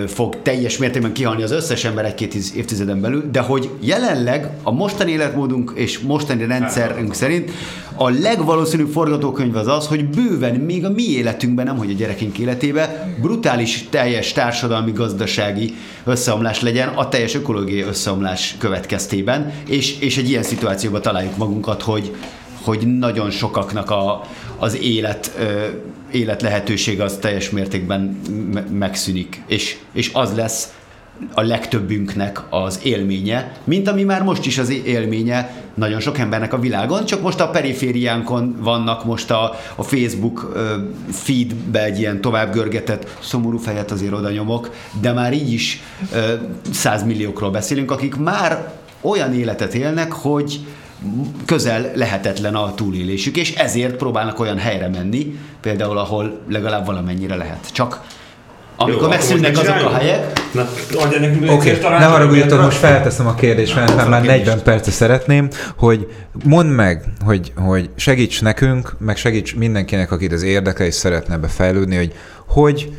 fog 0.06 0.36
teljes 0.42 0.78
mértékben 0.78 1.12
kihalni 1.12 1.42
az 1.42 1.50
összes 1.50 1.84
ember 1.84 2.04
egy-két 2.04 2.34
évtizeden 2.34 3.00
belül, 3.00 3.28
de 3.32 3.40
hogy 3.40 3.70
jelenleg 3.80 4.50
a 4.62 4.72
mostani 4.72 5.10
életmódunk 5.10 5.72
és 5.74 5.98
mostani 5.98 6.46
rendszerünk 6.46 7.14
szerint 7.14 7.50
a 7.94 8.08
legvalószínűbb 8.08 8.88
forgatókönyv 8.88 9.56
az 9.56 9.66
az, 9.66 9.86
hogy 9.86 10.08
bőven 10.08 10.54
még 10.54 10.84
a 10.84 10.90
mi 10.90 11.02
életünkben, 11.02 11.66
nem 11.66 11.76
hogy 11.76 11.90
a 11.90 11.94
gyerekünk 11.94 12.38
életében, 12.38 13.14
brutális 13.20 13.86
teljes 13.90 14.32
társadalmi, 14.32 14.92
gazdasági 14.92 15.74
összeomlás 16.04 16.60
legyen 16.60 16.88
a 16.88 17.08
teljes 17.08 17.34
ökológiai 17.34 17.82
összeomlás 17.82 18.54
következtében, 18.58 19.52
és, 19.68 19.98
és 20.00 20.18
egy 20.18 20.28
ilyen 20.28 20.42
szituációban 20.42 21.02
találjuk 21.02 21.36
magunkat, 21.36 21.82
hogy 21.82 22.14
hogy 22.64 22.98
nagyon 22.98 23.30
sokaknak 23.30 23.90
a, 23.90 24.22
az 24.58 24.78
élet, 24.82 25.32
ö, 25.38 25.66
élet 26.12 26.42
lehetőség 26.42 27.00
az 27.00 27.16
teljes 27.20 27.50
mértékben 27.50 28.20
me- 28.52 28.70
megszűnik, 28.78 29.42
és, 29.46 29.76
és 29.92 30.10
az 30.12 30.34
lesz 30.34 30.72
a 31.34 31.42
legtöbbünknek 31.42 32.40
az 32.50 32.80
élménye, 32.82 33.52
mint 33.64 33.88
ami 33.88 34.02
már 34.02 34.22
most 34.22 34.46
is 34.46 34.58
az 34.58 34.70
élménye 34.84 35.50
nagyon 35.74 36.00
sok 36.00 36.18
embernek 36.18 36.52
a 36.52 36.58
világon, 36.58 37.04
csak 37.04 37.22
most 37.22 37.40
a 37.40 37.50
perifériánkon 37.50 38.56
vannak, 38.60 39.04
most 39.04 39.30
a, 39.30 39.54
a 39.76 39.82
Facebook 39.82 40.52
feedbe 41.10 41.84
egy 41.84 41.98
ilyen 41.98 42.20
tovább 42.20 42.52
görgetett 42.52 43.16
szomorú 43.20 43.58
fejet 43.58 43.90
azért 43.90 44.12
oda 44.12 44.30
nyomok, 44.30 44.74
de 45.00 45.12
már 45.12 45.32
így 45.32 45.52
is 45.52 45.82
százmilliókról 46.70 47.50
beszélünk, 47.50 47.90
akik 47.90 48.16
már 48.16 48.72
olyan 49.00 49.34
életet 49.34 49.74
élnek, 49.74 50.12
hogy 50.12 50.60
közel 51.44 51.90
lehetetlen 51.94 52.54
a 52.54 52.74
túlélésük, 52.74 53.36
és 53.36 53.54
ezért 53.54 53.96
próbálnak 53.96 54.40
olyan 54.40 54.58
helyre 54.58 54.88
menni, 54.88 55.38
például 55.60 55.98
ahol 55.98 56.40
legalább 56.48 56.86
valamennyire 56.86 57.36
lehet. 57.36 57.68
Csak 57.72 58.00
amikor 58.76 59.08
megszűnnek 59.08 59.58
azok 59.58 59.74
a 59.74 59.94
helyek. 59.94 60.40
Oké, 61.48 61.48
okay, 61.48 61.78
ne 61.80 62.04
haragudjatok, 62.04 62.62
most 62.62 62.76
felteszem 62.76 63.26
a 63.26 63.34
kérdést, 63.34 63.74
mert 63.74 64.08
már 64.08 64.22
40 64.22 64.62
perce 64.62 64.90
szeretném, 64.90 65.48
hogy 65.76 66.06
mondd 66.44 66.68
meg, 66.68 67.04
hogy, 67.24 67.52
hogy 67.56 67.90
segíts 67.96 68.42
nekünk, 68.42 68.96
meg 68.98 69.16
segíts 69.16 69.56
mindenkinek, 69.56 70.12
akit 70.12 70.32
az 70.32 70.42
érdekel 70.42 70.86
és 70.86 70.94
szeretne 70.94 71.36
befejlődni, 71.36 71.96
hogy 71.96 72.12
hogy, 72.46 72.92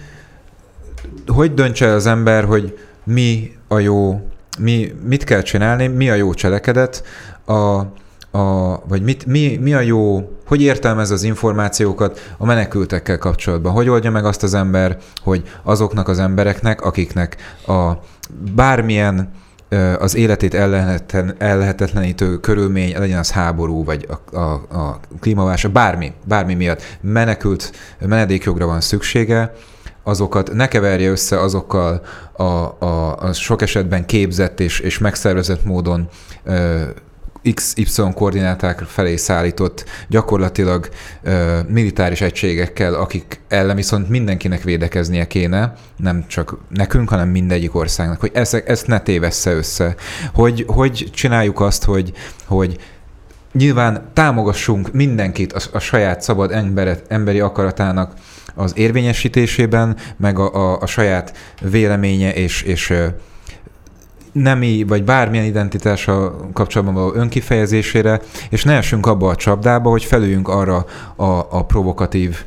hogy 1.28 1.54
döntse 1.54 1.88
az 1.88 2.06
ember, 2.06 2.44
hogy 2.44 2.78
mi 3.04 3.52
a 3.68 3.80
jó, 3.80 4.28
mi, 4.60 4.94
mit 5.04 5.24
kell 5.24 5.42
csinálni, 5.42 5.88
mi 5.88 6.10
a 6.10 6.14
jó 6.14 6.34
cselekedet, 6.34 7.04
a, 7.46 7.80
a, 8.38 8.80
vagy 8.88 9.02
mit, 9.02 9.26
mi, 9.26 9.58
mi 9.62 9.74
a 9.74 9.80
jó, 9.80 10.30
hogy 10.46 10.62
értelmez 10.62 11.12
az 11.12 11.24
információkat 11.24 12.34
a 12.38 12.46
menekültekkel 12.46 13.18
kapcsolatban? 13.18 13.72
Hogy 13.72 13.90
oldja 13.90 14.12
meg 14.12 14.26
azt 14.26 14.44
az 14.44 14.54
ember, 14.54 14.98
hogy 15.24 15.44
azoknak 15.64 16.08
az 16.08 16.20
embereknek, 16.20 16.82
akiknek 16.82 17.38
a 17.68 17.92
bármilyen 18.56 19.32
az 20.00 20.16
életét 20.16 20.54
ellehetetlenítő 21.38 22.40
körülmény, 22.40 22.98
legyen 22.98 23.20
az 23.20 23.32
háború, 23.32 23.84
vagy 23.84 24.08
a, 24.32 24.38
a, 24.38 24.52
a 24.54 25.00
klímaválság, 25.20 25.72
bármi, 25.72 26.14
bármi 26.26 26.54
miatt 26.54 26.98
menekült 27.02 27.72
menedékjogra 28.00 28.66
van 28.66 28.82
szüksége, 28.82 29.54
azokat 30.04 30.54
ne 30.54 30.68
keverje 30.68 31.10
össze 31.10 31.40
azokkal 31.40 32.02
a, 32.34 32.44
a, 32.44 33.18
a 33.20 33.34
sok 33.34 33.62
esetben 33.62 34.06
képzett 34.06 34.60
és, 34.60 34.80
és 34.80 34.98
megszervezett 34.98 35.66
módon 35.66 36.10
XY 37.54 38.04
koordináták 38.14 38.80
felé 38.80 39.16
szállított 39.16 39.86
gyakorlatilag 40.08 40.90
ö, 41.24 41.60
militáris 41.68 42.22
egységekkel, 42.22 42.94
akik 42.94 43.40
ellen 43.48 43.76
viszont 43.76 44.10
mindenkinek 44.10 44.64
védekeznie 44.64 45.28
kéne, 45.28 45.74
nem 45.98 46.26
csak 46.28 46.58
nekünk, 46.70 47.10
hanem 47.10 47.30
mindegyik 47.30 47.76
országnak, 47.76 48.20
hogy 48.20 48.32
ezt, 48.34 48.54
ezt 48.54 48.88
ne 48.88 49.00
tévessze 49.00 49.52
össze. 49.52 49.96
Hogy, 50.34 50.66
hogy 50.68 51.10
csináljuk 51.14 51.60
azt, 51.60 51.84
hogy, 51.84 52.12
hogy 52.46 52.78
nyilván 53.54 54.10
támogassunk 54.14 54.92
mindenkit 54.92 55.54
a, 55.54 55.60
a 55.72 55.80
saját 55.80 56.22
szabad 56.22 56.52
emberet, 56.52 57.06
emberi 57.08 57.40
akaratának 57.40 58.14
az 58.56 58.74
érvényesítésében, 58.76 59.98
meg 60.18 60.40
a, 60.40 60.54
a, 60.54 60.80
a 60.82 60.86
saját 60.86 61.38
véleménye 61.62 62.34
és, 62.34 62.62
és 62.62 62.94
nemi 64.34 64.84
vagy 64.88 65.04
bármilyen 65.04 65.46
identitással 65.46 66.50
kapcsolatban 66.54 66.96
való 66.96 67.14
önkifejezésére, 67.14 68.22
és 68.50 68.64
ne 68.64 68.76
essünk 68.76 69.06
abba 69.06 69.30
a 69.30 69.36
csapdába, 69.36 69.90
hogy 69.90 70.04
felüljünk 70.04 70.48
arra 70.48 70.86
a, 71.16 71.26
a 71.50 71.66
provokatív 71.66 72.44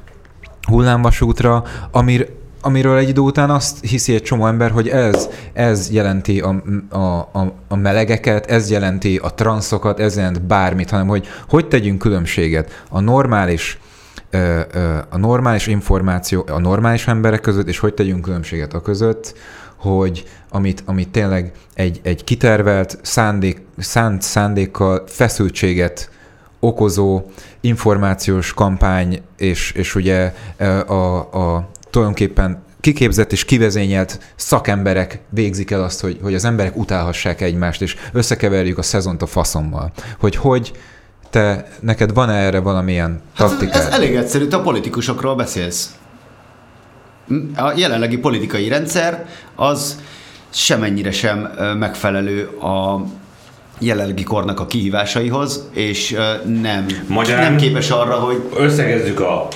hullámvasútra, 0.67 1.65
amir, 1.91 2.29
amiről 2.61 2.97
egy 2.97 3.09
idő 3.09 3.21
után 3.21 3.51
azt 3.51 3.85
hiszi 3.85 4.15
egy 4.15 4.23
csomó 4.23 4.47
ember, 4.47 4.71
hogy 4.71 4.89
ez, 4.89 5.29
ez 5.53 5.91
jelenti 5.91 6.41
a, 6.41 6.63
a, 6.91 6.99
a, 6.99 7.53
a 7.69 7.77
melegeket, 7.77 8.47
ez 8.47 8.71
jelenti 8.71 9.17
a 9.17 9.35
transzokat, 9.35 10.01
ez 10.01 10.17
jelent 10.17 10.43
bármit, 10.43 10.91
hanem 10.91 11.07
hogy 11.07 11.27
hogy 11.49 11.69
tegyünk 11.69 11.99
különbséget 11.99 12.85
a 12.91 13.01
normális 13.01 13.79
a 15.11 15.17
normális 15.17 15.67
információ 15.67 16.45
a 16.49 16.59
normális 16.59 17.07
emberek 17.07 17.41
között, 17.41 17.69
és 17.69 17.79
hogy 17.79 17.95
tegyünk 17.95 18.23
különbséget 18.23 18.75
a 18.75 18.81
között, 18.81 19.35
hogy 19.87 20.25
amit, 20.49 20.83
amit 20.85 21.09
tényleg 21.09 21.53
egy, 21.75 22.01
egy 22.03 22.25
kitervelt, 22.25 22.99
szándék, 23.03 23.63
szánt 23.79 24.23
szándékkal 24.23 25.03
feszültséget 25.07 26.11
okozó 26.61 27.23
információs 27.61 28.55
kampány, 28.55 29.21
és, 29.37 29.73
és 29.73 29.95
ugye 29.95 30.35
e, 30.57 30.81
a, 30.81 31.17
a 31.17 31.69
tulajdonképpen 31.91 32.65
kiképzett 32.81 33.33
és 33.33 33.45
kivezényelt 33.45 34.21
szakemberek 34.37 35.21
végzik 35.29 35.71
el 35.71 35.83
azt, 35.83 36.01
hogy, 36.01 36.19
hogy 36.23 36.35
az 36.35 36.45
emberek 36.45 36.77
utálhassák 36.77 37.41
egymást, 37.41 37.83
és 37.83 37.97
összekeverjük 38.13 38.79
a 38.79 38.83
szezont 38.83 39.23
a 39.23 39.27
faszommal. 39.27 39.93
Hogy 40.19 40.37
hogy 40.37 40.73
te, 41.31 41.69
neked 41.81 42.13
van 42.15 42.31
-e 42.31 42.45
erre 42.45 42.59
valamilyen 42.59 43.23
taktikád? 43.37 43.75
Hát 43.75 43.83
ez, 43.83 43.87
ez 43.87 43.93
elég 43.93 44.15
egyszerű, 44.15 44.47
te 44.47 44.57
a 44.57 44.63
politikusokról 44.63 45.37
beszélsz 45.37 45.91
a 47.57 47.73
jelenlegi 47.77 48.19
politikai 48.19 48.69
rendszer 48.69 49.27
az 49.55 50.01
semennyire 50.51 51.11
sem 51.11 51.39
megfelelő 51.79 52.47
a 52.47 53.05
jelenlegi 53.79 54.23
kornak 54.23 54.61
a 54.61 54.67
kihívásaihoz, 54.67 55.69
és 55.73 56.17
nem, 56.63 56.87
Magyarán 57.07 57.43
nem 57.43 57.57
képes 57.57 57.91
arra, 57.91 58.15
hogy... 58.15 58.43
Összegezzük 58.57 59.21
a 59.21 59.49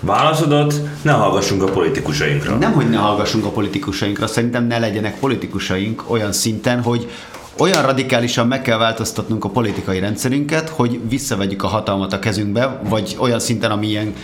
válaszodat, 0.00 0.74
ne 1.02 1.12
hallgassunk 1.12 1.62
a 1.62 1.66
politikusainkra. 1.66 2.56
Nem, 2.56 2.72
hogy 2.72 2.90
ne 2.90 2.96
hallgassunk 2.96 3.44
a 3.44 3.48
politikusainkra, 3.48 4.26
szerintem 4.26 4.66
ne 4.66 4.78
legyenek 4.78 5.18
politikusaink 5.18 6.04
olyan 6.10 6.32
szinten, 6.32 6.82
hogy 6.82 7.10
olyan 7.58 7.82
radikálisan 7.82 8.46
meg 8.46 8.62
kell 8.62 8.78
változtatnunk 8.78 9.44
a 9.44 9.48
politikai 9.48 9.98
rendszerünket, 9.98 10.68
hogy 10.68 11.00
visszavegyük 11.08 11.62
a 11.62 11.66
hatalmat 11.66 12.12
a 12.12 12.18
kezünkbe, 12.18 12.80
vagy 12.88 13.16
olyan 13.18 13.40
szinten, 13.40 13.70
amilyen 13.70 14.14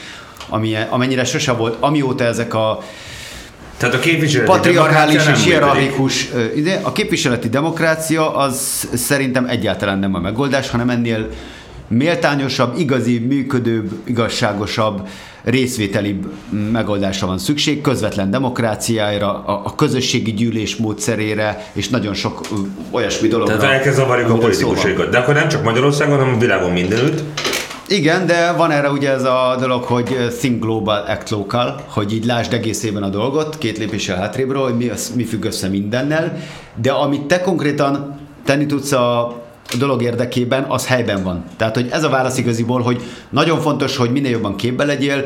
amilyen, 0.49 0.87
amennyire 0.89 1.25
sose 1.25 1.53
volt, 1.53 1.77
amióta 1.81 2.25
ezek 2.25 2.55
a 2.55 2.83
tehát 3.77 3.95
a 3.95 3.99
képviseleti 3.99 4.51
patriarchális 4.51 5.27
és 5.27 5.45
hierarchikus 5.45 6.29
ide, 6.55 6.81
a 6.83 6.93
képviseleti 6.93 7.49
demokrácia 7.49 8.37
az 8.37 8.89
szerintem 8.95 9.47
egyáltalán 9.49 9.99
nem 9.99 10.15
a 10.15 10.19
megoldás, 10.19 10.71
hanem 10.71 10.91
ennél 10.91 11.29
méltányosabb, 11.89 12.79
igazi, 12.79 13.19
működőbb, 13.19 13.91
igazságosabb, 14.05 15.09
részvételibb 15.45 16.27
megoldásra 16.73 17.27
van 17.27 17.39
szükség, 17.39 17.81
közvetlen 17.81 18.31
demokráciára, 18.31 19.45
a, 19.45 19.63
a 19.65 19.75
közösségi 19.75 20.33
gyűlés 20.33 20.77
módszerére, 20.77 21.71
és 21.73 21.89
nagyon 21.89 22.15
sok 22.15 22.41
olyasmi 22.91 23.29
dologra. 23.29 23.57
Tehát 23.57 23.75
elkezd 23.75 23.97
zavarjuk 23.97 24.31
a 24.31 24.35
politikusaikat. 24.39 25.11
De 25.11 25.19
akkor 25.19 25.35
nem 25.35 25.49
csak 25.49 25.63
Magyarországon, 25.63 26.19
hanem 26.19 26.35
a 26.35 26.39
világon 26.39 26.73
mindenütt. 26.73 27.23
Igen, 27.89 28.27
de 28.27 28.53
van 28.53 28.71
erre 28.71 28.91
ugye 28.91 29.11
ez 29.11 29.25
a 29.25 29.57
dolog, 29.61 29.85
hogy 29.85 30.17
think 30.39 30.63
global, 30.63 31.05
act 31.09 31.31
local, 31.31 31.85
hogy 31.89 32.13
így 32.13 32.25
lásd 32.25 32.53
egészében 32.53 33.03
a 33.03 33.09
dolgot, 33.09 33.59
két 33.59 33.79
lépéssel 33.79 34.17
hátrébről, 34.17 34.63
hogy 34.63 34.77
mi, 34.77 34.91
mi 35.15 35.25
függ 35.25 35.45
össze 35.45 35.69
mindennel, 35.69 36.39
de 36.75 36.93
amit 36.93 37.23
te 37.23 37.41
konkrétan 37.41 38.19
tenni 38.45 38.67
tudsz 38.67 38.93
a 38.93 39.43
dolog 39.79 40.03
érdekében, 40.03 40.65
az 40.69 40.87
helyben 40.87 41.23
van. 41.23 41.45
Tehát, 41.57 41.75
hogy 41.75 41.89
ez 41.91 42.05
a 42.05 42.09
válasz 42.09 42.39
igaziból, 42.39 42.81
hogy 42.81 43.03
nagyon 43.31 43.61
fontos, 43.61 43.97
hogy 43.97 44.11
minél 44.11 44.31
jobban 44.31 44.57
képbe 44.57 44.85
legyél, 44.85 45.25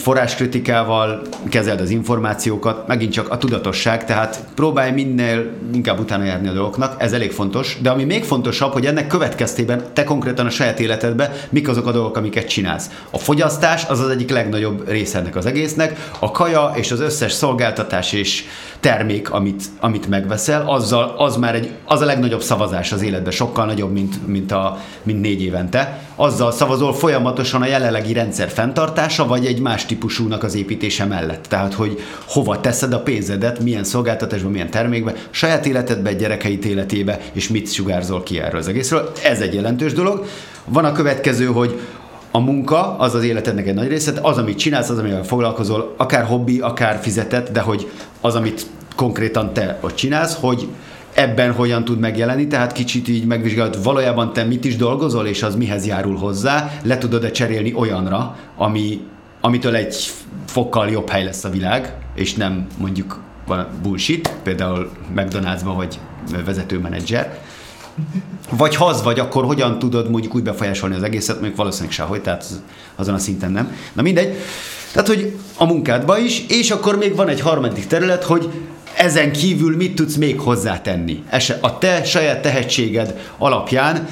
forráskritikával 0.00 1.22
kezeld 1.50 1.80
az 1.80 1.90
információkat, 1.90 2.86
megint 2.86 3.12
csak 3.12 3.30
a 3.30 3.38
tudatosság, 3.38 4.04
tehát 4.04 4.44
próbálj 4.54 4.90
minél 4.90 5.50
inkább 5.74 5.98
utána 5.98 6.24
járni 6.24 6.48
a 6.48 6.52
dolgoknak, 6.52 6.94
ez 6.98 7.12
elég 7.12 7.32
fontos, 7.32 7.78
de 7.82 7.90
ami 7.90 8.04
még 8.04 8.24
fontosabb, 8.24 8.72
hogy 8.72 8.86
ennek 8.86 9.06
következtében 9.06 9.82
te 9.92 10.04
konkrétan 10.04 10.46
a 10.46 10.50
saját 10.50 10.80
életedben 10.80 11.32
mik 11.50 11.68
azok 11.68 11.86
a 11.86 11.92
dolgok, 11.92 12.16
amiket 12.16 12.48
csinálsz. 12.48 12.90
A 13.10 13.18
fogyasztás 13.18 13.84
az 13.88 14.00
az 14.00 14.08
egyik 14.08 14.30
legnagyobb 14.30 14.88
része 14.88 15.18
ennek 15.18 15.36
az 15.36 15.46
egésznek, 15.46 16.08
a 16.18 16.30
kaja 16.30 16.72
és 16.74 16.90
az 16.90 17.00
összes 17.00 17.32
szolgáltatás 17.32 18.12
és 18.12 18.44
termék, 18.80 19.30
amit, 19.30 19.62
amit 19.80 20.08
megveszel, 20.08 20.64
azzal, 20.66 21.14
az 21.18 21.36
már 21.36 21.54
egy, 21.54 21.70
az 21.84 22.00
a 22.00 22.04
legnagyobb 22.04 22.42
szavazás 22.42 22.92
az 22.92 23.02
életben, 23.02 23.32
sokkal 23.32 23.66
nagyobb, 23.66 23.92
mint, 23.92 24.26
mint, 24.26 24.52
a, 24.52 24.78
mint 25.02 25.20
négy 25.20 25.42
évente. 25.42 25.98
Azzal 26.16 26.52
szavazol 26.52 26.94
folyamatosan 26.94 27.62
a 27.62 27.66
jelenlegi 27.66 28.12
rendszer 28.12 28.48
fenntartása, 28.48 29.26
vagy 29.26 29.46
egy 29.46 29.60
más 29.60 29.86
típusúnak 29.90 30.42
az 30.42 30.54
építése 30.54 31.04
mellett. 31.04 31.46
Tehát, 31.48 31.74
hogy 31.74 31.98
hova 32.26 32.60
teszed 32.60 32.92
a 32.92 33.02
pénzedet, 33.02 33.62
milyen 33.62 33.84
szolgáltatásban, 33.84 34.50
milyen 34.50 34.70
termékben, 34.70 35.14
saját 35.30 35.66
életedbe, 35.66 36.12
gyerekeid 36.12 36.64
életébe, 36.64 37.20
és 37.32 37.48
mit 37.48 37.72
sugárzol 37.72 38.22
ki 38.22 38.40
erről 38.40 38.60
az 38.60 38.68
egészről. 38.68 39.12
Ez 39.24 39.40
egy 39.40 39.54
jelentős 39.54 39.92
dolog. 39.92 40.26
Van 40.64 40.84
a 40.84 40.92
következő, 40.92 41.46
hogy 41.46 41.80
a 42.30 42.38
munka 42.38 42.96
az 42.98 43.14
az 43.14 43.24
életednek 43.24 43.66
egy 43.66 43.74
nagy 43.74 43.88
része, 43.88 44.12
az, 44.22 44.38
amit 44.38 44.58
csinálsz, 44.58 44.88
az, 44.88 44.98
amivel 44.98 45.24
foglalkozol, 45.24 45.94
akár 45.96 46.24
hobbi, 46.24 46.60
akár 46.60 46.98
fizetett, 47.02 47.52
de 47.52 47.60
hogy 47.60 47.90
az, 48.20 48.34
amit 48.34 48.66
konkrétan 48.96 49.52
te 49.52 49.78
ott 49.80 49.94
csinálsz, 49.94 50.36
hogy 50.40 50.68
ebben 51.14 51.52
hogyan 51.52 51.84
tud 51.84 51.98
megjelenni, 51.98 52.46
tehát 52.46 52.72
kicsit 52.72 53.08
így 53.08 53.24
megvizsgálod, 53.24 53.82
valójában 53.82 54.32
te 54.32 54.44
mit 54.44 54.64
is 54.64 54.76
dolgozol, 54.76 55.26
és 55.26 55.42
az 55.42 55.54
mihez 55.54 55.86
járul 55.86 56.16
hozzá, 56.16 56.70
le 56.82 56.98
tudod-e 56.98 57.30
cserélni 57.30 57.74
olyanra, 57.74 58.36
ami, 58.56 59.00
amitől 59.40 59.74
egy 59.74 60.10
fokkal 60.46 60.90
jobb 60.90 61.08
hely 61.08 61.24
lesz 61.24 61.44
a 61.44 61.50
világ, 61.50 61.94
és 62.14 62.34
nem 62.34 62.66
mondjuk 62.78 63.20
van 63.46 63.68
bullshit, 63.82 64.32
például 64.42 64.90
McDonald'sban 65.16 65.72
vagy 65.76 65.98
vezetőmenedzser, 66.44 67.38
vagy 68.50 68.76
ha 68.76 68.84
az 68.84 69.02
vagy, 69.02 69.18
akkor 69.18 69.44
hogyan 69.44 69.78
tudod 69.78 70.10
mondjuk 70.10 70.34
úgy 70.34 70.42
befolyásolni 70.42 70.94
az 70.94 71.02
egészet, 71.02 71.34
mondjuk 71.34 71.56
valószínűleg 71.56 71.92
sehogy, 71.92 72.22
tehát 72.22 72.44
azon 72.96 73.14
a 73.14 73.18
szinten 73.18 73.52
nem. 73.52 73.76
Na 73.92 74.02
mindegy. 74.02 74.36
Tehát, 74.92 75.08
hogy 75.08 75.38
a 75.56 75.64
munkádba 75.64 76.18
is, 76.18 76.44
és 76.48 76.70
akkor 76.70 76.96
még 76.96 77.14
van 77.16 77.28
egy 77.28 77.40
harmadik 77.40 77.86
terület, 77.86 78.24
hogy 78.24 78.50
ezen 78.96 79.32
kívül 79.32 79.76
mit 79.76 79.94
tudsz 79.94 80.14
még 80.14 80.40
hozzátenni? 80.40 81.22
A 81.60 81.78
te 81.78 82.04
saját 82.04 82.42
tehetséged 82.42 83.32
alapján 83.38 84.08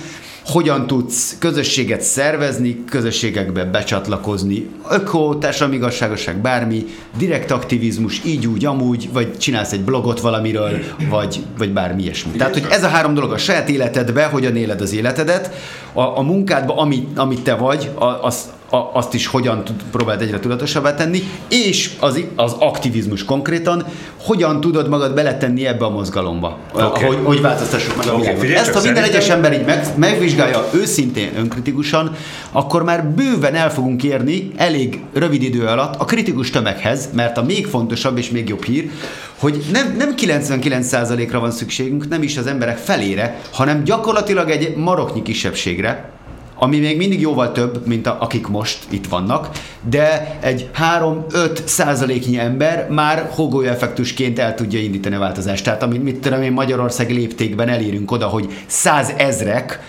hogyan 0.49 0.87
tudsz 0.87 1.37
közösséget 1.39 2.01
szervezni, 2.01 2.85
közösségekbe 2.85 3.65
becsatlakozni, 3.65 4.69
öko, 4.91 5.35
társadalmi 5.35 5.77
igazságosság, 5.77 6.41
bármi, 6.41 6.85
direkt 7.19 7.51
aktivizmus, 7.51 8.20
így 8.25 8.47
úgy, 8.47 8.65
amúgy, 8.65 9.09
vagy 9.12 9.39
csinálsz 9.39 9.73
egy 9.73 9.81
blogot 9.81 10.20
valamiről, 10.20 10.79
vagy, 11.09 11.45
vagy 11.59 11.73
bármi 11.73 12.03
ilyesmi. 12.03 12.31
Tehát, 12.31 12.53
hogy 12.53 12.66
ez 12.70 12.85
a 12.85 12.89
három 12.89 13.15
dolog 13.15 13.33
a 13.33 13.39
saját 13.39 13.69
életedbe, 13.69 14.25
hogyan 14.25 14.57
éled 14.57 14.81
az 14.81 14.93
életedet, 14.93 15.51
a, 15.93 16.01
a 16.01 16.23
munkádba, 16.23 16.77
amit, 16.77 17.19
amit 17.19 17.43
te 17.43 17.55
vagy, 17.55 17.91
az, 18.20 18.51
a, 18.70 18.90
azt 18.93 19.15
is 19.15 19.27
hogyan 19.27 19.65
tud, 19.65 19.82
próbáld 19.90 20.20
egyre 20.20 20.39
tudatosabbá 20.39 20.95
tenni, 20.95 21.23
és 21.49 21.90
az, 22.01 22.20
az 22.36 22.53
aktivizmus 22.59 23.24
konkrétan, 23.24 23.85
hogyan 24.16 24.61
tudod 24.61 24.89
magad 24.89 25.15
beletenni 25.15 25.66
ebbe 25.66 25.85
a 25.85 25.90
mozgalomba, 25.90 26.59
okay. 26.74 27.05
hogy, 27.05 27.19
hogy 27.24 27.40
változtassuk 27.40 27.97
meg 27.97 28.07
a 28.07 28.12
okay, 28.12 28.35
világot. 28.40 28.66
Ezt, 28.66 28.73
ha 28.74 28.82
minden 28.82 29.03
egyes 29.03 29.28
ember 29.28 29.53
így 29.53 29.65
meg, 29.65 29.86
megvizsgálja 29.97 30.69
őszintén, 30.74 31.31
önkritikusan, 31.36 32.16
akkor 32.53 32.82
már 32.82 33.05
bőven 33.05 33.55
el 33.55 33.73
fogunk 33.73 34.03
érni 34.03 34.53
elég 34.57 35.01
rövid 35.12 35.43
idő 35.43 35.66
alatt 35.66 35.95
a 36.01 36.05
kritikus 36.05 36.51
tömeghez, 36.51 37.09
mert 37.12 37.39
a 37.39 37.43
még 37.43 37.66
fontosabb 37.66 38.19
és 38.19 38.31
még 38.31 38.49
jobb 38.49 38.65
hír, 38.65 38.90
hogy 39.39 39.65
nem, 39.73 39.95
nem 39.99 40.15
99%-ra 40.16 41.40
van 41.40 41.51
szükségünk, 41.51 42.09
nem 42.09 42.23
is 42.23 42.36
az 42.36 42.47
emberek 42.47 42.77
felére, 42.77 43.40
hanem 43.53 43.85
gyakorlatilag 43.85 44.51
egy 44.51 44.77
maroknyi 44.77 45.23
kisebbségre, 45.23 46.16
ami 46.59 46.78
még 46.78 46.97
mindig 46.97 47.20
jóval 47.20 47.52
több, 47.52 47.86
mint 47.86 48.06
a, 48.06 48.16
akik 48.20 48.47
most 48.47 48.78
itt 48.89 49.06
vannak, 49.06 49.48
de 49.89 50.39
egy 50.40 50.70
3-5 51.01 51.64
százaléknyi 51.64 52.39
ember 52.39 52.86
már 52.90 53.28
hogó 53.35 53.60
effektusként 53.60 54.39
el 54.39 54.55
tudja 54.55 54.80
indítani 54.80 55.14
a 55.14 55.18
változást. 55.18 55.64
Tehát 55.64 55.82
amit 55.82 56.02
mit 56.02 56.20
tudom 56.20 56.43
én 56.43 56.52
Magyarország 56.52 57.10
léptékben 57.10 57.68
elérünk 57.68 58.10
oda, 58.10 58.26
hogy 58.26 58.48
százezrek 58.66 59.80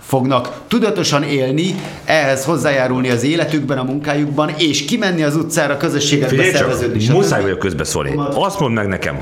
fognak 0.00 0.60
tudatosan 0.68 1.22
élni, 1.22 1.74
ehhez 2.04 2.44
hozzájárulni 2.44 3.10
az 3.10 3.22
életükben, 3.22 3.78
a 3.78 3.82
munkájukban, 3.82 4.48
és 4.58 4.84
kimenni 4.84 5.22
az 5.22 5.36
utcára 5.36 5.76
közösségekbe 5.76 6.44
szerveződni. 6.44 7.08
Muszáj 7.08 7.42
vagyok 7.42 7.58
közbeszólni. 7.58 8.14
Azt 8.34 8.60
mondd 8.60 8.74
meg 8.74 8.86
nekem, 8.86 9.20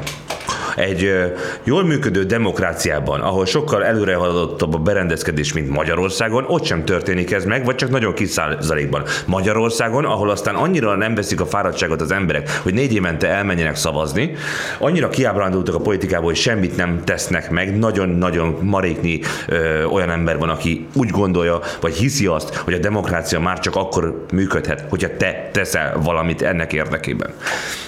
egy 0.76 1.32
jól 1.62 1.84
működő 1.84 2.24
demokráciában, 2.24 3.20
ahol 3.20 3.47
sokkal 3.47 3.84
előre 3.84 4.14
haladottabb 4.14 4.74
a 4.74 4.78
berendezkedés, 4.78 5.52
mint 5.52 5.68
Magyarországon, 5.68 6.44
ott 6.47 6.64
sem 6.64 6.84
történik 6.84 7.32
ez 7.32 7.44
meg, 7.44 7.64
vagy 7.64 7.74
csak 7.74 7.90
nagyon 7.90 8.14
kis 8.14 8.28
százalékban. 8.28 9.05
Magyarországon, 9.26 10.05
ahol 10.05 10.30
aztán 10.30 10.55
annyira 10.55 10.97
nem 10.97 11.14
veszik 11.14 11.40
a 11.40 11.47
fáradtságot 11.47 12.01
az 12.01 12.10
emberek, 12.10 12.60
hogy 12.62 12.74
négy 12.74 12.94
évente 12.94 13.28
elmenjenek 13.28 13.76
szavazni, 13.76 14.34
annyira 14.78 15.09
kiábrándultak 15.09 15.74
a 15.74 15.80
politikából, 15.80 16.26
hogy 16.26 16.36
semmit 16.36 16.76
nem 16.76 17.05
tesznek 17.05 17.51
meg, 17.51 17.78
nagyon-nagyon 17.78 18.59
maréknyi 18.62 19.20
ö, 19.48 19.84
olyan 19.84 20.10
ember 20.10 20.38
van, 20.38 20.48
aki 20.48 20.86
úgy 20.94 21.09
gondolja, 21.10 21.60
vagy 21.80 21.94
hiszi 21.94 22.26
azt, 22.26 22.55
hogy 22.55 22.74
a 22.74 22.78
demokrácia 22.78 23.40
már 23.40 23.59
csak 23.59 23.76
akkor 23.76 24.24
működhet, 24.32 24.84
hogyha 24.88 25.16
te 25.16 25.48
teszel 25.52 25.98
valamit 26.02 26.42
ennek 26.42 26.72
érdekében. 26.72 27.30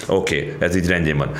Oké, 0.07 0.37
okay, 0.37 0.55
ez 0.59 0.75
így 0.75 0.87
rendjén 0.87 1.17
van. 1.17 1.31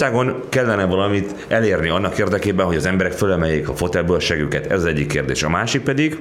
Magyarországon 0.00 0.48
kellene 0.48 0.84
valamit 0.84 1.46
elérni 1.48 1.88
annak 1.88 2.18
érdekében, 2.18 2.66
hogy 2.66 2.76
az 2.76 2.86
emberek 2.86 3.12
fölemeljék 3.12 3.68
a 3.68 3.76
fotelből 3.76 4.16
a 4.16 4.20
següket. 4.20 4.66
Ez 4.66 4.78
az 4.78 4.84
egyik 4.84 5.06
kérdés. 5.06 5.42
A 5.42 5.48
másik 5.48 5.82
pedig, 5.82 6.18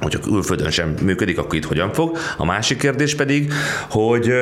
hogyha 0.00 0.20
külföldön 0.20 0.70
sem 0.70 0.94
működik, 1.02 1.38
akkor 1.38 1.54
itt 1.54 1.64
hogyan 1.64 1.92
fog. 1.92 2.16
A 2.36 2.44
másik 2.44 2.78
kérdés 2.78 3.14
pedig, 3.14 3.52
hogy 3.90 4.32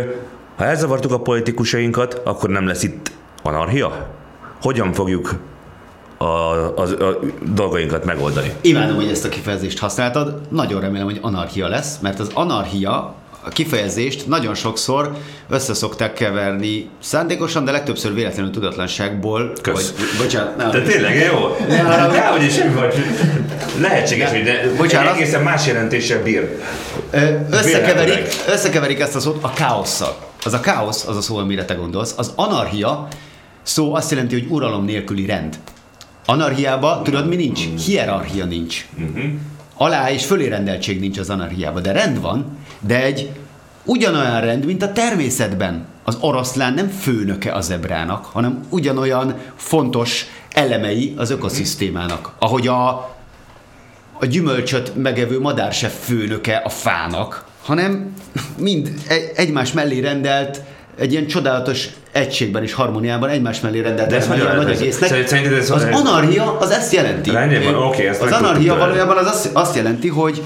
ha 0.56 0.64
elzavartuk 0.64 1.12
a 1.12 1.20
politikusainkat, 1.20 2.20
akkor 2.24 2.50
nem 2.50 2.66
lesz 2.66 2.82
itt 2.82 3.10
anarchia? 3.42 4.10
Hogyan 4.62 4.92
fogjuk 4.92 5.34
a, 6.16 6.24
a, 6.24 6.82
a 6.82 7.18
dolgainkat 7.54 8.04
megoldani? 8.04 8.52
Imádom, 8.60 8.96
hogy 8.96 9.08
ezt 9.08 9.24
a 9.24 9.28
kifejezést 9.28 9.78
használtad. 9.78 10.40
Nagyon 10.48 10.80
remélem, 10.80 11.06
hogy 11.06 11.18
anarchia 11.22 11.68
lesz, 11.68 11.98
mert 11.98 12.20
az 12.20 12.30
anarchia 12.34 13.14
a 13.44 13.48
kifejezést 13.48 14.26
nagyon 14.26 14.54
sokszor 14.54 15.16
összeszokták 15.48 16.12
keverni 16.12 16.88
szándékosan, 17.02 17.64
de 17.64 17.70
legtöbbször 17.70 18.14
véletlenül 18.14 18.50
tudatlanságból. 18.50 19.52
Kösz. 19.62 19.94
Vagy, 19.96 20.06
bocsánat. 20.18 20.56
Nem. 20.56 20.70
De 20.70 20.82
tényleg 20.82 21.16
jó? 21.16 21.56
De 21.68 22.26
hogy 22.26 22.42
is 22.42 22.54
vagy. 22.74 22.94
Lehetséges, 23.80 24.30
hogy 24.30 24.42
de 24.42 24.72
bocsánat. 24.76 25.14
egészen 25.14 25.42
más 25.42 25.66
jelentéssel 25.66 26.22
bír. 26.22 26.58
Összekeverik, 27.50 28.34
összekeverik 28.48 29.00
ezt 29.00 29.14
a 29.14 29.20
szót 29.20 29.38
a 29.40 29.52
káosszal. 29.52 30.16
Az 30.44 30.52
a 30.52 30.60
káosz, 30.60 31.06
az 31.06 31.16
a 31.16 31.20
szó, 31.20 31.36
amire 31.36 31.64
te 31.64 31.74
gondolsz. 31.74 32.14
Az 32.16 32.32
anarchia 32.34 33.08
szó 33.62 33.94
azt 33.94 34.10
jelenti, 34.10 34.40
hogy 34.40 34.46
uralom 34.48 34.84
nélküli 34.84 35.26
rend. 35.26 35.58
Anarchiában 36.26 37.02
tudod 37.02 37.28
mi 37.28 37.36
nincs? 37.36 37.60
Hierarchia 37.86 38.44
nincs. 38.44 38.86
Uh-huh. 38.98 39.24
Alá 39.76 40.10
és 40.10 40.24
fölé 40.24 40.48
rendeltség 40.48 41.00
nincs 41.00 41.18
az 41.18 41.30
anarchiában, 41.30 41.82
de 41.82 41.92
rend 41.92 42.20
van, 42.20 42.58
de 42.86 43.02
egy 43.02 43.30
ugyanolyan 43.84 44.40
rend, 44.40 44.64
mint 44.64 44.82
a 44.82 44.92
természetben. 44.92 45.86
Az 46.04 46.16
oroszlán 46.20 46.74
nem 46.74 46.88
főnöke 46.88 47.52
a 47.52 47.60
zebrának, 47.60 48.24
hanem 48.24 48.60
ugyanolyan 48.68 49.34
fontos 49.56 50.26
elemei 50.52 51.14
az 51.16 51.30
ökoszisztémának. 51.30 52.32
Ahogy 52.38 52.66
a, 52.66 52.88
a 54.18 54.26
gyümölcsöt 54.26 54.96
megevő 54.96 55.40
madár 55.40 55.72
se 55.72 55.88
főnöke 55.88 56.56
a 56.56 56.68
fának, 56.68 57.44
hanem 57.62 58.14
mind 58.58 58.90
egymás 59.34 59.72
mellé 59.72 60.00
rendelt 60.00 60.60
egy 60.98 61.12
ilyen 61.12 61.26
csodálatos 61.26 61.88
egységben 62.12 62.62
és 62.62 62.72
harmóniában 62.72 63.28
egymás 63.28 63.60
mellé 63.60 63.80
rendelt 63.80 64.08
De 64.08 64.16
ez 64.16 64.28
nagy, 64.28 64.40
egésznek. 64.70 65.12
ez 65.12 65.70
az 65.70 65.86
anarchia 65.90 66.58
az 66.58 66.70
ezt 66.70 66.92
jelenti. 66.92 67.30
Rendben 67.30 67.74
oké, 67.74 68.06
ezt 68.06 68.22
Az 68.22 68.32
anarchia 68.32 68.76
valójában 68.76 69.16
az 69.16 69.26
azt, 69.26 69.50
azt 69.52 69.76
jelenti, 69.76 70.08
hogy 70.08 70.42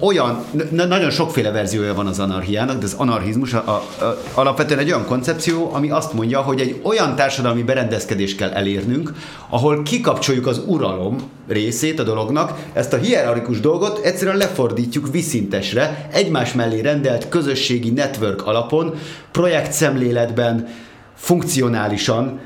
olyan, 0.00 0.44
nagyon 0.70 1.10
sokféle 1.10 1.50
verziója 1.50 1.94
van 1.94 2.06
az 2.06 2.18
anarchiának, 2.18 2.78
de 2.78 2.84
az 2.84 2.94
anarchizmus 2.96 3.52
a, 3.52 3.62
a, 3.66 4.04
a, 4.04 4.18
alapvetően 4.34 4.78
egy 4.78 4.86
olyan 4.86 5.06
koncepció, 5.06 5.70
ami 5.72 5.90
azt 5.90 6.12
mondja, 6.12 6.40
hogy 6.40 6.60
egy 6.60 6.80
olyan 6.82 7.16
társadalmi 7.16 7.62
berendezkedést 7.62 8.36
kell 8.36 8.50
elérnünk, 8.50 9.12
ahol 9.48 9.82
kikapcsoljuk 9.82 10.46
az 10.46 10.62
uralom 10.66 11.16
részét 11.48 11.98
a 11.98 12.02
dolognak, 12.02 12.58
ezt 12.72 12.92
a 12.92 12.96
hierarchikus 12.96 13.60
dolgot 13.60 14.04
egyszerűen 14.04 14.36
lefordítjuk 14.36 15.08
viszintesre, 15.10 16.08
egymás 16.12 16.52
mellé 16.52 16.80
rendelt 16.80 17.28
közösségi 17.28 17.90
network 17.90 18.46
alapon, 18.46 18.94
projekt 19.32 19.72
szemléletben, 19.72 20.68
funkcionálisan, 21.14 22.40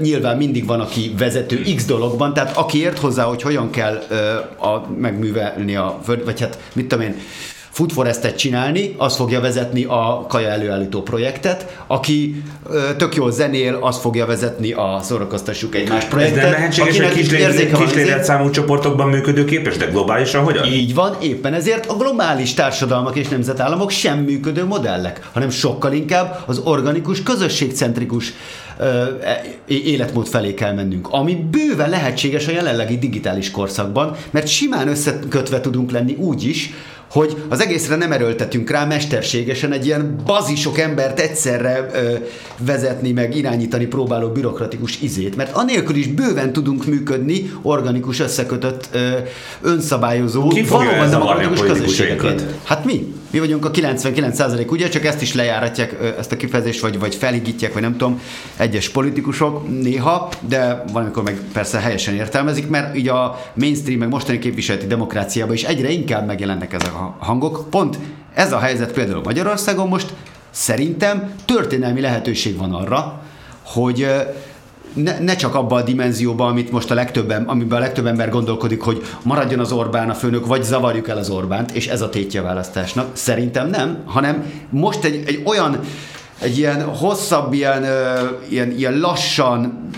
nyilván 0.00 0.36
mindig 0.36 0.66
van, 0.66 0.80
aki 0.80 1.14
vezető 1.18 1.62
X 1.76 1.84
dologban, 1.84 2.34
tehát 2.34 2.56
aki 2.56 2.80
ért 2.80 2.98
hozzá, 2.98 3.24
hogy 3.24 3.42
hogyan 3.42 3.70
kell 3.70 3.94
a, 4.58 4.86
megművelni 4.98 5.76
a, 5.76 6.00
vagy 6.24 6.40
hát 6.40 6.58
mit 6.72 6.86
tudom 6.86 7.04
én, 7.04 7.14
Food 7.72 7.92
Forest-et 7.92 8.36
csinálni, 8.36 8.94
az 8.98 9.16
fogja 9.16 9.40
vezetni 9.40 9.84
a 9.84 10.26
kaja 10.28 10.48
előállító 10.48 11.02
projektet, 11.02 11.82
aki 11.86 12.42
ö, 12.70 12.96
tök 12.96 13.14
jól 13.14 13.32
zenél, 13.32 13.78
az 13.80 13.98
fogja 13.98 14.26
vezetni 14.26 14.72
a 14.72 15.00
szórakoztassuk 15.02 15.88
más 15.88 16.04
projektet. 16.04 16.38
Ez 16.38 16.50
nem 16.50 16.52
lehetséges, 16.52 17.00
hogy 17.00 17.12
kis, 17.12 17.28
kis 17.92 18.12
számú 18.22 18.50
csoportokban 18.50 19.08
működőképes, 19.08 19.76
de 19.76 19.84
globálisan 19.84 20.44
hogyan? 20.44 20.66
Így 20.66 20.94
van, 20.94 21.16
éppen 21.22 21.54
ezért 21.54 21.86
a 21.86 21.94
globális 21.94 22.54
társadalmak 22.54 23.16
és 23.16 23.28
nemzetállamok 23.28 23.90
sem 23.90 24.18
működő 24.18 24.64
modellek, 24.64 25.28
hanem 25.32 25.50
sokkal 25.50 25.92
inkább 25.92 26.42
az 26.46 26.58
organikus, 26.64 27.22
közösségcentrikus 27.22 28.32
életmód 29.66 30.26
felé 30.26 30.54
kell 30.54 30.72
mennünk, 30.72 31.08
ami 31.10 31.46
bőven 31.50 31.90
lehetséges 31.90 32.46
a 32.46 32.50
jelenlegi 32.50 32.98
digitális 32.98 33.50
korszakban, 33.50 34.16
mert 34.30 34.48
simán 34.48 34.88
összekötve 34.88 35.60
tudunk 35.60 35.90
lenni 35.90 36.14
úgy 36.14 36.44
is, 36.44 36.70
hogy 37.12 37.36
az 37.48 37.60
egészre 37.60 37.96
nem 37.96 38.12
erőltetünk 38.12 38.70
rá 38.70 38.84
mesterségesen 38.84 39.72
egy 39.72 39.86
ilyen 39.86 40.16
bazisok 40.24 40.78
embert 40.78 41.20
egyszerre 41.20 41.88
ö, 41.92 42.14
vezetni, 42.58 43.12
meg 43.12 43.36
irányítani 43.36 43.86
próbáló 43.86 44.28
bürokratikus 44.28 45.00
izét, 45.00 45.36
mert 45.36 45.56
anélkül 45.56 45.96
is 45.96 46.06
bőven 46.06 46.52
tudunk 46.52 46.86
működni 46.86 47.52
organikus, 47.62 48.20
összekötött, 48.20 48.88
ö, 48.92 49.10
önszabályozó, 49.62 50.48
Ki 50.48 50.62
valóban 50.62 51.10
demokratikus 51.10 51.60
közösségeket. 51.60 52.44
Hát 52.64 52.84
mi? 52.84 53.14
Mi 53.30 53.38
vagyunk 53.38 53.64
a 53.64 53.70
99% 53.70 54.70
ugye, 54.70 54.88
csak 54.88 55.04
ezt 55.04 55.22
is 55.22 55.34
lejáratják, 55.34 55.96
ö, 56.00 56.06
ezt 56.18 56.32
a 56.32 56.36
kifejezést, 56.36 56.80
vagy, 56.80 56.98
vagy 56.98 57.14
felhigítják, 57.14 57.72
vagy 57.72 57.82
nem 57.82 57.96
tudom, 57.96 58.20
egyes 58.56 58.88
politikusok 58.88 59.80
néha, 59.82 60.28
de 60.48 60.84
valamikor 60.92 61.22
meg 61.22 61.40
persze 61.52 61.78
helyesen 61.78 62.14
értelmezik, 62.14 62.68
mert 62.68 62.96
így 62.96 63.08
a 63.08 63.42
mainstream, 63.54 63.98
meg 63.98 64.08
mostani 64.08 64.38
képviseleti 64.38 64.86
demokráciában 64.86 65.54
is 65.54 65.62
egyre 65.62 65.90
inkább 65.90 66.26
megjelennek 66.26 66.72
ezek 66.72 66.94
a 66.94 67.01
hangok. 67.18 67.66
Pont 67.70 67.98
ez 68.34 68.52
a 68.52 68.58
helyzet 68.58 68.92
például 68.92 69.22
Magyarországon 69.24 69.88
most 69.88 70.14
szerintem 70.50 71.32
történelmi 71.44 72.00
lehetőség 72.00 72.56
van 72.56 72.74
arra, 72.74 73.22
hogy 73.62 74.06
ne, 74.94 75.18
ne 75.18 75.36
csak 75.36 75.54
abba 75.54 75.76
a 75.76 75.82
dimenzióba, 75.82 76.46
amit 76.46 76.70
most 76.70 76.90
a 76.90 76.94
legtöbben, 76.94 77.44
amiben 77.44 77.78
a 77.78 77.80
legtöbb 77.80 78.06
ember 78.06 78.28
gondolkodik, 78.28 78.80
hogy 78.80 79.02
maradjon 79.22 79.60
az 79.60 79.72
Orbán 79.72 80.10
a 80.10 80.14
főnök, 80.14 80.46
vagy 80.46 80.62
zavarjuk 80.62 81.08
el 81.08 81.16
az 81.16 81.30
Orbánt, 81.30 81.70
és 81.70 81.86
ez 81.86 82.00
a 82.00 82.08
tétje 82.08 82.40
a 82.40 82.44
választásnak. 82.44 83.16
Szerintem 83.16 83.68
nem, 83.68 84.02
hanem 84.04 84.52
most 84.70 85.04
egy, 85.04 85.22
egy 85.26 85.42
olyan, 85.44 85.80
egy 86.38 86.58
ilyen 86.58 86.84
hosszabb, 86.84 87.52
ilyen, 87.52 87.86
ilyen, 88.48 88.70
ilyen 88.70 88.98
lassan, 88.98 89.88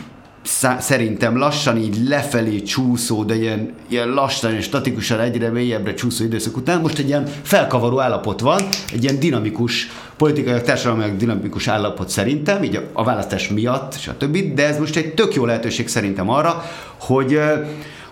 szerintem 0.78 1.36
lassan 1.36 1.76
így 1.76 2.08
lefelé 2.08 2.62
csúszó, 2.62 3.24
de 3.24 3.34
ilyen, 3.34 3.74
ilyen 3.88 4.08
lassan 4.08 4.54
és 4.54 4.64
statikusan 4.64 5.20
egyre 5.20 5.50
mélyebbre 5.50 5.94
csúszó 5.94 6.24
időszak 6.24 6.56
után 6.56 6.80
most 6.80 6.98
egy 6.98 7.06
ilyen 7.06 7.26
felkavaró 7.42 8.00
állapot 8.00 8.40
van, 8.40 8.62
egy 8.92 9.02
ilyen 9.02 9.18
dinamikus, 9.18 9.90
politikai, 10.16 10.60
társadalmi 10.60 11.16
dinamikus 11.16 11.68
állapot 11.68 12.08
szerintem, 12.08 12.62
így 12.62 12.76
a, 12.76 12.82
a 12.92 13.04
választás 13.04 13.48
miatt, 13.48 13.98
stb. 13.98 14.54
De 14.54 14.66
ez 14.66 14.78
most 14.78 14.96
egy 14.96 15.14
tök 15.14 15.34
jó 15.34 15.44
lehetőség 15.44 15.88
szerintem 15.88 16.30
arra, 16.30 16.64
hogy 16.98 17.40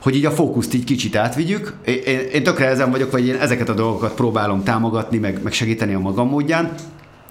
hogy 0.02 0.16
így 0.16 0.24
a 0.24 0.30
fókuszt 0.30 0.74
így 0.74 0.84
kicsit 0.84 1.16
átvigyük. 1.16 1.74
Én, 1.84 2.18
én 2.32 2.42
tökre 2.42 2.66
ezen 2.66 2.90
vagyok, 2.90 3.10
vagy 3.10 3.26
én 3.26 3.34
ezeket 3.34 3.68
a 3.68 3.74
dolgokat 3.74 4.14
próbálom 4.14 4.62
támogatni, 4.62 5.18
meg, 5.18 5.42
meg 5.42 5.52
segíteni 5.52 5.94
a 5.94 5.98
magam 5.98 6.28
módján, 6.28 6.74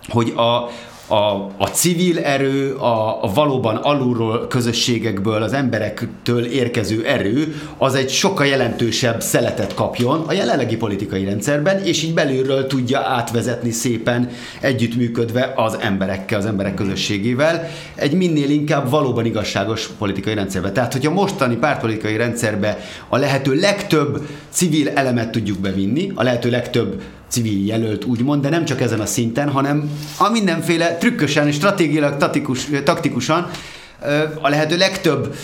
hogy 0.10 0.34
a, 0.36 0.70
a, 1.12 1.50
a 1.58 1.66
civil 1.66 2.20
erő, 2.20 2.74
a, 2.74 3.24
a 3.24 3.32
valóban 3.34 3.76
alulról 3.76 4.48
közösségekből, 4.48 5.44
az 5.44 5.54
emberektől 5.54 6.46
érkező 6.46 7.06
erő, 7.06 7.56
az 7.78 7.96
egy 7.96 8.10
sokkal 8.10 8.46
jelentősebb 8.46 9.22
szeletet 9.22 9.74
kapjon 9.74 10.24
a 10.28 10.34
jelenlegi 10.34 10.78
politikai 10.78 11.24
rendszerben, 11.24 11.84
és 11.84 12.04
így 12.04 12.14
belülről 12.14 12.68
tudja 12.68 13.00
átvezetni 13.00 13.72
szépen 13.72 14.30
együttműködve 14.62 15.54
az 15.56 15.78
emberekkel, 15.80 16.40
az 16.40 16.46
emberek 16.46 16.74
közösségével, 16.74 17.70
egy 17.96 18.14
minél 18.14 18.50
inkább 18.50 18.90
valóban 18.90 19.26
igazságos 19.26 19.88
politikai 19.88 20.34
rendszerbe. 20.34 20.72
Tehát, 20.72 20.94
hogyha 20.94 21.12
mostani 21.12 21.56
pártpolitikai 21.56 22.18
rendszerbe 22.18 22.78
a 23.08 23.18
lehető 23.18 23.54
legtöbb 23.54 24.28
civil 24.50 24.90
elemet 24.90 25.32
tudjuk 25.32 25.60
bevinni, 25.60 26.12
a 26.16 26.24
lehető 26.24 26.50
legtöbb 26.50 27.02
civil 27.32 27.66
jelölt, 27.66 28.06
úgymond, 28.06 28.42
de 28.42 28.50
nem 28.50 28.66
csak 28.66 28.82
ezen 28.82 29.00
a 29.00 29.06
szinten, 29.06 29.50
hanem 29.50 29.92
a 30.18 30.30
mindenféle 30.30 30.98
trükkösen 30.98 31.52
stratégiailag 31.52 32.18
taktikus, 32.18 32.70
taktikusan 32.84 33.50
a 34.42 34.50
lehető 34.50 34.78
legtöbb 34.78 35.36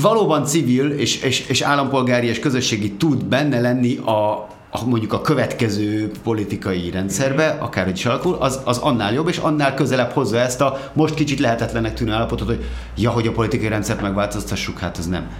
valóban 0.00 0.44
civil 0.44 0.90
és, 0.90 1.22
és, 1.22 1.46
és 1.48 1.60
állampolgári 1.60 2.26
és 2.26 2.38
közösségi 2.38 2.92
tud 2.92 3.24
benne 3.24 3.60
lenni 3.60 3.96
a, 3.96 4.48
a 4.70 4.84
mondjuk 4.86 5.12
a 5.12 5.20
következő 5.20 6.10
politikai 6.22 6.90
rendszerbe, 6.90 7.56
akárhogy 7.60 7.96
is 7.96 8.06
alakul, 8.06 8.36
az, 8.40 8.60
az 8.64 8.78
annál 8.78 9.12
jobb, 9.12 9.28
és 9.28 9.36
annál 9.36 9.74
közelebb 9.74 10.10
hozza 10.10 10.38
ezt 10.38 10.60
a 10.60 10.90
most 10.92 11.14
kicsit 11.14 11.38
lehetetlennek 11.38 11.94
tűnő 11.94 12.12
állapotot, 12.12 12.46
hogy 12.46 12.64
ja, 12.96 13.10
hogy 13.10 13.26
a 13.26 13.32
politikai 13.32 13.68
rendszert 13.68 14.00
megváltoztassuk, 14.00 14.78
hát 14.78 14.98
ez 14.98 15.06
nem. 15.06 15.30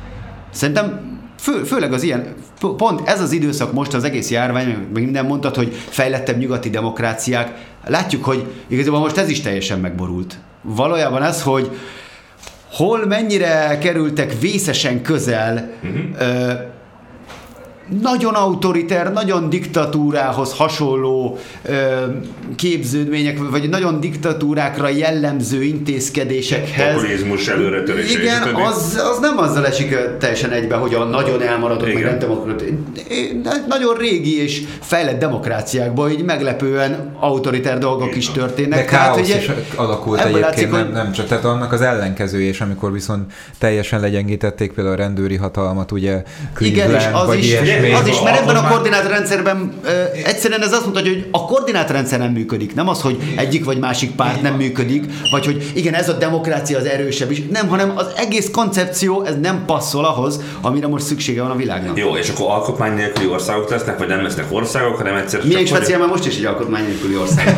Szerintem 0.50 1.13
fő, 1.44 1.62
főleg 1.64 1.92
az 1.92 2.02
ilyen, 2.02 2.34
pont 2.76 3.08
ez 3.08 3.20
az 3.20 3.32
időszak 3.32 3.72
most 3.72 3.94
az 3.94 4.04
egész 4.04 4.30
járvány, 4.30 4.66
meg 4.66 5.02
minden 5.02 5.26
mondtad, 5.26 5.54
hogy 5.54 5.74
fejlettebb 5.88 6.38
nyugati 6.38 6.70
demokráciák, 6.70 7.52
látjuk, 7.86 8.24
hogy 8.24 8.46
igazából 8.66 8.98
most 8.98 9.16
ez 9.16 9.28
is 9.28 9.40
teljesen 9.40 9.80
megborult. 9.80 10.38
Valójában 10.62 11.22
az, 11.22 11.42
hogy 11.42 11.70
hol 12.70 13.06
mennyire 13.06 13.78
kerültek 13.78 14.40
vészesen 14.40 15.02
közel 15.02 15.70
uh-huh. 15.82 16.00
ö, 16.18 16.52
nagyon 18.02 18.34
autoriter, 18.34 19.12
nagyon 19.12 19.50
diktatúrához 19.50 20.52
hasonló 20.52 21.38
ö, 21.62 21.72
képződmények, 22.56 23.38
vagy 23.50 23.68
nagyon 23.68 24.00
diktatúrákra 24.00 24.88
jellemző 24.88 25.62
intézkedésekhez. 25.62 26.94
Populizmus 26.94 27.48
előretörése. 27.48 28.20
Igen, 28.20 28.54
az, 28.54 29.00
az 29.12 29.18
nem 29.20 29.38
azzal 29.38 29.66
esik 29.66 29.96
teljesen 30.18 30.50
egybe, 30.50 30.74
hogy 30.74 30.94
a 30.94 31.04
nagyon 31.04 31.42
elmaradott, 31.42 31.86
meg 31.86 31.96
Igen. 31.96 32.10
nem 32.10 32.18
demokrat. 32.18 32.62
Nagyon 33.68 33.96
régi 33.96 34.42
és 34.42 34.62
fejlett 34.80 35.18
demokráciákban 35.18 36.10
így 36.10 36.24
meglepően 36.24 37.16
autoriter 37.20 37.78
dolgok 37.78 38.16
is 38.16 38.30
történnek. 38.30 38.78
De 38.78 38.90
Tehát, 38.90 39.14
káosz 39.14 39.28
ugye, 39.28 39.38
is 39.38 39.50
alakult 39.76 40.20
egyébként, 40.20 40.44
látszik, 40.44 40.70
nem, 40.70 40.90
nem 40.92 41.12
csak, 41.12 41.26
tehát 41.26 41.44
annak 41.44 41.72
az 41.72 41.80
ellenkezője, 41.80 42.48
és 42.48 42.60
amikor 42.60 42.92
viszont 42.92 43.32
teljesen 43.58 44.00
legyengítették 44.00 44.72
például 44.72 44.96
a 44.96 44.98
rendőri 44.98 45.36
hatalmat, 45.36 45.92
ugye 45.92 46.22
Igen, 46.58 46.90
és 46.90 46.92
Cleveland, 46.92 47.14
az 47.14 47.26
vagy 47.26 47.38
is, 47.38 47.52
az 48.00 48.08
is, 48.08 48.20
mert 48.20 48.40
ebben 48.40 48.56
a 48.56 48.68
koordinátorrendszerben 48.68 49.72
ö, 49.84 49.88
egyszerűen 50.24 50.62
ez 50.62 50.72
azt 50.72 50.86
mutatja, 50.86 51.12
hogy 51.12 51.26
a 51.30 51.44
koordinátorrendszer 51.44 52.18
nem 52.18 52.30
működik. 52.30 52.74
Nem 52.74 52.88
az, 52.88 53.00
hogy 53.00 53.16
egyik 53.36 53.64
vagy 53.64 53.78
másik 53.78 54.10
párt 54.10 54.42
nem 54.42 54.54
működik, 54.54 55.04
vagy 55.30 55.44
hogy 55.44 55.70
igen, 55.74 55.94
ez 55.94 56.08
a 56.08 56.12
demokrácia 56.12 56.78
az 56.78 56.84
erősebb 56.84 57.30
is. 57.30 57.42
Nem, 57.50 57.68
hanem 57.68 57.92
az 57.96 58.06
egész 58.16 58.50
koncepció, 58.50 59.24
ez 59.24 59.34
nem 59.42 59.62
passzol 59.66 60.04
ahhoz, 60.04 60.40
amire 60.60 60.86
most 60.86 61.04
szüksége 61.04 61.42
van 61.42 61.50
a 61.50 61.56
világnak. 61.56 61.98
Jó, 61.98 62.16
és 62.16 62.28
akkor 62.28 62.50
alkotmány 62.50 62.94
nélküli 62.94 63.26
országok 63.26 63.70
lesznek, 63.70 63.98
vagy 63.98 64.08
nem 64.08 64.22
lesznek 64.22 64.46
országok, 64.50 64.96
hanem 64.96 65.14
egyszer 65.14 65.40
Milyen 65.44 65.66
speciál, 65.66 65.98
mert 65.98 66.10
most 66.10 66.26
is 66.26 66.36
egy 66.36 66.44
alkotmány 66.44 66.84
nélküli 66.84 67.16
ország. 67.16 67.56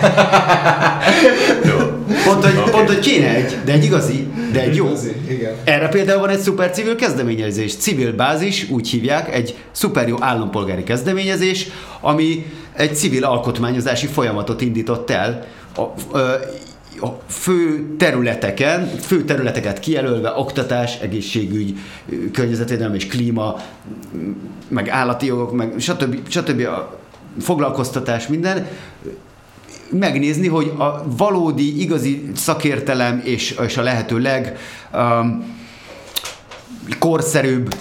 Jó. 1.64 1.74
Pont, 2.24 2.44
hogy, 2.44 2.56
Oké. 2.56 2.70
pont, 2.70 2.86
hogy 2.86 2.98
kéne 2.98 3.34
egy, 3.34 3.56
de 3.64 3.72
egy 3.72 3.84
igazi, 3.84 4.25
de 4.56 4.62
egy 4.62 4.76
jó. 4.76 4.92
igen. 5.28 5.54
Erre 5.64 5.88
például 5.88 6.20
van 6.20 6.28
egy 6.28 6.38
szuper 6.38 6.70
civil 6.70 6.96
kezdeményezés, 6.96 7.76
civil 7.76 8.12
bázis, 8.12 8.70
úgy 8.70 8.88
hívják, 8.88 9.34
egy 9.34 9.56
szuper 9.72 10.08
jó 10.08 10.16
állampolgári 10.20 10.82
kezdeményezés, 10.82 11.66
ami 12.00 12.46
egy 12.72 12.96
civil 12.96 13.24
alkotmányozási 13.24 14.06
folyamatot 14.06 14.60
indított 14.60 15.10
el 15.10 15.46
a, 15.76 15.82
ö, 16.12 16.34
a 17.00 17.06
fő 17.28 17.86
területeken, 17.98 18.86
fő 19.00 19.24
területeket 19.24 19.78
kijelölve, 19.78 20.32
oktatás, 20.36 20.98
egészségügy, 21.00 21.78
környezetvédelem 22.32 22.94
és 22.94 23.06
klíma, 23.06 23.56
meg 24.68 24.88
állati 24.88 25.26
jogok, 25.26 25.52
meg 25.52 25.74
stb. 25.78 26.28
stb. 26.28 26.60
a 26.60 26.98
foglalkoztatás, 27.40 28.26
minden, 28.26 28.66
megnézni, 29.90 30.48
hogy 30.48 30.72
a 30.78 31.04
valódi, 31.16 31.80
igazi 31.80 32.30
szakértelem 32.34 33.22
és, 33.24 33.58
és 33.66 33.76
a 33.76 33.82
lehető 33.82 34.18
leg 34.18 34.58
um, 34.94 35.54
korszerűbb 36.98 37.74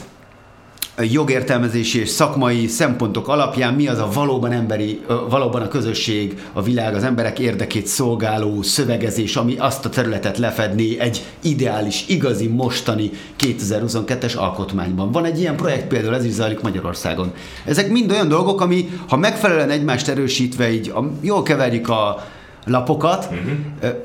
jogértelmezési 1.02 2.00
és 2.00 2.10
szakmai 2.10 2.68
szempontok 2.68 3.28
alapján 3.28 3.74
mi 3.74 3.88
az 3.88 3.98
a 3.98 4.10
valóban 4.14 4.52
emberi, 4.52 5.02
valóban 5.30 5.62
a 5.62 5.68
közösség, 5.68 6.42
a 6.54 6.62
világ, 6.62 6.96
az 6.96 7.04
emberek 7.04 7.40
érdekét 7.40 7.88
szolgáló 7.88 8.62
szövegezés, 8.62 9.36
ami 9.36 9.56
azt 9.58 9.86
a 9.86 9.90
területet 9.90 10.38
lefedné 10.38 11.00
egy 11.00 11.24
ideális, 11.42 12.06
igazi, 12.08 12.48
mostani 12.48 13.12
2022-es 13.40 14.38
alkotmányban. 14.38 15.12
Van 15.12 15.26
egy 15.26 15.40
ilyen 15.40 15.56
projekt 15.56 15.88
például, 15.88 16.16
ez 16.16 16.26
is 16.26 16.32
zajlik 16.32 16.62
Magyarországon. 16.62 17.34
Ezek 17.66 17.90
mind 17.90 18.12
olyan 18.12 18.28
dolgok, 18.28 18.62
ami 18.62 18.90
ha 19.08 19.18
megfelelően 19.18 19.70
egymást 19.70 20.08
erősítve 20.08 20.72
így 20.72 20.90
a, 20.96 21.12
jól 21.22 21.44
keverjük 21.44 21.90
a 21.90 22.26
lapokat, 22.66 23.28
uh-huh. 23.32 23.96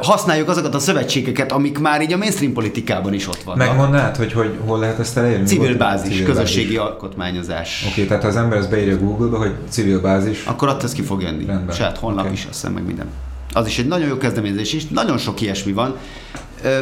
Használjuk 0.00 0.48
azokat 0.48 0.74
a 0.74 0.78
szövetségeket, 0.78 1.52
amik 1.52 1.78
már 1.78 2.02
így 2.02 2.12
a 2.12 2.16
mainstream 2.16 2.52
politikában 2.52 3.12
is 3.12 3.28
ott 3.28 3.42
vannak. 3.42 3.66
Megmondanád, 3.66 4.16
hogy, 4.16 4.32
hogy 4.32 4.58
hol 4.66 4.78
lehet 4.78 4.98
ezt 4.98 5.16
elérni? 5.16 5.46
Civil 5.46 5.76
bázis, 5.76 6.10
civil 6.12 6.26
közösségi 6.26 6.76
alkotmányozás. 6.76 7.86
Oké, 7.90 8.04
tehát 8.04 8.22
ha 8.22 8.28
az 8.28 8.36
ember 8.36 8.58
ezt 8.58 8.70
beírja 8.70 8.98
Google-ba, 8.98 9.38
hogy 9.38 9.54
civil 9.68 10.00
bázis, 10.00 10.44
Akkor 10.44 10.68
ott 10.68 10.82
ez 10.82 10.92
ki 10.92 11.02
fog 11.02 11.22
jönni. 11.22 11.44
Rendben. 11.44 11.74
Saját 11.74 11.98
honlap 11.98 12.24
Oké. 12.24 12.32
is, 12.32 12.40
azt 12.44 12.54
hiszem 12.54 12.72
meg 12.72 12.86
minden. 12.86 13.06
Az 13.52 13.66
is 13.66 13.78
egy 13.78 13.86
nagyon 13.86 14.08
jó 14.08 14.16
kezdeményezés, 14.16 14.72
és 14.72 14.88
nagyon 14.88 15.18
sok 15.18 15.40
ilyesmi 15.40 15.72
van. 15.72 15.96
Ö, 16.64 16.78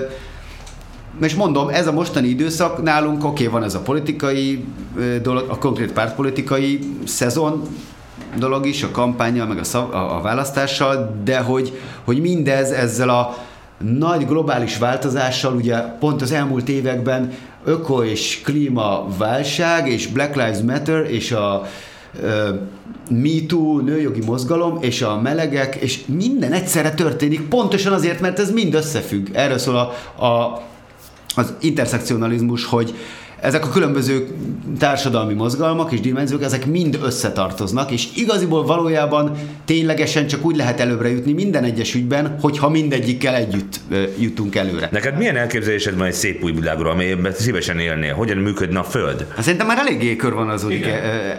és 1.20 1.34
mondom, 1.34 1.68
ez 1.68 1.86
a 1.86 1.92
mostani 1.92 2.28
időszak 2.28 2.82
nálunk, 2.82 3.24
oké, 3.24 3.46
van 3.46 3.62
ez 3.64 3.74
a 3.74 3.80
politikai 3.80 4.64
dolog, 5.22 5.44
a 5.48 5.58
konkrét 5.58 5.92
pártpolitikai 5.92 6.78
szezon 7.04 7.62
dolog 8.38 8.66
is, 8.66 8.82
a 8.82 8.90
kampányjal, 8.90 9.46
meg 9.46 9.58
a, 9.58 9.64
szav, 9.64 9.94
a, 9.94 10.16
a 10.16 10.20
választással, 10.20 11.20
de 11.24 11.38
hogy, 11.38 11.78
hogy 12.04 12.20
mindez 12.20 12.70
ezzel 12.70 13.08
a 13.08 13.36
nagy 13.78 14.26
globális 14.26 14.78
változással, 14.78 15.54
ugye 15.54 15.76
pont 15.78 16.22
az 16.22 16.32
elmúlt 16.32 16.68
években 16.68 17.32
öko 17.64 18.04
és 18.04 18.40
klíma 18.44 19.06
válság, 19.18 19.88
és 19.88 20.06
Black 20.06 20.34
Lives 20.34 20.60
Matter, 20.60 21.10
és 21.10 21.32
a 21.32 21.66
MeToo, 23.10 23.80
nőjogi 23.80 24.20
mozgalom, 24.24 24.78
és 24.80 25.02
a 25.02 25.20
melegek, 25.20 25.74
és 25.74 26.00
minden 26.06 26.52
egyszerre 26.52 26.90
történik, 26.94 27.48
pontosan 27.48 27.92
azért, 27.92 28.20
mert 28.20 28.38
ez 28.38 28.50
mind 28.50 28.74
összefügg. 28.74 29.28
Erről 29.32 29.58
szól 29.58 29.76
a, 29.76 30.24
a, 30.24 30.62
az 31.34 31.54
interszekcionalizmus, 31.60 32.64
hogy 32.64 32.94
ezek 33.40 33.64
a 33.64 33.68
különböző 33.68 34.28
társadalmi 34.78 35.34
mozgalmak 35.34 35.92
és 35.92 36.00
dimenziók, 36.00 36.42
ezek 36.42 36.66
mind 36.66 36.98
összetartoznak, 37.02 37.90
és 37.90 38.08
igaziból 38.14 38.64
valójában 38.64 39.36
ténylegesen 39.64 40.26
csak 40.26 40.44
úgy 40.44 40.56
lehet 40.56 40.80
előbbre 40.80 41.10
jutni 41.10 41.32
minden 41.32 41.64
egyes 41.64 41.94
ügyben, 41.94 42.36
hogyha 42.40 42.68
mindegyikkel 42.68 43.34
együtt 43.34 43.80
jutunk 44.18 44.56
előre. 44.56 44.88
Neked 44.92 45.16
milyen 45.16 45.36
elképzelésed 45.36 45.96
van 45.96 46.06
egy 46.06 46.12
szép 46.12 46.44
új 46.44 46.52
világról, 46.52 46.90
amelyben 46.90 47.32
szívesen 47.32 47.78
élnél? 47.78 48.14
Hogyan 48.14 48.36
működne 48.36 48.78
a 48.78 48.84
Föld? 48.84 49.26
Hát 49.34 49.42
szerintem 49.42 49.66
már 49.66 49.78
eléggé 49.78 50.16
az 50.48 50.66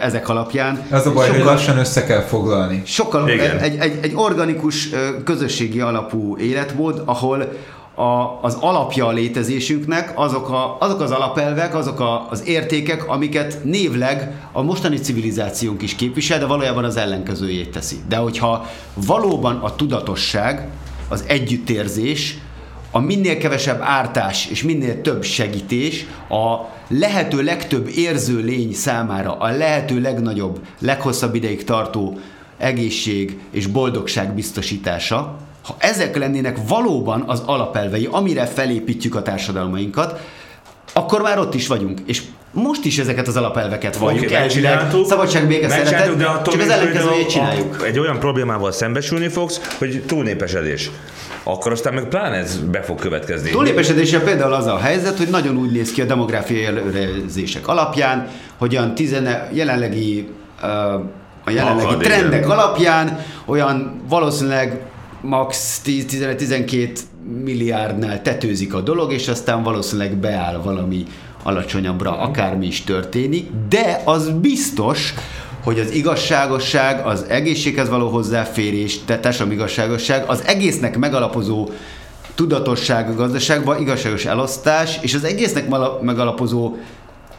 ezek 0.00 0.28
alapján. 0.28 0.82
Ez 0.90 1.06
a 1.06 1.12
baj, 1.12 1.26
sokkal, 1.26 1.42
hogy 1.42 1.52
lassan 1.52 1.78
össze 1.78 2.04
kell 2.04 2.22
foglalni. 2.22 2.82
Sokkal 2.84 3.28
Igen. 3.28 3.58
egy, 3.58 3.76
egy, 3.78 3.98
egy 4.02 4.12
organikus 4.14 4.88
közösségi 5.24 5.80
alapú 5.80 6.36
életmód, 6.36 7.02
ahol 7.04 7.52
a, 8.00 8.38
az 8.42 8.56
alapja 8.60 9.06
a 9.06 9.12
létezésünknek, 9.12 10.12
azok, 10.14 10.48
a, 10.48 10.76
azok 10.80 11.00
az 11.00 11.10
alapelvek, 11.10 11.74
azok 11.74 12.00
a, 12.00 12.26
az 12.30 12.46
értékek, 12.46 13.08
amiket 13.08 13.64
névleg 13.64 14.48
a 14.52 14.62
mostani 14.62 14.96
civilizációnk 14.96 15.82
is 15.82 15.94
képvisel, 15.94 16.38
de 16.38 16.46
valójában 16.46 16.84
az 16.84 16.96
ellenkezőjét 16.96 17.70
teszi. 17.70 17.96
De 18.08 18.16
hogyha 18.16 18.66
valóban 18.94 19.56
a 19.56 19.74
tudatosság, 19.74 20.68
az 21.08 21.24
együttérzés, 21.26 22.38
a 22.90 22.98
minél 22.98 23.38
kevesebb 23.38 23.80
ártás 23.82 24.46
és 24.46 24.62
minél 24.62 25.00
több 25.00 25.22
segítés 25.22 26.06
a 26.28 26.56
lehető 26.88 27.42
legtöbb 27.42 27.88
érző 27.88 28.38
lény 28.38 28.72
számára 28.72 29.36
a 29.38 29.50
lehető 29.50 30.00
legnagyobb, 30.00 30.60
leghosszabb 30.80 31.34
ideig 31.34 31.64
tartó 31.64 32.18
egészség 32.58 33.38
és 33.50 33.66
boldogság 33.66 34.34
biztosítása, 34.34 35.38
ha 35.62 35.76
ezek 35.78 36.16
lennének 36.16 36.56
valóban 36.68 37.24
az 37.26 37.42
alapelvei, 37.46 38.08
amire 38.10 38.46
felépítjük 38.46 39.14
a 39.14 39.22
társadalmainkat, 39.22 40.20
akkor 40.92 41.22
már 41.22 41.38
ott 41.38 41.54
is 41.54 41.66
vagyunk. 41.66 42.00
És 42.06 42.22
most 42.52 42.84
is 42.84 42.98
ezeket 42.98 43.28
az 43.28 43.36
alapelveket 43.36 43.96
valljuk 43.96 44.24
okay, 44.24 44.34
elvileg. 44.34 44.90
Szabadság, 45.06 45.46
béke, 45.46 45.68
szeretet, 45.68 46.16
de 46.16 46.24
csak 46.24 46.60
az 46.60 46.68
ellenkezőjét 46.68 47.28
csináljuk. 47.28 47.82
Egy 47.86 47.98
olyan 47.98 48.18
problémával 48.18 48.72
szembesülni 48.72 49.28
fogsz, 49.28 49.74
hogy 49.78 50.02
túlnépesedés 50.06 50.90
akkor 51.42 51.72
aztán 51.72 51.94
meg 51.94 52.04
pláne 52.04 52.36
ez 52.36 52.58
be 52.58 52.82
fog 52.82 52.98
következni. 52.98 53.50
Túlnépesedése 53.50 54.20
például 54.20 54.52
az 54.52 54.66
a 54.66 54.78
helyzet, 54.78 55.16
hogy 55.16 55.28
nagyon 55.28 55.56
úgy 55.56 55.70
néz 55.70 55.92
ki 55.92 56.00
a 56.00 56.04
demográfiai 56.04 56.64
előrejelzések 56.64 57.68
alapján, 57.68 58.28
hogy 58.56 58.76
olyan 58.76 58.94
tizene, 58.94 59.48
jelenlegi 59.52 60.28
a 61.44 61.50
jelenlegi 61.50 61.86
Akad, 61.86 61.98
trendek 61.98 62.48
alapján 62.48 63.24
olyan 63.44 64.02
valószínűleg 64.08 64.80
max 65.20 65.80
10-12 65.84 66.98
milliárdnál 67.44 68.22
tetőzik 68.22 68.74
a 68.74 68.80
dolog, 68.80 69.12
és 69.12 69.28
aztán 69.28 69.62
valószínűleg 69.62 70.16
beáll 70.16 70.56
valami 70.56 71.04
alacsonyabbra, 71.42 72.18
akármi 72.18 72.66
is 72.66 72.84
történik, 72.84 73.50
de 73.68 74.02
az 74.04 74.30
biztos, 74.30 75.14
hogy 75.62 75.78
az 75.78 75.90
igazságosság, 75.90 77.06
az 77.06 77.24
egészséghez 77.28 77.88
való 77.88 78.08
hozzáférés, 78.08 78.98
társadalmi 79.04 79.54
igazságosság, 79.54 80.24
az 80.28 80.42
egésznek 80.46 80.98
megalapozó 80.98 81.68
tudatosság 82.34 83.10
a 83.10 83.14
gazdaságban, 83.14 83.80
igazságos 83.80 84.24
elosztás, 84.24 84.98
és 85.00 85.14
az 85.14 85.24
egésznek 85.24 85.68
megalapozó 86.00 86.76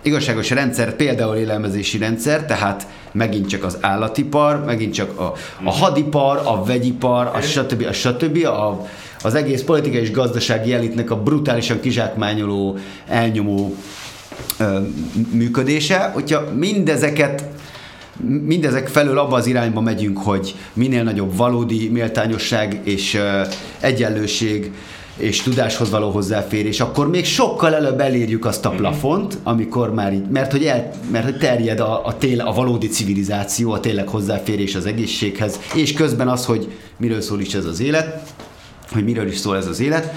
igazságos 0.02 0.50
rendszer, 0.50 0.96
például 0.96 1.36
élelmezési 1.36 1.98
rendszer, 1.98 2.46
tehát 2.46 2.88
megint 3.12 3.48
csak 3.48 3.64
az 3.64 3.78
állatipar, 3.82 4.66
megint 4.66 4.94
csak 4.94 5.20
a, 5.20 5.34
a 5.64 5.72
hadipar, 5.72 6.42
a 6.46 6.64
vegyipar, 6.64 7.32
a 7.34 7.42
stb. 7.42 7.86
a 7.90 7.94
stb. 7.94 8.46
A, 8.46 8.88
az 9.24 9.36
egész 9.36 9.62
politikai 9.62 10.02
és 10.02 10.12
gazdasági 10.12 10.74
elitnek 10.74 11.12
a 11.12 11.22
brutálisan 11.22 11.80
kizsákmányoló, 11.80 12.78
elnyomó 13.08 13.76
ö, 14.58 14.80
működése. 15.32 16.12
Hogyha 16.14 16.44
mindezeket 16.56 17.44
mindezek 18.46 18.88
felől 18.88 19.18
abba 19.18 19.36
az 19.36 19.48
irányba 19.48 19.82
megyünk, 19.82 20.18
hogy 20.18 20.56
minél 20.74 21.04
nagyobb 21.04 21.36
valódi 21.36 21.90
méltányosság 21.90 22.80
és 22.84 23.14
ö, 23.14 23.42
egyenlőség 23.80 24.72
és 25.22 25.42
tudáshoz 25.42 25.90
való 25.90 26.10
hozzáférés, 26.10 26.80
akkor 26.80 27.10
még 27.10 27.26
sokkal 27.26 27.76
előbb 27.76 28.00
elérjük 28.00 28.46
azt 28.46 28.66
a 28.66 28.70
mhm. 28.70 28.78
plafont, 28.78 29.38
amikor 29.44 29.94
már 29.94 30.14
így, 30.14 30.30
mert 30.30 30.52
hogy, 30.52 30.66
el, 30.66 30.92
mert 31.12 31.24
hogy 31.24 31.38
terjed 31.38 31.80
a, 31.80 32.06
a, 32.06 32.18
tél, 32.18 32.42
a 32.42 32.54
valódi 32.54 32.88
civilizáció, 32.88 33.72
a 33.72 33.80
tényleg 33.80 34.08
hozzáférés 34.08 34.76
az 34.76 34.86
egészséghez, 34.86 35.60
és 35.76 35.94
közben 35.94 36.28
az, 36.28 36.46
hogy 36.46 36.72
miről 36.98 37.22
szól 37.22 37.40
is 37.40 37.54
ez 37.54 37.66
az 37.66 37.80
élet, 37.80 38.34
hogy 38.92 39.04
miről 39.04 39.28
is 39.28 39.38
szól 39.38 39.58
ez 39.58 39.68
az 39.68 39.80
élet, 39.80 40.14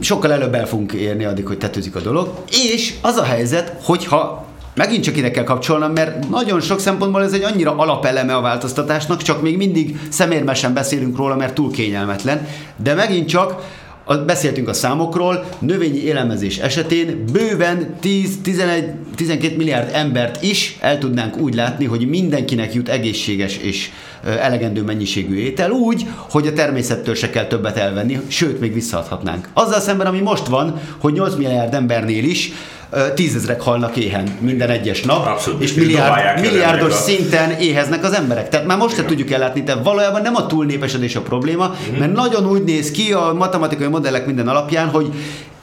sokkal 0.00 0.32
előbb 0.32 0.54
el 0.54 0.66
fogunk 0.66 0.92
érni 0.92 1.24
addig, 1.24 1.46
hogy 1.46 1.58
tetőzik 1.58 1.96
a 1.96 2.00
dolog, 2.00 2.32
és 2.72 2.94
az 3.00 3.16
a 3.16 3.22
helyzet, 3.22 3.76
hogyha 3.82 4.46
megint 4.74 5.04
csak 5.04 5.16
ide 5.16 5.30
kell 5.30 5.44
kapcsolnom, 5.44 5.92
mert 5.92 6.28
nagyon 6.28 6.60
sok 6.60 6.80
szempontból 6.80 7.22
ez 7.22 7.32
egy 7.32 7.42
annyira 7.42 7.76
alapeleme 7.76 8.34
a 8.34 8.40
változtatásnak, 8.40 9.22
csak 9.22 9.42
még 9.42 9.56
mindig 9.56 10.00
szemérmesen 10.08 10.74
beszélünk 10.74 11.16
róla, 11.16 11.36
mert 11.36 11.54
túl 11.54 11.70
kényelmetlen, 11.70 12.48
de 12.76 12.94
megint 12.94 13.28
csak 13.28 13.62
a, 14.04 14.16
beszéltünk 14.16 14.68
a 14.68 14.72
számokról, 14.72 15.44
növényi 15.58 16.04
élelmezés 16.04 16.58
esetén 16.58 17.24
bőven 17.32 17.94
10-11-12 18.02 19.56
milliárd 19.56 19.90
embert 19.92 20.42
is 20.42 20.76
el 20.80 20.98
tudnánk 20.98 21.36
úgy 21.36 21.54
látni, 21.54 21.84
hogy 21.84 22.08
mindenkinek 22.08 22.74
jut 22.74 22.88
egészséges 22.88 23.56
és 23.56 23.90
elegendő 24.24 24.82
mennyiségű 24.82 25.36
étel 25.36 25.70
úgy, 25.70 26.06
hogy 26.30 26.46
a 26.46 26.52
természettől 26.52 27.14
se 27.14 27.30
kell 27.30 27.46
többet 27.46 27.76
elvenni, 27.76 28.20
sőt, 28.28 28.60
még 28.60 28.74
visszaadhatnánk. 28.74 29.48
Azzal 29.52 29.80
szemben, 29.80 30.06
ami 30.06 30.20
most 30.20 30.46
van, 30.46 30.80
hogy 30.98 31.12
8 31.12 31.34
milliárd 31.34 31.74
embernél 31.74 32.24
is 32.24 32.52
tízezrek 33.14 33.60
halnak 33.60 33.96
éhen 33.96 34.36
minden 34.40 34.70
egyes 34.70 35.02
nap, 35.02 35.26
Abszolút. 35.26 35.62
és 35.62 35.74
milliárd, 35.74 36.40
milliárdos 36.40 36.92
szinten 36.92 37.50
éheznek 37.50 38.04
az 38.04 38.14
emberek. 38.14 38.48
Tehát 38.48 38.66
már 38.66 38.78
most 38.78 38.94
se 38.94 39.04
tudjuk 39.04 39.30
ellátni, 39.30 39.62
tehát 39.62 39.84
valójában 39.84 40.22
nem 40.22 40.34
a 40.34 40.46
túlnépesedés 40.46 41.16
a 41.16 41.20
probléma, 41.20 41.66
uh-huh. 41.66 41.98
mert 41.98 42.12
nagyon 42.12 42.46
úgy 42.46 42.64
néz 42.64 42.90
ki 42.90 43.12
a 43.12 43.32
matematikai 43.38 43.86
modellek 43.86 44.26
minden 44.26 44.48
alapján, 44.48 44.88
hogy 44.88 45.12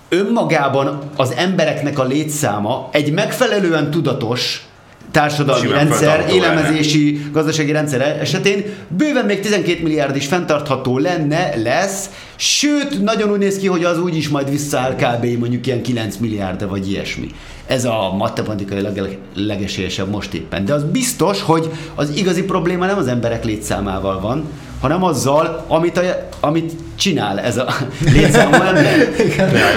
önmagában 0.10 1.00
az 1.16 1.34
embereknek 1.38 2.00
a 2.00 2.04
létszáma 2.04 2.90
egy 2.92 3.12
megfelelően 3.12 3.92
tudatos 3.92 4.69
társadalmi 5.12 5.66
Simán 5.68 5.78
rendszer, 5.88 6.26
élelmezési, 6.30 7.14
lenne. 7.14 7.30
gazdasági 7.32 7.72
rendszer 7.72 8.02
esetén 8.02 8.64
bőven 8.88 9.26
még 9.26 9.40
12 9.40 9.84
milliárd 9.84 10.16
is 10.16 10.28
fenntartható 10.28 10.98
lenne, 10.98 11.56
lesz, 11.56 12.10
sőt, 12.36 13.04
nagyon 13.04 13.32
úgy 13.32 13.38
néz 13.38 13.58
ki, 13.58 13.68
hogy 13.68 13.84
az 13.84 14.00
úgy 14.00 14.16
is 14.16 14.30
majd 14.30 14.50
visszaáll 14.50 14.96
kb. 14.96 15.26
mondjuk 15.40 15.68
ilyen 15.68 15.82
9 15.82 16.18
milliárd 16.18 16.70
vagy 16.70 16.92
ilyesmi. 16.92 17.28
Ez 17.68 17.86
a 17.86 18.14
matematikai 18.18 18.82
leg- 18.82 19.18
legesélyesebb 19.36 20.10
most 20.10 20.34
éppen. 20.34 20.66
De 20.66 20.74
az 20.74 20.84
biztos, 20.84 21.42
hogy 21.42 21.70
az 21.96 22.12
igazi 22.16 22.44
probléma 22.44 22.86
nem 22.86 22.98
az 22.98 23.08
emberek 23.08 23.46
létszámával 23.46 24.20
van, 24.20 24.44
hanem 24.80 25.04
azzal, 25.04 25.66
amit, 25.68 25.98
a, 25.98 26.02
amit 26.40 26.74
csinál 26.96 27.40
ez 27.40 27.58
a 27.58 27.68
létszámú 28.14 28.54
ember. 28.54 29.08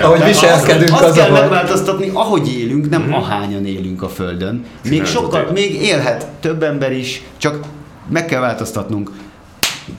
ahogy 0.02 0.24
viselkedünk 0.24 0.92
az, 0.92 1.02
az 1.02 1.16
kell 1.16 1.30
megváltoztatni, 1.30 2.10
ahogy 2.12 2.48
élünk, 2.58 2.90
nem 2.90 3.02
mm-hmm. 3.02 3.12
ahányan 3.12 3.66
élünk 3.66 4.02
a 4.02 4.08
Földön. 4.08 4.64
Még 4.88 5.04
sokkal, 5.04 5.48
még 5.52 5.82
élhet 5.82 6.26
több 6.40 6.62
ember 6.62 6.92
is, 6.92 7.22
csak 7.36 7.58
meg 8.08 8.24
kell 8.24 8.40
változtatnunk. 8.40 9.10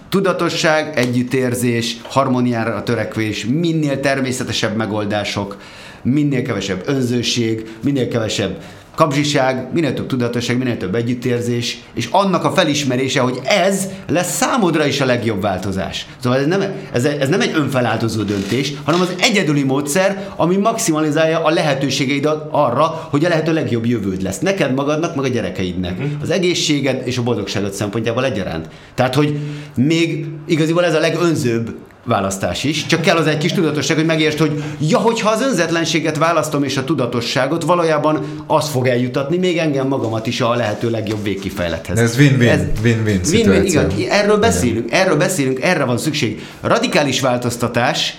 Tudatosság, 0.09 0.97
együttérzés, 0.97 1.97
harmóniára 2.03 2.75
a 2.75 2.83
törekvés, 2.83 3.45
minél 3.45 3.99
természetesebb 3.99 4.75
megoldások, 4.75 5.57
minél 6.01 6.41
kevesebb 6.41 6.83
önzőség, 6.85 7.75
minél 7.83 8.07
kevesebb 8.07 8.57
kapzsiság, 8.95 9.67
minél 9.73 9.93
több 9.93 10.07
tudatosság, 10.07 10.57
minél 10.57 10.77
több 10.77 10.95
együttérzés, 10.95 11.81
és 11.93 12.07
annak 12.11 12.43
a 12.43 12.51
felismerése, 12.51 13.19
hogy 13.19 13.39
ez 13.43 13.87
lesz 14.09 14.35
számodra 14.35 14.85
is 14.85 15.01
a 15.01 15.05
legjobb 15.05 15.41
változás. 15.41 16.05
Szóval 16.21 16.39
ez 16.39 16.45
nem, 16.45 16.61
ez, 16.91 17.05
ez 17.05 17.29
nem 17.29 17.41
egy 17.41 17.51
önfeláldozó 17.55 18.21
döntés, 18.21 18.73
hanem 18.83 19.01
az 19.01 19.13
egyedüli 19.19 19.63
módszer, 19.63 20.29
ami 20.35 20.57
maximalizálja 20.57 21.43
a 21.43 21.49
lehetőségeid 21.49 22.29
arra, 22.51 23.07
hogy 23.09 23.25
a 23.25 23.29
lehető 23.29 23.53
legjobb 23.53 23.85
jövőd 23.85 24.21
lesz. 24.21 24.39
Neked 24.39 24.73
magadnak, 24.73 25.15
meg 25.15 25.25
a 25.25 25.27
gyerekeidnek. 25.27 25.97
Mhm. 25.97 26.07
Az 26.21 26.29
egészséged 26.29 27.01
és 27.05 27.17
a 27.17 27.23
boldogságod 27.23 27.73
szempontjából 27.73 28.25
egyaránt. 28.25 28.67
Tehát, 28.95 29.15
hogy 29.15 29.37
még 29.75 30.27
igaziból 30.47 30.85
ez 30.85 30.95
a 30.95 30.99
legönzőbb 30.99 31.75
választás 32.05 32.63
is, 32.63 32.85
csak 32.85 33.01
kell 33.01 33.17
az 33.17 33.27
egy 33.27 33.37
kis 33.37 33.53
tudatosság, 33.53 33.97
hogy 33.97 34.05
megértsd, 34.05 34.39
hogy 34.39 34.63
ja, 34.79 34.97
hogyha 34.97 35.29
az 35.29 35.41
önzetlenséget 35.41 36.17
választom 36.17 36.63
és 36.63 36.77
a 36.77 36.83
tudatosságot, 36.83 37.63
valójában 37.63 38.43
az 38.47 38.69
fog 38.69 38.87
eljutatni 38.87 39.37
még 39.37 39.57
engem 39.57 39.87
magamat 39.87 40.27
is 40.27 40.41
a 40.41 40.55
lehető 40.55 40.89
legjobb 40.89 41.23
végkifejlethez. 41.23 41.99
Ez 41.99 42.17
win-win, 42.17 42.71
win-win, 42.83 43.21
win-win 43.31 43.65
igen, 43.65 43.91
erről 44.09 44.37
beszélünk, 44.37 44.87
igen. 44.87 44.99
erről 44.99 45.17
beszélünk, 45.17 45.61
erre 45.61 45.83
van 45.83 45.97
szükség. 45.97 46.45
Radikális 46.61 47.19
változtatás, 47.19 48.15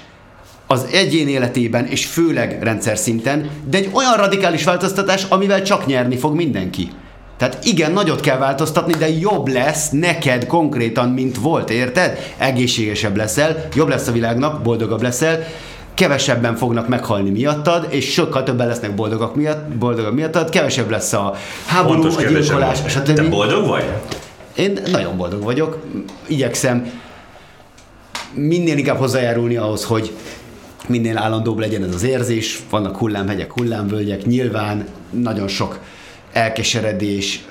az 0.66 0.86
egyén 0.92 1.28
életében, 1.28 1.86
és 1.86 2.06
főleg 2.06 2.62
rendszer 2.62 2.98
szinten, 2.98 3.50
de 3.70 3.78
egy 3.78 3.90
olyan 3.92 4.16
radikális 4.16 4.64
változtatás, 4.64 5.24
amivel 5.28 5.62
csak 5.62 5.86
nyerni 5.86 6.16
fog 6.16 6.34
mindenki. 6.34 6.90
Tehát 7.44 7.64
igen, 7.64 7.92
nagyot 7.92 8.20
kell 8.20 8.38
változtatni, 8.38 8.92
de 8.92 9.08
jobb 9.08 9.48
lesz 9.48 9.90
neked 9.90 10.46
konkrétan, 10.46 11.08
mint 11.08 11.36
volt, 11.36 11.70
érted? 11.70 12.18
Egészségesebb 12.38 13.16
leszel, 13.16 13.68
jobb 13.74 13.88
lesz 13.88 14.06
a 14.08 14.12
világnak, 14.12 14.62
boldogabb 14.62 15.02
leszel, 15.02 15.46
kevesebben 15.94 16.56
fognak 16.56 16.88
meghalni 16.88 17.30
miattad, 17.30 17.86
és 17.90 18.12
sokkal 18.12 18.42
többen 18.42 18.66
lesznek 18.66 18.94
boldogak 18.94 19.34
miatt, 19.34 19.68
boldogak 19.68 20.14
miattad, 20.14 20.50
kevesebb 20.50 20.90
lesz 20.90 21.12
a 21.12 21.34
háború, 21.66 22.00
Pontos 22.00 22.24
a 22.24 22.28
gyilkolás, 22.28 22.78
stb. 22.86 23.14
Te 23.14 23.22
boldog 23.22 23.66
vagy? 23.66 23.84
Én 24.54 24.78
nagyon 24.90 25.16
boldog 25.16 25.42
vagyok, 25.42 25.78
igyekszem 26.26 26.90
minél 28.32 28.78
inkább 28.78 28.98
hozzájárulni 28.98 29.56
ahhoz, 29.56 29.84
hogy 29.84 30.12
minél 30.86 31.18
állandóbb 31.18 31.58
legyen 31.58 31.82
ez 31.82 31.94
az 31.94 32.02
érzés, 32.02 32.62
vannak 32.70 32.96
hullámhegyek, 32.96 33.52
hullámvölgyek, 33.52 34.24
nyilván 34.24 34.84
nagyon 35.10 35.48
sok 35.48 35.78
elkeseredés, 36.34 37.44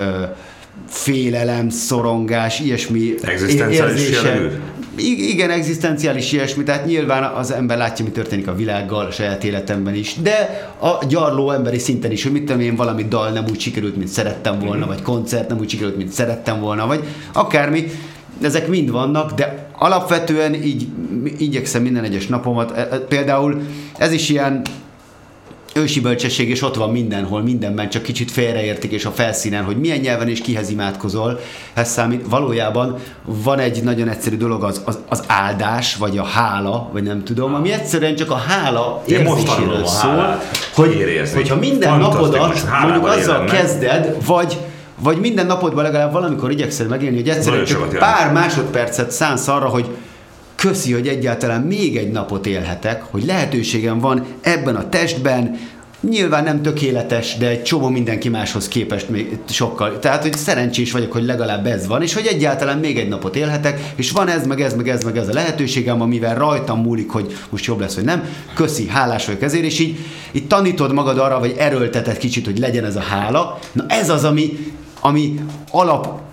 félelem, 0.88 1.68
szorongás, 1.68 2.60
ilyesmi? 2.60 3.14
I- 4.96 5.30
igen, 5.32 5.50
egzisztenciális 5.50 6.32
ilyesmi, 6.32 6.62
tehát 6.62 6.86
nyilván 6.86 7.22
az 7.22 7.50
ember 7.50 7.76
látja, 7.76 8.04
mi 8.04 8.10
történik 8.10 8.48
a 8.48 8.54
világgal, 8.54 9.06
a 9.06 9.10
saját 9.10 9.44
életemben 9.44 9.94
is, 9.94 10.14
de 10.22 10.68
a 10.80 11.04
gyarló 11.08 11.50
emberi 11.50 11.78
szinten 11.78 12.10
is, 12.10 12.22
hogy 12.22 12.32
mit 12.32 12.44
tudom 12.44 12.60
én, 12.60 12.76
valami 12.76 13.04
dal 13.08 13.30
nem 13.30 13.44
úgy 13.50 13.60
sikerült, 13.60 13.96
mint 13.96 14.08
szerettem 14.08 14.58
volna, 14.58 14.86
vagy 14.86 15.02
koncert 15.02 15.48
nem 15.48 15.58
úgy 15.58 15.70
sikerült, 15.70 15.96
mint 15.96 16.10
szerettem 16.10 16.60
volna, 16.60 16.86
vagy 16.86 17.04
akármi, 17.32 17.90
ezek 18.42 18.68
mind 18.68 18.90
vannak, 18.90 19.32
de 19.32 19.68
alapvetően 19.78 20.54
így 20.54 20.86
igyekszem 21.38 21.82
minden 21.82 22.04
egyes 22.04 22.26
napomat, 22.26 22.70
E- 22.76 22.88
e- 22.90 22.98
például 22.98 23.62
ez 23.98 24.12
is 24.12 24.28
ilyen 24.28 24.62
ősi 25.74 26.00
bölcsesség, 26.00 26.48
és 26.48 26.62
ott 26.62 26.74
van 26.74 26.90
mindenhol, 26.90 27.42
mindenben, 27.42 27.88
csak 27.88 28.02
kicsit 28.02 28.30
félreértik, 28.30 28.92
és 28.92 29.04
a 29.04 29.10
felszínen, 29.10 29.64
hogy 29.64 29.76
milyen 29.76 29.98
nyelven 29.98 30.28
és 30.28 30.40
kihez 30.40 30.70
imádkozol, 30.70 31.40
ez 31.74 31.90
számít. 31.90 32.26
Valójában 32.28 32.96
van 33.24 33.58
egy 33.58 33.82
nagyon 33.82 34.08
egyszerű 34.08 34.36
dolog, 34.36 34.64
az, 34.64 34.82
az, 34.84 34.98
az 35.08 35.22
áldás, 35.26 35.96
vagy 35.96 36.18
a 36.18 36.24
hála, 36.24 36.88
vagy 36.92 37.02
nem 37.02 37.24
tudom, 37.24 37.54
ami 37.54 37.72
egyszerűen 37.72 38.16
csak 38.16 38.30
a 38.30 38.36
hála 38.36 39.02
érzéséről 39.06 39.86
szól, 39.86 40.42
hogy, 40.74 41.30
hogyha 41.34 41.56
minden 41.56 41.98
napodat 41.98 42.64
mondjuk 42.82 43.06
azzal 43.06 43.34
élem 43.34 43.46
kezded, 43.46 44.16
vagy 44.26 44.58
vagy 44.98 45.20
minden 45.20 45.46
napodban 45.46 45.84
legalább 45.84 46.12
valamikor 46.12 46.50
igyekszel 46.50 46.86
megélni, 46.86 47.16
hogy 47.16 47.28
egyszerűen 47.28 47.62
Nagyon 47.62 47.88
csak 47.88 47.98
pár 47.98 48.32
másodpercet 48.32 49.10
szánsz 49.10 49.48
arra, 49.48 49.66
hogy 49.66 49.86
köszi, 50.68 50.92
hogy 50.92 51.08
egyáltalán 51.08 51.60
még 51.60 51.96
egy 51.96 52.10
napot 52.10 52.46
élhetek, 52.46 53.02
hogy 53.02 53.24
lehetőségem 53.24 53.98
van 53.98 54.26
ebben 54.40 54.76
a 54.76 54.88
testben, 54.88 55.58
nyilván 56.00 56.44
nem 56.44 56.62
tökéletes, 56.62 57.36
de 57.36 57.48
egy 57.48 57.62
csomó 57.62 57.88
mindenki 57.88 58.28
máshoz 58.28 58.68
képest 58.68 59.08
még 59.08 59.38
sokkal. 59.48 59.98
Tehát, 59.98 60.22
hogy 60.22 60.36
szerencsés 60.36 60.92
vagyok, 60.92 61.12
hogy 61.12 61.24
legalább 61.24 61.66
ez 61.66 61.86
van, 61.86 62.02
és 62.02 62.14
hogy 62.14 62.26
egyáltalán 62.26 62.78
még 62.78 62.98
egy 62.98 63.08
napot 63.08 63.36
élhetek, 63.36 63.92
és 63.96 64.10
van 64.10 64.28
ez, 64.28 64.46
meg 64.46 64.60
ez, 64.60 64.74
meg 64.74 64.88
ez, 64.88 65.04
meg 65.04 65.16
ez 65.16 65.28
a 65.28 65.32
lehetőségem, 65.32 66.00
amivel 66.00 66.34
rajtam 66.34 66.80
múlik, 66.80 67.10
hogy 67.10 67.36
most 67.50 67.64
jobb 67.64 67.80
lesz, 67.80 67.94
vagy 67.94 68.04
nem. 68.04 68.28
Köszi, 68.54 68.88
hálás 68.88 69.26
vagyok 69.26 69.42
ezért, 69.42 69.64
és 69.64 69.78
így, 69.78 69.98
így 70.32 70.46
tanítod 70.46 70.92
magad 70.92 71.18
arra, 71.18 71.38
vagy 71.38 71.54
erőlteted 71.58 72.16
kicsit, 72.16 72.44
hogy 72.44 72.58
legyen 72.58 72.84
ez 72.84 72.96
a 72.96 73.00
hála. 73.00 73.58
Na 73.72 73.84
ez 73.88 74.10
az, 74.10 74.24
ami, 74.24 74.72
ami 75.00 75.40
alap 75.70 76.23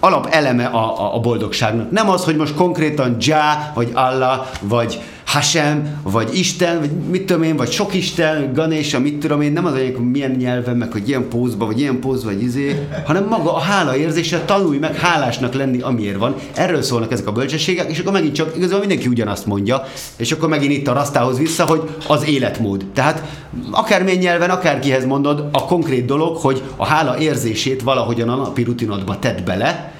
alap 0.00 0.26
eleme 0.30 0.66
a, 0.66 1.00
a, 1.00 1.14
a 1.14 1.20
boldogságnak. 1.20 1.90
Nem 1.90 2.10
az, 2.10 2.24
hogy 2.24 2.36
most 2.36 2.54
konkrétan 2.54 3.16
Ja, 3.20 3.70
vagy 3.74 3.90
Allah, 3.94 4.46
vagy 4.60 5.00
Hashem, 5.28 6.00
vagy 6.02 6.38
Isten, 6.38 6.78
vagy 6.78 6.90
mit 6.90 7.24
tudom 7.26 7.42
én, 7.42 7.56
vagy 7.56 7.70
sok 7.70 7.94
Isten, 7.94 8.52
Ganesha, 8.52 8.98
mit 8.98 9.18
tudom 9.18 9.40
én, 9.40 9.52
nem 9.52 9.66
az, 9.66 9.72
hogy 9.72 9.96
milyen 10.12 10.30
nyelven, 10.30 10.76
meg 10.76 10.92
hogy 10.92 11.08
ilyen 11.08 11.28
pózba, 11.28 11.66
vagy 11.66 11.80
ilyen 11.80 12.00
póz, 12.00 12.24
vagy 12.24 12.42
izé, 12.42 12.86
hanem 13.06 13.24
maga 13.24 13.54
a 13.54 13.58
hála 13.58 13.96
érzése, 13.96 14.40
tanulj 14.44 14.78
meg 14.78 14.96
hálásnak 14.96 15.54
lenni, 15.54 15.80
amiért 15.80 16.18
van. 16.18 16.34
Erről 16.54 16.82
szólnak 16.82 17.12
ezek 17.12 17.26
a 17.26 17.32
bölcsességek, 17.32 17.90
és 17.90 17.98
akkor 17.98 18.12
megint 18.12 18.34
csak 18.34 18.56
igazából 18.56 18.78
mindenki 18.78 19.06
ugyanazt 19.08 19.46
mondja, 19.46 19.84
és 20.16 20.32
akkor 20.32 20.48
megint 20.48 20.72
itt 20.72 20.88
a 20.88 20.92
rasztához 20.92 21.38
vissza, 21.38 21.64
hogy 21.64 21.82
az 22.06 22.28
életmód. 22.28 22.86
Tehát 22.94 23.22
akármilyen 23.70 24.18
nyelven, 24.18 24.50
akárkihez 24.50 25.04
mondod, 25.04 25.48
a 25.52 25.64
konkrét 25.64 26.04
dolog, 26.04 26.36
hogy 26.36 26.62
a 26.76 26.86
hála 26.86 27.18
érzését 27.18 27.82
valahogyan 27.82 28.28
a 28.28 28.36
napi 28.36 28.62
rutinodba 28.62 29.18
tedd 29.18 29.44
bele, 29.44 29.92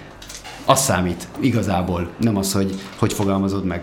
az 0.65 0.81
számít 0.81 1.29
igazából, 1.41 2.09
nem 2.21 2.37
az, 2.37 2.53
hogy 2.53 2.75
hogy 2.99 3.13
fogalmazod 3.13 3.65
meg. 3.65 3.83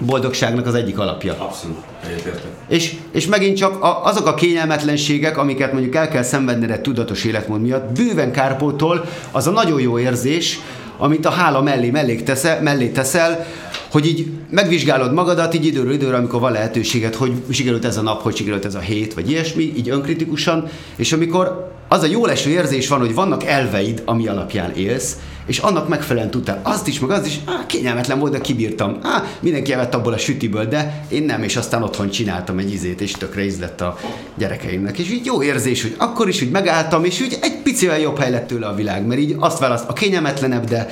Boldogságnak 0.00 0.66
az 0.66 0.74
egyik 0.74 0.98
alapja. 0.98 1.34
Abszolút, 1.38 1.76
egyetértek. 2.06 2.50
És, 2.68 2.96
és 3.12 3.26
megint 3.26 3.56
csak 3.56 3.82
a, 3.82 4.04
azok 4.04 4.26
a 4.26 4.34
kényelmetlenségek, 4.34 5.38
amiket 5.38 5.72
mondjuk 5.72 5.94
el 5.94 6.08
kell 6.08 6.22
szenvedned 6.22 6.70
egy 6.70 6.80
tudatos 6.80 7.24
életmód 7.24 7.60
miatt, 7.60 7.92
bőven 7.92 8.32
kárpótol 8.32 9.04
az 9.30 9.46
a 9.46 9.50
nagyon 9.50 9.80
jó 9.80 9.98
érzés, 9.98 10.60
amit 10.98 11.26
a 11.26 11.30
hála 11.30 11.62
mellé, 11.62 11.90
mellé, 11.90 12.16
teszel, 12.16 12.62
mellé 12.62 12.88
teszel, 12.88 13.46
hogy 13.90 14.06
így 14.06 14.26
megvizsgálod 14.50 15.12
magadat 15.12 15.54
így 15.54 15.66
időről 15.66 15.92
időre, 15.92 16.16
amikor 16.16 16.40
van 16.40 16.52
lehetőséged, 16.52 17.14
hogy 17.14 17.32
sikerült 17.50 17.84
ez 17.84 17.96
a 17.96 18.02
nap, 18.02 18.22
hogy 18.22 18.36
sikerült 18.36 18.64
ez 18.64 18.74
a 18.74 18.80
hét, 18.80 19.14
vagy 19.14 19.30
ilyesmi, 19.30 19.72
így 19.76 19.88
önkritikusan, 19.88 20.68
és 20.96 21.12
amikor 21.12 21.76
az 21.88 22.02
a 22.02 22.06
jó 22.06 22.26
leső 22.26 22.50
érzés 22.50 22.88
van, 22.88 22.98
hogy 22.98 23.14
vannak 23.14 23.44
elveid, 23.44 24.02
ami 24.04 24.26
alapján 24.26 24.72
élsz, 24.74 25.16
és 25.46 25.58
annak 25.58 25.88
megfelelően 25.88 26.30
tudtál 26.30 26.60
azt 26.62 26.86
is, 26.86 26.98
meg 27.00 27.10
azt 27.10 27.26
is, 27.26 27.38
á, 27.44 27.66
kényelmetlen 27.66 28.18
volt, 28.18 28.32
de 28.32 28.40
kibírtam. 28.40 28.98
Á, 29.02 29.24
mindenki 29.40 29.72
evett 29.72 29.94
abból 29.94 30.12
a 30.12 30.18
sütiből, 30.18 30.64
de 30.64 31.04
én 31.08 31.22
nem, 31.22 31.42
és 31.42 31.56
aztán 31.56 31.82
otthon 31.82 32.10
csináltam 32.10 32.58
egy 32.58 32.72
izét, 32.72 33.00
és 33.00 33.12
tökre 33.12 33.44
ízlett 33.44 33.80
a 33.80 33.98
gyerekeimnek. 34.34 34.98
És 34.98 35.10
így 35.10 35.24
jó 35.24 35.42
érzés, 35.42 35.82
hogy 35.82 35.94
akkor 35.98 36.28
is, 36.28 36.38
hogy 36.38 36.50
megálltam, 36.50 37.04
és 37.04 37.20
úgy 37.20 37.38
egy 37.40 37.62
picivel 37.62 37.98
jobb 37.98 38.18
hely 38.18 38.30
lett 38.30 38.46
tőle 38.46 38.66
a 38.66 38.74
világ, 38.74 39.06
mert 39.06 39.20
így 39.20 39.36
azt 39.38 39.58
választ, 39.58 39.88
a 39.88 39.92
kényelmetlenebb, 39.92 40.64
de 40.64 40.88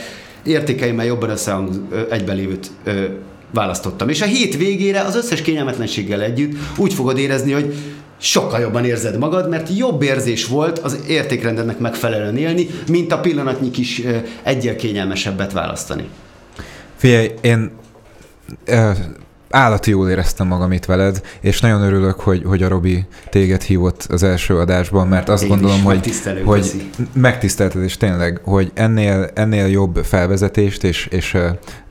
értékeimmel 0.46 1.06
jobban 1.06 1.30
összehang 1.30 1.70
egybelévőt 2.10 2.70
választottam. 3.50 4.08
És 4.08 4.22
a 4.22 4.26
hét 4.26 4.56
végére 4.56 5.00
az 5.00 5.16
összes 5.16 5.42
kényelmetlenséggel 5.42 6.22
együtt 6.22 6.56
úgy 6.76 6.94
fogod 6.94 7.18
érezni, 7.18 7.52
hogy 7.52 7.74
sokkal 8.18 8.60
jobban 8.60 8.84
érzed 8.84 9.18
magad, 9.18 9.48
mert 9.48 9.76
jobb 9.76 10.02
érzés 10.02 10.46
volt 10.46 10.78
az 10.78 10.98
értékrendednek 11.08 11.78
megfelelően 11.78 12.36
élni, 12.36 12.66
mint 12.88 13.12
a 13.12 13.20
pillanatnyi 13.20 13.70
kis 13.70 14.02
egyel 14.42 14.76
kényelmesebbet 14.76 15.52
választani. 15.52 16.08
Figyelj, 16.96 17.30
én 17.40 17.70
állati 19.50 19.90
jól 19.90 20.10
éreztem 20.10 20.46
magam 20.46 20.72
itt 20.72 20.84
veled, 20.84 21.20
és 21.40 21.60
nagyon 21.60 21.82
örülök, 21.82 22.20
hogy, 22.20 22.42
hogy 22.46 22.62
a 22.62 22.68
Robi 22.68 23.06
téged 23.30 23.62
hívott 23.62 24.06
az 24.10 24.22
első 24.22 24.58
adásban, 24.58 25.08
mert 25.08 25.28
azt 25.28 25.42
Én 25.42 25.48
gondolom, 25.48 25.82
hogy, 25.82 26.12
hogy 26.44 26.60
köszi. 26.60 26.90
megtisztelted, 27.12 27.82
és 27.82 27.96
tényleg, 27.96 28.40
hogy 28.44 28.70
ennél, 28.74 29.30
ennél 29.34 29.66
jobb 29.66 29.96
felvezetést, 30.04 30.84
és, 30.84 31.06
és 31.06 31.36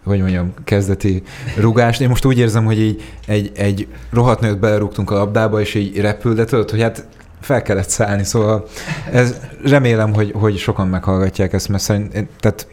hogy 0.04 0.20
mondjam, 0.20 0.54
kezdeti 0.64 1.24
rugást. 1.58 2.02
Én 2.02 2.10
most 2.10 2.26
úgy 2.26 2.38
érzem, 2.38 2.66
hogy 2.66 2.80
így 2.80 3.04
egy, 3.28 3.52
egy 3.56 3.88
rohadt 4.12 4.40
nőt 4.40 4.60
belerúgtunk 4.60 5.12
a 5.12 5.16
labdába, 5.16 5.62
és 5.62 5.74
így 5.74 6.00
repül, 6.00 6.34
de 6.34 6.46
tudod, 6.46 6.70
hogy 6.70 6.82
hát 6.82 7.08
fel 7.42 7.62
kellett 7.62 7.90
szállni, 7.90 8.24
szóval 8.24 8.66
ez, 9.12 9.36
remélem, 9.64 10.14
hogy, 10.14 10.32
hogy 10.36 10.58
sokan 10.58 10.88
meghallgatják 10.88 11.54
ezt, 11.54 11.70
mert 11.70 11.84
szerint, 11.84 12.28
tehát 12.40 12.68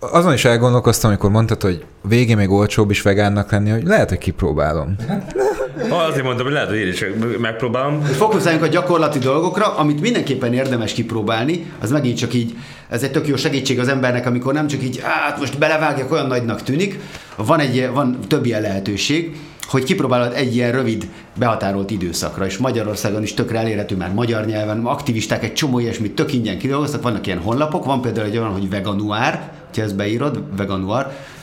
azon 0.00 0.32
is 0.32 0.44
elgondolkoztam, 0.44 1.10
amikor 1.10 1.30
mondtad, 1.30 1.62
hogy 1.62 1.84
végén 2.02 2.36
még 2.36 2.50
olcsóbb 2.50 2.90
is 2.90 3.02
vegánnak 3.02 3.50
lenni, 3.50 3.70
hogy 3.70 3.84
lehet, 3.84 4.08
hogy 4.08 4.18
kipróbálom. 4.18 4.96
Azért 5.88 6.24
mondtam, 6.24 6.44
hogy 6.44 6.54
lehet, 6.54 6.68
hogy 6.68 6.78
én 6.78 6.88
is 6.88 7.04
megpróbálom. 7.38 8.00
Hogy 8.06 8.16
fókuszáljunk 8.16 8.64
a 8.64 8.68
gyakorlati 8.68 9.18
dolgokra, 9.18 9.76
amit 9.76 10.00
mindenképpen 10.00 10.52
érdemes 10.52 10.92
kipróbálni, 10.92 11.72
az 11.80 11.90
megint 11.90 12.18
csak 12.18 12.34
így, 12.34 12.56
ez 12.88 13.02
egy 13.02 13.10
tök 13.10 13.26
jó 13.26 13.36
segítség 13.36 13.78
az 13.78 13.88
embernek, 13.88 14.26
amikor 14.26 14.52
nem 14.52 14.66
csak 14.66 14.82
így, 14.82 15.00
hát 15.02 15.38
most 15.38 15.58
belevágjak, 15.58 16.12
olyan 16.12 16.26
nagynak 16.26 16.62
tűnik, 16.62 16.98
van, 17.36 17.60
egy, 17.60 17.90
van 17.92 18.18
több 18.28 18.46
ilyen 18.46 18.62
lehetőség, 18.62 19.36
hogy 19.68 19.82
kipróbálod 19.82 20.32
egy 20.34 20.54
ilyen 20.54 20.72
rövid, 20.72 21.08
behatárolt 21.38 21.90
időszakra, 21.90 22.46
és 22.46 22.58
Magyarországon 22.58 23.22
is 23.22 23.34
tökre 23.34 23.58
elérhető 23.58 23.96
már 23.96 24.12
magyar 24.12 24.44
nyelven, 24.44 24.84
aktivisták 24.84 25.44
egy 25.44 25.52
csomó 25.52 25.78
ilyesmit 25.78 26.14
tök 26.14 26.32
ingyen 26.32 26.58
kidolgoztak, 26.58 27.02
vannak 27.02 27.26
ilyen 27.26 27.38
honlapok, 27.38 27.84
van 27.84 28.00
például 28.00 28.26
egy 28.26 28.36
olyan, 28.36 28.52
hogy 28.52 28.70
veganuár, 28.70 29.52
ha 29.74 29.82
ezt 29.82 29.96
beírod, 29.96 30.42
veganuár.hu, 30.56 31.39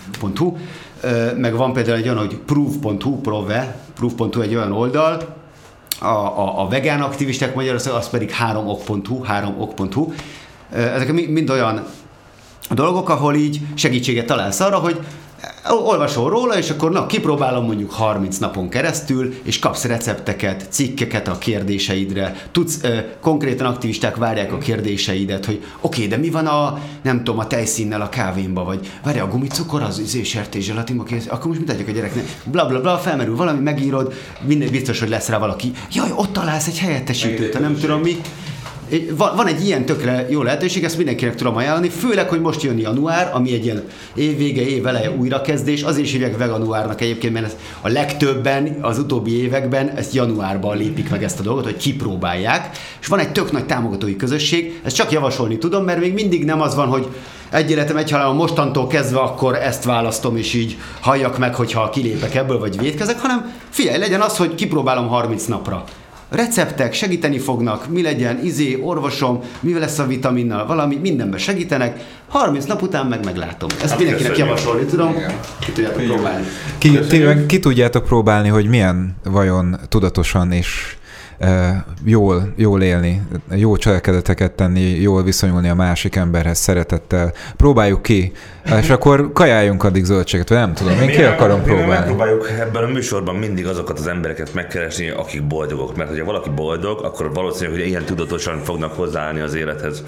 Ö, 1.02 1.34
meg 1.36 1.56
van 1.56 1.74
például 1.74 1.98
egy 1.98 2.08
olyan, 2.08 2.18
hogy 2.18 2.38
proof.hu, 2.38 3.22
prove, 3.22 3.80
proof.hu 3.96 4.42
egy 4.42 4.56
olyan 4.56 4.72
oldal, 4.72 5.36
a, 6.00 6.06
a, 6.06 6.62
a 6.62 6.68
vegán 6.68 7.02
aktivisták 7.02 7.56
Magyarországon, 7.56 8.00
az 8.00 8.10
pedig 8.10 8.32
3ok.hu, 8.52 9.22
3ok.hu. 9.28 10.12
Ö, 10.74 10.78
Ezek 10.78 11.14
mi- 11.14 11.26
mind 11.26 11.50
olyan 11.50 11.84
dolgok, 12.70 13.10
ahol 13.10 13.36
így 13.36 13.60
segítséget 13.76 14.26
találsz 14.26 14.60
arra, 14.60 14.78
hogy 14.78 15.00
olvasol 15.70 16.30
róla, 16.30 16.58
és 16.58 16.70
akkor 16.70 16.92
na, 16.92 17.06
kipróbálom 17.06 17.66
mondjuk 17.66 17.92
30 17.92 18.38
napon 18.38 18.70
keresztül, 18.70 19.34
és 19.44 19.60
kapsz 19.60 19.84
recepteket, 19.84 20.68
cikkeket 20.70 21.28
a 21.28 21.38
kérdéseidre, 21.38 22.36
tudsz, 22.52 22.80
ö, 22.84 22.98
konkrétan 23.22 23.68
aktivisták 23.68 24.16
várják 24.16 24.54
a 24.54 24.58
kérdéseidet, 24.58 25.46
hogy 25.46 25.64
oké, 25.82 26.06
okay, 26.06 26.08
de 26.08 26.18
mi 26.18 26.30
van 26.30 26.46
a, 26.46 26.80
nem 27.02 27.18
tudom, 27.18 27.40
a 27.40 27.48
tejszínnel 27.48 28.02
a 28.02 28.10
kávénba, 28.10 28.64
vagy 28.64 28.92
várj, 29.04 29.20
a 29.20 29.28
gumicukor 29.28 29.82
az 29.82 30.18
sertés, 30.24 30.66
zselatinba 30.66 31.04
kész, 31.04 31.26
akkor 31.30 31.48
most 31.48 31.60
mit 31.60 31.70
adjak 31.70 31.88
a 31.88 31.92
gyereknek? 31.92 32.24
Bla, 32.44 32.66
bla, 32.66 32.82
bla, 32.82 32.98
felmerül 32.98 33.36
valami, 33.36 33.60
megírod, 33.60 34.14
minden 34.42 34.72
biztos, 34.72 35.00
hogy 35.00 35.10
lesz 35.10 35.30
rá 35.30 35.38
valaki. 35.38 35.72
Jaj, 35.92 36.12
ott 36.16 36.34
találsz 36.34 36.68
egy 36.68 36.80
helyettesítőt, 36.80 37.60
nem 37.60 37.78
tudom 37.80 38.02
mi 38.02 38.22
van, 39.16 39.48
egy 39.48 39.66
ilyen 39.66 39.86
tökre 39.86 40.26
jó 40.30 40.42
lehetőség, 40.42 40.84
ezt 40.84 40.98
mindenkinek 40.98 41.36
tudom 41.36 41.56
ajánlani, 41.56 41.90
főleg, 41.90 42.30
hogy 42.30 42.42
most 42.42 42.62
jön 42.62 42.78
január, 42.78 43.32
ami 43.34 43.54
egy 43.54 43.66
ilyen 43.66 43.84
évvége, 44.16 44.62
éveleje 44.62 45.12
újrakezdés, 45.12 45.82
azért 45.82 46.06
is 46.06 46.12
hívják 46.12 46.38
veganuárnak 46.38 47.02
egyébként, 47.02 47.34
mert 47.34 47.46
ez 47.46 47.56
a 47.82 47.88
legtöbben 47.88 48.78
az 48.82 49.00
utóbbi 49.00 49.42
években 49.44 49.90
ezt 49.90 50.14
januárban 50.14 50.78
lépik 50.78 51.10
meg 51.10 51.24
ezt 51.24 51.40
a 51.40 51.44
dolgot, 51.44 51.64
hogy 51.64 51.78
kipróbálják, 51.78 52.78
és 53.02 53.08
van 53.08 53.20
egy 53.20 53.32
tök 53.32 53.52
nagy 53.52 53.66
támogatói 53.66 54.16
közösség, 54.16 54.80
ezt 54.84 54.96
csak 54.96 55.12
javasolni 55.12 55.58
tudom, 55.58 55.84
mert 55.84 56.00
még 56.00 56.14
mindig 56.14 56.46
nem 56.46 56.62
az 56.62 56.76
van, 56.76 56.88
hogy 56.88 57.08
egy 57.50 57.72
életem, 57.72 57.98
egy 57.98 58.12
halálom, 58.12 58.36
mostantól 58.36 58.88
kezdve 58.88 59.20
akkor 59.20 59.56
ezt 59.56 59.84
választom, 59.84 60.38
és 60.38 60.54
így 60.54 60.78
halljak 61.00 61.38
meg, 61.38 61.56
hogyha 61.56 61.90
kilépek 61.90 62.36
ebből, 62.36 62.60
vagy 62.60 62.80
védkezek, 62.80 63.20
hanem 63.20 63.54
figyelj, 63.70 63.98
legyen 63.98 64.22
az, 64.22 64.38
hogy 64.38 64.56
kipróbálom 64.56 65.08
30 65.08 65.46
napra 65.46 65.84
receptek 66.30 66.94
segíteni 66.94 67.40
fognak, 67.40 67.90
mi 67.90 68.02
legyen, 68.02 68.40
izé, 68.44 68.80
orvosom, 68.82 69.40
mi 69.60 69.74
lesz 69.74 70.00
a 70.00 70.06
vitaminnal, 70.06 70.66
valami, 70.66 70.96
mindenben 70.96 71.40
segítenek, 71.40 72.06
30 72.28 72.66
nap 72.66 72.82
után 72.82 73.06
meg 73.06 73.26
meglátom. 73.26 73.70
Ezt 73.70 73.90
hát 73.90 73.98
mindenkinek 73.98 74.32
köszönjük. 74.32 74.56
javasolni 74.56 74.86
tudom, 74.86 75.16
ki 75.60 75.72
tudjátok 75.72 76.04
próbálni. 76.04 76.46
Ki, 76.78 77.00
ti, 77.00 77.46
ki 77.46 77.60
tudjátok 77.60 78.04
próbálni, 78.04 78.48
hogy 78.48 78.68
milyen 78.68 79.16
vajon 79.24 79.80
tudatosan 79.90 80.52
és 80.52 80.98
jól, 82.04 82.54
jól 82.56 82.82
élni, 82.82 83.22
jó 83.56 83.78
cselekedeteket 83.78 84.52
tenni, 84.52 84.82
jól 84.82 85.24
viszonyulni 85.24 85.70
a 85.70 85.76
másik 85.76 86.16
emberhez 86.16 86.58
szeretettel. 86.58 87.34
Próbáljuk 87.58 88.02
ki, 88.02 88.32
és 88.82 88.90
akkor 88.90 89.32
kajáljunk 89.34 89.84
addig 89.84 90.04
zöldséget, 90.04 90.50
vagy 90.50 90.58
nem 90.58 90.74
tudom, 90.74 91.02
én 91.02 91.08
ki 91.08 91.24
akarom 91.24 91.64
próbálni. 91.64 91.90
Megpróbáljuk 91.90 92.50
ebben 92.60 92.84
a 92.84 92.88
műsorban 92.88 93.36
mindig 93.36 93.68
azokat 93.68 94.00
az 94.00 94.08
embereket 94.08 94.54
megkeresni, 94.54 95.10
akik 95.10 95.48
boldogok, 95.48 95.96
mert 95.96 96.10
hogyha 96.10 96.26
valaki 96.26 96.50
boldog, 96.50 97.04
akkor 97.04 97.34
valószínűleg, 97.34 97.80
hogy 97.80 97.88
ilyen 97.88 98.04
tudatosan 98.04 98.64
fognak 98.64 98.94
hozzáállni 98.94 99.40
az 99.40 99.54
élethez. 99.54 100.04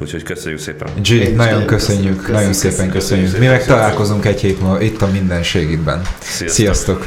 Úgyhogy 0.00 0.22
köszönjük 0.22 0.60
szépen. 0.60 0.88
G, 1.02 1.36
nagyon 1.36 1.64
köszönjük, 1.64 1.66
köszönjük, 1.66 2.28
nagyon 2.32 2.52
szépen 2.52 2.90
köszönjük. 2.90 3.38
Mi 3.38 3.46
meg 3.46 3.64
találkozunk 3.64 4.24
egy 4.24 4.40
hét 4.40 4.60
múlva 4.60 4.80
itt 4.80 5.02
a 5.02 5.06
mindenségitben. 5.12 6.02
Sziasztok! 6.20 6.48
Sziasztok. 6.48 7.06